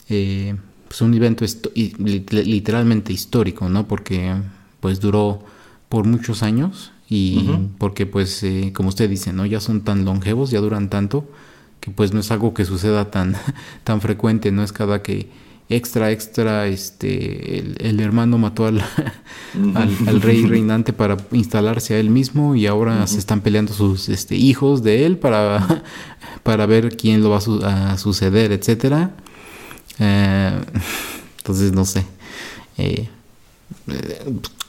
eh, 0.09 0.55
pues 0.87 1.01
un 1.01 1.13
evento 1.13 1.45
literalmente 1.75 3.11
histórico, 3.11 3.69
¿no? 3.69 3.87
Porque 3.87 4.33
pues 4.79 4.99
duró 4.99 5.43
por 5.89 6.05
muchos 6.05 6.43
años 6.43 6.91
y 7.09 7.49
porque 7.77 8.05
pues 8.05 8.43
eh, 8.43 8.71
como 8.73 8.89
usted 8.89 9.09
dice, 9.09 9.33
¿no? 9.33 9.45
Ya 9.45 9.59
son 9.59 9.81
tan 9.81 10.05
longevos, 10.05 10.51
ya 10.51 10.59
duran 10.59 10.89
tanto 10.89 11.27
que 11.85 11.91
pues 11.91 12.11
no 12.11 12.19
es 12.19 12.31
algo 12.31 12.53
que 12.53 12.65
suceda 12.65 13.11
tan 13.11 13.37
tan 13.85 14.01
frecuente, 14.01 14.51
no 14.51 14.63
es 14.63 14.73
cada 14.73 15.01
que 15.01 15.29
extra 15.69 16.11
extra 16.11 16.67
este 16.67 17.59
el, 17.87 17.99
hermano 17.99 18.37
mató 18.37 18.65
al, 18.65 18.83
al, 19.75 20.21
rey 20.21 20.45
reinante 20.45 20.91
para 20.93 21.17
instalarse 21.31 21.95
a 21.95 21.99
él 21.99 22.09
mismo 22.09 22.55
y 22.55 22.67
ahora 22.67 23.07
se 23.07 23.17
están 23.17 23.41
peleando 23.41 23.73
sus 23.73 24.09
este, 24.09 24.35
hijos 24.35 24.83
de 24.83 25.05
él 25.05 25.17
para 25.17 25.83
para 26.43 26.65
ver 26.65 26.97
quién 26.97 27.23
lo 27.23 27.31
va 27.31 27.39
a, 27.63 27.93
a 27.93 27.97
suceder 27.97 28.51
etcétera 28.51 29.15
eh, 29.99 30.61
entonces, 31.37 31.73
no 31.73 31.85
sé. 31.85 32.05
Eh, 32.77 33.07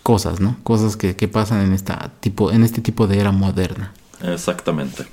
cosas, 0.02 0.40
¿no? 0.40 0.56
Cosas 0.62 0.96
que, 0.96 1.14
pasan 1.28 1.64
en, 1.64 1.72
esta 1.72 2.12
tipo, 2.20 2.52
en 2.52 2.62
este 2.64 2.80
tipo 2.80 3.06
de 3.06 3.18
era 3.18 3.32
moderna. 3.32 3.92
Exactamente. 4.22 5.06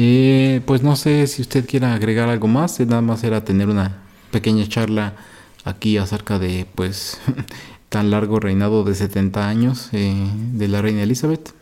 Eh, 0.00 0.60
pues 0.64 0.84
no 0.84 0.94
sé 0.94 1.26
si 1.26 1.42
usted 1.42 1.66
quiera 1.66 1.92
agregar 1.92 2.28
algo 2.28 2.46
más. 2.46 2.78
Nada 2.78 3.02
más 3.02 3.24
era 3.24 3.42
tener 3.44 3.68
una 3.68 3.96
pequeña 4.30 4.64
charla 4.68 5.14
aquí 5.64 5.96
acerca 5.96 6.38
de, 6.38 6.68
pues, 6.76 7.20
tan 7.88 8.12
largo 8.12 8.38
reinado 8.38 8.84
de 8.84 8.94
70 8.94 9.48
años 9.48 9.88
de 9.90 10.68
la 10.68 10.82
reina 10.82 11.02
Elizabeth. 11.02 11.52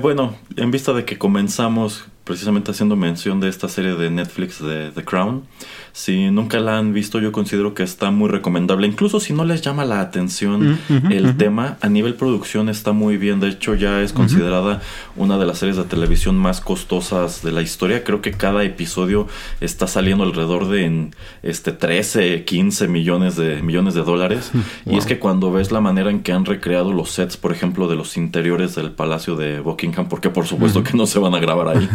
bueno, 0.00 0.34
en 0.56 0.72
vista 0.72 0.92
de 0.94 1.04
que 1.04 1.16
comenzamos 1.16 2.06
precisamente 2.24 2.72
haciendo 2.72 2.96
mención 2.96 3.38
de 3.38 3.48
esta 3.48 3.68
serie 3.68 3.94
de 3.94 4.10
Netflix 4.10 4.60
de 4.60 4.90
The 4.90 5.04
Crown, 5.04 5.44
si 5.92 6.30
nunca 6.30 6.58
la 6.58 6.78
han 6.78 6.92
visto, 6.94 7.20
yo 7.20 7.32
considero 7.32 7.74
que 7.74 7.82
está 7.82 8.10
muy 8.10 8.28
recomendable. 8.30 8.86
Incluso 8.86 9.20
si 9.20 9.34
no 9.34 9.44
les 9.44 9.60
llama 9.60 9.84
la 9.84 10.00
atención 10.00 10.78
mm, 10.88 11.12
el 11.12 11.36
tema, 11.36 11.76
a 11.82 11.88
nivel 11.88 12.14
producción 12.14 12.68
está 12.70 12.92
muy 12.92 13.18
bien. 13.18 13.40
De 13.40 13.48
hecho, 13.48 13.74
ya 13.74 14.00
es 14.00 14.12
considerada 14.12 14.80
una 15.16 15.36
de 15.36 15.44
las 15.44 15.58
series 15.58 15.76
de 15.76 15.84
televisión 15.84 16.36
más 16.36 16.60
costosas 16.62 17.42
de 17.42 17.52
la 17.52 17.60
historia. 17.60 18.04
Creo 18.04 18.22
que 18.22 18.32
cada 18.32 18.64
episodio 18.64 19.28
está 19.60 19.86
saliendo 19.86 20.24
alrededor 20.24 20.68
de 20.68 21.10
este 21.42 21.72
13, 21.72 22.44
15 22.44 22.88
millones 22.88 23.36
de 23.36 23.62
millones 23.62 23.94
de 23.94 24.02
dólares. 24.02 24.50
Y 24.86 24.96
es 24.96 25.04
que 25.04 25.18
cuando 25.18 25.52
ves 25.52 25.72
la 25.72 25.80
manera 25.80 26.10
en 26.10 26.22
que 26.22 26.32
han 26.32 26.46
recreado 26.46 26.92
los 26.92 27.10
sets, 27.10 27.36
por 27.36 27.52
ejemplo, 27.52 27.86
de 27.86 27.96
los 27.96 28.16
interiores 28.16 28.74
del 28.74 28.92
Palacio 28.92 29.36
de 29.36 29.60
Buckingham, 29.60 30.08
porque 30.08 30.30
por 30.30 30.46
supuesto 30.46 30.82
que 30.82 30.96
no 30.96 31.06
se 31.06 31.18
van 31.18 31.34
a 31.34 31.38
grabar 31.38 31.68
ahí, 31.68 31.88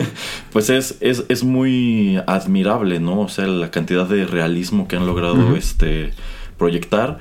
pues 0.52 0.70
es, 0.70 0.96
es, 1.00 1.24
es 1.28 1.42
muy 1.42 2.20
admirable, 2.26 3.00
¿no? 3.00 3.20
O 3.20 3.28
sea, 3.28 3.39
la 3.46 3.70
cantidad 3.70 4.06
de 4.06 4.26
realismo 4.26 4.88
que 4.88 4.96
han 4.96 5.06
logrado 5.06 5.56
este, 5.56 6.12
proyectar. 6.58 7.18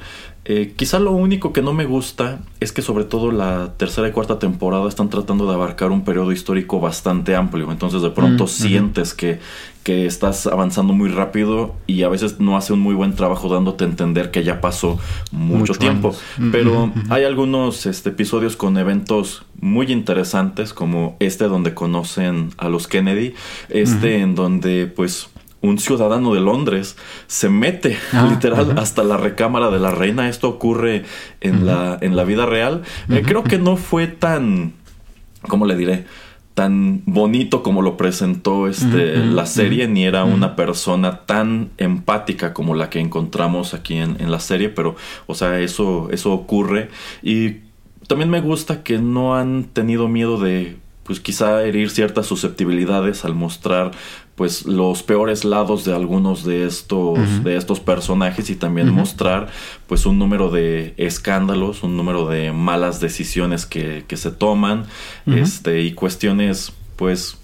Eh, 0.52 0.74
quizá 0.76 0.98
lo 0.98 1.12
único 1.12 1.54
que 1.54 1.62
no 1.62 1.74
me 1.74 1.86
gusta 1.86 2.40
es 2.60 2.72
que 2.72 2.82
sobre 2.82 3.04
todo 3.04 3.32
la 3.32 3.74
tercera 3.78 4.08
y 4.08 4.12
cuarta 4.12 4.40
temporada 4.40 4.90
están 4.90 5.12
tratando 5.12 5.46
de 5.46 5.54
abarcar 5.54 5.92
un 5.92 6.04
periodo 6.04 6.32
histórico 6.32 6.80
bastante 6.80 7.36
amplio. 7.36 7.72
Entonces 7.72 8.02
de 8.02 8.10
pronto 8.10 8.46
mm, 8.46 8.48
sientes 8.48 9.14
que, 9.14 9.40
que, 9.84 10.08
estás 10.08 10.48
avanzando 10.48 10.94
muy 10.94 11.10
rápido 11.10 11.76
y 11.86 12.02
a 12.02 12.10
veces 12.10 12.40
no 12.40 12.58
hace 12.58 12.74
un 12.74 12.80
muy 12.80 12.96
buen 12.96 13.14
trabajo 13.14 13.48
dándote 13.48 13.84
a 13.84 13.88
entender 13.88 14.32
que 14.32 14.44
ya 14.44 14.60
pasó 14.60 14.98
mucho, 15.32 15.76
tiempo. 15.76 16.16
Pero 16.52 16.92
hay 17.10 17.26
algunos 17.26 17.86
este, 17.86 18.10
episodios 18.10 18.56
con 18.56 18.76
eventos 18.80 19.46
muy 19.62 19.92
interesantes 19.92 20.74
como 20.74 21.16
este 21.20 21.44
donde 21.44 21.76
conocen 21.76 22.50
a 22.58 22.70
los 22.70 22.88
Kennedy. 22.88 23.36
Este 23.70 24.22
en 24.22 24.34
donde 24.34 24.88
pues 24.88 25.30
un 25.62 25.78
ciudadano 25.78 26.34
de 26.34 26.40
Londres 26.40 26.96
se 27.28 27.50
mete 27.50 27.98
ah, 28.14 28.28
literal 28.32 28.78
hasta 28.78 29.04
la 29.04 29.18
recámara 29.18 29.70
de 29.70 29.80
la 29.80 29.92
reina. 29.92 30.30
Esto 30.30 30.50
ocurre 30.50 31.06
en, 31.42 31.66
la, 31.66 31.98
en 32.02 32.16
la 32.16 32.24
vida 32.24 32.46
real. 32.46 32.84
Eh, 33.10 33.24
creo 33.26 33.44
que 33.44 33.58
no 33.58 33.78
fue 33.78 34.08
tan, 34.08 34.74
¿cómo 35.48 35.66
le 35.66 35.76
diré? 35.76 36.06
tan 36.56 37.04
bonito 37.06 37.64
como 37.64 37.82
lo 37.82 37.96
presentó 37.96 38.68
este, 38.68 39.16
la 39.16 39.46
serie, 39.46 39.88
ni 39.88 40.04
era 40.04 40.26
una 40.26 40.58
persona 40.58 41.22
tan 41.26 41.70
empática 41.78 42.54
como 42.54 42.76
la 42.76 42.90
que 42.90 43.00
encontramos 43.00 43.74
aquí 43.74 43.96
en, 43.96 44.18
en, 44.20 44.30
la 44.30 44.42
serie, 44.42 44.68
pero, 44.68 44.98
o 45.26 45.36
sea, 45.36 45.58
eso, 45.62 46.10
eso 46.12 46.34
ocurre. 46.34 46.90
Y 47.24 47.60
también 48.08 48.30
me 48.30 48.42
gusta 48.42 48.84
que 48.84 48.98
no 48.98 49.38
han 49.38 49.66
tenido 49.72 50.10
miedo 50.10 50.38
de 50.38 50.76
pues 51.10 51.20
quizá 51.20 51.64
herir 51.64 51.90
ciertas 51.90 52.28
susceptibilidades 52.28 53.26
al 53.26 53.34
mostrar 53.34 53.92
pues 54.40 54.66
los 54.66 55.04
peores 55.04 55.44
lados 55.44 55.84
de 55.84 55.94
algunos 55.94 56.46
de 56.46 56.66
estos 56.66 57.44
de 57.44 57.58
estos 57.58 57.82
personajes 57.82 58.50
y 58.50 58.56
también 58.56 58.90
mostrar 58.90 59.50
pues 59.86 60.06
un 60.06 60.18
número 60.18 60.50
de 60.50 60.94
escándalos 60.96 61.84
un 61.84 61.98
número 61.98 62.26
de 62.26 62.54
malas 62.54 63.02
decisiones 63.02 63.66
que, 63.66 64.06
que 64.08 64.16
se 64.16 64.32
toman 64.32 64.86
este 65.26 65.82
y 65.82 65.92
cuestiones 65.92 66.72
pues 66.96 67.38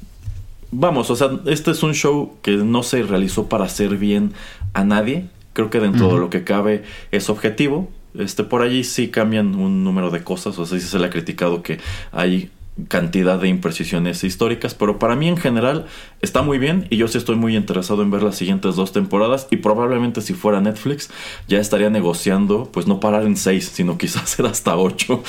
vamos 0.72 1.10
o 1.10 1.18
sea 1.18 1.32
este 1.48 1.72
es 1.72 1.84
un 1.84 1.94
show 1.94 2.38
que 2.42 2.52
no 2.52 2.82
se 2.82 3.04
realizó 3.04 3.50
para 3.50 3.66
hacer 3.66 3.98
bien 3.98 4.32
a 4.72 4.86
nadie. 4.86 5.28
Creo 5.52 5.70
que 5.70 5.82
dentro 5.82 6.14
de 6.14 6.20
lo 6.20 6.30
que 6.30 6.46
cabe 6.46 6.84
es 7.12 7.30
objetivo. 7.30 7.90
Este 8.18 8.46
por 8.46 8.62
allí 8.62 8.86
sí 8.86 9.10
cambian 9.10 9.56
un 9.56 9.84
número 9.84 10.12
de 10.12 10.24
cosas 10.24 10.58
o 10.60 10.66
sea 10.66 10.80
sí 10.80 10.88
se 10.88 10.98
le 10.98 11.08
ha 11.08 11.10
criticado 11.10 11.62
que 11.62 11.80
hay 12.14 12.52
cantidad 12.90 13.40
de 13.40 13.48
imprecisiones 13.48 14.24
históricas, 14.24 14.74
pero 14.74 15.00
para 15.00 15.16
mí 15.16 15.30
en 15.30 15.38
general 15.38 15.86
está 16.22 16.42
muy 16.42 16.58
bien 16.58 16.88
y 16.90 16.98
yo 16.98 17.08
sí 17.08 17.18
estoy 17.18 17.38
muy 17.38 17.56
interesado 17.56 18.04
en 18.04 18.12
ver 18.12 18.22
las 18.22 18.36
siguientes 18.36 18.76
dos 18.76 18.92
temporadas 18.92 19.48
y 19.50 19.58
probablemente 19.58 20.22
si 20.22 20.34
fuera 20.34 20.60
Netflix 20.60 21.10
ya 21.48 21.60
estaría 21.60 21.90
negociando 21.90 22.70
pues 22.72 22.86
no 22.86 23.00
parar 23.00 23.24
en 23.24 23.38
seis, 23.38 23.72
sino 23.74 23.98
quizás 23.98 24.30
ser 24.30 24.46
hasta 24.46 24.76
ocho. 24.76 25.24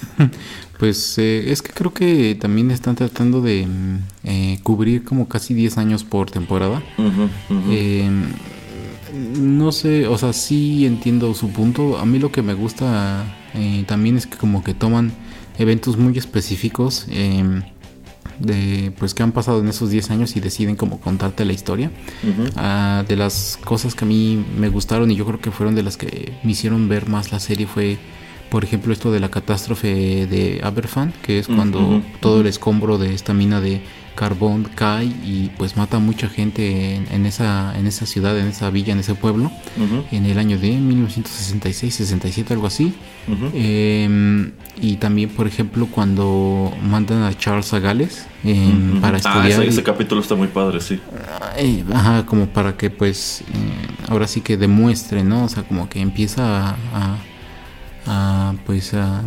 pues 0.78 1.18
eh, 1.18 1.52
es 1.52 1.62
que 1.62 1.72
creo 1.72 1.94
que 1.94 2.34
también 2.34 2.72
están 2.72 2.96
tratando 2.96 3.40
de 3.40 3.66
mm, 3.66 3.98
eh, 4.24 4.58
cubrir 4.64 5.04
como 5.04 5.28
casi 5.28 5.54
10 5.54 5.78
años 5.78 6.02
por 6.02 6.30
temporada. 6.30 6.82
Em, 7.70 8.32
no 9.38 9.70
sé, 9.70 10.08
o 10.08 10.18
sea, 10.18 10.32
sí 10.32 10.84
entiendo 10.84 11.32
su 11.34 11.50
punto. 11.50 11.98
A 11.98 12.06
mí 12.06 12.18
lo 12.18 12.32
que 12.32 12.42
me 12.42 12.54
gusta 12.54 13.24
eh, 13.54 13.84
también 13.86 14.16
es 14.16 14.26
que 14.26 14.36
como 14.36 14.64
que 14.64 14.74
toman 14.74 15.12
eventos 15.58 15.96
muy 15.96 16.16
específicos 16.18 17.06
em, 17.10 17.62
de 18.38 18.92
pues 18.98 19.14
que 19.14 19.22
han 19.22 19.32
pasado 19.32 19.60
en 19.60 19.68
esos 19.68 19.90
10 19.90 20.10
años 20.10 20.36
y 20.36 20.40
deciden 20.40 20.76
como 20.76 21.00
contarte 21.00 21.44
la 21.44 21.52
historia. 21.52 21.90
Ah, 22.56 23.04
de 23.06 23.16
las 23.16 23.58
cosas 23.64 23.94
que 23.94 24.04
a 24.04 24.08
mí 24.08 24.44
me 24.58 24.68
gustaron 24.68 25.10
y 25.10 25.16
yo 25.16 25.24
creo 25.26 25.40
que 25.40 25.50
fueron 25.50 25.74
de 25.74 25.82
las 25.82 25.96
que 25.96 26.32
me 26.42 26.52
hicieron 26.52 26.88
ver 26.88 27.08
más 27.08 27.32
la 27.32 27.40
serie 27.40 27.66
fue 27.66 27.98
por 28.50 28.64
ejemplo 28.64 28.92
esto 28.92 29.10
de 29.10 29.20
la 29.20 29.30
catástrofe 29.30 30.26
de 30.26 30.60
Aberfan, 30.62 31.12
que 31.22 31.38
es 31.38 31.46
cuando 31.46 32.02
todo 32.20 32.42
el 32.42 32.46
escombro 32.46 32.98
de 32.98 33.14
esta 33.14 33.32
mina 33.32 33.60
de 33.60 33.80
carbón 34.14 34.68
cae 34.74 35.06
y 35.06 35.50
pues 35.56 35.76
mata 35.76 35.96
a 35.96 36.00
mucha 36.00 36.28
gente 36.28 36.96
en, 36.96 37.26
esa, 37.26 37.76
en 37.78 37.86
esa 37.86 38.06
ciudad, 38.06 38.38
en 38.38 38.48
esa 38.48 38.70
villa, 38.70 38.92
en 38.92 39.00
ese 39.00 39.14
pueblo, 39.14 39.50
en 40.10 40.26
el 40.26 40.38
año 40.38 40.58
de 40.58 40.70
1966, 40.72 41.94
67, 41.94 42.52
algo 42.54 42.66
así. 42.66 42.94
Em, 43.54 44.52
y 44.80 44.96
también, 44.96 45.30
por 45.30 45.46
ejemplo, 45.46 45.86
cuando 45.90 46.72
mandan 46.82 47.22
a 47.22 47.36
Charles 47.36 47.72
a 47.72 47.78
Gales 47.78 48.26
para 49.00 49.16
ah, 49.16 49.18
estudiar. 49.18 49.62
ese, 49.62 49.82
capítulo 49.82 50.20
está 50.20 50.34
muy 50.34 50.48
padre, 50.48 50.80
sí. 50.80 51.00
Eh, 51.56 51.84
ajá, 51.92 52.26
como 52.26 52.46
para 52.46 52.76
que 52.76 52.90
pues 52.90 53.42
eh, 53.42 54.04
ahora 54.08 54.26
sí 54.26 54.40
que 54.40 54.56
demuestre, 54.56 55.24
¿no? 55.24 55.44
O 55.44 55.48
sea, 55.48 55.62
como 55.62 55.88
que 55.88 56.00
empieza 56.00 56.70
a 56.70 57.16
a 58.06 58.54
pues 58.66 58.94
a, 58.94 59.22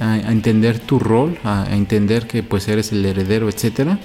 entender 0.00 0.78
tu 0.78 0.98
rol, 0.98 1.38
a, 1.44 1.66
entender 1.70 2.26
que 2.26 2.42
pues 2.42 2.68
eres 2.68 2.92
el 2.92 3.04
heredero, 3.04 3.48
etcétera. 3.48 3.98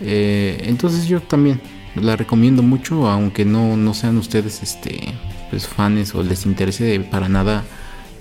Eh, 0.00 0.64
entonces 0.66 1.06
yo 1.06 1.20
también 1.20 1.60
la 1.94 2.16
recomiendo 2.16 2.62
mucho, 2.62 3.08
aunque 3.08 3.44
no, 3.44 3.76
no 3.76 3.94
sean 3.94 4.18
ustedes 4.18 4.62
este 4.62 5.14
pues 5.50 5.66
fans 5.68 6.14
o 6.14 6.22
les 6.22 6.46
interese 6.46 7.00
para 7.00 7.28
nada 7.28 7.64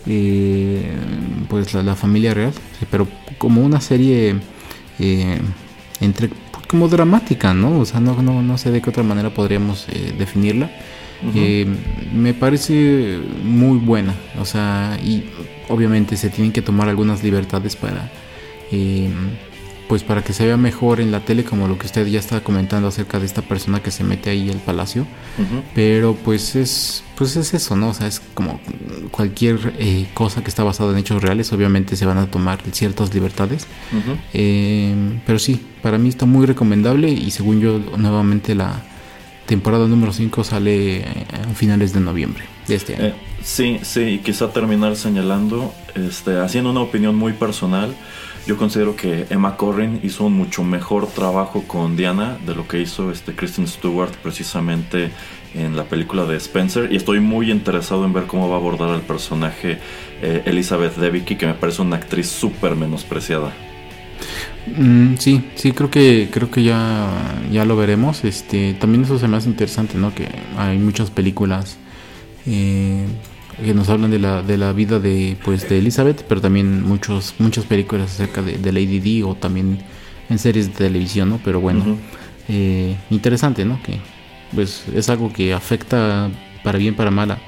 eh, 0.06 0.92
pues 1.50 1.74
la, 1.74 1.96
familia 1.96 2.34
real, 2.34 2.54
pero 2.90 3.08
como 3.38 3.64
una 3.64 3.82
serie 3.82 4.36
eh, 5.00 5.40
entre 6.00 6.30
como 6.68 6.88
dramática, 6.88 7.54
¿no? 7.54 7.80
O 7.80 7.86
sea, 7.86 8.00
no, 8.00 8.22
no, 8.22 8.42
no 8.42 8.58
sé 8.58 8.72
de 8.72 8.82
qué 8.82 8.90
otra 8.90 9.04
manera 9.04 9.34
podríamos 9.34 9.88
eh, 11.36 11.68
me 12.14 12.34
parece 12.34 13.20
muy 13.44 13.78
buena, 13.78 14.16
o 14.40 14.46
sea, 14.46 15.00
y 15.04 15.26
obviamente 15.70 16.18
se 16.18 16.30
tienen 16.30 16.52
que 16.52 16.62
tomar 16.62 16.90
algunas 16.90 17.24
libertades 17.24 17.76
para 17.76 18.10
pues 19.92 20.04
para 20.04 20.24
que 20.24 20.32
se 20.32 20.46
vea 20.46 20.56
mejor 20.56 21.02
en 21.02 21.12
la 21.12 21.20
tele 21.20 21.44
como 21.44 21.68
lo 21.68 21.78
que 21.78 21.86
usted 21.86 22.08
ya 22.08 22.18
estaba 22.18 22.40
comentando 22.40 22.88
acerca 22.88 23.20
de 23.20 23.26
esta 23.26 23.42
persona 23.42 23.84
que 23.84 23.92
se 23.92 24.06
mete 24.06 24.30
ahí 24.30 24.50
al 24.50 24.60
palacio. 24.60 25.06
Pero 25.76 26.16
pues 26.16 26.56
es 26.56 27.04
pues 27.18 27.36
es 27.36 27.54
eso 27.54 27.76
no 27.76 27.90
o 27.90 27.94
sea 27.94 28.08
es 28.08 28.22
como 28.34 28.62
cualquier 29.12 29.74
eh, 29.80 30.08
cosa 30.14 30.46
que 30.46 30.50
está 30.50 30.64
basada 30.64 30.94
en 30.94 31.00
hechos 31.00 31.22
reales 31.22 31.52
obviamente 31.52 31.98
se 31.98 32.06
van 32.06 32.20
a 32.20 32.28
tomar 32.28 32.62
ciertas 32.72 33.14
libertades. 33.14 33.68
Eh, 34.34 34.96
pero 35.26 35.40
sí 35.40 35.60
para 35.82 35.98
mí 35.98 36.08
está 36.08 36.26
muy 36.26 36.46
recomendable 36.46 37.10
y 37.10 37.30
según 37.32 37.60
yo 37.60 37.78
nuevamente 37.98 38.56
la 38.56 38.82
temporada 39.52 39.86
número 39.86 40.14
5 40.14 40.46
sale 40.46 41.04
a 41.34 41.54
finales 41.54 41.92
de 41.92 42.00
noviembre 42.00 42.46
de 42.70 42.76
este 42.76 42.96
año 42.96 43.06
eh, 43.08 43.14
sí 43.44 43.80
sí 43.82 44.02
y 44.02 44.18
quizá 44.20 44.54
terminar 44.54 44.96
señalando 44.96 45.74
este 45.94 46.40
haciendo 46.40 46.72
una 46.72 46.80
opinión 46.80 47.18
muy 47.18 47.34
personal 47.34 47.94
yo 48.48 48.56
considero 48.56 48.96
que 48.96 49.26
Emma 49.30 49.58
Corrin 49.58 50.00
hizo 50.04 50.24
un 50.24 50.38
mucho 50.38 50.64
mejor 50.64 51.08
trabajo 51.08 51.66
con 51.68 51.98
Diana 51.98 52.38
de 52.46 52.56
lo 52.56 52.66
que 52.66 52.80
hizo 52.80 53.12
este 53.12 53.36
Kristen 53.36 53.68
Stewart 53.68 54.14
precisamente 54.24 55.12
en 55.54 55.76
la 55.76 55.84
película 55.84 56.24
de 56.24 56.38
Spencer 56.38 56.88
y 56.90 56.96
estoy 56.96 57.20
muy 57.20 57.52
interesado 57.52 58.06
en 58.06 58.14
ver 58.14 58.28
cómo 58.28 58.48
va 58.48 58.56
a 58.56 58.60
abordar 58.60 58.92
al 58.92 59.02
personaje 59.02 59.80
eh, 60.22 60.44
Elizabeth 60.46 60.96
Debicki 60.96 61.36
que 61.36 61.46
me 61.46 61.56
parece 61.56 61.82
una 61.82 61.98
actriz 61.98 62.30
súper 62.30 62.78
menospreciada. 62.78 63.52
Mm, 64.78 65.16
sí, 65.18 65.44
sí 65.56 65.72
creo 65.72 65.90
que 65.90 66.30
creo 66.32 66.52
que 66.52 66.64
ya 66.64 67.10
ya 67.52 67.66
lo 67.66 67.76
veremos. 67.76 68.24
Este 68.24 68.74
también 68.74 69.04
eso 69.04 69.20
se 69.20 69.28
me 69.28 69.38
hace 69.38 69.50
interesante, 69.50 69.98
¿no? 69.98 70.14
Que 70.14 70.30
hay 70.58 70.78
muchas 70.78 71.10
películas 71.10 71.78
eh, 72.46 73.06
que 73.64 73.74
nos 73.74 73.90
hablan 73.90 74.12
de 74.12 74.20
la, 74.20 74.42
de 74.42 74.58
la 74.58 74.74
vida 74.74 75.00
de, 75.00 75.38
pues, 75.44 75.70
de 75.70 75.78
Elizabeth, 75.78 76.24
pero 76.28 76.42
también 76.42 76.82
muchos, 76.82 77.36
muchas 77.38 77.66
películas 77.66 78.12
acerca 78.12 78.42
de, 78.42 78.72
Lady 78.72 79.00
Di 79.00 79.24
o 79.24 79.36
también 79.36 79.80
en 80.30 80.40
series 80.40 80.68
de 80.68 80.74
televisión, 80.74 81.30
¿no? 81.30 81.40
Pero 81.44 81.60
bueno, 81.60 81.98
eh, 82.48 82.96
interesante, 83.10 83.66
¿no? 83.66 83.82
Que 83.84 84.00
pues 84.54 84.84
es 84.94 85.10
algo 85.10 85.32
que 85.32 85.54
afecta 85.54 86.30
para 86.64 86.78
bien, 86.78 86.96
para 86.96 87.12
mal 87.12 87.32
a 87.32 87.40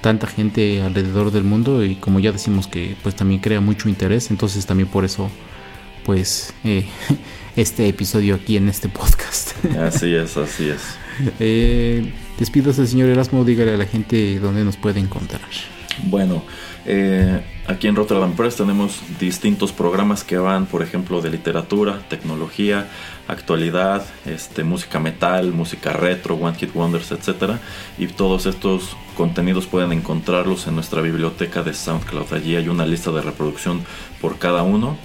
tanta 0.00 0.26
gente 0.26 0.82
alrededor 0.82 1.30
del 1.30 1.44
mundo 1.44 1.84
y 1.84 1.94
como 1.94 2.20
ya 2.20 2.32
decimos 2.32 2.66
que 2.66 2.96
pues 3.02 3.14
también 3.14 3.40
crea 3.40 3.60
mucho 3.60 3.88
interés, 3.88 4.30
entonces 4.30 4.66
también 4.66 4.88
por 4.88 5.04
eso 5.04 5.30
pues 6.10 6.52
eh, 6.64 6.88
este 7.56 7.86
episodio 7.86 8.34
aquí 8.34 8.56
en 8.56 8.68
este 8.68 8.88
podcast. 8.88 9.52
Así 9.78 10.12
es, 10.12 10.36
así 10.36 10.68
es. 10.68 10.80
Eh, 11.38 12.12
Despídase, 12.36 12.84
señor 12.88 13.10
Erasmo, 13.10 13.44
dígale 13.44 13.74
a 13.74 13.76
la 13.76 13.86
gente 13.86 14.40
dónde 14.40 14.64
nos 14.64 14.76
puede 14.76 14.98
encontrar. 14.98 15.48
Bueno, 16.06 16.42
eh, 16.84 17.40
aquí 17.68 17.86
en 17.86 17.94
Rotterdam 17.94 18.34
Press 18.34 18.56
tenemos 18.56 19.00
distintos 19.20 19.70
programas 19.70 20.24
que 20.24 20.36
van, 20.36 20.66
por 20.66 20.82
ejemplo, 20.82 21.20
de 21.20 21.30
literatura, 21.30 22.00
tecnología, 22.08 22.88
actualidad, 23.28 24.04
este, 24.26 24.64
música 24.64 24.98
metal, 24.98 25.52
música 25.52 25.92
retro, 25.92 26.34
One 26.34 26.56
Hit 26.56 26.74
Wonders, 26.74 27.12
etc. 27.12 27.58
Y 27.98 28.08
todos 28.08 28.46
estos 28.46 28.96
contenidos 29.16 29.66
pueden 29.66 29.92
encontrarlos 29.92 30.66
en 30.66 30.74
nuestra 30.74 31.02
biblioteca 31.02 31.62
de 31.62 31.72
SoundCloud. 31.72 32.32
Allí 32.32 32.56
hay 32.56 32.68
una 32.68 32.84
lista 32.84 33.12
de 33.12 33.22
reproducción 33.22 33.84
por 34.20 34.38
cada 34.38 34.64
uno. 34.64 34.98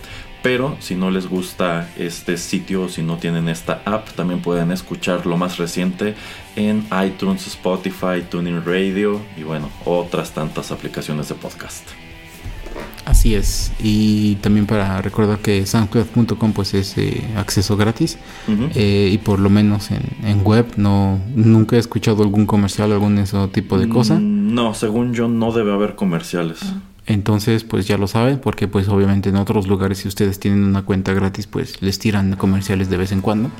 Pero 0.45 0.77
si 0.79 0.93
no 0.93 1.09
les 1.09 1.27
gusta 1.27 1.89
este 1.97 2.37
sitio, 2.37 2.87
si 2.87 3.01
no 3.01 3.17
tienen 3.17 3.49
esta 3.49 3.81
app, 3.83 4.09
también 4.11 4.41
pueden 4.41 4.71
escuchar 4.71 5.25
lo 5.25 5.37
más 5.37 5.57
reciente 5.57 6.13
en 6.55 6.85
iTunes, 7.03 7.47
Spotify, 7.47 8.21
Tuning 8.29 8.63
Radio 8.63 9.19
y 9.35 9.41
bueno, 9.41 9.71
otras 9.85 10.35
tantas 10.35 10.71
aplicaciones 10.71 11.29
de 11.29 11.33
podcast. 11.33 11.83
Así 13.05 13.33
es. 13.33 13.71
Y 13.79 14.35
también 14.35 14.67
para 14.67 15.01
recordar 15.01 15.39
que 15.39 15.65
soundcloud.com 15.65 16.53
pues 16.53 16.75
es 16.75 16.95
eh, 16.99 17.23
acceso 17.35 17.75
gratis 17.75 18.19
eh, 18.75 19.09
y 19.11 19.17
por 19.17 19.39
lo 19.39 19.49
menos 19.49 19.89
en, 19.89 20.43
web 20.43 20.73
no 20.77 21.19
nunca 21.33 21.75
he 21.75 21.79
escuchado 21.79 22.21
algún 22.21 22.45
comercial 22.45 22.91
o 22.91 22.93
algún 22.93 23.17
ese 23.17 23.35
tipo 23.47 23.79
de 23.79 23.89
cosa. 23.89 24.19
Mm, 24.19 24.53
no, 24.53 24.75
según 24.75 25.15
yo 25.15 25.27
no 25.27 25.51
debe 25.51 25.73
haber 25.73 25.95
comerciales. 25.95 26.59
Entonces, 27.07 27.63
pues 27.63 27.87
ya 27.87 27.97
lo 27.97 28.07
saben, 28.07 28.39
porque 28.39 28.67
pues 28.67 28.87
obviamente 28.87 29.29
en 29.29 29.35
otros 29.35 29.67
lugares 29.67 29.99
si 29.99 30.07
ustedes 30.07 30.39
tienen 30.39 30.63
una 30.63 30.83
cuenta 30.83 31.13
gratis, 31.13 31.45
pues 31.47 31.81
les 31.81 31.99
tiran 31.99 32.35
comerciales 32.35 32.89
de 32.89 32.97
vez 32.97 33.11
en 33.11 33.21
cuando. 33.21 33.51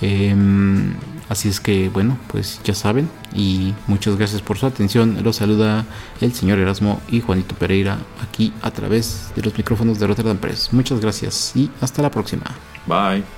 Em, 0.00 0.94
así 1.28 1.48
es 1.48 1.60
que 1.60 1.88
bueno, 1.88 2.18
pues 2.28 2.60
ya 2.62 2.74
saben 2.74 3.10
y 3.34 3.74
muchas 3.88 4.16
gracias 4.16 4.42
por 4.42 4.58
su 4.58 4.66
atención. 4.66 5.18
Los 5.22 5.36
saluda 5.36 5.84
el 6.20 6.32
señor 6.32 6.58
Erasmo 6.58 7.00
y 7.10 7.20
Juanito 7.20 7.54
Pereira 7.56 7.98
aquí 8.22 8.52
a 8.62 8.70
través 8.70 9.32
de 9.36 9.42
los 9.42 9.56
micrófonos 9.56 9.98
de 9.98 10.06
Rotterdam 10.06 10.38
Press. 10.38 10.72
Muchas 10.72 11.00
gracias 11.00 11.52
y 11.54 11.70
hasta 11.80 12.00
la 12.00 12.10
próxima. 12.10 12.44
Bye. 12.86 13.37